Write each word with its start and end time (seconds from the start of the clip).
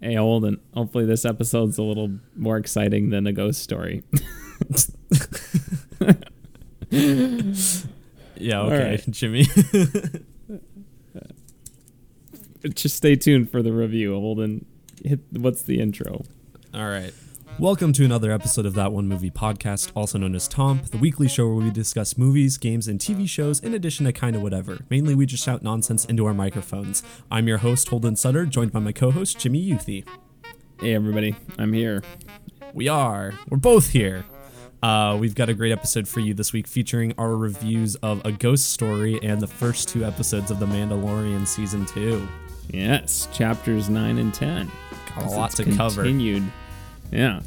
Hey, 0.00 0.14
Holden. 0.14 0.60
Hopefully, 0.74 1.04
this 1.04 1.24
episode's 1.24 1.78
a 1.78 1.82
little 1.82 2.10
more 2.36 2.56
exciting 2.56 3.10
than 3.10 3.26
a 3.26 3.32
ghost 3.32 3.62
story. 3.62 4.02
Yeah, 8.40 8.60
okay, 8.62 8.90
right. 8.90 9.04
Jimmy. 9.10 9.46
Just 12.74 12.96
stay 12.96 13.16
tuned 13.16 13.50
for 13.50 13.62
the 13.62 13.72
review, 13.72 14.14
Holden. 14.14 14.64
Hit 15.04 15.20
what's 15.32 15.62
the 15.62 15.80
intro? 15.80 16.24
All 16.74 16.88
right. 16.88 17.12
Welcome 17.58 17.92
to 17.94 18.04
another 18.04 18.30
episode 18.30 18.66
of 18.66 18.74
That 18.74 18.92
One 18.92 19.08
Movie 19.08 19.32
Podcast, 19.32 19.90
also 19.96 20.16
known 20.16 20.36
as 20.36 20.46
Tomp, 20.46 20.90
the 20.92 20.96
weekly 20.96 21.26
show 21.26 21.48
where 21.48 21.64
we 21.64 21.72
discuss 21.72 22.16
movies, 22.16 22.56
games, 22.56 22.86
and 22.86 23.00
TV 23.00 23.28
shows 23.28 23.58
in 23.58 23.74
addition 23.74 24.06
to 24.06 24.12
kind 24.12 24.36
of 24.36 24.42
whatever. 24.42 24.78
Mainly, 24.90 25.16
we 25.16 25.26
just 25.26 25.42
shout 25.44 25.60
nonsense 25.60 26.04
into 26.04 26.24
our 26.26 26.34
microphones. 26.34 27.02
I'm 27.32 27.48
your 27.48 27.58
host, 27.58 27.88
Holden 27.88 28.14
Sutter, 28.14 28.46
joined 28.46 28.70
by 28.70 28.78
my 28.78 28.92
co 28.92 29.10
host, 29.10 29.40
Jimmy 29.40 29.68
Youthy. 29.68 30.06
Hey, 30.78 30.94
everybody. 30.94 31.34
I'm 31.58 31.72
here. 31.72 32.04
We 32.74 32.86
are. 32.86 33.34
We're 33.50 33.58
both 33.58 33.90
here. 33.90 34.24
Uh, 34.80 35.16
we've 35.18 35.34
got 35.34 35.48
a 35.48 35.54
great 35.54 35.72
episode 35.72 36.06
for 36.06 36.20
you 36.20 36.34
this 36.34 36.52
week 36.52 36.68
featuring 36.68 37.12
our 37.18 37.34
reviews 37.36 37.96
of 37.96 38.24
A 38.24 38.30
Ghost 38.30 38.70
Story 38.70 39.18
and 39.20 39.40
the 39.40 39.48
first 39.48 39.88
two 39.88 40.04
episodes 40.04 40.52
of 40.52 40.60
The 40.60 40.66
Mandalorian 40.66 41.44
Season 41.44 41.84
2. 41.86 42.28
Yes, 42.70 43.26
chapters 43.32 43.90
nine 43.90 44.18
and 44.18 44.32
ten. 44.32 44.70
Got 45.16 45.24
a 45.24 45.28
lot 45.30 45.50
to 45.52 45.64
cover. 45.74 46.04
Continued. 46.04 46.44
Yeah. 47.10 47.40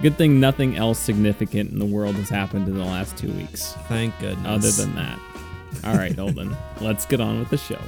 Good 0.00 0.16
thing 0.16 0.40
nothing 0.40 0.76
else 0.76 0.98
significant 0.98 1.70
in 1.70 1.78
the 1.78 1.86
world 1.86 2.16
has 2.16 2.28
happened 2.28 2.66
in 2.66 2.76
the 2.76 2.84
last 2.84 3.16
two 3.16 3.30
weeks. 3.32 3.74
Thank 3.88 4.18
goodness. 4.18 4.46
Other 4.46 4.70
than 4.70 4.96
that. 4.96 5.18
All 5.84 5.96
right, 5.96 6.14
Holden. 6.14 6.56
let's 6.80 7.06
get 7.06 7.20
on 7.20 7.38
with 7.38 7.50
the 7.50 7.56
show. 7.56 7.78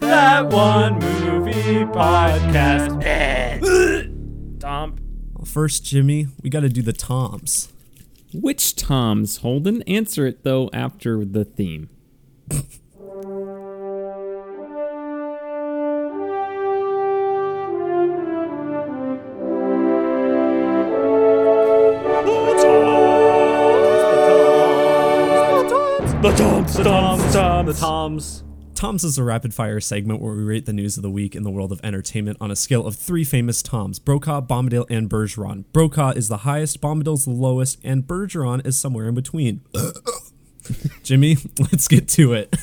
That 0.00 0.46
one 0.46 0.98
movie 0.98 1.84
podcast. 1.84 3.00
Tom. 4.60 4.96
First, 5.44 5.84
Jimmy, 5.84 6.26
we 6.42 6.50
got 6.50 6.60
to 6.60 6.68
do 6.68 6.82
the 6.82 6.92
toms. 6.92 7.72
Which 8.32 8.76
Toms, 8.76 9.38
Holden? 9.38 9.82
Answer 9.82 10.24
it 10.26 10.44
though 10.44 10.70
after 10.72 11.24
the 11.24 11.44
theme. 11.44 11.88
The 26.22 26.36
toms, 26.36 26.76
the 26.76 26.84
toms, 26.84 27.24
the 27.24 27.32
toms, 27.32 27.66
the 27.66 27.80
toms. 27.80 28.44
Toms 28.80 29.04
is 29.04 29.18
a 29.18 29.24
rapid 29.24 29.52
fire 29.52 29.78
segment 29.78 30.22
where 30.22 30.34
we 30.34 30.42
rate 30.42 30.64
the 30.64 30.72
news 30.72 30.96
of 30.96 31.02
the 31.02 31.10
week 31.10 31.36
in 31.36 31.42
the 31.42 31.50
world 31.50 31.70
of 31.70 31.82
entertainment 31.84 32.38
on 32.40 32.50
a 32.50 32.56
scale 32.56 32.86
of 32.86 32.96
three 32.96 33.24
famous 33.24 33.60
Toms 33.60 33.98
Brokaw, 33.98 34.40
Bombadil, 34.40 34.86
and 34.88 35.10
Bergeron. 35.10 35.66
Brokaw 35.74 36.12
is 36.12 36.28
the 36.28 36.38
highest, 36.38 36.80
Bombadil's 36.80 37.26
the 37.26 37.30
lowest, 37.30 37.78
and 37.84 38.06
Bergeron 38.06 38.66
is 38.66 38.78
somewhere 38.78 39.08
in 39.08 39.14
between. 39.14 39.60
Jimmy, 41.02 41.36
let's 41.58 41.88
get 41.88 42.08
to 42.08 42.32
it. 42.32 42.56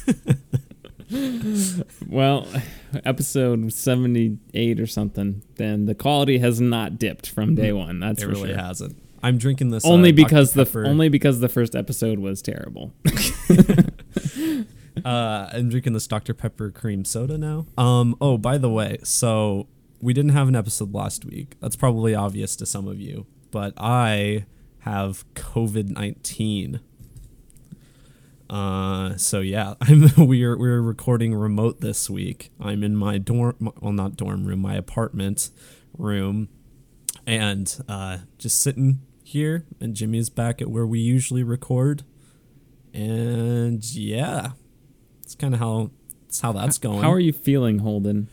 Well, 2.10 2.48
episode 3.06 3.72
78 3.72 4.80
or 4.82 4.88
something, 4.88 5.44
then 5.56 5.86
the 5.86 5.96
quality 5.96 6.40
has 6.40 6.60
not 6.60 7.00
dipped 7.00 7.30
from 7.30 7.56
day 7.56 7.72
one. 7.72 8.02
That's 8.02 8.22
it 8.22 8.26
for 8.26 8.32
really 8.32 8.50
sure. 8.50 8.58
hasn't. 8.58 8.98
I'm 9.24 9.38
drinking 9.38 9.70
this 9.70 9.86
Only 9.86 10.10
uh, 10.10 10.14
because 10.14 10.52
the 10.52 10.70
only 10.86 11.08
because 11.08 11.40
the 11.40 11.48
first 11.48 11.76
episode 11.76 12.20
was 12.20 12.42
terrible. 12.42 12.94
Uh, 15.06 15.50
I'm 15.54 15.70
drinking 15.70 15.94
this 15.94 16.08
Dr. 16.08 16.34
Pepper 16.34 16.72
cream 16.72 17.06
soda 17.06 17.38
now. 17.38 17.66
Um. 17.78 18.16
Oh, 18.22 18.38
by 18.38 18.58
the 18.58 18.70
way, 18.70 18.98
so 19.04 19.68
we 20.02 20.14
didn't 20.14 20.32
have 20.32 20.48
an 20.48 20.56
episode 20.56 20.94
last 20.94 21.26
week. 21.26 21.56
That's 21.60 21.76
probably 21.76 22.14
obvious 22.16 22.56
to 22.58 22.66
some 22.66 22.88
of 22.88 23.00
you, 23.00 23.26
but 23.52 23.74
I 23.78 24.46
have 24.80 25.26
COVID 25.34 25.90
nineteen. 25.90 26.80
Uh. 28.50 29.18
So 29.18 29.40
yeah, 29.42 29.76
I'm 29.82 30.10
we're 30.18 30.58
we're 30.58 30.82
recording 30.82 31.34
remote 31.36 31.82
this 31.82 32.10
week. 32.10 32.52
I'm 32.60 32.84
in 32.84 32.96
my 32.96 33.18
dorm, 33.18 33.72
well, 33.82 33.94
not 33.94 34.16
dorm 34.16 34.46
room, 34.46 34.60
my 34.62 34.76
apartment 34.76 35.50
room, 35.98 36.50
and 37.26 37.78
uh, 37.90 38.20
just 38.38 38.60
sitting 38.62 39.02
here. 39.24 39.66
And 39.80 39.94
Jimmy's 39.96 40.30
back 40.30 40.62
at 40.62 40.70
where 40.70 40.88
we 40.88 41.00
usually 41.00 41.44
record. 41.44 42.04
And 42.94 43.84
yeah, 43.94 44.52
it's 45.28 45.36
kind 45.36 45.54
of 45.54 45.60
how 45.60 45.92
it's 46.26 46.40
how 46.40 46.54
that's 46.54 46.78
going. 46.78 47.02
How 47.02 47.12
are 47.12 47.20
you 47.20 47.34
feeling, 47.34 47.80
Holden? 47.80 48.30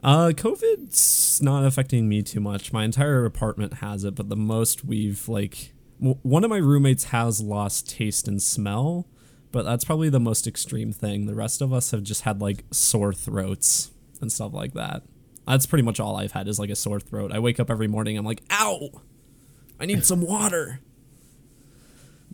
Uh, 0.00 0.28
COVID's 0.28 1.42
not 1.42 1.64
affecting 1.64 2.08
me 2.08 2.22
too 2.22 2.38
much. 2.38 2.72
My 2.72 2.84
entire 2.84 3.24
apartment 3.24 3.74
has 3.78 4.04
it, 4.04 4.14
but 4.14 4.28
the 4.28 4.36
most 4.36 4.84
we've 4.84 5.28
like 5.28 5.72
w- 5.98 6.20
one 6.22 6.44
of 6.44 6.50
my 6.50 6.58
roommates 6.58 7.06
has 7.06 7.40
lost 7.40 7.90
taste 7.90 8.28
and 8.28 8.40
smell, 8.40 9.08
but 9.50 9.64
that's 9.64 9.84
probably 9.84 10.08
the 10.08 10.20
most 10.20 10.46
extreme 10.46 10.92
thing. 10.92 11.26
The 11.26 11.34
rest 11.34 11.60
of 11.60 11.72
us 11.72 11.90
have 11.90 12.04
just 12.04 12.22
had 12.22 12.40
like 12.40 12.64
sore 12.70 13.12
throats 13.12 13.90
and 14.20 14.30
stuff 14.30 14.52
like 14.54 14.72
that. 14.74 15.02
That's 15.48 15.66
pretty 15.66 15.82
much 15.82 15.98
all 15.98 16.14
I've 16.14 16.30
had 16.30 16.46
is 16.46 16.60
like 16.60 16.70
a 16.70 16.76
sore 16.76 17.00
throat. 17.00 17.32
I 17.32 17.40
wake 17.40 17.58
up 17.58 17.72
every 17.72 17.88
morning, 17.88 18.16
I'm 18.16 18.24
like, 18.24 18.42
"Ow, 18.52 19.02
I 19.80 19.86
need 19.86 20.04
some 20.04 20.20
water." 20.20 20.78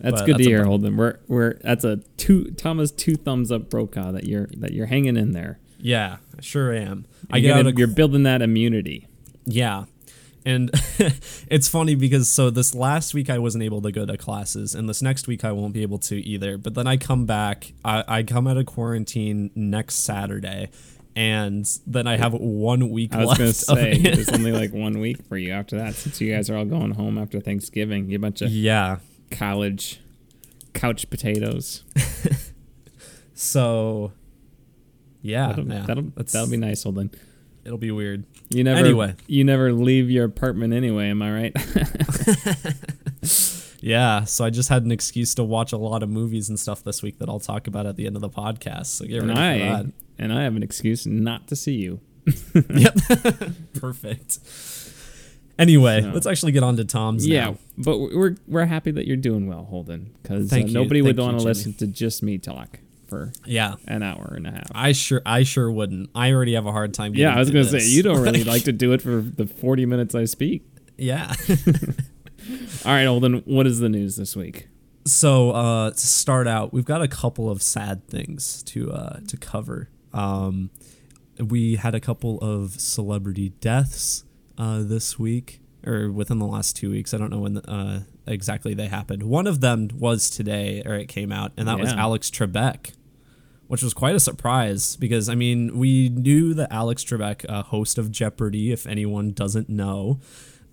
That's 0.02 0.20
But 0.20 0.26
good 0.26 0.34
that's 0.34 0.44
to 0.44 0.50
hear, 0.50 0.64
Holden. 0.64 0.96
We're 0.96 1.18
we're 1.28 1.54
that's 1.62 1.84
a 1.84 1.98
two 2.16 2.50
Thomas 2.50 2.90
two 2.90 3.14
thumbs 3.14 3.52
up 3.52 3.70
Brokaw 3.70 4.10
that 4.12 4.24
you're 4.24 4.48
that 4.58 4.72
you're 4.72 4.86
hanging 4.86 5.16
in 5.16 5.30
there. 5.32 5.58
Yeah, 5.78 6.16
I 6.36 6.40
sure 6.42 6.72
am. 6.72 7.06
I 7.30 7.36
You're, 7.38 7.54
get 7.54 7.62
gonna- 7.64 7.78
you're 7.78 7.86
building 7.88 8.24
that 8.24 8.42
immunity. 8.42 9.06
Yeah. 9.44 9.84
And 10.44 10.70
it's 11.48 11.68
funny 11.68 11.94
because 11.94 12.28
so 12.28 12.50
this 12.50 12.74
last 12.74 13.14
week 13.14 13.30
I 13.30 13.38
wasn't 13.38 13.62
able 13.62 13.80
to 13.82 13.92
go 13.92 14.04
to 14.04 14.16
classes, 14.16 14.74
and 14.74 14.88
this 14.88 15.00
next 15.02 15.28
week 15.28 15.44
I 15.44 15.52
won't 15.52 15.72
be 15.72 15.82
able 15.82 15.98
to 16.00 16.16
either. 16.16 16.58
But 16.58 16.74
then 16.74 16.88
I 16.88 16.96
come 16.96 17.26
back, 17.26 17.72
I, 17.84 18.02
I 18.08 18.22
come 18.24 18.48
out 18.48 18.56
of 18.56 18.66
quarantine 18.66 19.52
next 19.54 19.96
Saturday, 19.96 20.70
and 21.14 21.64
then 21.86 22.08
I 22.08 22.16
have 22.16 22.32
one 22.34 22.90
week 22.90 23.14
I 23.14 23.24
was 23.24 23.38
gonna 23.38 23.50
of 23.50 23.54
say 23.56 23.98
there's 23.98 24.30
only 24.30 24.50
like 24.50 24.72
one 24.72 24.98
week 24.98 25.24
for 25.28 25.36
you 25.36 25.52
after 25.52 25.76
that, 25.78 25.94
since 25.94 26.20
you 26.20 26.32
guys 26.34 26.50
are 26.50 26.56
all 26.56 26.64
going 26.64 26.92
home 26.94 27.18
after 27.18 27.38
Thanksgiving. 27.40 28.10
You 28.10 28.18
bunch 28.18 28.42
of 28.42 28.50
yeah. 28.50 28.98
College 29.32 30.00
couch 30.74 31.08
potatoes. 31.10 31.82
So, 33.34 34.12
yeah, 35.20 35.48
That'll, 35.48 35.66
yeah, 35.66 35.84
that'll, 35.86 36.12
that'll 36.16 36.50
be 36.50 36.56
nice, 36.58 36.84
Holden. 36.84 37.10
it'll 37.64 37.78
be 37.78 37.90
weird. 37.90 38.24
You 38.50 38.62
never 38.62 38.78
Anyway. 38.78 39.16
you 39.26 39.42
never 39.42 39.72
leave 39.72 40.10
your 40.10 40.26
apartment 40.26 40.72
anyway, 40.72 41.08
am 41.08 41.22
I 41.22 41.32
right? 41.32 41.56
Yeah, 43.84 44.22
so 44.26 44.44
I 44.44 44.50
just 44.50 44.68
had 44.68 44.84
an 44.84 44.92
excuse 44.92 45.34
to 45.34 45.42
watch 45.42 45.72
a 45.72 45.76
lot 45.76 46.04
of 46.04 46.08
movies 46.08 46.48
and 46.48 46.56
stuff 46.56 46.84
this 46.84 47.02
week 47.02 47.18
that 47.18 47.28
I'll 47.28 47.40
talk 47.40 47.66
about 47.66 47.84
at 47.84 47.96
the 47.96 48.06
end 48.06 48.14
of 48.14 48.22
the 48.22 48.30
podcast. 48.30 48.86
So 48.86 49.04
get 49.06 49.18
and 49.24 49.30
ready 49.30 49.40
I 49.40 49.58
for 49.58 49.82
that. 49.82 49.92
and 50.20 50.32
I 50.32 50.44
have 50.44 50.54
an 50.54 50.62
excuse 50.62 51.04
not 51.04 51.48
to 51.48 51.56
see 51.56 51.72
you. 51.74 51.98
Yep. 52.54 52.96
Perfect. 53.80 54.38
Anyway, 55.58 56.00
So- 56.02 56.10
let's 56.10 56.26
actually 56.26 56.52
get 56.52 56.62
on 56.62 56.76
to 56.76 56.84
Tom's 56.84 57.26
Yeah, 57.26 57.44
now. 57.50 57.58
but 57.78 57.98
we're 57.98 58.36
we're 58.48 58.64
happy 58.66 58.90
that 58.92 59.06
you're 59.06 59.16
doing 59.16 59.46
well, 59.46 59.64
Holden, 59.64 60.10
because 60.22 60.50
you. 60.52 60.64
nobody 60.64 61.02
would 61.02 61.16
Thank 61.16 61.18
you, 61.18 61.32
want 61.32 61.38
to 61.40 61.44
listen 61.44 61.74
to 61.74 61.86
just 61.86 62.22
me 62.22 62.38
talk 62.38 62.80
for 63.06 63.32
Yeah. 63.46 63.74
an 63.86 64.02
hour 64.02 64.32
and 64.34 64.46
a 64.46 64.50
half. 64.52 64.70
I 64.74 64.92
sure 64.92 65.20
I 65.26 65.42
sure 65.42 65.70
wouldn't. 65.70 66.08
I 66.14 66.32
already 66.32 66.54
have 66.54 66.64
a 66.66 66.72
hard 66.72 66.94
time 66.94 67.12
getting 67.12 67.24
yeah, 67.26 67.36
I 67.36 67.38
was 67.38 67.50
gonna 67.50 67.64
say 67.64 67.86
you 67.86 68.02
don't 68.02 68.22
really 68.22 68.44
like 68.54 68.64
to 68.64 68.72
do 68.72 68.92
it 68.92 69.02
for 69.02 69.20
the 69.20 69.46
40 69.46 69.84
minutes 69.86 70.14
I 70.14 70.24
speak. 70.24 70.64
Yeah. 70.96 71.34
All 72.84 72.92
right, 72.92 73.04
Holden, 73.04 73.42
what 73.44 73.66
is 73.66 73.78
the 73.78 73.88
news 73.88 74.16
this 74.16 74.34
week? 74.36 74.68
so 75.04 75.50
uh 75.50 75.90
to 75.90 75.98
start 75.98 76.46
out, 76.46 76.72
we've 76.72 76.84
got 76.84 77.02
a 77.02 77.08
couple 77.08 77.50
of 77.50 77.60
sad 77.60 78.06
things 78.08 78.62
to 78.62 78.90
uh 78.92 79.18
to 79.26 79.36
cover. 79.36 79.88
Um 80.12 80.70
we 81.40 81.74
had 81.76 81.94
a 81.94 82.00
couple 82.00 82.38
of 82.40 82.80
celebrity 82.80 83.50
deaths 83.60 84.24
uh 84.58 84.82
this 84.82 85.18
week 85.18 85.60
or 85.84 86.10
within 86.12 86.38
the 86.38 86.46
last 86.46 86.76
2 86.76 86.90
weeks. 86.90 87.12
I 87.12 87.18
don't 87.18 87.30
know 87.30 87.40
when 87.40 87.58
uh 87.58 88.04
exactly 88.26 88.74
they 88.74 88.86
happened. 88.86 89.22
One 89.24 89.46
of 89.46 89.60
them 89.60 89.88
was 89.98 90.30
today 90.30 90.82
or 90.86 90.94
it 90.94 91.08
came 91.08 91.32
out 91.32 91.52
and 91.56 91.66
that 91.68 91.78
was 91.78 91.92
Alex 91.92 92.30
Trebek. 92.30 92.92
which 93.66 93.82
was 93.82 93.94
quite 93.94 94.14
a 94.14 94.20
surprise 94.20 94.96
because 94.96 95.28
I 95.28 95.34
mean 95.34 95.78
we 95.78 96.08
knew 96.10 96.54
that 96.54 96.72
Alex 96.72 97.02
Trebek, 97.04 97.44
uh, 97.48 97.62
host 97.62 97.98
of 97.98 98.10
Jeopardy, 98.10 98.70
if 98.70 98.86
anyone 98.86 99.32
doesn't 99.32 99.68
know, 99.68 100.20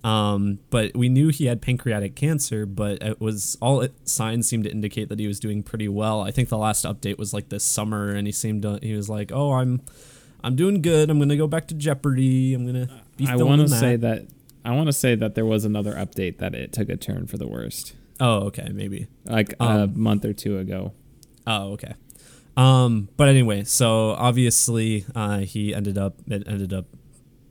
um, 0.04 0.58
but 0.70 0.94
we 0.96 1.08
knew 1.08 1.28
he 1.28 1.46
had 1.46 1.60
pancreatic 1.60 2.14
cancer. 2.14 2.64
But 2.66 3.02
it 3.02 3.20
was 3.20 3.56
all 3.60 3.80
it, 3.80 3.92
signs 4.08 4.48
seemed 4.48 4.64
to 4.64 4.70
indicate 4.70 5.08
that 5.08 5.18
he 5.18 5.26
was 5.26 5.40
doing 5.40 5.62
pretty 5.62 5.88
well. 5.88 6.20
I 6.22 6.30
think 6.30 6.48
the 6.48 6.58
last 6.58 6.84
update 6.84 7.18
was 7.18 7.32
like 7.34 7.48
this 7.50 7.64
summer, 7.64 8.10
and 8.10 8.26
he 8.26 8.32
seemed 8.32 8.62
to, 8.62 8.78
he 8.82 8.94
was 8.94 9.08
like, 9.10 9.30
"Oh, 9.32 9.52
I'm 9.52 9.82
I'm 10.42 10.56
doing 10.56 10.82
good. 10.82 11.10
I'm 11.10 11.18
gonna 11.18 11.36
go 11.36 11.46
back 11.46 11.68
to 11.68 11.74
Jeopardy. 11.74 12.54
I'm 12.54 12.66
gonna 12.66 12.88
be 13.16 13.26
I 13.26 13.36
want 13.36 13.60
to 13.62 13.66
that." 13.68 13.80
say 13.80 13.96
that 13.96 14.26
I 14.64 14.72
want 14.72 14.86
to 14.88 14.92
say 14.92 15.14
that 15.14 15.34
there 15.34 15.44
was 15.46 15.64
another 15.64 15.94
update 15.94 16.38
that 16.38 16.54
it 16.54 16.72
took 16.72 16.88
a 16.88 16.96
turn 16.96 17.26
for 17.26 17.38
the 17.38 17.46
worst, 17.48 17.94
Oh, 18.20 18.44
okay, 18.48 18.68
maybe. 18.72 19.06
like 19.24 19.54
a 19.60 19.62
Um, 19.62 20.00
month 20.00 20.24
or 20.24 20.32
two 20.34 20.58
ago. 20.58 20.92
Oh, 21.46 21.72
okay. 21.72 21.94
Um, 22.56 23.08
but 23.16 23.28
anyway, 23.28 23.64
so 23.64 24.10
obviously 24.10 25.06
uh, 25.14 25.38
he 25.38 25.74
ended 25.74 25.96
up 25.96 26.16
it 26.26 26.42
ended 26.46 26.72
up 26.74 26.86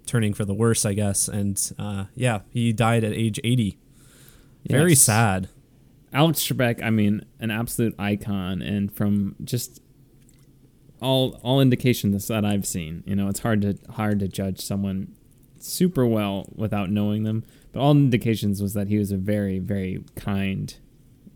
turning 0.05 0.33
for 0.33 0.45
the 0.45 0.53
worse, 0.53 0.85
I 0.85 0.93
guess, 0.93 1.27
and 1.27 1.59
uh, 1.79 2.05
yeah, 2.15 2.41
he 2.51 2.73
died 2.73 3.03
at 3.03 3.13
age 3.13 3.39
eighty. 3.43 3.77
Very 4.67 4.93
sad. 4.95 5.49
Alex 6.11 6.39
Trebek, 6.47 6.83
I 6.83 6.89
mean, 6.89 7.23
an 7.39 7.49
absolute 7.51 7.95
icon, 7.99 8.61
and 8.61 8.91
from 8.91 9.35
just 9.43 9.79
all 11.01 11.39
all 11.43 11.61
indications 11.61 12.27
that 12.27 12.43
I've 12.45 12.65
seen, 12.65 13.03
you 13.05 13.15
know, 13.15 13.27
it's 13.29 13.39
hard 13.39 13.61
to 13.61 13.77
hard 13.91 14.19
to 14.19 14.27
judge 14.27 14.59
someone 14.59 15.13
super 15.59 16.05
well 16.05 16.47
without 16.55 16.89
knowing 16.89 17.23
them. 17.23 17.43
But 17.71 17.81
all 17.81 17.91
indications 17.91 18.61
was 18.61 18.73
that 18.73 18.87
he 18.87 18.97
was 18.97 19.11
a 19.11 19.17
very 19.17 19.59
very 19.59 20.03
kind, 20.15 20.73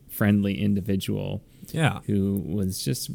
friendly 0.09 0.59
individual 0.61 1.43
Yeah. 1.71 1.99
who 2.07 2.41
was 2.45 2.83
just 2.83 3.09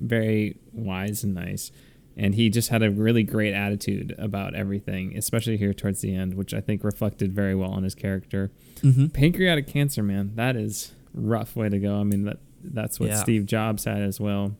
very 0.00 0.56
wise 0.72 1.22
and 1.24 1.34
nice. 1.34 1.70
And 2.16 2.34
he 2.34 2.50
just 2.50 2.68
had 2.70 2.82
a 2.82 2.90
really 2.90 3.22
great 3.22 3.54
attitude 3.54 4.14
about 4.18 4.54
everything, 4.54 5.16
especially 5.16 5.56
here 5.56 5.72
towards 5.72 6.00
the 6.00 6.14
end, 6.14 6.34
which 6.34 6.52
I 6.52 6.60
think 6.60 6.84
reflected 6.84 7.32
very 7.32 7.54
well 7.54 7.70
on 7.70 7.82
his 7.82 7.94
character. 7.94 8.50
Mm-hmm. 8.82 9.06
Pancreatic 9.08 9.66
cancer, 9.66 10.02
man, 10.02 10.32
that 10.34 10.56
is 10.56 10.92
rough 11.14 11.56
way 11.56 11.68
to 11.68 11.78
go. 11.78 11.98
I 12.00 12.04
mean 12.04 12.24
that 12.24 12.38
that's 12.62 13.00
what 13.00 13.08
Yeah. 13.10 13.16
Steve 13.22 13.46
Jobs 13.46 13.84
had 13.84 14.02
as 14.02 14.20
well. 14.20 14.54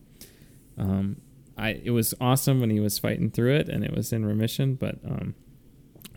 Um, 0.77 1.17
I 1.57 1.81
it 1.83 1.91
was 1.91 2.13
awesome 2.21 2.59
when 2.59 2.69
he 2.69 2.79
was 2.79 2.97
fighting 2.99 3.29
through 3.31 3.55
it 3.55 3.69
and 3.69 3.83
it 3.83 3.95
was 3.95 4.11
in 4.13 4.25
remission, 4.25 4.75
but 4.75 4.99
um, 5.05 5.35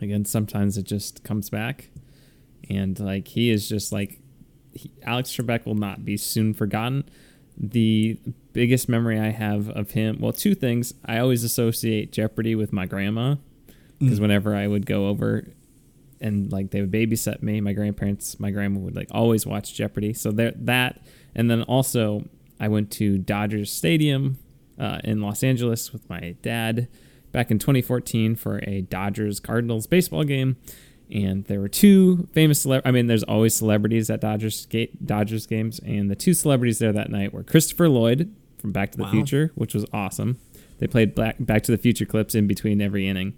again, 0.00 0.24
sometimes 0.24 0.78
it 0.78 0.84
just 0.84 1.22
comes 1.24 1.50
back, 1.50 1.90
and 2.70 2.98
like 2.98 3.28
he 3.28 3.50
is 3.50 3.68
just 3.68 3.92
like 3.92 4.20
he, 4.72 4.90
Alex 5.02 5.30
Trebek 5.30 5.66
will 5.66 5.74
not 5.74 6.04
be 6.04 6.16
soon 6.16 6.54
forgotten. 6.54 7.04
The 7.56 8.18
biggest 8.52 8.88
memory 8.88 9.20
I 9.20 9.30
have 9.30 9.68
of 9.70 9.92
him, 9.92 10.18
well, 10.20 10.32
two 10.32 10.54
things. 10.56 10.92
I 11.04 11.18
always 11.18 11.44
associate 11.44 12.10
Jeopardy 12.12 12.54
with 12.54 12.72
my 12.72 12.86
grandma 12.86 13.36
because 14.00 14.18
Mm. 14.18 14.22
whenever 14.22 14.54
I 14.56 14.66
would 14.66 14.86
go 14.86 15.06
over 15.06 15.46
and 16.20 16.50
like 16.50 16.70
they 16.72 16.80
would 16.80 16.90
babysit 16.90 17.42
me, 17.42 17.60
my 17.60 17.72
grandparents, 17.72 18.40
my 18.40 18.50
grandma 18.50 18.80
would 18.80 18.96
like 18.96 19.08
always 19.12 19.46
watch 19.46 19.72
Jeopardy. 19.74 20.12
So 20.14 20.32
there 20.32 20.52
that, 20.56 21.00
and 21.34 21.48
then 21.48 21.62
also 21.62 22.24
I 22.58 22.66
went 22.68 22.90
to 22.92 23.18
Dodgers 23.18 23.70
Stadium 23.72 24.38
uh, 24.78 24.98
in 25.04 25.20
Los 25.20 25.42
Angeles 25.42 25.92
with 25.92 26.08
my 26.08 26.34
dad 26.42 26.88
back 27.32 27.50
in 27.50 27.58
2014 27.58 28.36
for 28.36 28.58
a 28.64 28.82
Dodgers 28.82 29.40
Cardinals 29.40 29.86
baseball 29.86 30.24
game. 30.24 30.56
And 31.10 31.44
there 31.44 31.60
were 31.60 31.68
two 31.68 32.28
famous 32.32 32.62
cele- 32.62 32.80
I 32.84 32.90
mean, 32.90 33.06
there's 33.08 33.22
always 33.24 33.54
celebrities 33.54 34.08
at 34.08 34.20
Dodgers 34.20 34.66
ga- 34.66 34.90
Dodgers 35.04 35.46
games, 35.46 35.78
and 35.84 36.10
the 36.10 36.14
two 36.16 36.32
celebrities 36.32 36.78
there 36.78 36.92
that 36.92 37.10
night 37.10 37.32
were 37.34 37.42
Christopher 37.42 37.88
Lloyd 37.88 38.34
from 38.58 38.72
Back 38.72 38.92
to 38.92 38.98
the 38.98 39.04
Wow. 39.04 39.10
Future, 39.10 39.52
which 39.54 39.74
was 39.74 39.84
awesome. 39.92 40.38
They 40.78 40.86
played 40.86 41.14
Black, 41.14 41.36
Back 41.38 41.62
to 41.64 41.72
the 41.72 41.78
Future 41.78 42.06
clips 42.06 42.34
in 42.34 42.46
between 42.46 42.80
every 42.80 43.06
inning. 43.06 43.34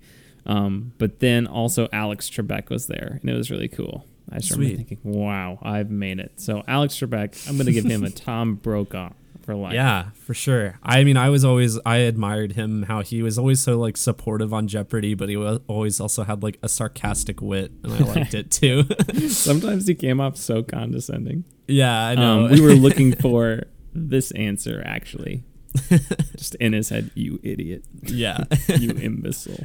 Um, 0.47 0.93
but 0.99 1.19
then 1.19 1.47
also 1.49 1.89
Alex 1.93 2.31
Trebek 2.31 2.71
was 2.71 2.87
there, 2.87 3.19
and 3.21 3.29
it 3.29 3.35
was 3.35 3.51
really 3.51 3.69
cool. 3.69 4.07
I 4.31 4.39
just 4.39 4.53
remember 4.53 4.77
thinking, 4.77 4.99
"Wow, 5.03 5.59
I've 5.61 5.91
made 5.91 6.21
it." 6.21 6.33
So 6.41 6.63
Alex 6.69 6.95
Trebek, 6.95 7.49
I'm 7.49 7.57
going 7.57 7.67
to 7.67 7.73
give 7.73 7.85
him 7.85 8.05
a 8.05 8.11
Tom 8.27 8.55
Brokaw 8.55 9.11
for 9.47 9.55
life. 9.55 9.73
Yeah, 9.73 10.11
for 10.25 10.35
sure. 10.35 10.79
I 10.83 11.05
mean, 11.05 11.17
I 11.17 11.31
was 11.31 11.45
always 11.45 11.79
I 11.87 11.99
admired 11.99 12.53
him 12.53 12.83
how 12.83 13.01
he 13.03 13.23
was 13.23 13.39
always 13.39 13.61
so 13.61 13.79
like 13.79 13.97
supportive 13.97 14.53
on 14.53 14.69
Jeopardy, 14.69 15.15
but 15.15 15.29
he 15.31 15.37
wa- 15.39 15.61
always 15.69 16.01
also 16.01 16.25
had 16.25 16.43
like 16.43 16.59
a 16.63 16.69
sarcastic 16.69 17.41
wit, 17.41 17.73
and 17.83 17.93
I 17.93 17.99
liked 18.01 18.35
it 18.35 18.51
too. 18.51 18.85
Sometimes 19.29 19.87
he 19.87 19.95
came 19.95 20.21
off 20.21 20.37
so 20.37 20.63
condescending. 20.63 21.45
yeah, 21.69 22.07
I 22.07 22.15
know. 22.17 22.45
Um, 22.47 22.51
we 22.51 22.61
were 22.61 22.75
looking 22.87 23.15
for 23.15 23.63
this 23.95 24.31
answer 24.33 24.83
actually, 24.85 25.45
just 26.37 26.55
in 26.57 26.73
his 26.75 26.89
head. 26.91 27.11
You 27.15 27.41
idiot! 27.43 27.85
yeah, 28.03 28.45
You 28.69 28.91
imbecile! 28.91 29.65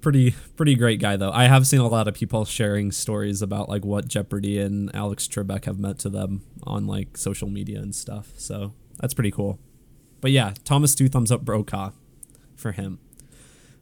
Pretty 0.00 0.34
pretty 0.56 0.74
great 0.74 1.00
guy 1.00 1.16
though. 1.16 1.30
I 1.32 1.44
have 1.46 1.66
seen 1.66 1.80
a 1.80 1.86
lot 1.88 2.08
of 2.08 2.14
people 2.14 2.44
sharing 2.44 2.92
stories 2.92 3.42
about 3.42 3.68
like 3.68 3.84
what 3.84 4.08
Jeopardy 4.08 4.58
and 4.58 4.94
Alex 4.94 5.26
Trebek 5.26 5.64
have 5.64 5.78
meant 5.78 5.98
to 6.00 6.08
them 6.08 6.42
on 6.62 6.86
like 6.86 7.16
social 7.16 7.48
media 7.48 7.78
and 7.80 7.94
stuff. 7.94 8.32
So 8.36 8.72
that's 9.00 9.14
pretty 9.14 9.30
cool. 9.30 9.58
But 10.20 10.30
yeah, 10.30 10.54
Thomas 10.64 10.94
two 10.94 11.08
thumbs 11.08 11.30
up 11.32 11.44
Brokaw 11.44 11.90
for 12.56 12.72
him. 12.72 12.98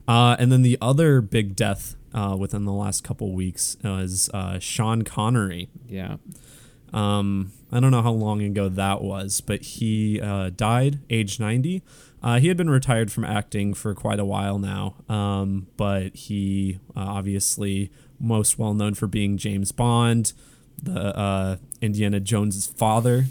Uh, 0.08 0.36
and 0.38 0.52
then 0.52 0.62
the 0.62 0.78
other 0.80 1.20
big 1.20 1.56
death 1.56 1.96
uh, 2.14 2.36
within 2.38 2.64
the 2.64 2.72
last 2.72 3.02
couple 3.02 3.32
weeks 3.32 3.76
was 3.82 4.30
uh, 4.32 4.58
Sean 4.58 5.02
Connery. 5.02 5.68
Yeah, 5.88 6.16
Um, 6.92 7.52
I 7.72 7.80
don't 7.80 7.90
know 7.90 8.02
how 8.02 8.12
long 8.12 8.40
ago 8.42 8.68
that 8.68 9.02
was, 9.02 9.40
but 9.40 9.62
he 9.62 10.20
uh, 10.20 10.50
died 10.54 11.00
age 11.10 11.40
90. 11.40 11.82
Uh, 12.26 12.40
he 12.40 12.48
had 12.48 12.56
been 12.56 12.68
retired 12.68 13.12
from 13.12 13.24
acting 13.24 13.72
for 13.72 13.94
quite 13.94 14.18
a 14.18 14.24
while 14.24 14.58
now, 14.58 14.96
um, 15.08 15.68
but 15.76 16.12
he 16.12 16.80
uh, 16.96 17.04
obviously 17.06 17.88
most 18.18 18.58
well 18.58 18.74
known 18.74 18.94
for 18.94 19.06
being 19.06 19.36
James 19.36 19.70
Bond, 19.70 20.32
the 20.82 21.16
uh, 21.16 21.56
Indiana 21.80 22.18
Jones's 22.18 22.66
father, 22.66 23.26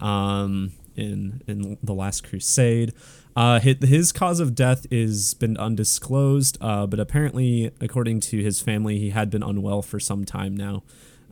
um, 0.00 0.72
in 0.96 1.42
in 1.46 1.76
the 1.82 1.92
Last 1.92 2.26
Crusade. 2.26 2.94
Uh, 3.36 3.60
his, 3.60 3.76
his 3.86 4.12
cause 4.12 4.40
of 4.40 4.54
death 4.54 4.86
is 4.90 5.34
been 5.34 5.58
undisclosed, 5.58 6.56
uh, 6.62 6.86
but 6.86 6.98
apparently, 6.98 7.70
according 7.82 8.20
to 8.20 8.42
his 8.42 8.62
family, 8.62 8.98
he 8.98 9.10
had 9.10 9.28
been 9.28 9.42
unwell 9.42 9.82
for 9.82 10.00
some 10.00 10.24
time 10.24 10.56
now. 10.56 10.82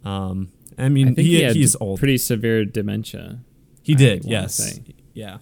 Um, 0.05 0.53
I 0.77 0.91
mean, 0.91 1.15
I 1.17 1.23
he, 1.23 1.37
he, 1.39 1.43
had 1.45 1.57
he's 1.57 1.77
old. 1.81 1.99
pretty 1.99 2.19
severe 2.19 2.67
dementia. 2.67 3.39
he 3.83 3.95
did, 3.95 4.27
yes, 4.27 4.81
yeah. 5.15 5.39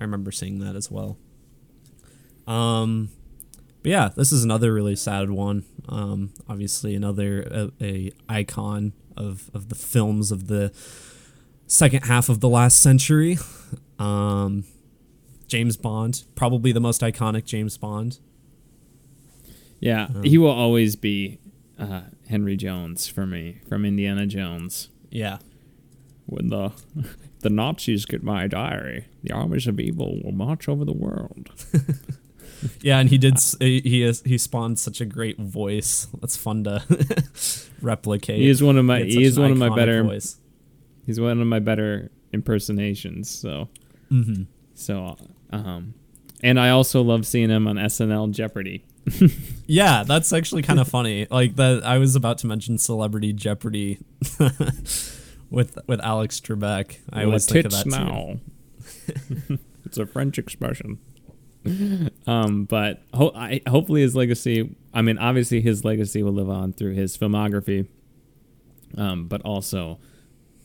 I 0.00 0.02
remember 0.02 0.32
seeing 0.32 0.58
that 0.60 0.74
as 0.74 0.90
well. 0.90 1.18
Um, 2.46 3.10
but 3.82 3.90
yeah, 3.90 4.08
this 4.16 4.32
is 4.32 4.42
another 4.42 4.72
really 4.74 4.96
sad 4.96 5.30
one. 5.30 5.64
Um, 5.88 6.32
obviously, 6.48 6.94
another 6.96 7.42
a, 7.42 7.70
a 7.80 8.12
icon 8.28 8.92
of 9.16 9.50
of 9.54 9.68
the 9.68 9.74
films 9.74 10.32
of 10.32 10.48
the 10.48 10.72
second 11.66 12.04
half 12.06 12.28
of 12.28 12.40
the 12.40 12.48
last 12.48 12.80
century. 12.82 13.38
Um, 13.98 14.64
James 15.46 15.76
Bond, 15.76 16.24
probably 16.34 16.72
the 16.72 16.80
most 16.80 17.02
iconic 17.02 17.44
James 17.44 17.76
Bond. 17.76 18.18
Yeah, 19.80 20.08
Um, 20.14 20.22
he 20.22 20.38
will 20.38 20.50
always 20.50 20.96
be 20.96 21.38
uh, 21.78 22.02
Henry 22.28 22.56
Jones 22.56 23.08
for 23.08 23.26
me 23.26 23.60
from 23.68 23.84
Indiana 23.84 24.26
Jones. 24.26 24.88
Yeah, 25.10 25.38
When 26.26 26.48
the 26.48 26.72
the 27.40 27.50
Nazis 27.50 28.04
get 28.06 28.22
my 28.22 28.46
diary, 28.46 29.06
the 29.22 29.32
armies 29.32 29.66
of 29.66 29.78
evil 29.80 30.20
will 30.22 30.32
march 30.32 30.68
over 30.68 30.84
the 30.84 30.92
world. 30.92 31.50
yeah, 32.82 32.98
and 32.98 33.08
he 33.08 33.18
did. 33.18 33.38
He 33.60 34.02
is, 34.02 34.22
he 34.22 34.36
spawned 34.38 34.78
such 34.78 35.00
a 35.00 35.04
great 35.06 35.38
voice. 35.38 36.06
That's 36.20 36.36
fun 36.36 36.64
to 36.64 36.82
replicate. 37.82 38.38
He 38.38 38.48
is 38.48 38.62
one 38.62 38.76
of 38.78 38.84
my 38.84 39.02
he 39.02 39.24
is 39.24 39.38
one 39.38 39.50
of 39.50 39.58
my 39.58 39.74
better 39.74 40.02
voice. 40.04 40.36
he's 41.06 41.18
one 41.20 41.40
of 41.40 41.46
my 41.46 41.58
better 41.58 42.10
impersonations. 42.32 43.28
So 43.30 43.68
Mm-hmm. 44.10 44.42
so 44.74 45.16
um, 45.50 45.94
and 46.42 46.58
I 46.58 46.70
also 46.70 47.00
love 47.02 47.24
seeing 47.26 47.48
him 47.50 47.66
on 47.68 47.76
SNL 47.76 48.32
Jeopardy. 48.32 48.84
Yeah, 49.66 50.02
that's 50.02 50.32
actually 50.32 50.62
kind 50.62 50.80
of 50.80 50.88
funny. 50.88 51.28
Like 51.30 51.54
that, 51.54 51.84
I 51.84 51.98
was 51.98 52.16
about 52.16 52.38
to 52.38 52.48
mention 52.48 52.76
Celebrity 52.76 53.32
Jeopardy 53.32 53.98
with 55.50 55.78
with 55.86 56.00
Alex 56.00 56.40
Trebek. 56.40 56.98
I 57.12 57.24
always 57.24 57.46
think 57.46 57.66
of 57.66 57.72
that 57.72 58.40
too. 59.48 59.58
it's 59.84 59.98
a 59.98 60.06
French 60.06 60.38
expression. 60.38 60.98
Um, 62.26 62.64
but 62.64 63.02
ho- 63.12 63.32
I, 63.34 63.60
hopefully 63.68 64.00
his 64.02 64.16
legacy. 64.16 64.74
I 64.94 65.02
mean, 65.02 65.18
obviously 65.18 65.60
his 65.60 65.84
legacy 65.84 66.22
will 66.22 66.32
live 66.32 66.48
on 66.48 66.72
through 66.72 66.94
his 66.94 67.16
filmography. 67.18 67.86
Um, 68.96 69.26
but 69.28 69.42
also, 69.42 69.98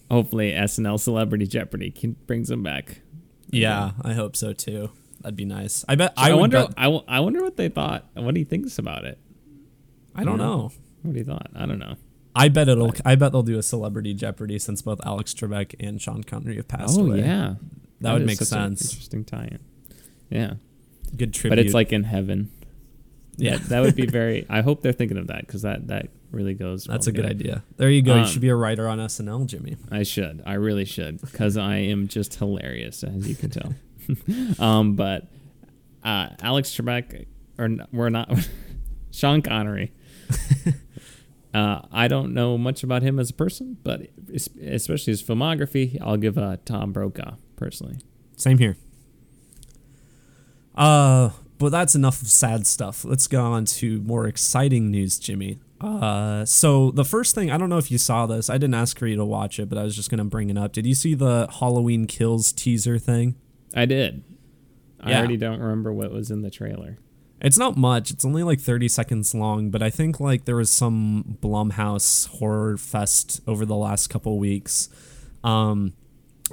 hopefully 0.09 0.51
SNL 0.51 0.99
Celebrity 0.99 1.45
Jeopardy 1.47 1.91
can, 1.91 2.13
brings 2.27 2.49
him 2.49 2.63
back. 2.63 3.01
Yeah, 3.51 3.91
I 4.01 4.13
hope 4.13 4.35
so 4.35 4.53
too. 4.53 4.91
That'd 5.21 5.35
be 5.35 5.45
nice. 5.45 5.83
I 5.87 5.95
bet. 5.95 6.13
I, 6.17 6.31
I, 6.31 6.33
wonder. 6.33 6.65
bet- 6.67 6.73
I, 6.77 6.83
w- 6.85 7.03
I 7.07 7.19
wonder 7.19 7.41
what 7.43 7.57
they 7.57 7.69
thought. 7.69 8.05
What 8.13 8.35
he 8.35 8.43
thinks 8.43 8.79
about 8.79 9.05
it. 9.05 9.19
I 10.15 10.23
don't 10.23 10.39
Yeah. 10.39 10.45
know. 10.45 10.71
What 11.03 11.15
he 11.15 11.23
thought. 11.23 11.47
I 11.55 11.65
don't 11.65 11.79
know. 11.79 11.95
I 12.35 12.49
bet 12.49 12.67
it'll. 12.67 12.93
I 13.05 13.15
bet 13.15 13.31
they'll 13.31 13.43
do 13.43 13.57
a 13.57 13.63
Celebrity 13.63 14.13
Jeopardy 14.13 14.59
since 14.59 14.81
both 14.81 14.99
Alex 15.05 15.33
Trebek 15.33 15.75
and 15.79 16.01
Sean 16.01 16.23
Connery 16.23 16.57
have 16.57 16.67
passed 16.67 16.99
oh 16.99 17.05
away. 17.05 17.19
yeah, 17.19 17.55
that, 18.01 18.13
would 18.13 18.25
make 18.25 18.37
sense. 18.39 18.91
Interesting 18.91 19.23
tie-in. 19.23 19.59
Yeah, 20.29 20.55
Good 21.15 21.33
tribute. 21.33 21.51
but 21.55 21.59
it's 21.65 21.73
like 21.73 21.93
in 21.93 22.03
heaven. 22.03 22.51
yeah, 23.37 23.57
that 23.69 23.81
would 23.81 23.95
be 23.95 24.05
very. 24.19 24.45
I 24.49 24.61
hope 24.61 24.81
they're 24.81 24.91
thinking 24.91 25.17
of 25.17 25.27
that 25.27 25.47
because 25.47 25.61
that 25.61 25.87
that 25.87 26.09
really 26.31 26.53
goes. 26.53 26.83
that's 26.83 27.07
well 27.07 27.13
a 27.15 27.21
good 27.21 27.25
idea. 27.25 27.63
There 27.77 27.89
you 27.89 28.01
go. 28.01 28.15
you 28.15 28.21
Um, 28.21 28.27
should 28.27 28.41
be 28.41 28.49
a 28.49 28.55
writer 28.55 28.87
on 28.89 28.99
SNL, 28.99 29.45
Jimmy. 29.47 29.77
I 29.89 30.03
should. 30.03 30.43
I 30.45 30.55
really 30.55 30.85
should 30.85 31.21
because 31.21 31.55
I 31.55 31.77
am 31.77 32.07
just 32.09 32.35
hilarious, 32.35 33.03
as 33.03 33.27
you 33.27 33.35
can 33.35 33.49
tell. 33.49 33.73
um, 34.59 34.95
but 34.95 35.27
uh, 36.03 36.29
Alex 36.41 36.69
Trebek, 36.75 37.27
or 37.57 37.69
we're 37.93 38.09
not. 38.09 38.29
Sean 39.11 39.41
Connery. 39.41 39.93
Uh, 41.55 41.81
I 41.91 42.07
don't 42.07 42.33
know 42.33 42.57
much 42.57 42.83
about 42.83 43.01
him 43.01 43.19
as 43.19 43.29
a 43.29 43.33
person, 43.33 43.77
but 43.83 44.07
especially 44.61 45.11
his 45.11 45.23
filmography, 45.23 45.97
I'll 46.01 46.17
give 46.17 46.37
uh, 46.37 46.57
Tom 46.65 46.91
Brokaw 46.91 47.35
personally. 47.55 47.97
Same 48.35 48.57
here. 48.57 48.75
Uh, 50.75 51.29
but 51.57 51.69
that's 51.69 51.95
enough 51.95 52.21
of 52.21 52.27
sad 52.27 52.67
stuff. 52.67 53.05
Let's 53.05 53.27
go 53.27 53.41
on 53.41 53.65
to 53.65 54.01
more 54.01 54.27
exciting 54.27 54.91
news, 54.91 55.17
Jimmy. 55.17 55.59
Uh, 55.79 56.43
so 56.45 56.91
the 56.91 57.05
first 57.05 57.35
thing 57.35 57.51
I 57.51 57.57
don't 57.57 57.69
know 57.69 57.77
if 57.77 57.91
you 57.91 57.97
saw 57.97 58.25
this. 58.25 58.49
I 58.49 58.53
didn't 58.57 58.73
ask 58.75 58.97
for 58.97 59.07
you 59.07 59.15
to 59.17 59.25
watch 59.25 59.59
it, 59.59 59.69
but 59.69 59.77
I 59.77 59.83
was 59.83 59.95
just 59.95 60.09
gonna 60.09 60.25
bring 60.25 60.49
it 60.49 60.57
up. 60.57 60.71
Did 60.73 60.85
you 60.85 60.95
see 60.95 61.13
the 61.13 61.47
Halloween 61.59 62.07
Kills 62.07 62.51
teaser 62.51 62.97
thing? 62.97 63.35
I 63.73 63.85
did. 63.85 64.23
I 64.99 65.11
Yeah. 65.11 65.19
already 65.19 65.37
don't 65.37 65.59
remember 65.59 65.93
what 65.93 66.11
was 66.11 66.31
in 66.31 66.41
the 66.41 66.49
trailer. 66.49 66.97
It's 67.45 67.59
not 67.59 67.77
much. 67.77 68.09
It's 68.09 68.25
only 68.25 68.41
like 68.41 68.59
30 68.59 68.87
seconds 68.87 69.35
long, 69.35 69.69
but 69.69 69.83
I 69.83 69.91
think 69.91 70.19
like 70.19 70.45
there 70.45 70.55
was 70.55 70.71
some 70.71 71.37
Blumhouse 71.43 72.27
horror 72.27 72.75
fest 72.75 73.39
over 73.45 73.67
the 73.67 73.75
last 73.75 74.07
couple 74.07 74.39
weeks. 74.39 74.89
Um 75.43 75.93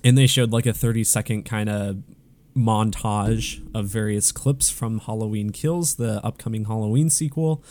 and 0.05 0.19
they 0.19 0.27
showed 0.27 0.53
like 0.53 0.67
a 0.67 0.75
30 0.75 1.03
second 1.05 1.45
kind 1.45 1.71
of 1.71 2.03
montage 2.55 3.67
of 3.75 3.87
various 3.87 4.33
clips 4.33 4.69
from 4.69 4.99
Halloween 4.99 5.49
Kills, 5.49 5.95
the 5.95 6.23
upcoming 6.23 6.67
Halloween 6.67 7.09
sequel. 7.09 7.65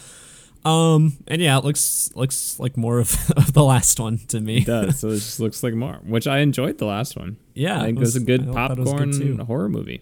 Um 0.65 1.17
and 1.27 1.43
yeah, 1.43 1.59
it 1.59 1.63
looks 1.63 2.11
looks 2.15 2.59
like 2.59 2.75
more 2.75 2.97
of, 2.97 3.31
of 3.37 3.53
the 3.53 3.63
last 3.63 3.99
one 3.99 4.17
to 4.29 4.41
me. 4.41 4.57
It 4.57 4.65
does. 4.65 4.99
so 4.99 5.09
it 5.09 5.17
just 5.17 5.39
looks 5.39 5.61
like 5.61 5.75
more, 5.75 5.99
which 6.03 6.25
I 6.25 6.39
enjoyed 6.39 6.79
the 6.79 6.85
last 6.87 7.15
one. 7.15 7.37
Yeah, 7.53 7.81
I 7.81 7.85
think 7.85 7.99
it 7.99 8.01
it 8.01 8.05
was, 8.05 8.15
a 8.15 8.19
good 8.21 8.41
it 8.41 8.47
was 8.47 8.55
popcorn 8.55 9.11
good 9.11 9.39
horror 9.41 9.69
movie. 9.69 10.01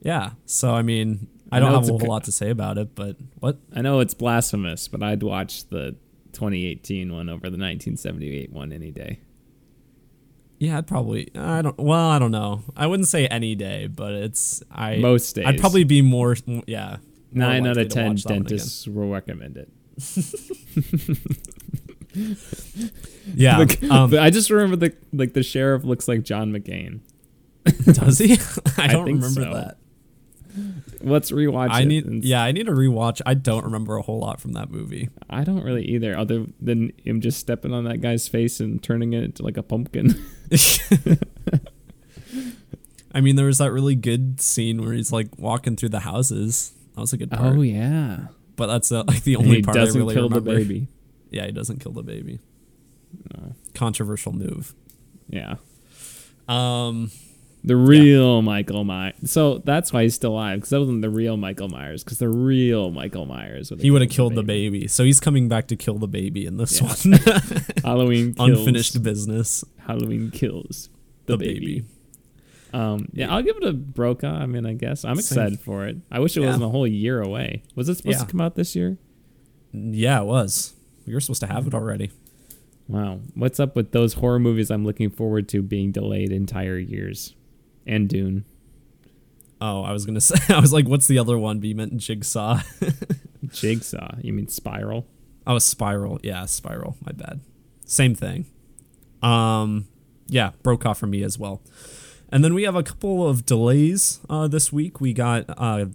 Yeah. 0.00 0.30
So 0.46 0.74
I 0.74 0.80
mean, 0.80 1.28
I 1.52 1.56
I 1.56 1.60
don't 1.60 1.72
have 1.72 1.84
a 1.88 1.98
whole 1.98 2.08
lot 2.08 2.24
to 2.24 2.32
say 2.32 2.50
about 2.50 2.78
it, 2.78 2.94
but 2.94 3.16
what? 3.38 3.58
I 3.74 3.82
know 3.82 4.00
it's 4.00 4.14
blasphemous, 4.14 4.88
but 4.88 5.02
I'd 5.02 5.22
watch 5.22 5.68
the 5.68 5.94
2018 6.32 7.12
one 7.12 7.28
over 7.28 7.42
the 7.42 7.58
1978 7.58 8.50
one 8.52 8.72
any 8.72 8.90
day. 8.90 9.20
Yeah, 10.58 10.78
I'd 10.78 10.86
probably. 10.86 11.30
I 11.36 11.62
don't. 11.62 11.76
Well, 11.78 12.08
I 12.08 12.18
don't 12.18 12.30
know. 12.30 12.62
I 12.76 12.86
wouldn't 12.86 13.08
say 13.08 13.26
any 13.26 13.54
day, 13.54 13.86
but 13.86 14.12
it's. 14.14 14.62
I 14.70 14.96
Most 14.96 15.34
days. 15.34 15.44
I'd 15.46 15.60
probably 15.60 15.84
be 15.84 16.00
more. 16.00 16.36
Yeah. 16.66 16.96
more 17.32 17.48
Nine 17.48 17.66
out 17.66 17.76
of 17.76 17.88
ten 17.88 18.10
watch 18.10 18.22
that 18.22 18.30
one 18.30 18.36
again. 18.38 18.48
dentists 18.48 18.86
will 18.88 19.10
recommend 19.10 19.56
it. 19.56 19.68
Yeah. 23.34 23.64
Um, 23.90 24.10
but 24.10 24.20
I 24.20 24.30
just 24.30 24.50
remember 24.50 24.76
the 24.76 24.94
like 25.12 25.32
the 25.32 25.42
sheriff 25.42 25.82
looks 25.84 26.06
like 26.06 26.22
John 26.22 26.52
McCain. 26.52 27.00
does 27.92 28.18
he? 28.18 28.34
I 28.78 28.84
I 28.84 28.86
don't 28.88 29.06
think 29.06 29.16
remember 29.22 29.42
so. 29.42 29.52
that. 29.54 29.78
Let's 31.00 31.30
rewatch 31.32 31.70
I 31.70 31.82
it. 31.82 31.86
need. 31.86 32.04
and- 32.06 32.24
Yeah, 32.24 32.42
I 32.42 32.52
need 32.52 32.66
to 32.66 32.72
rewatch. 32.72 33.20
I 33.26 33.34
don't 33.34 33.64
remember 33.64 33.96
a 33.96 34.02
whole 34.02 34.20
lot 34.20 34.40
from 34.40 34.52
that 34.52 34.70
movie. 34.70 35.08
I 35.28 35.42
don't 35.44 35.62
really 35.64 35.84
either, 35.86 36.16
other 36.16 36.46
than 36.60 36.92
him 37.04 37.20
just 37.20 37.38
stepping 37.40 37.72
on 37.72 37.84
that 37.84 38.00
guy's 38.00 38.28
face 38.28 38.60
and 38.60 38.82
turning 38.82 39.12
it 39.12 39.24
into 39.24 39.42
like 39.42 39.56
a 39.56 39.62
pumpkin. 39.62 40.14
I 43.12 43.20
mean, 43.20 43.36
there 43.36 43.46
was 43.46 43.58
that 43.58 43.70
really 43.72 43.94
good 43.94 44.40
scene 44.40 44.82
where 44.82 44.92
he's 44.92 45.12
like 45.12 45.28
walking 45.38 45.76
through 45.76 45.90
the 45.90 46.00
houses. 46.00 46.72
That 46.94 47.00
was 47.00 47.12
a 47.12 47.16
good 47.16 47.30
part. 47.30 47.56
Oh 47.56 47.62
yeah, 47.62 48.26
But 48.56 48.66
that's 48.66 48.90
uh, 48.90 49.04
like 49.06 49.22
the 49.24 49.36
only 49.36 49.62
part 49.62 49.76
I 49.76 49.84
really 49.84 50.14
kill 50.14 50.28
remember. 50.28 50.52
the 50.52 50.56
baby. 50.64 50.88
Yeah, 51.30 51.46
he 51.46 51.52
doesn't 51.52 51.80
kill 51.80 51.92
the 51.92 52.02
baby. 52.02 52.40
No. 53.36 53.54
Controversial 53.74 54.32
move. 54.32 54.74
Yeah, 55.28 55.56
Um. 56.48 57.10
The 57.66 57.76
real 57.76 58.42
Michael 58.42 58.84
Myers. 58.84 59.14
So 59.24 59.58
that's 59.58 59.90
why 59.90 60.02
he's 60.02 60.14
still 60.14 60.32
alive 60.32 60.58
because 60.58 60.68
that 60.70 60.80
wasn't 60.80 61.00
the 61.00 61.08
real 61.08 61.38
Michael 61.38 61.68
Myers. 61.68 62.04
Because 62.04 62.18
the 62.18 62.28
real 62.28 62.90
Michael 62.90 63.24
Myers 63.24 63.70
would 63.70 63.80
He 63.80 63.90
would 63.90 64.02
have 64.02 64.10
killed 64.10 64.34
the 64.34 64.42
baby. 64.42 64.86
So 64.86 65.02
he's 65.02 65.18
coming 65.18 65.48
back 65.48 65.68
to 65.68 65.76
kill 65.76 65.96
the 65.98 66.06
baby 66.06 66.44
in 66.44 66.58
this 66.58 66.80
Yeah. 66.80 66.88
one. 66.88 67.62
Halloween 67.84 68.34
kills, 68.36 68.50
Unfinished 68.58 69.02
business. 69.02 69.64
Halloween 69.78 70.30
kills 70.30 70.90
the, 71.24 71.38
The 71.38 71.38
baby. 71.38 71.60
baby. 71.80 71.84
Um, 72.74 73.08
yeah, 73.12 73.34
I'll 73.34 73.42
give 73.42 73.56
it 73.56 73.62
a 73.64 73.72
Brokaw. 73.72 74.26
I 74.34 74.44
mean, 74.46 74.66
I 74.66 74.74
guess 74.74 75.04
I'm 75.04 75.14
Same. 75.16 75.20
excited 75.20 75.60
for 75.60 75.86
it. 75.86 75.96
I 76.10 76.18
wish 76.18 76.36
it 76.36 76.40
Yeah. 76.40 76.48
wasn't 76.48 76.64
a 76.64 76.68
whole 76.68 76.86
year 76.86 77.22
away. 77.22 77.62
Was 77.74 77.88
it 77.88 77.94
supposed 77.96 78.18
Yeah. 78.18 78.24
to 78.24 78.30
come 78.30 78.40
out 78.42 78.56
this 78.56 78.76
year? 78.76 78.98
Yeah, 79.72 80.20
it 80.20 80.24
was. 80.26 80.74
We 81.06 81.14
were 81.14 81.20
supposed 81.20 81.40
to 81.40 81.46
have 81.46 81.66
it 81.66 81.72
already. 81.74 82.10
Wow, 82.88 83.20
what's 83.34 83.58
up 83.58 83.74
with 83.74 83.92
those 83.92 84.14
horror 84.14 84.38
movies 84.38 84.70
I'm 84.70 84.84
looking 84.84 85.08
forward 85.08 85.48
to 85.48 85.62
being 85.62 85.92
delayed 85.92 86.30
entire 86.30 86.76
years? 86.78 87.34
And 87.86 88.08
Dune, 88.08 88.44
Oh, 89.60 89.82
I 89.82 89.92
was 89.92 90.04
gonna 90.04 90.20
say. 90.22 90.52
I 90.54 90.60
was 90.60 90.72
like, 90.72 90.86
"What's 90.88 91.06
the 91.06 91.18
other 91.18 91.38
one?" 91.38 91.60
But 91.60 91.68
you 91.68 91.74
meant 91.74 91.96
Jigsaw. 91.96 92.60
Jigsaw. 93.52 94.16
You 94.20 94.32
mean 94.32 94.48
Spiral? 94.48 95.06
oh, 95.46 95.58
Spiral. 95.58 96.18
Yeah, 96.22 96.44
Spiral. 96.46 96.96
My 97.04 97.12
bad. 97.12 97.40
Same 97.86 98.14
thing. 98.14 98.46
Um, 99.22 99.86
yeah, 100.26 100.50
Brokaw 100.62 100.94
for 100.94 101.06
me 101.06 101.22
as 101.22 101.38
well. 101.38 101.62
And 102.30 102.42
then 102.42 102.54
we 102.54 102.64
have 102.64 102.74
a 102.74 102.82
couple 102.82 103.26
of 103.28 103.46
delays 103.46 104.20
uh, 104.28 104.48
this 104.48 104.72
week. 104.72 105.00
We 105.00 105.12
got 105.12 105.44
uh, 105.48 105.86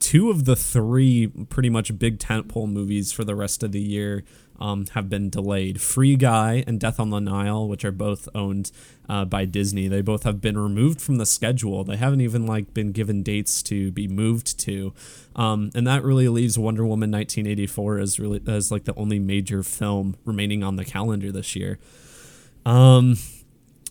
two 0.00 0.30
of 0.30 0.44
the 0.44 0.56
three 0.56 1.28
pretty 1.48 1.70
much 1.70 1.96
big 1.98 2.18
tentpole 2.18 2.68
movies 2.70 3.12
for 3.12 3.24
the 3.24 3.34
rest 3.34 3.62
of 3.62 3.72
the 3.72 3.80
year 3.80 4.24
um, 4.62 4.86
have 4.94 5.08
been 5.08 5.28
delayed. 5.28 5.80
Free 5.80 6.14
Guy 6.14 6.62
and 6.68 6.78
Death 6.78 7.00
on 7.00 7.10
the 7.10 7.18
Nile, 7.18 7.66
which 7.66 7.84
are 7.84 7.90
both 7.92 8.28
owned 8.32 8.70
uh, 9.08 9.24
by 9.24 9.44
Disney, 9.44 9.88
they 9.88 10.00
both 10.00 10.22
have 10.22 10.40
been 10.40 10.56
removed 10.56 11.00
from 11.00 11.16
the 11.16 11.26
schedule. 11.26 11.82
They 11.82 11.96
haven't 11.96 12.20
even 12.20 12.46
like 12.46 12.72
been 12.72 12.92
given 12.92 13.24
dates 13.24 13.60
to 13.64 13.90
be 13.90 14.06
moved 14.06 14.58
to, 14.60 14.94
um, 15.34 15.70
and 15.74 15.84
that 15.88 16.04
really 16.04 16.28
leaves 16.28 16.58
Wonder 16.58 16.86
Woman 16.86 17.10
1984 17.10 17.98
as 17.98 18.20
really 18.20 18.40
as 18.46 18.70
like 18.70 18.84
the 18.84 18.94
only 18.94 19.18
major 19.18 19.64
film 19.64 20.16
remaining 20.24 20.62
on 20.62 20.76
the 20.76 20.84
calendar 20.84 21.32
this 21.32 21.56
year. 21.56 21.80
Um, 22.64 23.16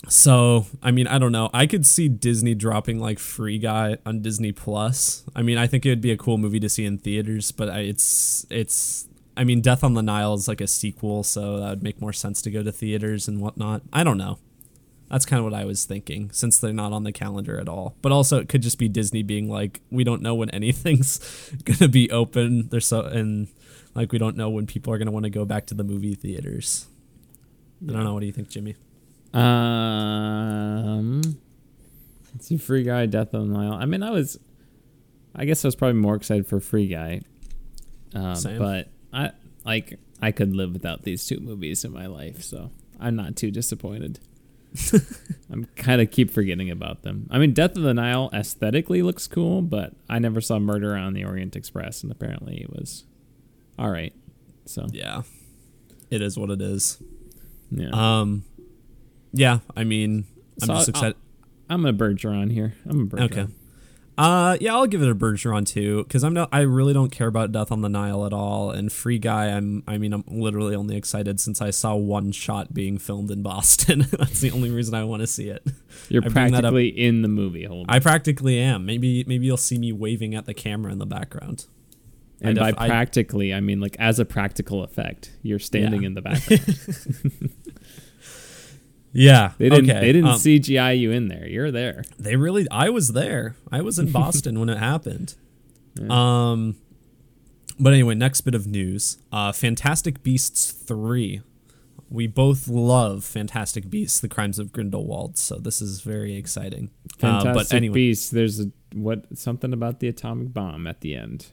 so, 0.08 0.66
I 0.82 0.92
mean, 0.92 1.06
I 1.06 1.20
don't 1.20 1.34
know. 1.34 1.50
I 1.54 1.68
could 1.68 1.86
see 1.86 2.08
Disney 2.08 2.56
dropping 2.56 3.00
like 3.00 3.20
Free 3.20 3.60
Guy 3.60 3.98
on 4.06 4.22
Disney 4.22 4.54
Plus. 4.54 5.26
I 5.36 5.42
mean, 5.42 5.58
I 5.58 5.68
think 5.68 5.86
it 5.86 5.90
would 5.90 6.02
be 6.02 6.12
a 6.12 6.18
cool 6.18 6.38
movie 6.38 6.62
to 6.62 6.70
see 6.70 6.86
in 6.86 6.98
theaters, 6.98 7.52
but 7.52 7.70
I, 7.70 7.80
it's 7.80 8.46
it's. 8.50 9.10
I 9.36 9.44
mean, 9.44 9.62
Death 9.62 9.84
on 9.84 9.94
the 9.94 10.02
Nile 10.02 10.34
is 10.34 10.48
like 10.48 10.62
a 10.62 10.68
sequel, 10.68 11.24
so 11.24 11.60
that 11.60 11.70
would 11.70 11.84
make 11.84 12.02
more 12.02 12.14
sense 12.14 12.42
to 12.44 12.52
go 12.52 12.64
to 12.64 12.72
theaters 12.72 13.28
and 13.28 13.40
whatnot. 13.40 13.82
I 13.94 14.04
don't 14.04 14.18
know. 14.18 14.40
That's 15.10 15.26
kind 15.26 15.40
of 15.40 15.44
what 15.44 15.54
I 15.54 15.66
was 15.66 15.84
thinking, 15.86 16.32
since 16.32 16.58
they're 16.58 16.72
not 16.72 16.94
on 16.94 17.04
the 17.04 17.12
calendar 17.12 17.60
at 17.60 17.68
all. 17.68 17.96
But 18.02 18.12
also, 18.12 18.40
it 18.40 18.48
could 18.48 18.62
just 18.62 18.78
be 18.78 18.88
Disney 18.88 19.24
being 19.24 19.50
like, 19.50 19.82
we 19.90 20.04
don't 20.04 20.22
know 20.22 20.36
when 20.36 20.50
anything's 20.52 21.20
gonna 21.66 21.90
be 21.90 22.10
open. 22.12 22.70
They're 22.70 22.80
so 22.80 23.02
and 23.02 23.48
like 23.94 24.12
we 24.12 24.18
don't 24.18 24.38
know 24.38 24.50
when 24.50 24.68
people 24.68 24.94
are 24.94 24.98
gonna 24.98 25.12
want 25.12 25.24
to 25.24 25.30
go 25.30 25.44
back 25.44 25.66
to 25.68 25.74
the 25.74 25.84
movie 25.84 26.16
theaters. 26.16 26.88
I 27.88 27.92
don't 27.94 28.04
know. 28.04 28.14
What 28.14 28.22
do 28.22 28.26
you 28.26 28.32
think, 28.32 28.50
Jimmy? 28.50 28.76
Um, 29.34 31.22
let's 32.34 32.48
see, 32.48 32.58
Free 32.58 32.84
Guy, 32.84 33.06
Death 33.06 33.34
on 33.34 33.52
the 33.52 33.58
Nile. 33.58 33.74
I 33.74 33.86
mean, 33.86 34.04
I 34.04 34.12
was, 34.12 34.38
I 35.36 35.46
guess 35.46 35.66
I 35.66 35.68
was 35.68 35.76
probably 35.76 36.00
more 36.00 36.16
excited 36.16 36.48
for 36.48 36.60
Free 36.60 36.88
Guy, 36.88 37.22
um, 38.14 38.36
but 38.58 38.90
I 39.14 39.32
like 39.66 40.00
I 40.22 40.32
could 40.32 40.56
live 40.56 40.74
without 40.74 41.04
these 41.04 41.26
two 41.26 41.40
movies 41.40 41.84
in 41.84 41.92
my 41.92 42.06
life, 42.08 42.42
so 42.44 42.72
I'm 43.00 43.16
not 43.16 43.36
too 43.36 43.52
disappointed. 43.52 44.20
I'm 45.52 45.66
kind 45.76 46.00
of 46.02 46.12
keep 46.12 46.32
forgetting 46.32 46.70
about 46.72 47.02
them. 47.04 47.28
I 47.30 47.38
mean, 47.40 47.54
Death 47.54 47.76
of 47.76 47.84
the 47.84 47.94
Nile 47.94 48.30
aesthetically 48.34 49.02
looks 49.02 49.28
cool, 49.28 49.62
but 49.62 49.94
I 50.10 50.20
never 50.20 50.40
saw 50.40 50.60
Murder 50.60 50.96
on 50.96 51.14
the 51.14 51.26
Orient 51.26 51.56
Express, 51.58 52.04
and 52.04 52.12
apparently 52.12 52.62
it 52.62 52.70
was 52.72 53.04
all 53.78 53.90
right. 53.90 54.14
So 54.66 54.88
Yeah, 54.92 55.24
it 56.10 56.22
is 56.22 56.38
what 56.38 56.50
it 56.52 56.62
is. 56.62 57.02
yeah, 57.70 57.90
Um, 57.92 58.44
yeah. 59.34 59.60
I 59.76 59.84
mean, 59.84 60.26
I'm 60.62 60.68
So 60.68 60.74
just 60.76 60.90
excited. 60.90 61.18
I'm 61.70 61.86
a 61.86 61.92
Bergeron 61.94 62.52
here. 62.52 62.74
I'm 62.86 63.02
a 63.02 63.06
Bergeron. 63.06 63.24
Okay. 63.24 63.48
Uh, 64.22 64.56
yeah, 64.62 64.74
I'll 64.76 64.86
give 64.86 65.02
it 65.02 65.10
a 65.10 65.16
Bergeron 65.16 65.66
too, 65.66 66.04
because 66.04 66.24
I'm 66.24 66.34
not. 66.34 66.50
I 66.52 66.60
really 66.62 66.94
don't 66.94 67.12
care 67.12 67.28
about 67.28 67.52
Death 67.52 67.72
on 67.72 67.82
the 67.82 67.90
Nile 67.90 68.26
at 68.26 68.34
all. 68.34 68.70
And 68.70 68.92
Free 68.92 69.18
Guy, 69.18 69.48
I'm. 69.48 69.84
I 69.88 69.98
mean, 69.98 70.14
I'm 70.14 70.24
literally 70.28 70.76
only 70.76 70.96
excited 70.96 71.40
since 71.40 71.60
I 71.62 71.72
saw 71.72 71.96
one 71.96 72.32
shot 72.32 72.72
being 72.74 73.00
filmed 73.00 73.32
in 73.32 73.42
Boston. 73.42 74.02
That's 74.12 74.40
the 74.42 74.52
only 74.52 74.70
reason 74.70 74.94
I 74.94 75.04
want 75.06 75.22
to 75.22 75.28
see 75.28 75.50
it. 75.50 75.66
You're 76.10 76.24
I 76.24 76.28
bring 76.30 76.52
that 76.52 76.66
up- 76.66 76.74
practically 76.74 76.90
in 76.90 77.24
the 77.24 77.28
movie. 77.30 77.64
Hold 77.66 77.88
I 77.90 77.98
practically 78.00 78.60
am. 78.60 78.86
Maybe, 78.86 79.24
maybe 79.26 79.48
you'll 79.48 79.58
see 79.58 79.80
me 79.80 79.92
waving 79.92 80.36
at 80.36 80.46
the 80.46 80.54
camera 80.54 80.92
in 80.92 81.00
the 81.00 81.06
background. 81.08 81.66
And 82.44 82.58
by 82.58 82.72
def- 82.72 82.80
I- 82.80 82.88
practically, 82.88 83.54
I, 83.54 83.60
mean 83.60 83.80
like 83.80 83.96
as 84.00 84.20
a 84.20 84.26
practical 84.26 84.84
effect, 84.84 85.32
you're 85.42 85.60
standing 85.60 86.02
Yeah. 86.04 86.08
in 86.08 86.14
the 86.16 86.22
background. 86.22 87.52
Yeah, 89.14 89.52
They 89.58 89.70
didn't. 89.70 89.90
okay. 89.90 90.00
They 90.00 90.14
didn't 90.14 90.30
um, 90.30 90.36
CGI 90.40 90.98
you 90.98 91.12
in 91.12 91.28
there. 91.28 91.46
You're 91.48 91.72
there. 91.72 92.04
They 92.18 92.36
really. 92.36 92.66
I 92.72 92.90
was 92.90 93.10
there. 93.10 93.56
I 93.72 93.82
was 93.82 94.00
in 94.00 94.12
Boston 94.14 94.60
when 94.60 94.70
it 94.70 94.78
happened. 94.78 95.36
Yeah. 95.96 96.08
Um, 96.52 96.76
but 97.80 97.94
anyway, 97.94 98.16
next 98.16 98.42
bit 98.42 98.56
of 98.56 98.68
news: 98.68 99.18
uh, 99.32 99.52
Fantastic 99.52 100.24
Beasts 100.24 100.72
three. 100.72 101.42
We 102.10 102.28
both 102.28 102.68
love 102.68 103.24
Fantastic 103.26 103.90
Beasts: 103.90 104.20
The 104.20 104.28
Crimes 104.30 104.60
of 104.60 104.72
Grindelwald, 104.72 105.38
so 105.38 105.56
this 105.58 105.82
is 105.82 106.02
very 106.02 106.36
exciting. 106.36 106.90
Uh, 107.22 107.42
Fantastic 107.42 107.54
but 107.54 107.74
anyway, 107.74 107.94
Beasts. 107.96 108.30
There's 108.30 108.60
a 108.62 108.72
what 108.94 109.38
something 109.38 109.74
about 109.74 110.00
the 110.00 110.08
atomic 110.08 110.54
bomb 110.54 110.88
at 110.88 111.02
the 111.02 111.16
end. 111.16 111.48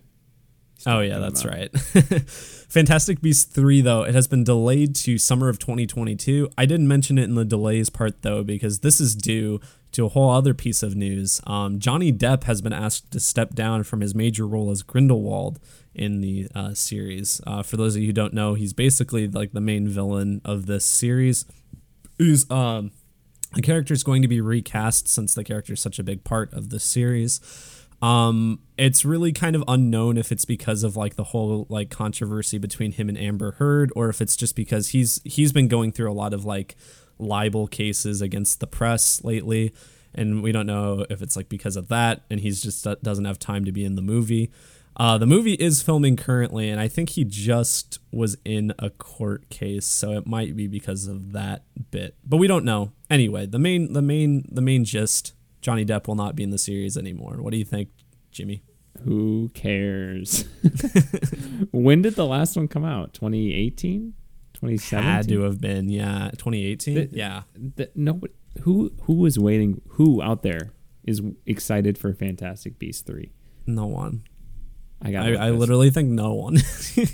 Oh 0.87 1.01
yeah, 1.01 1.19
that's 1.19 1.45
right. 1.45 1.71
Fantastic 2.69 3.21
Beasts 3.21 3.45
3 3.45 3.81
though, 3.81 4.03
it 4.03 4.15
has 4.15 4.27
been 4.27 4.45
delayed 4.45 4.95
to 4.97 5.19
summer 5.19 5.49
of 5.49 5.59
2022. 5.59 6.49
I 6.57 6.67
didn't 6.67 6.89
mention 6.89 7.19
it 7.19 7.25
in 7.25 7.35
the 7.35 7.45
delays 7.45 7.91
part 7.91 8.23
though 8.23 8.45
because 8.45 8.81
this 8.81 9.01
is 9.01 9.15
due 9.15 9.61
to 9.93 10.07
a 10.07 10.09
whole 10.09 10.31
other 10.31 10.55
piece 10.55 10.83
of 10.83 10.95
news. 10.95 11.41
Um, 11.47 11.79
Johnny 11.79 12.13
Depp 12.13 12.45
has 12.45 12.61
been 12.61 12.73
asked 12.73 13.11
to 13.13 13.21
step 13.21 13.55
down 13.55 13.85
from 13.85 14.01
his 14.01 14.15
major 14.15 14.47
role 14.47 14.71
as 14.71 14.83
Grindelwald 14.83 15.59
in 15.95 16.21
the 16.21 16.47
uh, 16.55 16.75
series. 16.75 17.41
Uh, 17.47 17.63
for 17.63 17.77
those 17.77 17.97
of 17.97 18.03
you 18.03 18.09
who 18.09 18.13
don't 18.13 18.35
know, 18.35 18.55
he's 18.55 18.73
basically 18.73 19.27
like 19.27 19.53
the 19.53 19.61
main 19.61 19.89
villain 19.89 20.41
of 20.45 20.67
this 20.67 20.85
series. 20.85 21.47
Who's 22.19 22.49
um, 22.51 22.93
the 23.55 23.63
character 23.63 23.95
is 23.95 24.05
going 24.05 24.23
to 24.23 24.29
be 24.29 24.41
recast 24.41 25.09
since 25.09 25.35
the 25.35 25.45
character 25.45 25.73
is 25.73 25.81
such 25.81 25.99
a 25.99 26.05
big 26.05 26.23
part 26.23 26.53
of 26.53 26.71
the 26.71 26.79
series. 26.79 27.41
Um, 28.01 28.61
it's 28.77 29.05
really 29.05 29.33
kind 29.33 29.57
of 29.57 29.65
unknown 29.67 30.19
if 30.19 30.31
it's 30.31 30.45
because 30.45 30.85
of 30.85 30.97
like 30.97 31.17
the 31.17 31.25
whole 31.25 31.67
like 31.69 31.91
controversy 31.91 32.59
between 32.59 32.93
him 32.93 33.09
and 33.09 33.19
Amber 33.19 33.53
Heard, 33.53 33.93
or 33.97 34.09
if 34.09 34.21
it's 34.21 34.37
just 34.37 34.55
because 34.55 34.89
he's 34.91 35.21
he's 35.25 35.53
been 35.53 35.69
going 35.69 35.93
through 35.93 36.11
a 36.11 36.15
lot 36.15 36.33
of 36.33 36.45
like 36.45 36.77
libel 37.19 37.67
cases 37.67 38.23
against 38.23 38.61
the 38.61 38.67
press 38.67 39.25
lately, 39.25 39.75
and 40.15 40.43
we 40.43 40.53
don't 40.53 40.67
know 40.67 41.05
if 41.11 41.23
it's 41.23 41.37
like 41.37 41.49
because 41.49 41.77
of 41.77 41.89
that, 41.89 42.23
and 42.31 42.41
he's 42.41 42.63
just 42.63 42.87
uh, 42.87 42.97
doesn't 43.03 43.25
have 43.25 43.39
time 43.39 43.65
to 43.65 43.73
be 43.73 43.85
in 43.85 43.97
the 43.97 44.03
movie. 44.03 44.51
Uh, 44.97 45.17
the 45.17 45.27
movie 45.27 45.55
is 45.55 45.81
filming 45.81 46.17
currently, 46.17 46.69
and 46.69 46.81
I 46.81 46.89
think 46.89 47.11
he 47.11 47.25
just 47.25 48.01
was 48.11 48.37
in 48.45 48.75
a 48.81 48.91
court 48.91 49.49
case, 49.49 49.87
so 49.87 50.13
it 50.13 50.27
might 50.27 50.57
be 50.57 50.67
because 50.67 51.07
of 51.07 51.33
that 51.33 51.63
bit. 51.91 52.17
But 52.25 52.39
we 52.39 52.49
don't 52.49 52.65
know. 52.65 52.93
Anyway, 53.09 53.47
the 53.47 53.61
main 53.61 53.93
the 53.93 54.03
main 54.03 54.45
the 54.51 54.61
main 54.61 54.85
gist: 54.85 55.35
Johnny 55.61 55.85
Depp 55.85 56.07
will 56.07 56.15
not 56.15 56.37
be 56.37 56.43
in 56.43 56.51
the 56.51 56.59
series 56.59 56.97
anymore. 56.97 57.37
What 57.41 57.53
do 57.53 57.59
you 57.59 57.65
think, 57.65 57.89
Jimmy? 58.31 58.63
Who 59.05 59.51
cares? 59.55 60.45
when 61.73 62.03
did 62.03 62.15
the 62.17 62.27
last 62.27 62.57
one 62.57 62.69
come 62.69 62.85
out? 62.85 63.13
2018? 63.15 64.15
2017? 64.55 65.13
Had 65.13 65.29
to 65.29 65.43
have 65.43 65.61
been, 65.61 65.89
yeah. 65.89 66.31
2018? 66.33 67.11
yeah. 67.13 67.43
The, 67.55 67.91
no, 67.95 68.21
who 68.63 68.93
who 69.03 69.15
was 69.15 69.39
waiting? 69.39 69.81
Who 69.91 70.23
out 70.23 70.43
there 70.43 70.73
is 71.05 71.23
excited 71.47 71.97
for 71.97 72.13
Fantastic 72.13 72.79
Beasts 72.79 73.03
3? 73.03 73.33
No 73.67 73.87
one. 73.87 74.25
I 75.01 75.13
got. 75.13 75.27
I, 75.27 75.35
I 75.35 75.51
literally 75.51 75.91
think 75.91 76.11
no 76.11 76.33
one. 76.35 76.59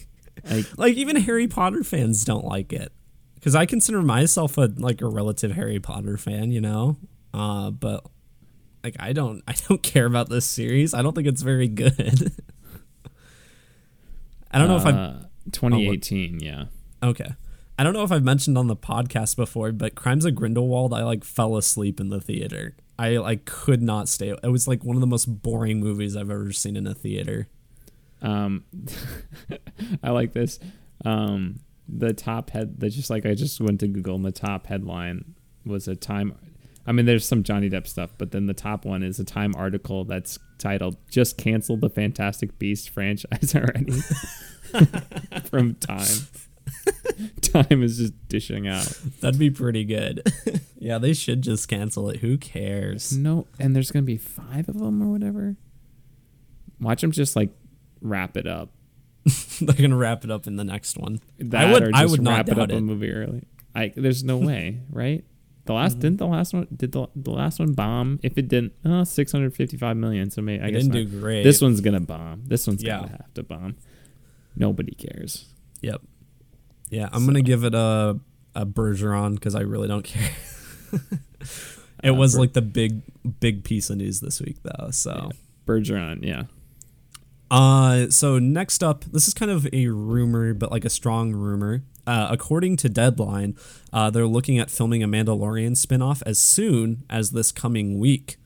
like, 0.51 0.79
like 0.79 0.95
even 0.95 1.17
Harry 1.17 1.49
Potter 1.49 1.85
fans 1.85 2.25
don't 2.25 2.45
like 2.45 2.73
it 2.73 2.93
because 3.35 3.55
I 3.55 3.67
consider 3.67 4.01
myself 4.03 4.57
a 4.57 4.73
like 4.77 5.03
a 5.03 5.07
relative 5.07 5.53
Harry 5.53 5.81
Potter 5.81 6.17
fan, 6.17 6.51
you 6.51 6.61
know. 6.61 6.97
Uh, 7.35 7.71
but 7.71 8.07
like 8.85 8.97
I 9.01 9.13
don't 9.13 9.43
I 9.49 9.55
don't 9.69 9.83
care 9.83 10.07
about 10.07 10.29
this 10.29 10.47
series. 10.47 10.95
I 10.95 11.03
don't 11.03 11.15
think 11.15 11.27
it's 11.27 11.43
very 11.43 11.69
good. 11.69 12.33
I 14.51 14.59
don't 14.59 14.69
know 14.69 14.77
if 14.77 14.87
I'm 14.87 15.27
2018, 15.51 16.39
oh, 16.41 16.45
yeah. 16.45 16.65
Okay. 17.03 17.35
I 17.77 17.83
don't 17.83 17.93
know 17.93 18.05
if 18.05 18.13
I've 18.13 18.23
mentioned 18.23 18.57
on 18.57 18.69
the 18.69 18.77
podcast 18.77 19.35
before, 19.35 19.73
but 19.73 19.97
Crimes 19.97 20.25
of 20.25 20.37
Grindelwald, 20.37 20.95
I 20.95 21.03
like 21.03 21.25
fell 21.25 21.57
asleep 21.57 21.99
in 21.99 22.09
the 22.09 22.21
theater. 22.21 22.77
I 22.97 23.17
like 23.17 23.47
could 23.47 23.83
not 23.83 24.09
stay. 24.09 24.29
It 24.31 24.49
was 24.49 24.69
like 24.69 24.85
one 24.85 24.97
of 24.97 25.01
the 25.01 25.09
most 25.09 25.27
boring 25.27 25.81
movies 25.81 26.17
I've 26.17 26.31
ever 26.31 26.53
seen 26.53 26.77
in 26.77 26.87
a 26.87 26.95
theater. 26.95 27.49
Um, 28.23 28.65
I 30.05 30.11
like 30.11 30.35
this. 30.35 30.61
Um, 31.05 31.59
the 31.89 32.13
top 32.13 32.51
head, 32.51 32.79
the 32.79 32.91
just 32.91 33.11
like 33.11 33.27
I 33.27 33.35
just 33.35 33.61
went 33.61 33.81
to 33.81 33.89
Google, 33.89 34.15
and 34.15 34.25
the 34.25 34.33
top 34.33 34.67
headline 34.67 35.35
was 35.67 35.89
a 35.89 35.97
time. 35.97 36.37
I 36.87 36.93
mean, 36.93 37.07
there's 37.07 37.27
some 37.27 37.43
Johnny 37.43 37.71
Depp 37.71 37.87
stuff, 37.87 38.11
but 38.19 38.31
then 38.31 38.47
the 38.47 38.55
top 38.55 38.85
one 38.85 39.03
is 39.03 39.19
a 39.19 39.25
Time 39.25 39.55
article 39.57 40.05
that's 40.05 40.39
titled 40.59 40.97
"Just 41.11 41.39
Cancel 41.39 41.77
the 41.77 41.89
Fantastic 41.91 42.59
Beast 42.59 42.91
franchise 42.91 43.55
already" 43.57 44.01
from 45.45 45.75
Time. 45.77 46.07
Time 47.41 47.83
is 47.83 47.99
just 47.99 48.29
dishing 48.29 48.69
out. 48.69 48.87
That'd 49.21 49.39
be 49.39 49.51
pretty 49.51 49.85
good. 49.85 50.23
yeah, 50.79 50.99
they 50.99 51.15
should 51.15 51.43
just 51.43 51.69
cancel 51.69 52.11
it. 52.11 52.19
Who 52.19 52.37
cares? 52.37 53.17
No, 53.17 53.47
and 53.59 53.75
there's 53.75 53.91
gonna 53.91 54.03
be 54.03 54.17
five 54.19 54.69
of 54.69 54.79
them 54.79 55.03
or 55.03 55.07
whatever. 55.07 55.57
Watch 56.81 57.01
them 57.01 57.13
just 57.13 57.37
like 57.37 57.51
wrap 58.01 58.37
it 58.37 58.47
up. 58.47 58.71
They're 59.61 59.75
gonna 59.75 59.97
wrap 59.97 60.25
it 60.25 60.31
up 60.31 60.47
in 60.47 60.57
the 60.57 60.65
next 60.65 60.99
one. 60.99 61.21
That 61.39 61.69
I 61.69 61.73
would. 61.73 61.95
I 61.95 62.05
would 62.05 62.27
wrap 62.27 62.49
it 62.49 62.59
up 62.59 62.71
it. 62.71 62.77
a 62.77 62.81
movie 62.81 63.11
early. 63.11 63.45
I 63.75 63.93
there's 63.97 64.23
no 64.23 64.37
way, 64.37 64.81
right? 64.91 65.25
The 65.67 65.73
last 65.73 65.93
mm-hmm. 65.93 66.01
didn't 66.01 66.19
the 66.19 66.27
last 66.27 66.53
one 66.53 66.69
did 66.75 66.93
the, 66.93 67.07
the 67.17 67.31
last 67.31 67.59
one 67.59 67.73
bomb? 67.73 68.21
If 68.23 68.37
it 68.37 68.49
didn't, 68.49 68.75
uh, 68.85 69.05
six 69.05 69.33
hundred 69.33 69.55
fifty 69.55 69.77
five 69.77 69.97
million. 69.97 70.31
So 70.31 70.43
maybe 70.43 70.63
I 70.63 70.69
it 70.69 70.73
guess 70.73 70.83
didn't 70.83 70.95
not. 71.05 71.11
do 71.13 71.21
great. 71.21 71.43
This 71.43 71.61
one's 71.61 71.81
gonna 71.81 72.01
bomb. 72.01 72.45
This 72.47 72.67
one's 72.67 72.83
yeah. 72.83 72.99
gonna 72.99 73.11
have 73.13 73.35
to 73.35 73.43
bomb. 73.43 73.77
Nobody 74.57 74.95
cares. 74.95 75.47
Yep. 75.81 76.03
Yeah, 76.91 77.09
I'm 77.13 77.21
so. 77.21 77.27
gonna 77.27 77.43
give 77.43 77.65
it 77.65 77.75
a 77.75 78.21
a 78.55 78.67
Bergeron 78.67 79.35
because 79.35 79.55
I 79.55 79.61
really 79.61 79.89
don't 79.89 80.05
care. 80.05 80.31
it 82.03 82.11
uh, 82.11 82.15
was 82.15 82.35
Ber- 82.35 82.41
like 82.41 82.53
the 82.53 82.63
big 82.63 83.03
big 83.41 83.65
piece 83.65 83.89
of 83.89 83.97
news 83.97 84.21
this 84.21 84.41
week 84.41 84.59
though. 84.63 84.91
So 84.91 85.31
yeah. 85.31 85.37
Bergeron, 85.67 86.25
yeah. 86.25 86.43
Uh, 87.51 88.11
so 88.11 88.39
next 88.39 88.83
up, 88.83 89.05
this 89.05 89.29
is 89.29 89.35
kind 89.35 89.51
of 89.51 89.67
a 89.73 89.87
rumor, 89.89 90.55
but 90.55 90.71
like 90.71 90.85
a 90.85 90.91
strong 90.91 91.33
rumor. 91.33 91.85
Uh, 92.07 92.29
according 92.31 92.77
to 92.79 92.89
Deadline, 92.89 93.57
uh, 93.93 94.11
they're 94.11 94.27
looking 94.27 94.59
at 94.59 94.71
filming 94.71 95.03
a 95.03 95.09
Mandalorian 95.09 95.73
spinoff 95.73 96.23
as 96.27 96.39
soon 96.39 97.05
as 97.09 97.31
this 97.31 97.51
coming 97.53 97.99
week. 97.99 98.37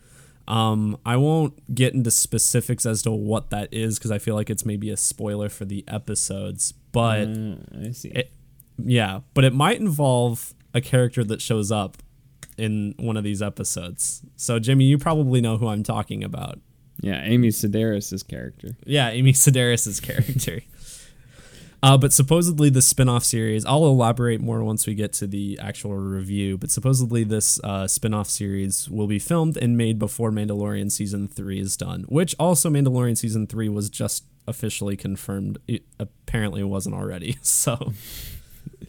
Um, 0.46 0.96
I 1.04 1.16
won't 1.16 1.74
get 1.74 1.92
into 1.92 2.10
specifics 2.10 2.86
as 2.86 3.02
to 3.02 3.10
what 3.10 3.50
that 3.50 3.68
is 3.70 3.98
because 3.98 4.10
I 4.10 4.18
feel 4.18 4.34
like 4.34 4.48
it's 4.48 4.64
maybe 4.64 4.90
a 4.90 4.96
spoiler 4.96 5.48
for 5.48 5.64
the 5.66 5.84
episodes. 5.86 6.72
But 6.92 7.28
uh, 7.28 7.56
I 7.86 7.90
see. 7.90 8.08
It, 8.08 8.32
yeah, 8.78 9.20
but 9.34 9.44
it 9.44 9.52
might 9.52 9.80
involve 9.80 10.54
a 10.72 10.80
character 10.80 11.24
that 11.24 11.42
shows 11.42 11.70
up 11.70 11.98
in 12.56 12.94
one 12.98 13.16
of 13.16 13.24
these 13.24 13.42
episodes. 13.42 14.22
So 14.36 14.58
Jimmy, 14.58 14.84
you 14.86 14.98
probably 14.98 15.40
know 15.40 15.58
who 15.58 15.68
I'm 15.68 15.82
talking 15.82 16.24
about. 16.24 16.60
Yeah, 17.00 17.22
Amy 17.22 17.48
Sedaris' 17.48 18.26
character. 18.26 18.70
Yeah, 18.84 19.10
Amy 19.10 19.32
Sedaris' 19.32 20.02
character. 20.02 20.62
uh, 21.82 21.96
but 21.96 22.12
supposedly 22.12 22.70
the 22.70 22.82
spin-off 22.82 23.24
series, 23.24 23.64
I'll 23.64 23.84
elaborate 23.86 24.40
more 24.40 24.62
once 24.64 24.86
we 24.86 24.94
get 24.94 25.12
to 25.14 25.26
the 25.26 25.58
actual 25.62 25.94
review, 25.94 26.58
but 26.58 26.70
supposedly 26.70 27.24
this 27.24 27.60
uh, 27.62 27.86
spin-off 27.86 28.28
series 28.28 28.88
will 28.88 29.06
be 29.06 29.18
filmed 29.18 29.56
and 29.56 29.76
made 29.76 29.98
before 29.98 30.30
Mandalorian 30.30 30.90
season 30.90 31.28
3 31.28 31.60
is 31.60 31.76
done, 31.76 32.04
which 32.08 32.34
also 32.38 32.68
Mandalorian 32.68 33.16
season 33.16 33.46
3 33.46 33.68
was 33.68 33.88
just 33.90 34.24
officially 34.48 34.96
confirmed. 34.96 35.58
It 35.68 35.84
apparently 35.98 36.64
wasn't 36.64 36.94
already. 36.94 37.36
So 37.42 37.92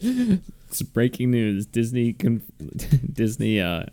it's 0.00 0.82
breaking 0.82 1.30
news. 1.30 1.66
Disney 1.66 2.12
Disney 3.12 3.60
uh, 3.60 3.84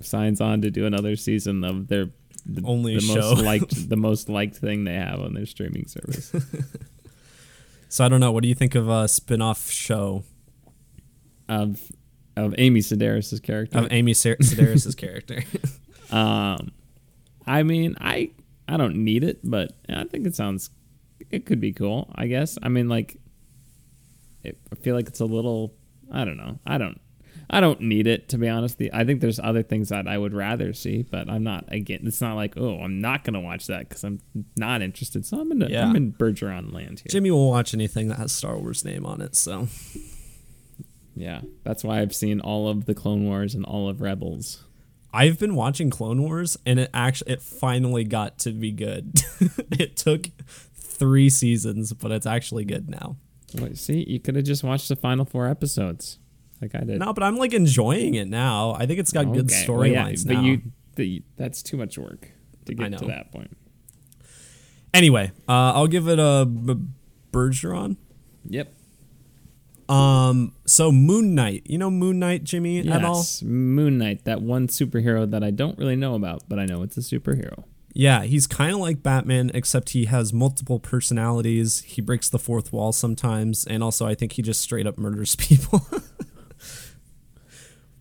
signs 0.00 0.40
on 0.40 0.60
to 0.62 0.70
do 0.70 0.86
another 0.86 1.16
season 1.16 1.64
of 1.64 1.88
their 1.88 2.10
the 2.44 2.62
only 2.64 2.94
the 2.94 3.00
show. 3.00 3.14
most 3.14 3.42
liked 3.42 3.88
the 3.88 3.96
most 3.96 4.28
liked 4.28 4.56
thing 4.56 4.84
they 4.84 4.94
have 4.94 5.20
on 5.20 5.34
their 5.34 5.46
streaming 5.46 5.86
service. 5.86 6.32
So 7.88 8.04
I 8.04 8.08
don't 8.08 8.20
know. 8.20 8.32
What 8.32 8.42
do 8.42 8.48
you 8.48 8.54
think 8.54 8.74
of 8.74 8.88
a 8.88 9.08
spin-off 9.08 9.70
show 9.70 10.24
of 11.48 11.80
of 12.36 12.54
Amy 12.58 12.80
Sedaris' 12.80 13.42
character? 13.42 13.78
Of 13.78 13.88
Amy 13.90 14.12
Sedaris' 14.12 14.96
character. 14.96 15.44
um, 16.14 16.72
I 17.46 17.62
mean, 17.62 17.96
I 18.00 18.30
I 18.68 18.76
don't 18.76 18.96
need 18.96 19.24
it, 19.24 19.40
but 19.42 19.72
I 19.88 20.04
think 20.04 20.26
it 20.26 20.34
sounds 20.34 20.70
it 21.30 21.46
could 21.46 21.60
be 21.60 21.72
cool. 21.72 22.12
I 22.14 22.26
guess. 22.26 22.58
I 22.62 22.68
mean, 22.68 22.88
like, 22.88 23.16
it, 24.44 24.58
I 24.72 24.76
feel 24.76 24.94
like 24.94 25.08
it's 25.08 25.20
a 25.20 25.24
little. 25.26 25.74
I 26.12 26.24
don't 26.24 26.36
know. 26.36 26.58
I 26.66 26.78
don't. 26.78 27.00
I 27.50 27.60
don't 27.60 27.80
need 27.80 28.06
it 28.06 28.28
to 28.30 28.38
be 28.38 28.48
honest. 28.48 28.80
I 28.92 29.04
think 29.04 29.20
there's 29.20 29.38
other 29.38 29.62
things 29.62 29.88
that 29.88 30.06
I 30.06 30.18
would 30.18 30.34
rather 30.34 30.72
see, 30.74 31.02
but 31.02 31.30
I'm 31.30 31.42
not 31.42 31.64
again. 31.68 32.00
It's 32.04 32.20
not 32.20 32.34
like 32.34 32.54
oh, 32.56 32.80
I'm 32.80 33.00
not 33.00 33.24
gonna 33.24 33.40
watch 33.40 33.66
that 33.68 33.88
because 33.88 34.04
I'm 34.04 34.20
not 34.56 34.82
interested. 34.82 35.24
So 35.24 35.40
I'm 35.40 35.52
in 35.52 35.60
yeah. 35.60 35.86
I'm 35.86 35.96
in 35.96 36.12
Bergeron 36.12 36.72
land 36.72 37.00
here. 37.00 37.10
Jimmy 37.10 37.30
will 37.30 37.48
watch 37.48 37.72
anything 37.72 38.08
that 38.08 38.18
has 38.18 38.32
Star 38.32 38.58
Wars 38.58 38.84
name 38.84 39.06
on 39.06 39.20
it. 39.22 39.34
So 39.34 39.68
yeah, 41.16 41.40
that's 41.64 41.82
why 41.82 42.00
I've 42.00 42.14
seen 42.14 42.40
all 42.40 42.68
of 42.68 42.84
the 42.84 42.94
Clone 42.94 43.24
Wars 43.24 43.54
and 43.54 43.64
all 43.64 43.88
of 43.88 44.00
Rebels. 44.00 44.64
I've 45.12 45.38
been 45.38 45.54
watching 45.54 45.88
Clone 45.88 46.22
Wars, 46.22 46.58
and 46.66 46.78
it 46.78 46.90
actually 46.92 47.32
it 47.32 47.40
finally 47.40 48.04
got 48.04 48.38
to 48.40 48.52
be 48.52 48.72
good. 48.72 49.22
it 49.72 49.96
took 49.96 50.28
three 50.74 51.30
seasons, 51.30 51.94
but 51.94 52.10
it's 52.10 52.26
actually 52.26 52.66
good 52.66 52.90
now. 52.90 53.16
Wait, 53.54 53.78
see, 53.78 54.04
you 54.06 54.20
could 54.20 54.36
have 54.36 54.44
just 54.44 54.62
watched 54.62 54.90
the 54.90 54.96
final 54.96 55.24
four 55.24 55.46
episodes 55.46 56.18
like 56.60 56.74
I 56.74 56.80
did. 56.80 56.98
No, 56.98 57.12
but 57.12 57.22
I'm 57.22 57.36
like 57.36 57.52
enjoying 57.54 58.14
it 58.14 58.28
now. 58.28 58.74
I 58.74 58.86
think 58.86 58.98
it's 58.98 59.12
got 59.12 59.26
okay. 59.26 59.36
good 59.36 59.48
storylines 59.48 60.26
well, 60.26 60.34
yeah, 60.34 60.40
now. 60.40 60.40
But 60.40 60.44
you, 60.44 60.62
the, 60.96 61.22
that's 61.36 61.62
too 61.62 61.76
much 61.76 61.98
work 61.98 62.30
to 62.66 62.74
get 62.74 62.98
to 62.98 63.06
that 63.06 63.32
point. 63.32 63.56
Anyway, 64.92 65.32
uh, 65.48 65.72
I'll 65.74 65.86
give 65.86 66.08
it 66.08 66.18
a 66.18 66.46
B- 66.46 66.76
Bergeron. 67.32 67.96
Yep. 68.46 68.74
Um. 69.88 70.52
So 70.66 70.92
Moon 70.92 71.34
Knight, 71.34 71.62
you 71.64 71.78
know 71.78 71.90
Moon 71.90 72.18
Knight, 72.18 72.44
Jimmy, 72.44 72.82
yes, 72.82 72.94
at 72.94 73.04
all? 73.04 73.24
Moon 73.42 73.96
Knight, 73.96 74.24
that 74.24 74.42
one 74.42 74.68
superhero 74.68 75.30
that 75.30 75.42
I 75.42 75.50
don't 75.50 75.78
really 75.78 75.96
know 75.96 76.14
about, 76.14 76.42
but 76.48 76.58
I 76.58 76.66
know 76.66 76.82
it's 76.82 76.98
a 76.98 77.00
superhero. 77.00 77.64
Yeah, 77.94 78.24
he's 78.24 78.46
kind 78.46 78.72
of 78.72 78.80
like 78.80 79.02
Batman, 79.02 79.50
except 79.54 79.90
he 79.90 80.04
has 80.04 80.32
multiple 80.32 80.78
personalities. 80.78 81.80
He 81.80 82.02
breaks 82.02 82.28
the 82.28 82.38
fourth 82.38 82.72
wall 82.72 82.92
sometimes, 82.92 83.66
and 83.66 83.82
also 83.82 84.06
I 84.06 84.14
think 84.14 84.32
he 84.32 84.42
just 84.42 84.60
straight 84.60 84.86
up 84.86 84.98
murders 84.98 85.34
people. 85.36 85.86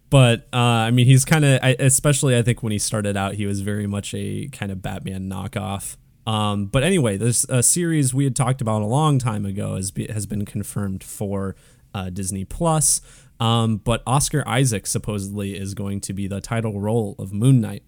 But 0.09 0.47
uh, 0.53 0.57
I 0.57 0.91
mean, 0.91 1.05
he's 1.05 1.25
kind 1.25 1.45
of, 1.45 1.59
especially 1.79 2.37
I 2.37 2.41
think 2.41 2.63
when 2.63 2.71
he 2.71 2.79
started 2.79 3.17
out, 3.17 3.35
he 3.35 3.45
was 3.45 3.61
very 3.61 3.87
much 3.87 4.13
a 4.13 4.47
kind 4.49 4.71
of 4.71 4.81
Batman 4.81 5.29
knockoff. 5.29 5.97
Um, 6.25 6.65
but 6.65 6.83
anyway, 6.83 7.15
this 7.17 7.45
a 7.47 7.63
series 7.63 8.13
we 8.13 8.25
had 8.25 8.35
talked 8.35 8.61
about 8.61 8.81
a 8.81 8.85
long 8.85 9.17
time 9.17 9.45
ago 9.45 9.75
has 9.75 9.91
be, 9.91 10.07
has 10.07 10.25
been 10.25 10.45
confirmed 10.45 11.03
for 11.03 11.55
uh, 11.93 12.09
Disney 12.09 12.43
Plus. 12.43 13.01
Um, 13.39 13.77
but 13.77 14.03
Oscar 14.05 14.43
Isaac 14.47 14.87
supposedly 14.87 15.57
is 15.57 15.73
going 15.73 16.01
to 16.01 16.13
be 16.13 16.27
the 16.27 16.41
title 16.41 16.79
role 16.79 17.15
of 17.17 17.31
Moon 17.31 17.61
Knight. 17.61 17.83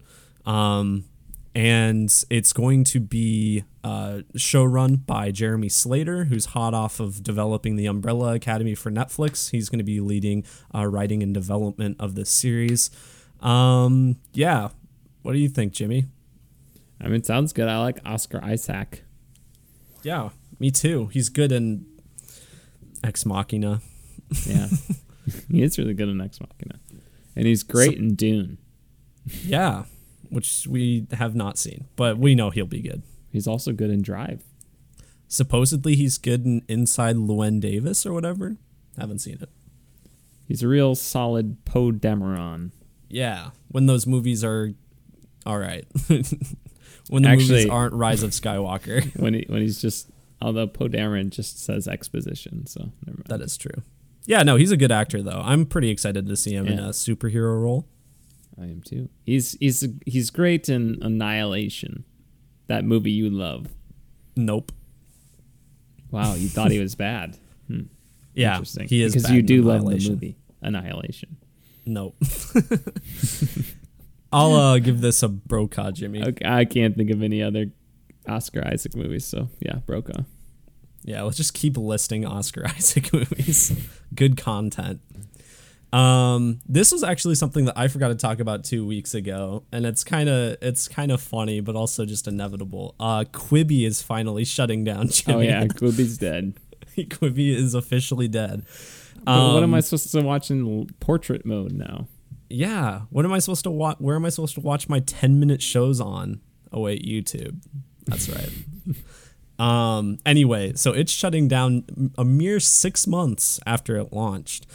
Um, 0.45 1.05
and 1.55 2.23
it's 2.29 2.53
going 2.53 2.83
to 2.85 2.99
be 2.99 3.63
uh, 3.83 4.19
show 4.35 4.63
run 4.63 4.97
by 4.97 5.31
Jeremy 5.31 5.69
Slater, 5.69 6.25
who's 6.25 6.47
hot 6.47 6.73
off 6.73 6.99
of 6.99 7.23
developing 7.23 7.75
the 7.75 7.85
Umbrella 7.85 8.35
Academy 8.35 8.75
for 8.75 8.91
Netflix. 8.91 9.51
He's 9.51 9.69
going 9.69 9.79
to 9.79 9.85
be 9.85 9.99
leading 9.99 10.43
uh, 10.73 10.85
writing 10.85 11.23
and 11.23 11.33
development 11.33 11.97
of 11.99 12.15
this 12.15 12.29
series. 12.29 12.91
Um, 13.41 14.17
yeah, 14.33 14.69
what 15.21 15.33
do 15.33 15.39
you 15.39 15.49
think, 15.49 15.73
Jimmy? 15.73 16.05
I 17.01 17.05
mean, 17.05 17.15
it 17.15 17.25
sounds 17.25 17.53
good. 17.53 17.67
I 17.67 17.79
like 17.79 17.99
Oscar 18.05 18.43
Isaac. 18.43 19.03
Yeah, 20.03 20.29
me 20.59 20.71
too. 20.71 21.07
He's 21.07 21.29
good 21.29 21.51
in 21.51 21.85
Ex 23.03 23.25
Machina. 23.25 23.81
Yeah, 24.45 24.67
he 25.49 25.63
is 25.63 25.77
really 25.77 25.93
good 25.93 26.09
in 26.09 26.21
Ex 26.21 26.39
Machina, 26.39 26.79
and 27.35 27.47
he's 27.47 27.63
great 27.63 27.93
so, 27.93 27.99
in 27.99 28.15
Dune. 28.15 28.57
Yeah, 29.43 29.83
which 30.29 30.67
we 30.67 31.07
have 31.11 31.35
not 31.35 31.57
seen, 31.57 31.85
but 31.95 32.17
we 32.17 32.35
know 32.35 32.49
he'll 32.49 32.65
be 32.65 32.81
good. 32.81 33.03
He's 33.31 33.47
also 33.47 33.71
good 33.71 33.89
in 33.89 34.01
Drive. 34.01 34.43
Supposedly, 35.27 35.95
he's 35.95 36.17
good 36.17 36.45
in 36.45 36.63
Inside 36.67 37.15
Llewyn 37.15 37.59
Davis 37.59 38.05
or 38.05 38.13
whatever. 38.13 38.57
Haven't 38.97 39.19
seen 39.19 39.37
it. 39.41 39.49
He's 40.47 40.63
a 40.63 40.67
real 40.67 40.95
solid 40.95 41.63
Poe 41.65 41.91
Dameron. 41.91 42.71
Yeah, 43.07 43.51
when 43.67 43.85
those 43.85 44.07
movies 44.07 44.43
are 44.43 44.73
all 45.45 45.59
right. 45.59 45.85
when 47.09 47.23
the 47.23 47.29
Actually, 47.29 47.49
movies 47.49 47.69
aren't 47.69 47.93
Rise 47.93 48.23
of 48.23 48.31
Skywalker. 48.31 49.15
when 49.19 49.35
he 49.35 49.45
when 49.47 49.61
he's 49.61 49.79
just 49.79 50.09
although 50.41 50.67
Poe 50.67 50.87
Dameron 50.87 51.29
just 51.29 51.63
says 51.63 51.87
exposition, 51.87 52.65
so 52.65 52.91
That 53.27 53.41
is 53.41 53.57
true. 53.57 53.83
Yeah, 54.25 54.43
no, 54.43 54.55
he's 54.55 54.71
a 54.71 54.77
good 54.77 54.91
actor 54.91 55.21
though. 55.21 55.41
I'm 55.43 55.65
pretty 55.65 55.89
excited 55.89 56.27
to 56.27 56.35
see 56.35 56.53
him 56.55 56.65
yeah. 56.65 56.73
in 56.73 56.79
a 56.79 56.89
superhero 56.89 57.61
role. 57.61 57.87
I 58.59 58.65
am 58.65 58.81
too. 58.81 59.09
He's 59.25 59.53
he's 59.59 59.87
he's 60.05 60.29
great 60.29 60.69
in 60.69 60.97
Annihilation, 61.01 62.03
that 62.67 62.83
movie 62.83 63.11
you 63.11 63.29
love. 63.29 63.67
Nope. 64.35 64.71
Wow, 66.11 66.35
you 66.35 66.49
thought 66.49 66.71
he 66.71 66.79
was 66.79 66.95
bad. 67.07 67.37
Hmm. 67.67 67.81
Yeah, 68.33 68.53
Interesting. 68.53 68.87
he 68.87 69.03
is 69.03 69.13
because 69.13 69.31
you 69.31 69.41
do 69.41 69.61
love 69.61 69.85
the 69.85 70.09
movie 70.09 70.37
Annihilation. 70.61 71.37
Nope. 71.85 72.15
I'll 74.31 74.53
uh, 74.53 74.79
give 74.79 75.01
this 75.01 75.23
a 75.23 75.27
Brokaw, 75.27 75.91
Jimmy. 75.91 76.23
Okay, 76.23 76.45
I 76.47 76.65
can't 76.65 76.95
think 76.95 77.09
of 77.09 77.23
any 77.23 77.41
other 77.41 77.67
Oscar 78.27 78.65
Isaac 78.67 78.95
movies, 78.95 79.25
so 79.25 79.49
yeah, 79.59 79.75
Brokaw. 79.85 80.23
Yeah, 81.03 81.23
let's 81.23 81.37
just 81.37 81.53
keep 81.53 81.77
listing 81.77 82.25
Oscar 82.25 82.65
Isaac 82.67 83.11
movies. 83.13 83.73
Good 84.13 84.37
content. 84.37 85.01
Um, 85.91 86.59
this 86.67 86.91
was 86.91 87.03
actually 87.03 87.35
something 87.35 87.65
that 87.65 87.77
I 87.77 87.87
forgot 87.87 88.09
to 88.09 88.15
talk 88.15 88.39
about 88.39 88.63
two 88.63 88.85
weeks 88.85 89.13
ago, 89.13 89.63
and 89.71 89.85
it's 89.85 90.03
kind 90.03 90.29
of 90.29 90.57
it's 90.61 90.87
kind 90.87 91.11
of 91.11 91.21
funny, 91.21 91.61
but 91.61 91.75
also 91.75 92.05
just 92.05 92.27
inevitable. 92.27 92.95
Uh, 92.99 93.23
Quibi 93.31 93.85
is 93.85 94.01
finally 94.01 94.45
shutting 94.45 94.83
down. 94.83 95.07
Jimmy. 95.09 95.37
Oh 95.37 95.39
yeah, 95.39 95.65
Quibi's 95.65 96.17
dead. 96.17 96.53
Quibi 96.97 97.55
is 97.55 97.73
officially 97.73 98.27
dead. 98.27 98.65
Um, 99.25 99.53
what 99.53 99.63
am 99.63 99.73
I 99.73 99.77
um, 99.77 99.81
supposed 99.81 100.11
to 100.11 100.21
watch 100.21 100.51
in 100.51 100.87
portrait 100.99 101.45
mode 101.45 101.73
now? 101.73 102.07
Yeah, 102.49 103.01
what 103.09 103.25
am 103.25 103.33
I 103.33 103.39
supposed 103.39 103.63
to 103.63 103.71
watch? 103.71 103.97
Where 103.99 104.15
am 104.15 104.25
I 104.25 104.29
supposed 104.29 104.55
to 104.55 104.61
watch 104.61 104.89
my 104.89 104.99
ten 104.99 105.39
minute 105.39 105.61
shows 105.61 105.99
on? 105.99 106.41
Oh 106.71 106.81
wait, 106.81 107.03
YouTube. 107.03 107.63
That's 108.05 108.29
right. 108.29 108.51
um. 109.65 110.19
Anyway, 110.23 110.73
so 110.75 110.91
it's 110.93 111.11
shutting 111.11 111.47
down 111.47 112.11
a 112.15 112.23
mere 112.23 112.59
six 112.59 113.07
months 113.07 113.59
after 113.65 113.97
it 113.97 114.13
launched. 114.13 114.67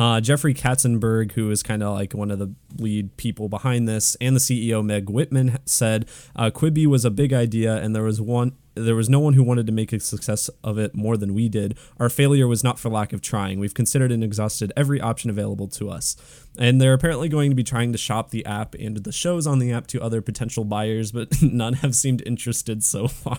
Uh, 0.00 0.18
Jeffrey 0.18 0.54
Katzenberg, 0.54 1.32
who 1.32 1.50
is 1.50 1.62
kind 1.62 1.82
of 1.82 1.92
like 1.92 2.14
one 2.14 2.30
of 2.30 2.38
the 2.38 2.54
lead 2.78 3.18
people 3.18 3.50
behind 3.50 3.86
this, 3.86 4.16
and 4.18 4.34
the 4.34 4.40
CEO 4.40 4.82
Meg 4.82 5.10
Whitman 5.10 5.58
said 5.66 6.08
uh, 6.34 6.50
Quibi 6.50 6.86
was 6.86 7.04
a 7.04 7.10
big 7.10 7.34
idea, 7.34 7.76
and 7.76 7.94
there 7.94 8.02
was 8.02 8.18
one. 8.18 8.56
There 8.74 8.94
was 8.94 9.10
no 9.10 9.20
one 9.20 9.34
who 9.34 9.42
wanted 9.42 9.66
to 9.66 9.72
make 9.72 9.92
a 9.92 10.00
success 10.00 10.48
of 10.64 10.78
it 10.78 10.94
more 10.94 11.18
than 11.18 11.34
we 11.34 11.50
did. 11.50 11.76
Our 11.98 12.08
failure 12.08 12.48
was 12.48 12.64
not 12.64 12.78
for 12.78 12.88
lack 12.88 13.12
of 13.12 13.20
trying. 13.20 13.60
We've 13.60 13.74
considered 13.74 14.10
and 14.10 14.24
exhausted 14.24 14.72
every 14.74 15.02
option 15.02 15.28
available 15.28 15.68
to 15.68 15.90
us. 15.90 16.16
And 16.56 16.80
they're 16.80 16.94
apparently 16.94 17.28
going 17.28 17.50
to 17.50 17.54
be 17.54 17.64
trying 17.64 17.92
to 17.92 17.98
shop 17.98 18.30
the 18.30 18.46
app 18.46 18.74
and 18.76 18.96
the 18.96 19.12
shows 19.12 19.46
on 19.46 19.58
the 19.58 19.70
app 19.70 19.86
to 19.88 20.00
other 20.00 20.22
potential 20.22 20.64
buyers, 20.64 21.12
but 21.12 21.28
none 21.42 21.74
have 21.74 21.94
seemed 21.94 22.22
interested 22.24 22.82
so 22.82 23.06
far. 23.06 23.38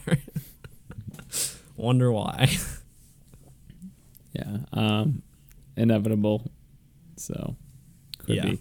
Wonder 1.76 2.12
why. 2.12 2.50
Yeah. 4.34 4.58
Um, 4.74 5.24
inevitable. 5.82 6.50
So 7.18 7.56
could 8.20 8.36
yeah. 8.36 8.46
be. 8.46 8.60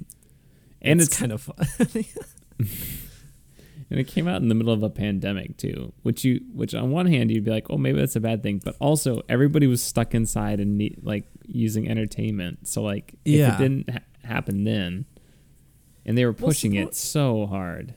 And 0.82 1.00
it's, 1.00 1.10
it's 1.10 1.18
kind 1.18 1.32
of 1.32 1.42
fun. 1.42 1.56
and 2.58 4.00
it 4.00 4.04
came 4.08 4.26
out 4.26 4.40
in 4.40 4.48
the 4.48 4.54
middle 4.54 4.72
of 4.72 4.82
a 4.82 4.90
pandemic 4.90 5.56
too, 5.56 5.92
which 6.02 6.24
you 6.24 6.40
which 6.54 6.74
on 6.74 6.90
one 6.90 7.06
hand 7.06 7.30
you'd 7.30 7.44
be 7.44 7.50
like, 7.50 7.66
"Oh, 7.70 7.76
maybe 7.76 7.98
that's 7.98 8.16
a 8.16 8.20
bad 8.20 8.42
thing," 8.42 8.62
but 8.64 8.76
also 8.80 9.22
everybody 9.28 9.66
was 9.66 9.82
stuck 9.82 10.14
inside 10.14 10.60
and 10.60 10.78
need, 10.78 11.00
like 11.02 11.26
using 11.46 11.88
entertainment. 11.88 12.66
So 12.66 12.82
like 12.82 13.14
yeah. 13.24 13.48
if 13.48 13.54
it 13.54 13.62
didn't 13.62 13.90
ha- 13.90 13.98
happen 14.24 14.64
then 14.64 15.04
and 16.06 16.16
they 16.16 16.24
were 16.24 16.32
pushing 16.32 16.74
well, 16.74 16.84
suppo- 16.84 16.88
it 16.88 16.94
so 16.94 17.46
hard. 17.46 17.94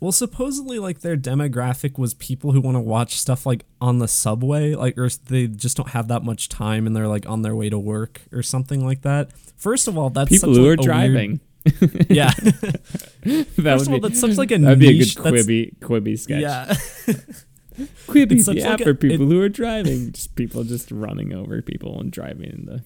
Well, 0.00 0.12
supposedly, 0.12 0.78
like 0.78 1.00
their 1.00 1.16
demographic 1.16 1.98
was 1.98 2.14
people 2.14 2.52
who 2.52 2.60
want 2.60 2.76
to 2.76 2.80
watch 2.80 3.18
stuff 3.18 3.44
like 3.44 3.64
on 3.80 3.98
the 3.98 4.06
subway, 4.06 4.74
like 4.74 4.96
or 4.96 5.08
they 5.08 5.48
just 5.48 5.76
don't 5.76 5.90
have 5.90 6.08
that 6.08 6.22
much 6.22 6.48
time 6.48 6.86
and 6.86 6.94
they're 6.94 7.08
like 7.08 7.28
on 7.28 7.42
their 7.42 7.56
way 7.56 7.68
to 7.68 7.78
work 7.78 8.22
or 8.32 8.42
something 8.42 8.84
like 8.84 9.02
that. 9.02 9.32
First 9.56 9.88
of 9.88 9.98
all, 9.98 10.10
that's 10.10 10.30
people 10.30 10.54
who 10.54 10.70
like 10.70 10.78
are 10.78 10.82
driving. 10.82 11.40
Weird, 11.80 12.06
yeah, 12.10 12.30
that 12.34 13.46
First 13.56 13.88
of 13.88 13.92
all, 13.92 14.00
that's 14.00 14.20
such 14.20 14.36
like 14.36 14.52
a 14.52 14.58
that'd 14.58 14.78
niche, 14.78 15.16
be 15.16 15.20
a 15.20 15.24
good 15.24 15.34
Quibi 15.34 15.78
Quibi 15.80 16.18
sketch. 16.18 16.42
Yeah. 16.42 16.66
Quibi, 18.08 18.44
the 18.44 18.62
app 18.62 18.80
like 18.80 18.84
for 18.84 18.94
people 18.94 19.26
it, 19.26 19.32
who 19.32 19.40
are 19.40 19.48
driving, 19.48 20.12
just 20.12 20.34
people 20.34 20.64
just 20.64 20.90
running 20.90 21.32
over 21.32 21.60
people 21.62 22.00
and 22.00 22.10
driving 22.10 22.50
in 22.50 22.66
the. 22.66 22.82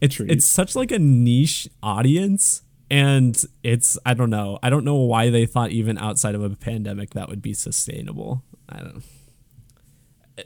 it's 0.00 0.18
it's 0.20 0.44
such 0.44 0.74
like 0.76 0.90
a 0.90 0.98
niche 0.98 1.68
audience 1.82 2.62
and 2.92 3.46
it's 3.62 3.98
i 4.04 4.12
don't 4.12 4.28
know 4.28 4.58
i 4.62 4.68
don't 4.68 4.84
know 4.84 4.96
why 4.96 5.30
they 5.30 5.46
thought 5.46 5.70
even 5.70 5.96
outside 5.96 6.34
of 6.34 6.42
a 6.44 6.50
pandemic 6.50 7.10
that 7.10 7.26
would 7.26 7.40
be 7.40 7.54
sustainable 7.54 8.44
i 8.68 8.78
don't 8.78 9.02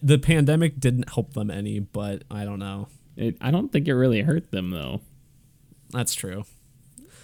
the 0.00 0.16
pandemic 0.16 0.78
didn't 0.78 1.10
help 1.12 1.34
them 1.34 1.50
any 1.50 1.80
but 1.80 2.22
i 2.30 2.44
don't 2.44 2.60
know 2.60 2.86
it, 3.16 3.36
i 3.40 3.50
don't 3.50 3.72
think 3.72 3.88
it 3.88 3.94
really 3.94 4.22
hurt 4.22 4.52
them 4.52 4.70
though 4.70 5.00
that's 5.90 6.14
true 6.14 6.44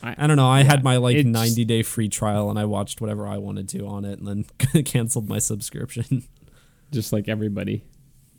I, 0.05 0.17
I 0.19 0.27
don't 0.27 0.35
know. 0.35 0.51
I 0.51 0.63
yeah, 0.63 0.65
had 0.65 0.83
my 0.83 0.97
like 0.97 1.25
90 1.25 1.65
day 1.65 1.85
free 1.85 2.09
trial 2.09 2.51
and 2.51 2.59
I 2.59 2.65
watched 2.65 3.01
whatever 3.01 3.25
I 3.25 3.39
wanted 3.39 3.69
to 3.69 3.87
on 3.87 4.05
it 4.05 4.19
and 4.19 4.27
then 4.27 4.83
canceled 4.85 5.29
my 5.29 5.39
subscription. 5.39 6.25
Just 6.91 7.13
like 7.13 7.29
everybody 7.29 7.85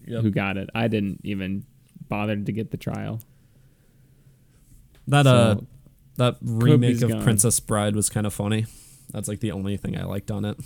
yep. 0.06 0.24
who 0.24 0.30
got 0.30 0.58
it. 0.58 0.70
I 0.76 0.90
didn't 0.90 1.22
even 1.24 1.66
bother 2.10 2.36
to 2.36 2.52
get 2.52 2.72
the 2.72 2.76
trial. 2.76 3.22
That 5.08 5.24
so, 5.24 5.34
uh 5.34 5.56
that 6.18 6.38
remake 6.42 7.02
of 7.02 7.10
gone. 7.10 7.24
Princess 7.24 7.60
Bride 7.60 7.96
was 7.96 8.10
kind 8.10 8.26
of 8.26 8.34
funny. 8.34 8.66
That's 9.12 9.28
like 9.28 9.40
the 9.40 9.52
only 9.52 9.78
thing 9.78 9.98
I 9.98 10.04
liked 10.04 10.32
on 10.32 10.46
it. 10.46 10.58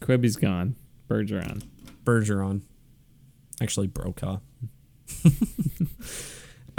Quibi's 0.00 0.36
gone. 0.36 0.76
Bergeron. 1.08 1.64
Bergeron. 2.04 2.62
Actually, 3.60 3.88
Brokaw. 3.88 4.38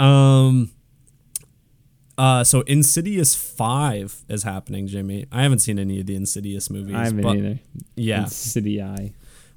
um. 0.00 0.70
Uh, 2.18 2.44
so 2.44 2.60
Insidious 2.62 3.34
Five 3.34 4.24
is 4.28 4.42
happening, 4.42 4.86
Jimmy. 4.86 5.26
I 5.32 5.42
haven't 5.42 5.60
seen 5.60 5.78
any 5.78 6.00
of 6.00 6.06
the 6.06 6.14
Insidious 6.16 6.68
movies. 6.68 6.94
I 6.94 7.04
haven't 7.04 7.22
but, 7.22 7.36
either. 7.36 7.58
Yeah, 7.96 8.24
Insidious. 8.24 9.12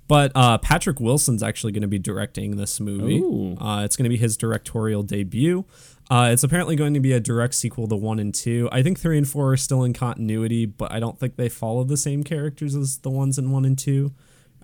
But 0.08 0.32
uh, 0.36 0.58
Patrick 0.60 0.99
Wilson's 0.99 1.43
actually 1.43 1.71
going 1.71 1.82
to 1.82 1.88
be 1.88 1.99
directing 1.99 2.58
this 2.58 2.80
movie. 2.80 3.21
Uh, 3.60 3.84
it's 3.84 3.95
going 3.95 4.04
to 4.04 4.10
be 4.10 4.17
his 4.17 4.38
directorial 4.38 5.04
debut. 5.04 5.65
Uh, 6.09 6.29
it's 6.31 6.43
apparently 6.43 6.75
going 6.75 6.93
to 6.93 6.99
be 6.99 7.13
a 7.13 7.19
direct 7.19 7.55
sequel 7.55 7.87
to 7.87 7.95
one 7.95 8.19
and 8.19 8.35
two. 8.35 8.69
I 8.71 8.83
think 8.83 8.99
three 8.99 9.17
and 9.17 9.27
four 9.27 9.53
are 9.53 9.57
still 9.57 9.83
in 9.83 9.93
continuity, 9.93 10.65
but 10.65 10.91
I 10.91 10.99
don't 10.99 11.19
think 11.19 11.37
they 11.37 11.49
follow 11.49 11.83
the 11.83 11.97
same 11.97 12.23
characters 12.23 12.75
as 12.75 12.97
the 12.99 13.09
ones 13.09 13.37
in 13.37 13.51
one 13.51 13.65
and 13.65 13.77
two. 13.77 14.13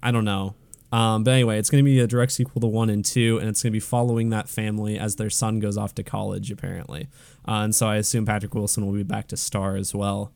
I 0.03 0.11
don't 0.11 0.25
know. 0.25 0.55
Um, 0.91 1.23
but 1.23 1.31
anyway, 1.31 1.59
it's 1.59 1.69
going 1.69 1.83
to 1.83 1.89
be 1.89 1.99
a 1.99 2.07
direct 2.07 2.31
sequel 2.31 2.61
to 2.61 2.67
one 2.67 2.89
and 2.89 3.05
two, 3.05 3.37
and 3.39 3.47
it's 3.47 3.61
going 3.61 3.71
to 3.71 3.75
be 3.75 3.79
following 3.79 4.29
that 4.29 4.49
family 4.49 4.97
as 4.97 5.15
their 5.17 5.29
son 5.29 5.59
goes 5.59 5.77
off 5.77 5.93
to 5.95 6.03
college, 6.03 6.51
apparently. 6.51 7.07
Uh, 7.47 7.61
and 7.63 7.75
so 7.75 7.87
I 7.87 7.97
assume 7.97 8.25
Patrick 8.25 8.55
Wilson 8.55 8.85
will 8.85 8.93
be 8.93 9.03
back 9.03 9.27
to 9.27 9.37
star 9.37 9.75
as 9.75 9.93
well. 9.93 10.33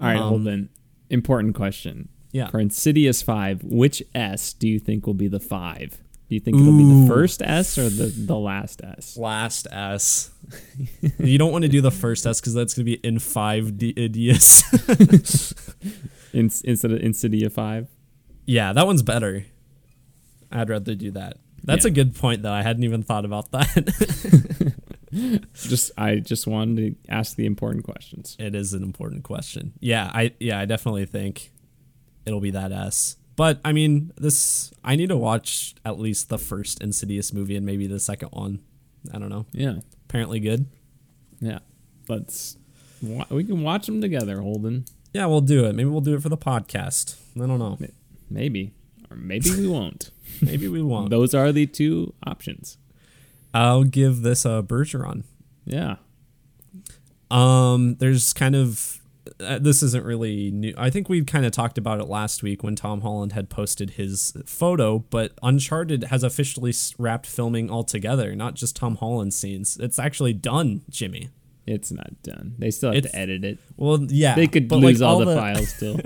All 0.00 0.06
right, 0.06 0.18
um, 0.18 0.28
hold 0.28 0.48
on. 0.48 0.68
Important 1.08 1.54
question. 1.54 2.08
Yeah. 2.32 2.48
For 2.48 2.58
Insidious 2.58 3.22
5, 3.22 3.62
which 3.62 4.02
S 4.14 4.52
do 4.52 4.68
you 4.68 4.78
think 4.78 5.06
will 5.06 5.14
be 5.14 5.28
the 5.28 5.40
5? 5.40 6.03
Do 6.28 6.34
you 6.34 6.40
think 6.40 6.56
it'll 6.56 6.72
be 6.76 6.84
the 7.02 7.06
first 7.06 7.42
S 7.42 7.76
or 7.76 7.88
the, 7.90 8.06
the 8.06 8.36
last 8.36 8.80
S? 8.82 9.16
Last 9.16 9.66
S. 9.70 10.30
you 11.18 11.36
don't 11.38 11.52
want 11.52 11.62
to 11.62 11.68
do 11.68 11.80
the 11.82 11.90
first 11.90 12.26
S 12.26 12.40
because 12.40 12.54
that's 12.54 12.72
going 12.74 12.86
to 12.86 12.96
be 12.96 13.06
in 13.06 13.18
five 13.18 13.76
D- 13.76 13.92
Idios. 13.94 14.62
In, 16.32 16.50
instead 16.64 16.90
of 16.90 16.98
Insidia 17.00 17.48
5? 17.48 17.88
yeah, 18.46 18.72
that 18.72 18.86
one's 18.86 19.02
better. 19.02 19.44
I'd 20.50 20.68
rather 20.68 20.94
do 20.96 21.12
that. 21.12 21.36
That's 21.62 21.84
Yeah. 21.84 21.90
a 21.92 21.94
good 21.94 22.14
point, 22.16 22.42
though. 22.42 22.52
I 22.52 22.62
hadn't 22.62 22.82
even 22.84 23.02
thought 23.04 23.24
about 23.24 23.50
that. 23.52 24.74
Just 25.54 25.92
I 25.96 26.16
just 26.16 26.48
wanted 26.48 26.76
to 27.04 27.12
ask 27.12 27.36
the 27.36 27.46
important 27.46 27.84
questions. 27.84 28.36
it 28.40 28.52
is 28.56 28.72
an 28.74 28.82
important 28.82 29.22
question. 29.22 29.72
Yeah, 29.78 30.10
I 30.12 30.32
yeah, 30.40 30.58
I 30.58 30.64
definitely 30.64 31.06
think 31.06 31.52
it'll 32.26 32.40
be 32.40 32.50
that 32.50 32.72
S. 32.72 33.16
But 33.36 33.60
I 33.64 33.72
mean, 33.72 34.12
this 34.16 34.72
I 34.84 34.96
need 34.96 35.08
to 35.08 35.16
watch 35.16 35.74
at 35.84 35.98
least 35.98 36.28
the 36.28 36.38
first 36.38 36.80
Insidious 36.82 37.32
movie 37.32 37.56
and 37.56 37.66
maybe 37.66 37.86
the 37.86 38.00
second 38.00 38.28
one. 38.32 38.60
I 39.12 39.18
don't 39.18 39.28
know. 39.28 39.46
Yeah. 39.52 39.78
Apparently 40.08 40.40
good. 40.40 40.66
Yeah. 41.40 41.58
Let's 42.08 42.56
we 43.30 43.44
can 43.44 43.62
watch 43.62 43.86
them 43.86 44.00
together, 44.00 44.40
Holden. 44.40 44.86
Yeah, 45.12 45.26
we'll 45.26 45.40
do 45.40 45.64
it. 45.66 45.74
Maybe 45.74 45.88
we'll 45.88 46.00
do 46.00 46.14
it 46.14 46.22
for 46.22 46.28
the 46.28 46.36
podcast. 46.36 47.16
I 47.36 47.46
don't 47.46 47.58
know. 47.58 47.78
Maybe. 48.30 48.72
Or 49.10 49.16
maybe 49.16 49.50
we 49.50 49.68
won't. 49.68 50.10
Maybe 50.40 50.66
we 50.66 50.82
won't. 50.82 51.10
Those 51.10 51.34
are 51.34 51.52
the 51.52 51.66
two 51.66 52.14
options. 52.26 52.78
I'll 53.52 53.84
give 53.84 54.22
this 54.22 54.44
a 54.44 54.64
Bergeron. 54.66 55.22
Yeah. 55.64 55.96
Um, 57.30 57.96
there's 58.00 58.32
kind 58.32 58.56
of 58.56 59.00
uh, 59.40 59.58
this 59.58 59.82
isn't 59.82 60.04
really 60.04 60.50
new. 60.50 60.74
I 60.76 60.90
think 60.90 61.08
we 61.08 61.24
kind 61.24 61.46
of 61.46 61.52
talked 61.52 61.78
about 61.78 62.00
it 62.00 62.04
last 62.08 62.42
week 62.42 62.62
when 62.62 62.76
Tom 62.76 63.00
Holland 63.00 63.32
had 63.32 63.48
posted 63.50 63.90
his 63.90 64.34
photo, 64.46 64.98
but 65.10 65.32
Uncharted 65.42 66.04
has 66.04 66.22
officially 66.22 66.72
wrapped 66.98 67.26
filming 67.26 67.70
altogether, 67.70 68.34
not 68.36 68.54
just 68.54 68.76
Tom 68.76 68.96
Holland 68.96 69.32
scenes. 69.34 69.76
It's 69.78 69.98
actually 69.98 70.32
done, 70.34 70.82
Jimmy. 70.90 71.30
It's 71.66 71.90
not 71.90 72.22
done. 72.22 72.54
They 72.58 72.70
still 72.70 72.90
have 72.90 72.98
It's- 72.98 73.12
to 73.12 73.18
edit 73.18 73.44
it. 73.44 73.58
Well, 73.76 74.04
yeah, 74.10 74.34
They 74.34 74.46
could 74.46 74.70
lose 74.70 75.00
like, 75.00 75.08
all, 75.08 75.20
the, 75.24 75.34
files 75.34 75.68
still. 75.74 76.00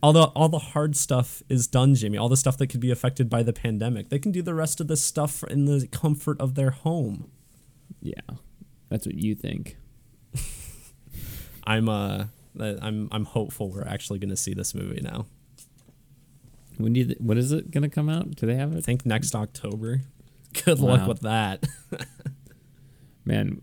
all 0.00 0.12
the 0.12 0.22
all 0.22 0.48
the 0.48 0.60
hard 0.60 0.96
stuff 0.96 1.42
is 1.48 1.66
done, 1.66 1.96
Jimmy. 1.96 2.16
All 2.16 2.28
the 2.28 2.36
stuff 2.36 2.56
that 2.58 2.68
could 2.68 2.78
be 2.78 2.92
affected 2.92 3.28
by 3.28 3.42
the 3.42 3.52
pandemic. 3.52 4.08
They 4.08 4.20
can 4.20 4.30
do 4.30 4.40
the 4.42 4.54
rest 4.54 4.80
of 4.80 4.86
this 4.86 5.02
stuff 5.02 5.42
in 5.44 5.64
the 5.64 5.88
comfort 5.88 6.40
of 6.40 6.54
their 6.54 6.70
home. 6.70 7.30
yeah. 8.00 8.20
That's 8.88 9.04
what 9.04 9.16
you 9.16 9.34
think. 9.34 9.76
I'm 11.68 11.88
uh 11.88 12.24
I'm 12.58 13.08
I'm 13.12 13.26
hopeful 13.26 13.70
we're 13.70 13.86
actually 13.86 14.18
going 14.18 14.30
to 14.30 14.36
see 14.36 14.54
this 14.54 14.74
movie 14.74 15.02
now. 15.02 15.26
When 16.78 16.94
do 16.94 17.00
you 17.00 17.06
th- 17.06 17.18
what 17.20 17.36
is 17.36 17.52
it 17.52 17.70
going 17.70 17.82
to 17.82 17.90
come 17.90 18.08
out? 18.08 18.36
Do 18.36 18.46
they 18.46 18.54
have 18.54 18.72
it? 18.72 18.78
I 18.78 18.80
think 18.80 19.04
next 19.04 19.34
October. 19.34 20.00
Good 20.64 20.80
luck 20.80 21.06
with 21.06 21.20
that. 21.20 21.66
Man, 23.24 23.60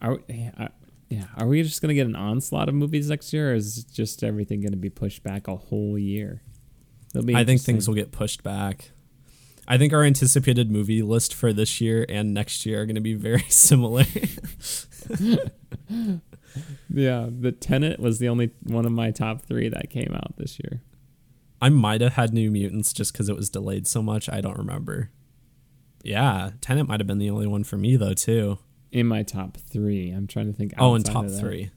are 0.00 0.18
we, 0.26 0.50
uh, 0.56 0.68
yeah, 1.10 1.26
are 1.36 1.46
we 1.46 1.62
just 1.62 1.82
going 1.82 1.90
to 1.90 1.94
get 1.94 2.06
an 2.06 2.16
onslaught 2.16 2.70
of 2.70 2.74
movies 2.74 3.10
next 3.10 3.34
year 3.34 3.52
or 3.52 3.54
is 3.54 3.84
just 3.84 4.24
everything 4.24 4.62
going 4.62 4.72
to 4.72 4.78
be 4.78 4.88
pushed 4.88 5.22
back 5.22 5.46
a 5.46 5.56
whole 5.56 5.98
year? 5.98 6.42
Be 7.22 7.34
I 7.34 7.44
think 7.44 7.60
things 7.60 7.86
will 7.86 7.94
get 7.94 8.12
pushed 8.12 8.42
back. 8.42 8.92
I 9.68 9.76
think 9.76 9.92
our 9.92 10.02
anticipated 10.02 10.70
movie 10.70 11.02
list 11.02 11.34
for 11.34 11.52
this 11.52 11.82
year 11.82 12.06
and 12.08 12.32
next 12.32 12.64
year 12.64 12.80
are 12.80 12.86
going 12.86 12.94
to 12.94 13.02
be 13.02 13.14
very 13.14 13.42
similar. 13.48 14.04
Yeah, 16.92 17.28
the 17.30 17.52
Tenet 17.52 17.98
was 18.00 18.18
the 18.18 18.28
only 18.28 18.50
one 18.64 18.84
of 18.86 18.92
my 18.92 19.10
top 19.10 19.42
3 19.42 19.68
that 19.70 19.90
came 19.90 20.12
out 20.14 20.36
this 20.36 20.58
year. 20.62 20.82
I 21.60 21.68
might 21.68 22.00
have 22.00 22.14
had 22.14 22.32
New 22.34 22.50
Mutants 22.50 22.92
just 22.92 23.12
because 23.12 23.28
it 23.28 23.36
was 23.36 23.48
delayed 23.48 23.86
so 23.86 24.02
much. 24.02 24.28
I 24.28 24.40
don't 24.40 24.58
remember. 24.58 25.10
Yeah, 26.02 26.50
Tenet 26.60 26.88
might 26.88 27.00
have 27.00 27.06
been 27.06 27.18
the 27.18 27.30
only 27.30 27.46
one 27.46 27.62
for 27.64 27.76
me 27.76 27.96
though 27.96 28.14
too. 28.14 28.58
In 28.90 29.06
my 29.06 29.22
top 29.22 29.56
3. 29.56 30.10
I'm 30.10 30.26
trying 30.26 30.46
to 30.48 30.52
think 30.52 30.74
Oh, 30.78 30.94
in 30.94 31.02
top 31.02 31.28
three. 31.28 31.70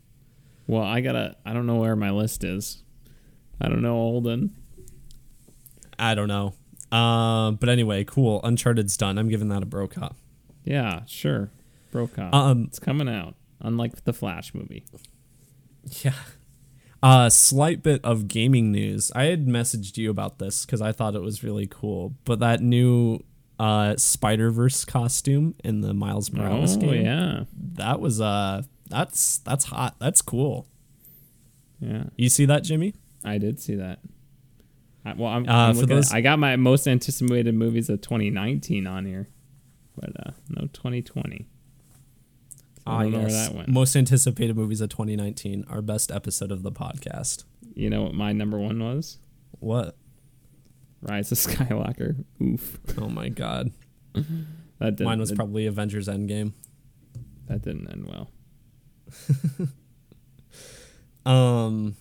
Well, 0.67 0.83
I 0.83 0.99
got 1.01 1.13
to 1.13 1.35
I 1.45 1.53
don't 1.53 1.67
know 1.67 1.75
where 1.77 1.95
my 1.95 2.09
list 2.11 2.43
is. 2.43 2.83
I 3.61 3.69
don't 3.69 3.81
know, 3.83 3.93
Holden. 3.93 4.55
I 5.97 6.15
don't 6.15 6.27
know. 6.27 6.53
Um, 6.97 7.55
but 7.55 7.69
anyway, 7.69 8.03
cool. 8.03 8.41
Uncharted's 8.43 8.97
done. 8.97 9.17
I'm 9.17 9.29
giving 9.29 9.49
that 9.49 9.63
a 9.63 9.65
Brokaw. 9.65 10.09
Yeah, 10.63 11.01
sure. 11.05 11.51
Brokaw. 11.91 12.31
Um, 12.35 12.65
it's 12.67 12.79
coming 12.79 13.07
out, 13.07 13.35
unlike 13.65 14.03
the 14.03 14.13
Flash 14.13 14.53
movie. 14.53 14.85
Yeah. 16.03 16.13
A 17.03 17.29
slight 17.29 17.83
bit 17.83 18.03
of 18.03 18.27
gaming 18.27 18.71
news. 18.71 19.11
I 19.13 19.25
had 19.25 19.45
messaged 19.45 19.97
you 19.97 20.09
about 20.09 20.39
this 20.39 20.65
because 20.65 20.81
I 20.81 20.91
thought 20.91 21.15
it 21.15 21.21
was 21.21 21.43
really 21.43 21.67
cool. 21.67 22.15
But 22.23 22.39
that 22.39 22.61
new 22.61 23.19
uh, 23.59 23.95
Spider 23.97 24.49
Verse 24.49 24.85
costume 24.85 25.55
in 25.63 25.81
the 25.81 25.93
Miles 25.93 26.31
Morales 26.31 26.77
oh, 26.77 26.79
game, 26.79 27.05
yeah. 27.05 27.43
that 27.73 27.99
was 27.99 28.19
uh, 28.21 28.63
that's 28.89 29.39
that's 29.39 29.65
hot. 29.65 29.95
That's 29.99 30.21
cool. 30.21 30.67
Yeah. 31.79 32.05
You 32.15 32.29
see 32.29 32.45
that, 32.45 32.63
Jimmy? 32.63 32.95
I 33.23 33.37
did 33.37 33.59
see 33.59 33.75
that. 33.75 33.99
I, 35.03 35.13
well, 35.13 35.31
I'm, 35.31 35.47
Uh, 35.47 35.69
I'm 35.69 35.75
for 35.75 35.85
those- 35.85 36.11
I 36.11 36.21
got 36.21 36.39
my 36.39 36.55
most 36.55 36.87
anticipated 36.87 37.53
movies 37.53 37.89
of 37.89 38.01
2019 38.01 38.87
on 38.87 39.05
here, 39.05 39.27
but 39.95 40.09
uh, 40.25 40.31
no 40.49 40.67
2020. 40.73 41.47
So 42.87 43.01
yes. 43.01 43.13
where 43.13 43.29
that 43.31 43.53
went. 43.55 43.69
Ah, 43.69 43.71
Most 43.71 43.95
anticipated 43.95 44.55
movies 44.55 44.81
of 44.81 44.89
2019. 44.89 45.65
Our 45.69 45.81
best 45.81 46.11
episode 46.11 46.51
of 46.51 46.63
the 46.63 46.71
podcast. 46.71 47.43
you 47.73 47.89
know 47.89 48.03
what 48.03 48.13
my 48.13 48.31
number 48.31 48.57
one 48.59 48.81
was? 48.83 49.17
What? 49.59 49.97
Rise 51.01 51.31
of 51.31 51.37
Skywalker. 51.39 52.23
Oof. 52.41 52.77
Oh 52.99 53.09
my 53.09 53.29
god. 53.29 53.71
That 54.79 54.97
didn't, 54.97 55.05
Mine 55.05 55.19
was 55.19 55.29
that, 55.29 55.35
probably 55.37 55.67
Avengers 55.67 56.09
Endgame. 56.09 56.51
that 57.47 57.61
didn't 57.61 57.89
end 57.89 58.07
well. 58.07 58.29
Um, 61.25 61.95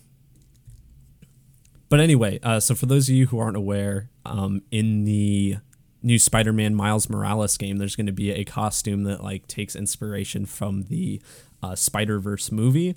but 1.89 1.99
anyway, 1.99 2.39
uh, 2.43 2.59
so 2.59 2.75
for 2.75 2.85
those 2.85 3.09
of 3.09 3.15
you 3.15 3.27
who 3.27 3.39
aren't 3.39 3.57
aware, 3.57 4.09
um, 4.25 4.61
in 4.71 5.03
the 5.03 5.57
new 6.05 6.19
Spider-Man 6.19 6.75
Miles 6.75 7.09
Morales 7.09 7.57
game, 7.57 7.77
there's 7.77 7.95
going 7.95 8.05
to 8.05 8.13
be 8.13 8.31
a 8.31 8.45
costume 8.45 9.03
that 9.03 9.23
like 9.23 9.47
takes 9.47 9.75
inspiration 9.75 10.45
from 10.45 10.83
the 10.83 11.21
uh, 11.61 11.75
Spider-Verse 11.75 12.51
movie. 12.51 12.95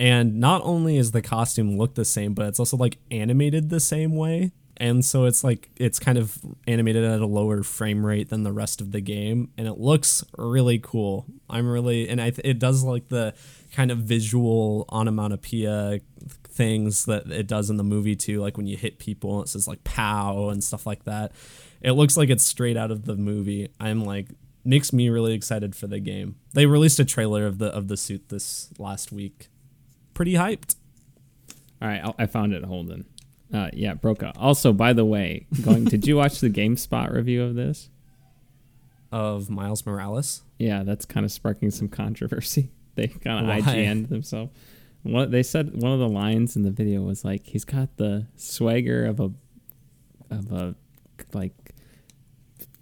And 0.00 0.38
not 0.38 0.62
only 0.64 0.96
is 0.96 1.12
the 1.12 1.22
costume 1.22 1.78
look 1.78 1.94
the 1.94 2.04
same, 2.04 2.34
but 2.34 2.46
it's 2.46 2.60
also 2.60 2.76
like 2.76 2.98
animated 3.10 3.70
the 3.70 3.80
same 3.80 4.14
way. 4.14 4.52
And 4.76 5.04
so 5.04 5.24
it's 5.24 5.42
like 5.42 5.70
it's 5.76 5.98
kind 5.98 6.16
of 6.18 6.38
animated 6.68 7.02
at 7.02 7.20
a 7.20 7.26
lower 7.26 7.64
frame 7.64 8.06
rate 8.06 8.28
than 8.28 8.44
the 8.44 8.52
rest 8.52 8.80
of 8.80 8.92
the 8.92 9.00
game, 9.00 9.50
and 9.58 9.66
it 9.66 9.78
looks 9.78 10.22
really 10.36 10.78
cool. 10.78 11.26
I'm 11.50 11.68
really 11.68 12.08
and 12.08 12.20
I 12.20 12.30
th- 12.30 12.46
it 12.46 12.60
does 12.60 12.84
like 12.84 13.08
the 13.08 13.34
kind 13.72 13.90
of 13.90 13.98
visual 13.98 14.84
onomatopoeia 14.88 15.98
things 16.44 17.06
that 17.06 17.28
it 17.28 17.48
does 17.48 17.70
in 17.70 17.76
the 17.76 17.82
movie 17.84 18.14
too, 18.14 18.40
like 18.40 18.56
when 18.56 18.68
you 18.68 18.76
hit 18.76 19.00
people, 19.00 19.42
it 19.42 19.48
says 19.48 19.66
like 19.66 19.82
"pow" 19.82 20.48
and 20.48 20.62
stuff 20.62 20.86
like 20.86 21.02
that. 21.04 21.32
It 21.80 21.92
looks 21.92 22.16
like 22.16 22.30
it's 22.30 22.44
straight 22.44 22.76
out 22.76 22.90
of 22.90 23.04
the 23.04 23.16
movie. 23.16 23.68
I'm 23.78 24.04
like 24.04 24.28
makes 24.64 24.92
me 24.92 25.08
really 25.08 25.32
excited 25.32 25.74
for 25.74 25.86
the 25.86 26.00
game. 26.00 26.36
They 26.52 26.66
released 26.66 26.98
a 26.98 27.04
trailer 27.04 27.46
of 27.46 27.58
the 27.58 27.66
of 27.66 27.88
the 27.88 27.96
suit 27.96 28.28
this 28.28 28.70
last 28.78 29.12
week. 29.12 29.48
Pretty 30.14 30.34
hyped. 30.34 30.76
All 31.80 31.88
right, 31.88 32.02
I 32.04 32.24
I 32.24 32.26
found 32.26 32.52
it, 32.52 32.64
Holden. 32.64 33.06
Uh, 33.52 33.70
yeah, 33.72 33.94
Brokaw. 33.94 34.32
Also, 34.36 34.72
by 34.72 34.92
the 34.92 35.04
way, 35.04 35.46
going. 35.62 35.84
did 35.84 36.06
you 36.06 36.16
watch 36.16 36.40
the 36.40 36.50
GameSpot 36.50 37.12
review 37.12 37.42
of 37.42 37.54
this? 37.54 37.88
Of 39.10 39.48
Miles 39.48 39.86
Morales. 39.86 40.42
Yeah, 40.58 40.82
that's 40.82 41.06
kind 41.06 41.24
of 41.24 41.32
sparking 41.32 41.70
some 41.70 41.88
controversy. 41.88 42.72
They 42.98 43.06
kind 43.06 43.48
of 43.48 43.64
IGN'd 43.64 44.08
themselves. 44.08 44.50
One, 45.04 45.30
they 45.30 45.44
said 45.44 45.80
one 45.80 45.92
of 45.92 46.00
the 46.00 46.08
lines 46.08 46.56
in 46.56 46.64
the 46.64 46.72
video 46.72 47.00
was 47.02 47.24
like, 47.24 47.46
"He's 47.46 47.64
got 47.64 47.96
the 47.96 48.26
swagger 48.34 49.06
of 49.06 49.20
a, 49.20 49.30
of 50.30 50.50
a, 50.50 50.74
like, 51.32 51.74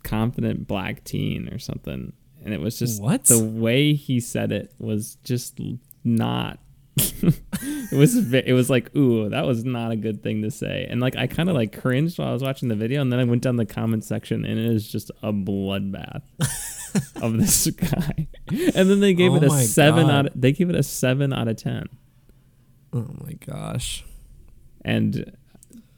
confident 0.03 0.67
black 0.67 1.05
teen 1.05 1.49
or 1.53 1.59
something," 1.59 2.13
and 2.45 2.55
it 2.55 2.61
was 2.61 2.79
just 2.79 3.03
What? 3.03 3.25
the 3.25 3.43
way 3.43 3.95
he 3.95 4.21
said 4.21 4.53
it 4.53 4.73
was 4.79 5.17
just 5.25 5.61
not. 6.05 6.59
it 6.99 7.93
was 7.93 8.17
it 8.33 8.55
was 8.55 8.71
like 8.71 8.95
ooh 8.97 9.29
that 9.29 9.45
was 9.47 9.67
not 9.67 9.91
a 9.93 9.97
good 9.97 10.23
thing 10.23 10.41
to 10.41 10.51
say 10.51 10.87
and 10.89 10.99
like 10.99 11.15
I 11.15 11.27
kind 11.27 11.51
of 11.51 11.55
like 11.55 11.79
cringed 11.79 12.19
while 12.19 12.29
I 12.29 12.33
was 12.33 12.43
watching 12.43 12.71
the 12.71 12.75
video 12.75 13.03
and 13.03 13.13
then 13.13 13.21
I 13.21 13.25
went 13.25 13.43
down 13.43 13.57
the 13.57 13.67
comment 13.67 14.03
section 14.03 14.47
and 14.47 14.59
it 14.59 14.65
is 14.65 14.91
just 14.91 15.11
a 15.23 15.31
bloodbath 15.31 16.23
of 17.23 17.37
this 17.37 17.67
guy 17.73 18.29
and 18.51 18.89
then 18.89 19.01
they 19.01 19.13
gave 19.13 19.33
Oh 19.33 19.37
it 19.37 19.43
a 19.43 19.51
seven 19.51 20.07
God. 20.07 20.15
out 20.15 20.27
of, 20.29 20.41
they 20.41 20.53
gave 20.53 20.71
it 20.71 20.75
a 20.75 20.83
seven 20.83 21.35
out 21.35 21.49
of 21.49 21.57
ten 21.57 21.85
Oh 22.95 23.15
my 23.23 23.35
gosh. 23.47 24.03
and 24.83 25.37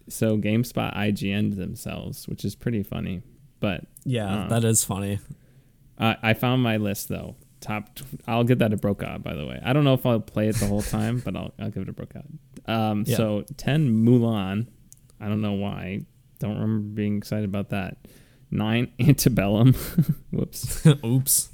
so 0.09 0.37
GameSpot 0.39 0.95
IGN'd 0.97 1.55
themselves 1.55 2.27
which 2.29 2.45
is 2.45 2.55
pretty 2.55 2.83
funny 2.83 3.23
but 3.61 3.85
Yeah, 4.05 4.45
Uh. 4.45 4.49
that 4.49 4.65
is 4.65 4.85
funny. 4.85 5.19
uh, 5.99 6.15
I 6.23 6.35
found 6.35 6.63
my 6.63 6.77
list 6.77 7.09
though 7.09 7.37
top 7.61 7.95
tw- 7.97 8.05
I'll 8.27 8.45
give 8.45 8.59
that 8.61 8.73
a 8.73 8.77
Brokaw 8.77 9.19
by 9.19 9.35
the 9.35 9.45
way 9.47 9.61
I 9.65 9.73
don't 9.73 9.85
know 9.85 9.95
if 9.95 10.07
I'll 10.07 10.21
play 10.21 10.49
it 10.49 10.57
the 10.57 10.67
whole 10.67 10.83
time 10.99 11.21
but 11.25 11.35
I'll, 11.37 11.53
I'll 11.59 11.71
give 11.71 11.83
it 11.83 11.89
a 11.89 11.93
Brokaw 11.93 12.23
um, 12.67 13.05
Yeah. 13.07 13.17
so 13.17 13.45
10 13.57 14.05
Mulan 14.05 14.67
I 15.21 15.27
don't 15.27 15.41
know 15.41 15.55
why. 15.55 16.05
Don't 16.39 16.55
remember 16.55 16.87
being 16.95 17.17
excited 17.19 17.45
about 17.47 17.71
that. 17.71 18.07
Nine 18.53 18.93
Antebellum. 19.01 19.73
Whoops. 20.31 20.87
Oops. 21.05 21.49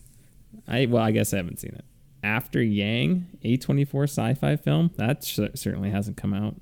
I 0.69 0.85
well, 0.85 1.03
I 1.03 1.13
guess 1.13 1.33
I 1.33 1.39
haven't 1.39 1.61
seen 1.61 1.73
it. 1.75 1.85
After 2.23 2.63
Yang, 2.63 3.27
A24 3.43 4.03
sci-fi 4.05 4.57
film 4.57 4.91
that 4.99 5.25
sh- 5.25 5.41
certainly 5.55 5.89
hasn't 5.91 6.19
come 6.19 6.35
out. 6.35 6.57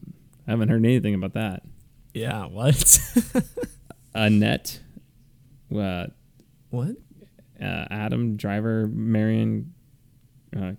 I 0.47 0.53
haven't 0.53 0.69
heard 0.69 0.85
anything 0.85 1.15
about 1.15 1.33
that. 1.35 1.65
Yeah. 2.15 2.47
What? 2.47 2.99
Annette, 4.15 4.81
uh, 5.75 6.07
what? 6.71 6.97
uh, 7.63 7.87
Adam 7.91 8.37
Driver, 8.37 8.87
Marion 8.89 9.73
uh, 10.57 10.73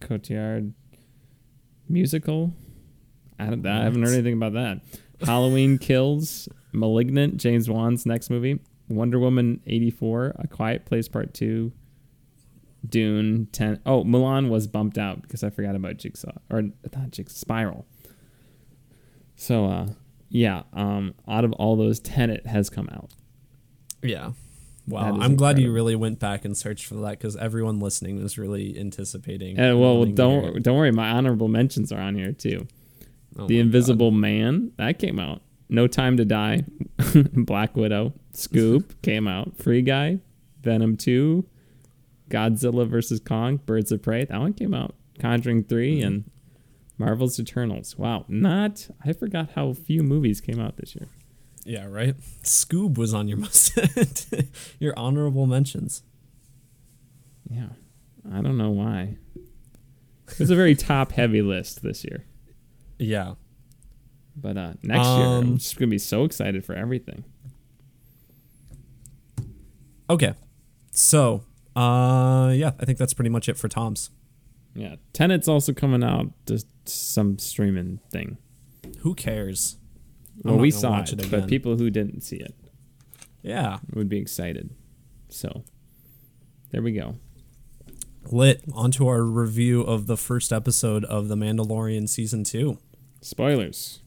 Cotillard 0.00 0.72
musical. 1.88 2.52
I, 3.38 3.46
don't, 3.46 3.66
I 3.66 3.84
haven't 3.84 4.02
heard 4.02 4.12
anything 4.12 4.34
about 4.34 4.52
that. 4.54 4.80
Halloween 5.24 5.78
Kills, 5.80 6.48
Malignant, 6.72 7.38
James 7.38 7.70
Wan's 7.70 8.04
next 8.04 8.28
movie, 8.28 8.58
Wonder 8.88 9.18
Woman 9.18 9.60
eighty 9.66 9.90
four, 9.90 10.34
A 10.38 10.46
Quiet 10.46 10.84
Place 10.84 11.08
Part 11.08 11.32
two, 11.32 11.72
Dune 12.86 13.48
ten. 13.52 13.80
Oh, 13.86 14.04
Mulan 14.04 14.48
was 14.50 14.66
bumped 14.66 14.98
out 14.98 15.22
because 15.22 15.42
I 15.44 15.50
forgot 15.50 15.76
about 15.76 15.96
Jigsaw 15.96 16.32
or 16.50 16.62
not 16.62 17.10
Jigsaw 17.10 17.34
Spiral. 17.34 17.86
So, 19.36 19.64
uh, 19.66 19.86
yeah, 20.30 20.62
um, 20.72 21.14
out 21.28 21.44
of 21.44 21.52
all 21.52 21.76
those, 21.76 22.00
Tenet 22.00 22.46
has 22.46 22.70
come 22.70 22.88
out. 22.92 23.10
Yeah. 24.02 24.32
Wow. 24.88 25.18
I'm 25.20 25.36
glad 25.36 25.58
you 25.58 25.70
really 25.70 25.94
went 25.94 26.18
back 26.18 26.44
and 26.44 26.56
searched 26.56 26.86
for 26.86 26.94
that 26.94 27.10
because 27.18 27.36
everyone 27.36 27.78
listening 27.80 28.20
was 28.22 28.38
really 28.38 28.76
anticipating. 28.78 29.58
And 29.58 29.78
well, 29.78 30.00
to 30.00 30.06
hear 30.06 30.14
don't 30.14 30.56
it. 30.56 30.62
don't 30.62 30.76
worry, 30.76 30.90
my 30.90 31.10
honorable 31.10 31.48
mentions 31.48 31.92
are 31.92 32.00
on 32.00 32.14
here 32.14 32.32
too. 32.32 32.66
Oh 33.38 33.46
the 33.46 33.60
Invisible 33.60 34.10
Man 34.10 34.72
that 34.78 34.98
came 34.98 35.18
out. 35.20 35.42
No 35.68 35.86
Time 35.86 36.16
to 36.16 36.24
Die, 36.24 36.64
Black 37.34 37.76
Widow, 37.76 38.14
Scoob 38.32 38.90
came 39.02 39.28
out. 39.28 39.56
Free 39.58 39.82
Guy, 39.82 40.18
Venom 40.62 40.96
Two, 40.96 41.46
Godzilla 42.28 42.88
vs 42.88 43.20
Kong, 43.20 43.58
Birds 43.58 43.92
of 43.92 44.02
Prey 44.02 44.24
that 44.24 44.40
one 44.40 44.54
came 44.54 44.74
out. 44.74 44.94
Conjuring 45.20 45.64
3 45.64 45.98
Mm-hmm. 45.98 46.06
and 46.06 46.30
Marvel's 47.00 47.40
Eternals. 47.40 47.96
Wow, 47.96 48.26
not 48.28 48.88
I 49.02 49.14
forgot 49.14 49.52
how 49.54 49.72
few 49.72 50.02
movies 50.02 50.40
came 50.42 50.60
out 50.60 50.76
this 50.76 50.94
year. 50.94 51.08
Yeah. 51.64 51.86
Right. 51.86 52.14
Scoob 52.42 52.98
was 52.98 53.14
on 53.14 53.26
your 53.26 53.38
most 53.38 53.78
your 54.78 54.92
honorable 54.98 55.46
mentions. 55.46 56.02
Yeah, 57.50 57.70
I 58.30 58.42
don't 58.42 58.58
know 58.58 58.70
why. 58.70 59.16
It 60.28 60.38
was 60.38 60.50
a 60.50 60.54
very 60.56 60.74
top 60.74 61.12
heavy 61.12 61.40
list 61.42 61.82
this 61.82 62.04
year. 62.04 62.24
Yeah. 62.98 63.34
But 64.36 64.56
uh, 64.58 64.72
next 64.82 65.06
year, 65.08 65.26
I'm 65.26 65.38
Um, 65.52 65.56
just 65.58 65.76
gonna 65.78 65.90
be 65.90 65.98
so 65.98 66.24
excited 66.24 66.64
for 66.66 66.74
everything. 66.74 67.24
Okay. 70.08 70.34
So, 70.92 71.44
uh, 71.74 72.52
yeah, 72.54 72.72
I 72.78 72.84
think 72.84 72.98
that's 72.98 73.14
pretty 73.14 73.30
much 73.30 73.48
it 73.48 73.56
for 73.56 73.68
Tom's. 73.68 74.10
Yeah, 74.74 74.96
Tenet's 75.12 75.48
also 75.48 75.72
coming 75.72 76.04
out 76.04 76.28
some 76.92 77.38
streaming 77.38 78.00
thing. 78.10 78.38
Who 79.00 79.14
cares? 79.14 79.76
I'm 80.36 80.42
Well, 80.44 80.54
not 80.56 80.62
we 80.62 80.70
gonna 80.70 80.80
saw 80.80 80.90
watch 80.90 81.12
it, 81.12 81.20
it 81.20 81.30
but 81.30 81.38
again. 81.38 81.48
people 81.48 81.76
who 81.76 81.90
didn't 81.90 82.22
see 82.22 82.36
it 82.36 82.54
Yeah. 83.42 83.78
would 83.94 84.08
be 84.08 84.18
excited. 84.18 84.70
So, 85.28 85.64
there 86.70 86.82
we 86.82 86.92
go. 86.92 87.16
Lit. 88.30 88.62
Onto 88.72 89.06
our 89.06 89.22
review 89.22 89.80
of 89.82 90.06
the 90.06 90.16
first 90.16 90.52
episode 90.52 91.04
of 91.06 91.28
The 91.28 91.36
Mandalorian 91.36 92.08
season 92.08 92.44
two. 92.44 92.78
Spoilers. 93.22 94.00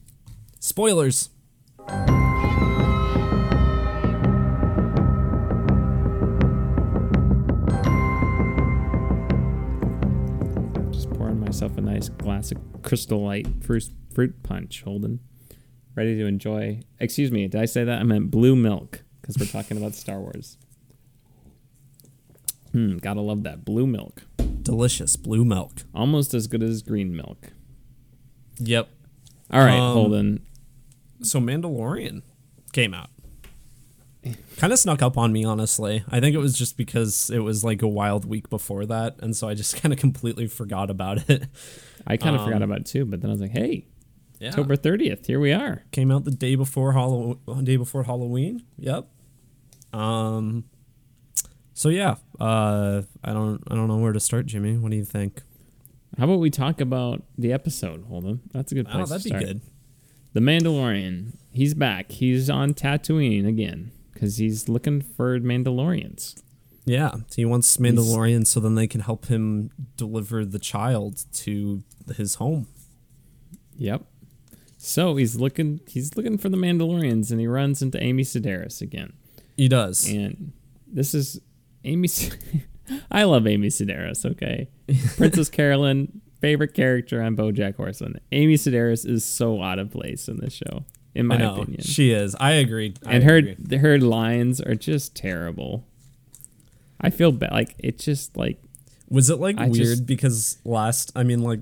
Spoilers. 0.60 1.30
Just 10.92 11.10
pouring 11.10 11.40
myself 11.40 11.76
a 11.76 11.80
nice 11.80 12.08
glass 12.08 12.52
of 12.52 12.58
Crystal 12.84 13.20
Light 13.20 13.46
fruit 13.64 13.88
fruit 14.14 14.42
punch, 14.44 14.82
Holden. 14.82 15.18
Ready 15.96 16.16
to 16.18 16.26
enjoy. 16.26 16.80
Excuse 17.00 17.30
me, 17.32 17.48
did 17.48 17.60
I 17.60 17.64
say 17.64 17.82
that? 17.84 17.98
I 18.00 18.02
meant 18.04 18.30
blue 18.30 18.54
milk 18.54 19.02
because 19.20 19.36
we're 19.38 19.46
talking 19.46 19.76
about 19.76 19.94
Star 19.94 20.20
Wars. 20.20 20.56
Hmm, 22.72 22.96
gotta 22.98 23.20
love 23.20 23.42
that 23.44 23.64
blue 23.64 23.86
milk. 23.86 24.22
Delicious 24.62 25.16
blue 25.16 25.44
milk. 25.44 25.82
Almost 25.94 26.34
as 26.34 26.46
good 26.46 26.62
as 26.62 26.82
green 26.82 27.14
milk. 27.14 27.52
Yep. 28.58 28.88
All 29.50 29.60
right, 29.60 29.78
Um, 29.78 29.92
Holden. 29.94 30.46
So 31.22 31.38
Mandalorian 31.40 32.22
came 32.72 32.94
out. 32.94 33.10
Kind 34.56 34.72
of 34.72 34.78
snuck 34.78 35.02
up 35.02 35.18
on 35.18 35.32
me, 35.32 35.44
honestly. 35.44 36.02
I 36.10 36.18
think 36.18 36.34
it 36.34 36.38
was 36.38 36.56
just 36.58 36.76
because 36.78 37.28
it 37.30 37.40
was 37.40 37.62
like 37.62 37.82
a 37.82 37.88
wild 37.88 38.24
week 38.24 38.48
before 38.48 38.86
that, 38.86 39.16
and 39.20 39.36
so 39.36 39.48
I 39.48 39.54
just 39.54 39.76
kind 39.82 39.92
of 39.92 39.98
completely 39.98 40.46
forgot 40.46 40.90
about 40.90 41.28
it. 41.28 41.44
I 42.06 42.16
kind 42.16 42.34
of 42.36 42.42
um, 42.42 42.46
forgot 42.48 42.62
about 42.62 42.78
it 42.80 42.86
too, 42.86 43.04
but 43.04 43.20
then 43.20 43.30
I 43.30 43.32
was 43.32 43.40
like, 43.40 43.50
hey, 43.52 43.86
Yeah. 44.40 44.48
October 44.50 44.76
30th, 44.76 45.26
here 45.26 45.40
we 45.40 45.52
are. 45.52 45.84
came 45.90 46.10
out 46.10 46.24
the 46.24 46.30
day 46.30 46.54
before 46.54 46.92
Halloween. 46.92 47.38
Day 47.64 47.76
before 47.76 48.04
Halloween. 48.04 48.62
Yep. 48.78 49.06
Um. 49.92 50.64
So 51.72 51.88
yeah, 51.88 52.16
uh, 52.40 53.02
I 53.24 53.32
don't, 53.32 53.62
I 53.68 53.74
don't 53.74 53.88
know 53.88 53.96
where 53.96 54.12
to 54.12 54.20
start, 54.20 54.46
Jimmy. 54.46 54.76
What 54.76 54.90
do 54.90 54.96
you 54.96 55.04
think? 55.04 55.42
How 56.18 56.24
about 56.24 56.38
we 56.38 56.50
talk 56.50 56.80
about 56.80 57.24
the 57.36 57.52
episode, 57.52 58.04
Holden? 58.04 58.40
That's 58.52 58.70
a 58.70 58.76
good 58.76 58.86
place 58.86 58.96
Oh, 59.02 59.06
that'd 59.06 59.22
to 59.22 59.24
be 59.24 59.30
start. 59.30 59.44
good. 59.44 59.60
The 60.34 60.40
Mandalorian. 60.40 61.34
He's 61.52 61.74
back. 61.74 62.12
He's 62.12 62.48
on 62.48 62.74
Tatooine 62.74 63.46
again 63.46 63.90
because 64.12 64.36
he's 64.36 64.68
looking 64.68 65.00
for 65.00 65.38
Mandalorians. 65.40 66.40
Yeah, 66.86 67.12
he 67.34 67.44
wants 67.44 67.76
Mandalorian 67.78 68.46
so 68.46 68.60
then 68.60 68.74
they 68.74 68.86
can 68.86 69.00
help 69.00 69.26
him 69.26 69.70
deliver 69.96 70.44
the 70.44 70.58
child 70.58 71.24
to 71.34 71.82
his 72.16 72.36
home. 72.36 72.66
Yep. 73.76 74.02
So 74.76 75.16
he's 75.16 75.36
looking. 75.36 75.80
He's 75.86 76.14
looking 76.14 76.36
for 76.36 76.50
the 76.50 76.58
Mandalorians, 76.58 77.30
and 77.30 77.40
he 77.40 77.46
runs 77.46 77.80
into 77.80 78.02
Amy 78.02 78.22
Sedaris 78.22 78.82
again. 78.82 79.14
He 79.56 79.66
does. 79.68 80.06
And 80.08 80.52
this 80.86 81.14
is 81.14 81.40
Amy. 81.84 82.08
I 83.10 83.24
love 83.24 83.46
Amy 83.46 83.68
Sedaris. 83.68 84.30
Okay, 84.30 84.68
Princess 85.16 85.48
Carolyn, 85.48 86.20
favorite 86.40 86.74
character 86.74 87.22
on 87.22 87.34
BoJack 87.34 87.76
Horseman. 87.76 88.20
Amy 88.32 88.56
Sedaris 88.56 89.08
is 89.08 89.24
so 89.24 89.62
out 89.62 89.78
of 89.78 89.90
place 89.90 90.28
in 90.28 90.36
this 90.36 90.52
show, 90.52 90.84
in 91.14 91.26
my 91.26 91.36
opinion. 91.36 91.80
she 91.80 92.12
is. 92.12 92.34
I 92.38 92.52
agree. 92.52 92.92
I 93.06 93.14
and 93.14 93.24
her 93.24 93.36
agree. 93.36 93.78
her 93.78 93.98
lines 93.98 94.60
are 94.60 94.74
just 94.74 95.14
terrible. 95.16 95.86
I 97.04 97.10
feel 97.10 97.32
bad. 97.32 97.52
Like 97.52 97.74
it's 97.78 98.04
just 98.04 98.36
like 98.36 98.60
was 99.08 99.30
it 99.30 99.38
like 99.38 99.58
I 99.58 99.66
weird 99.68 99.74
just- 99.74 100.06
because 100.06 100.58
last 100.64 101.12
I 101.14 101.22
mean 101.22 101.42
like 101.42 101.60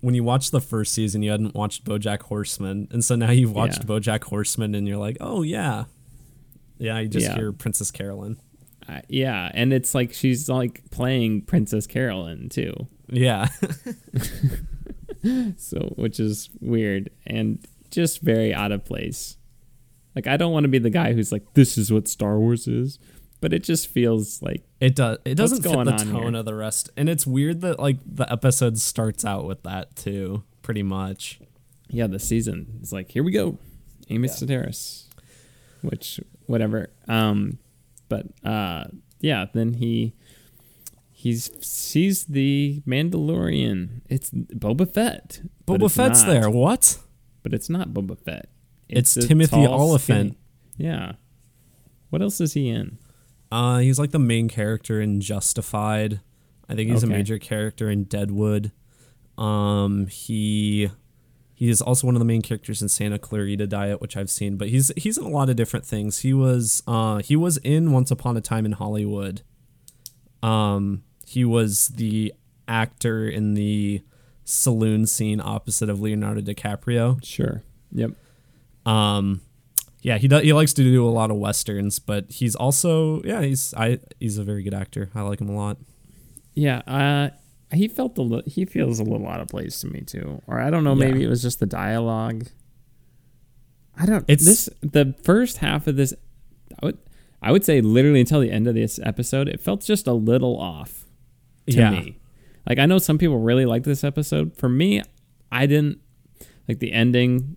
when 0.00 0.14
you 0.14 0.22
watched 0.24 0.50
the 0.52 0.60
first 0.60 0.92
season 0.92 1.22
you 1.22 1.30
hadn't 1.30 1.54
watched 1.54 1.84
BoJack 1.84 2.22
Horseman 2.22 2.88
and 2.90 3.02
so 3.04 3.14
now 3.16 3.30
you've 3.30 3.52
watched 3.54 3.78
Yeah. 3.80 3.84
BoJack 3.86 4.24
Horseman 4.24 4.74
and 4.74 4.86
you're 4.86 4.98
like 4.98 5.16
oh 5.20 5.42
yeah 5.42 5.84
yeah 6.78 6.98
you 6.98 7.08
just 7.08 7.26
Yeah. 7.26 7.36
hear 7.36 7.52
Princess 7.52 7.90
Carolyn 7.90 8.38
I 8.88 9.02
yeah, 9.08 9.48
and 9.54 9.72
it's 9.72 9.94
like 9.94 10.12
she's 10.12 10.48
like 10.48 10.82
playing 10.90 11.42
Princess 11.42 11.86
Carolyn 11.86 12.48
too. 12.48 12.74
yeah 13.08 13.46
So 15.56 15.92
which 15.96 16.18
is 16.18 16.50
weird 16.60 17.10
and 17.26 17.64
just 17.90 18.20
very 18.22 18.52
out 18.52 18.72
of 18.72 18.84
place. 18.84 19.36
Like 20.16 20.26
I 20.26 20.36
don't 20.36 20.52
want 20.52 20.64
to 20.64 20.68
be 20.68 20.78
the 20.80 20.90
guy 20.90 21.12
who's 21.12 21.30
like 21.30 21.54
this 21.54 21.78
is 21.78 21.92
what 21.92 22.08
Star 22.08 22.38
Wars 22.40 22.66
is, 22.66 22.98
but 23.42 23.52
it 23.52 23.62
just 23.62 23.88
feels 23.88 24.40
like 24.40 24.62
it 24.80 24.94
does 24.94 25.18
it 25.26 25.34
doesn't 25.34 25.62
fit 25.62 25.72
the 25.84 25.92
tone 25.92 26.32
here? 26.32 26.36
of 26.40 26.46
the 26.46 26.54
rest 26.54 26.88
and 26.96 27.10
it's 27.10 27.26
weird 27.26 27.60
that 27.60 27.78
like 27.78 27.98
the 28.06 28.30
episode 28.32 28.78
starts 28.78 29.22
out 29.26 29.44
with 29.44 29.62
that 29.64 29.94
too 29.94 30.42
pretty 30.62 30.82
much 30.82 31.38
yeah, 31.92 32.06
the 32.06 32.18
season 32.18 32.78
is 32.82 32.90
like 32.92 33.10
here 33.10 33.22
we 33.22 33.32
go, 33.32 33.58
Amy 34.08 34.26
Yeah. 34.26 34.34
Sedaris, 34.34 35.04
which 35.82 36.18
whatever. 36.46 36.88
Um, 37.06 37.58
but 38.08 38.26
uh, 38.44 38.84
yeah, 39.20 39.44
then 39.52 39.74
he 39.74 40.14
he's 41.10 41.50
sees 41.64 42.24
the 42.24 42.82
Mandalorian. 42.86 44.00
It's 44.08 44.30
Boba 44.30 44.90
Fett. 44.92 45.42
Boba 45.66 45.84
it's 45.84 45.96
Fett's 45.96 46.22
not. 46.22 46.28
there 46.30 46.48
what 46.50 46.98
but 47.42 47.52
it's 47.52 47.68
not 47.68 47.90
Boba 47.90 48.18
Fett. 48.18 48.48
It's 48.88 49.16
a 49.18 49.26
Timothy 49.28 49.66
Olyphant. 49.66 50.38
Yeah. 50.78 51.12
What 52.08 52.22
else 52.22 52.40
is 52.40 52.54
he 52.54 52.68
in? 52.70 52.96
Uh, 53.52 53.78
he's 53.80 53.98
like 53.98 54.12
the 54.12 54.18
main 54.18 54.48
character 54.48 54.98
in 54.98 55.20
Justified. 55.20 56.20
I 56.70 56.74
think 56.74 56.90
he's 56.90 57.02
a 57.02 57.06
major 57.06 57.38
character 57.38 57.90
in 57.90 58.04
Deadwood. 58.04 58.72
Um, 59.36 60.06
he 60.06 60.90
he 61.52 61.68
is 61.68 61.82
also 61.82 62.06
one 62.06 62.16
of 62.16 62.18
the 62.18 62.24
main 62.24 62.40
characters 62.40 62.80
in 62.80 62.88
Santa 62.88 63.18
Clarita 63.18 63.66
Diet, 63.66 64.00
which 64.00 64.16
I've 64.16 64.30
seen. 64.30 64.56
But 64.56 64.70
he's 64.70 64.90
he's 64.96 65.18
in 65.18 65.24
a 65.24 65.28
lot 65.28 65.50
of 65.50 65.56
different 65.56 65.84
things. 65.84 66.20
He 66.20 66.32
was 66.32 66.82
uh 66.86 67.18
he 67.18 67.36
was 67.36 67.58
in 67.58 67.92
Once 67.92 68.10
Upon 68.10 68.38
a 68.38 68.40
Time 68.40 68.64
in 68.64 68.72
Hollywood. 68.72 69.42
Um, 70.42 71.02
he 71.26 71.44
was 71.44 71.88
the 71.88 72.32
actor 72.66 73.28
in 73.28 73.52
the 73.52 74.00
saloon 74.44 75.04
scene 75.06 75.42
opposite 75.42 75.90
of 75.90 76.00
Leonardo 76.00 76.40
DiCaprio. 76.40 77.22
Sure. 77.22 77.62
Yep. 77.92 78.12
Um, 78.86 79.42
yeah, 80.02 80.18
he 80.18 80.28
does, 80.28 80.42
he 80.42 80.52
likes 80.52 80.72
to 80.74 80.82
do 80.82 81.06
a 81.06 81.10
lot 81.10 81.30
of 81.30 81.36
westerns, 81.38 81.98
but 81.98 82.30
he's 82.30 82.54
also 82.54 83.22
yeah 83.22 83.40
he's 83.42 83.72
I 83.74 83.98
he's 84.20 84.36
a 84.38 84.44
very 84.44 84.62
good 84.62 84.74
actor. 84.74 85.10
I 85.14 85.22
like 85.22 85.40
him 85.40 85.48
a 85.48 85.56
lot. 85.56 85.78
Yeah, 86.54 86.78
uh, 86.86 87.30
he 87.74 87.88
felt 87.88 88.18
a 88.18 88.22
li- 88.22 88.42
he 88.46 88.64
feels 88.66 89.00
a 89.00 89.04
little 89.04 89.26
out 89.26 89.40
of 89.40 89.48
place 89.48 89.80
to 89.80 89.86
me 89.86 90.00
too, 90.02 90.42
or 90.46 90.60
I 90.60 90.70
don't 90.70 90.84
know. 90.84 90.94
Yeah. 90.94 91.06
Maybe 91.06 91.24
it 91.24 91.28
was 91.28 91.40
just 91.40 91.60
the 91.60 91.66
dialogue. 91.66 92.46
I 93.96 94.06
don't. 94.06 94.24
It's- 94.28 94.44
this 94.44 94.68
the 94.80 95.14
first 95.22 95.58
half 95.58 95.86
of 95.86 95.96
this. 95.96 96.12
I 96.82 96.86
would 96.86 96.98
I 97.40 97.52
would 97.52 97.64
say 97.64 97.80
literally 97.80 98.20
until 98.20 98.40
the 98.40 98.50
end 98.50 98.66
of 98.66 98.74
this 98.74 98.98
episode, 99.02 99.48
it 99.48 99.60
felt 99.60 99.82
just 99.82 100.06
a 100.06 100.12
little 100.12 100.58
off 100.58 101.04
to 101.68 101.76
Yeah. 101.76 101.90
me. 101.90 102.18
Like 102.68 102.78
I 102.78 102.86
know 102.86 102.98
some 102.98 103.18
people 103.18 103.38
really 103.38 103.66
liked 103.66 103.84
this 103.84 104.04
episode. 104.04 104.56
For 104.56 104.68
me, 104.68 105.02
I 105.50 105.66
didn't 105.66 106.00
like 106.68 106.78
the 106.78 106.92
ending. 106.92 107.56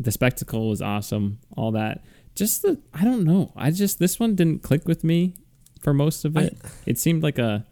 The 0.00 0.10
spectacle 0.10 0.70
was 0.70 0.80
awesome. 0.80 1.38
All 1.56 1.72
that. 1.72 2.02
Just 2.34 2.62
the 2.62 2.80
I 2.94 3.04
don't 3.04 3.24
know. 3.24 3.52
I 3.54 3.70
just 3.70 3.98
this 3.98 4.18
one 4.18 4.34
didn't 4.34 4.62
click 4.62 4.88
with 4.88 5.04
me 5.04 5.34
for 5.80 5.92
most 5.92 6.24
of 6.24 6.36
it. 6.36 6.58
it 6.86 6.98
seemed 6.98 7.22
like 7.22 7.38
a. 7.38 7.66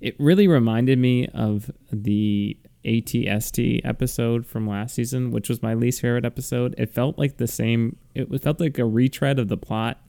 It 0.00 0.16
really 0.18 0.48
reminded 0.48 0.98
me 0.98 1.28
of 1.28 1.70
the 1.92 2.56
ATST 2.84 3.80
episode 3.84 4.46
from 4.46 4.66
last 4.66 4.94
season, 4.94 5.30
which 5.30 5.48
was 5.48 5.62
my 5.62 5.74
least 5.74 6.00
favorite 6.00 6.24
episode. 6.24 6.74
It 6.78 6.90
felt 6.90 7.18
like 7.18 7.36
the 7.36 7.46
same. 7.46 7.96
It 8.14 8.42
felt 8.42 8.60
like 8.60 8.78
a 8.78 8.84
retread 8.84 9.38
of 9.38 9.48
the 9.48 9.56
plot. 9.56 10.00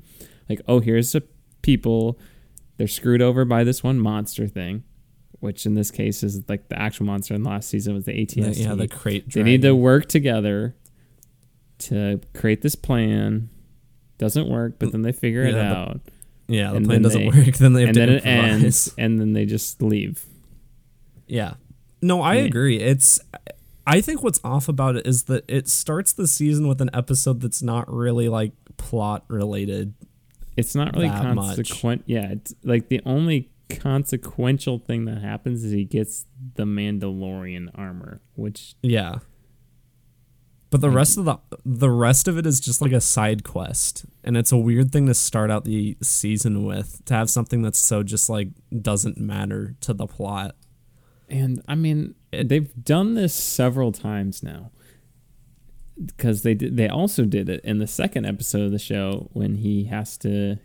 Like, 0.50 0.62
oh, 0.68 0.80
here's 0.80 1.12
the 1.12 1.24
people. 1.62 2.20
They're 2.78 2.88
screwed 2.88 3.22
over 3.22 3.46
by 3.46 3.64
this 3.64 3.84
one 3.84 4.00
monster 4.00 4.48
thing, 4.48 4.84
which 5.40 5.66
in 5.66 5.76
this 5.76 5.92
case 5.92 6.24
is 6.24 6.48
like 6.48 6.70
the 6.70 6.80
actual 6.80 7.06
monster 7.06 7.34
in 7.34 7.44
last 7.44 7.70
season 7.70 7.94
was 7.94 8.06
the 8.06 8.14
ATST. 8.14 8.64
yeah, 8.64 8.76
the 8.76 8.88
crate. 8.88 9.32
they 9.32 9.44
need 9.44 9.62
to 9.62 9.76
work 9.76 10.08
together 10.08 10.76
to 11.88 12.20
create 12.34 12.62
this 12.62 12.76
plan. 12.76 13.50
Doesn't 14.18 14.48
work, 14.48 14.76
but 14.80 14.92
then 14.92 15.02
they 15.02 15.12
figure 15.12 15.44
it 15.44 15.54
Yeah, 15.54 15.70
the- 15.70 15.76
out, 15.76 16.02
Yeah, 16.48 16.72
the 16.74 16.82
plan 16.82 17.02
doesn't 17.02 17.20
they- 17.22 17.28
work. 17.46 17.56
Then 17.58 17.74
they 17.74 17.82
have 17.82 17.90
and 17.90 17.96
to 17.96 18.00
then 18.02 18.10
it 18.10 18.26
ends, 18.26 18.94
and 18.98 19.20
then 19.20 19.34
they 19.34 19.46
just 19.46 19.82
leave. 19.82 20.24
Yeah. 21.28 21.56
No, 22.02 22.22
I 22.22 22.36
Yeah. 22.36 22.42
agree. 22.44 22.80
It's 22.80 23.20
I 23.86 24.00
think 24.00 24.24
what's 24.24 24.40
off 24.46 24.70
about 24.70 24.96
it 24.96 25.06
is 25.06 25.24
that 25.24 25.44
it 25.50 25.68
starts 25.68 26.14
the 26.14 26.26
season 26.28 26.68
with 26.70 26.80
an 26.80 26.90
episode 26.94 27.42
that's 27.42 27.62
not 27.62 27.92
really 27.94 28.30
like 28.30 28.54
plot 28.78 29.26
related. 29.28 29.94
It's 30.56 30.74
not 30.76 30.96
really 30.96 31.10
consequent. 31.10 32.04
Yeah, 32.06 32.32
it's 32.32 32.54
like 32.64 32.88
the 32.88 33.02
only 33.06 33.50
consequential 33.70 34.80
thing 34.80 35.06
that 35.06 35.18
happens 35.22 35.64
is 35.66 35.72
he 35.72 35.84
gets 35.84 36.26
the 36.56 36.64
Mandalorian 36.64 37.70
armor, 37.76 38.22
which 38.36 38.76
Yeah. 38.82 39.16
But 40.74 40.82
the 40.82 40.88
Like- 40.88 40.96
rest 40.96 41.18
of 41.20 41.26
the 41.26 41.38
the 41.64 41.92
rest 41.92 42.28
of 42.28 42.36
it 42.40 42.48
is 42.48 42.60
just 42.60 42.82
like 42.82 42.92
a 42.94 43.00
side 43.00 43.44
quest. 43.44 44.06
And 44.24 44.36
it's 44.36 44.52
a 44.52 44.58
weird 44.58 44.92
thing 44.92 45.06
to 45.06 45.14
start 45.14 45.52
out 45.52 45.66
the 45.66 45.96
season 46.02 46.64
with 46.66 47.06
to 47.06 47.14
have 47.14 47.30
something 47.30 47.62
that's 47.62 47.78
so 47.78 48.02
just 48.02 48.28
like 48.28 48.50
doesn't 48.82 49.20
matter 49.20 49.76
to 49.82 49.94
the 49.94 50.08
plot. 50.08 50.56
And 51.30 51.62
I 51.68 51.76
mean, 51.76 52.16
they've 52.32 52.72
done 52.84 53.14
this 53.14 53.36
several 53.36 53.92
times 53.92 54.42
now. 54.42 54.72
Because 56.04 56.42
they 56.42 56.56
did, 56.56 56.76
they 56.76 56.88
also 56.90 57.24
did 57.26 57.50
it 57.50 57.64
in 57.64 57.78
the 57.78 57.86
second 57.86 58.26
episode 58.26 58.64
of 58.64 58.72
the 58.72 58.80
show 58.80 59.30
when 59.34 59.58
he 59.58 59.84
has 59.86 60.18
to, 60.18 60.58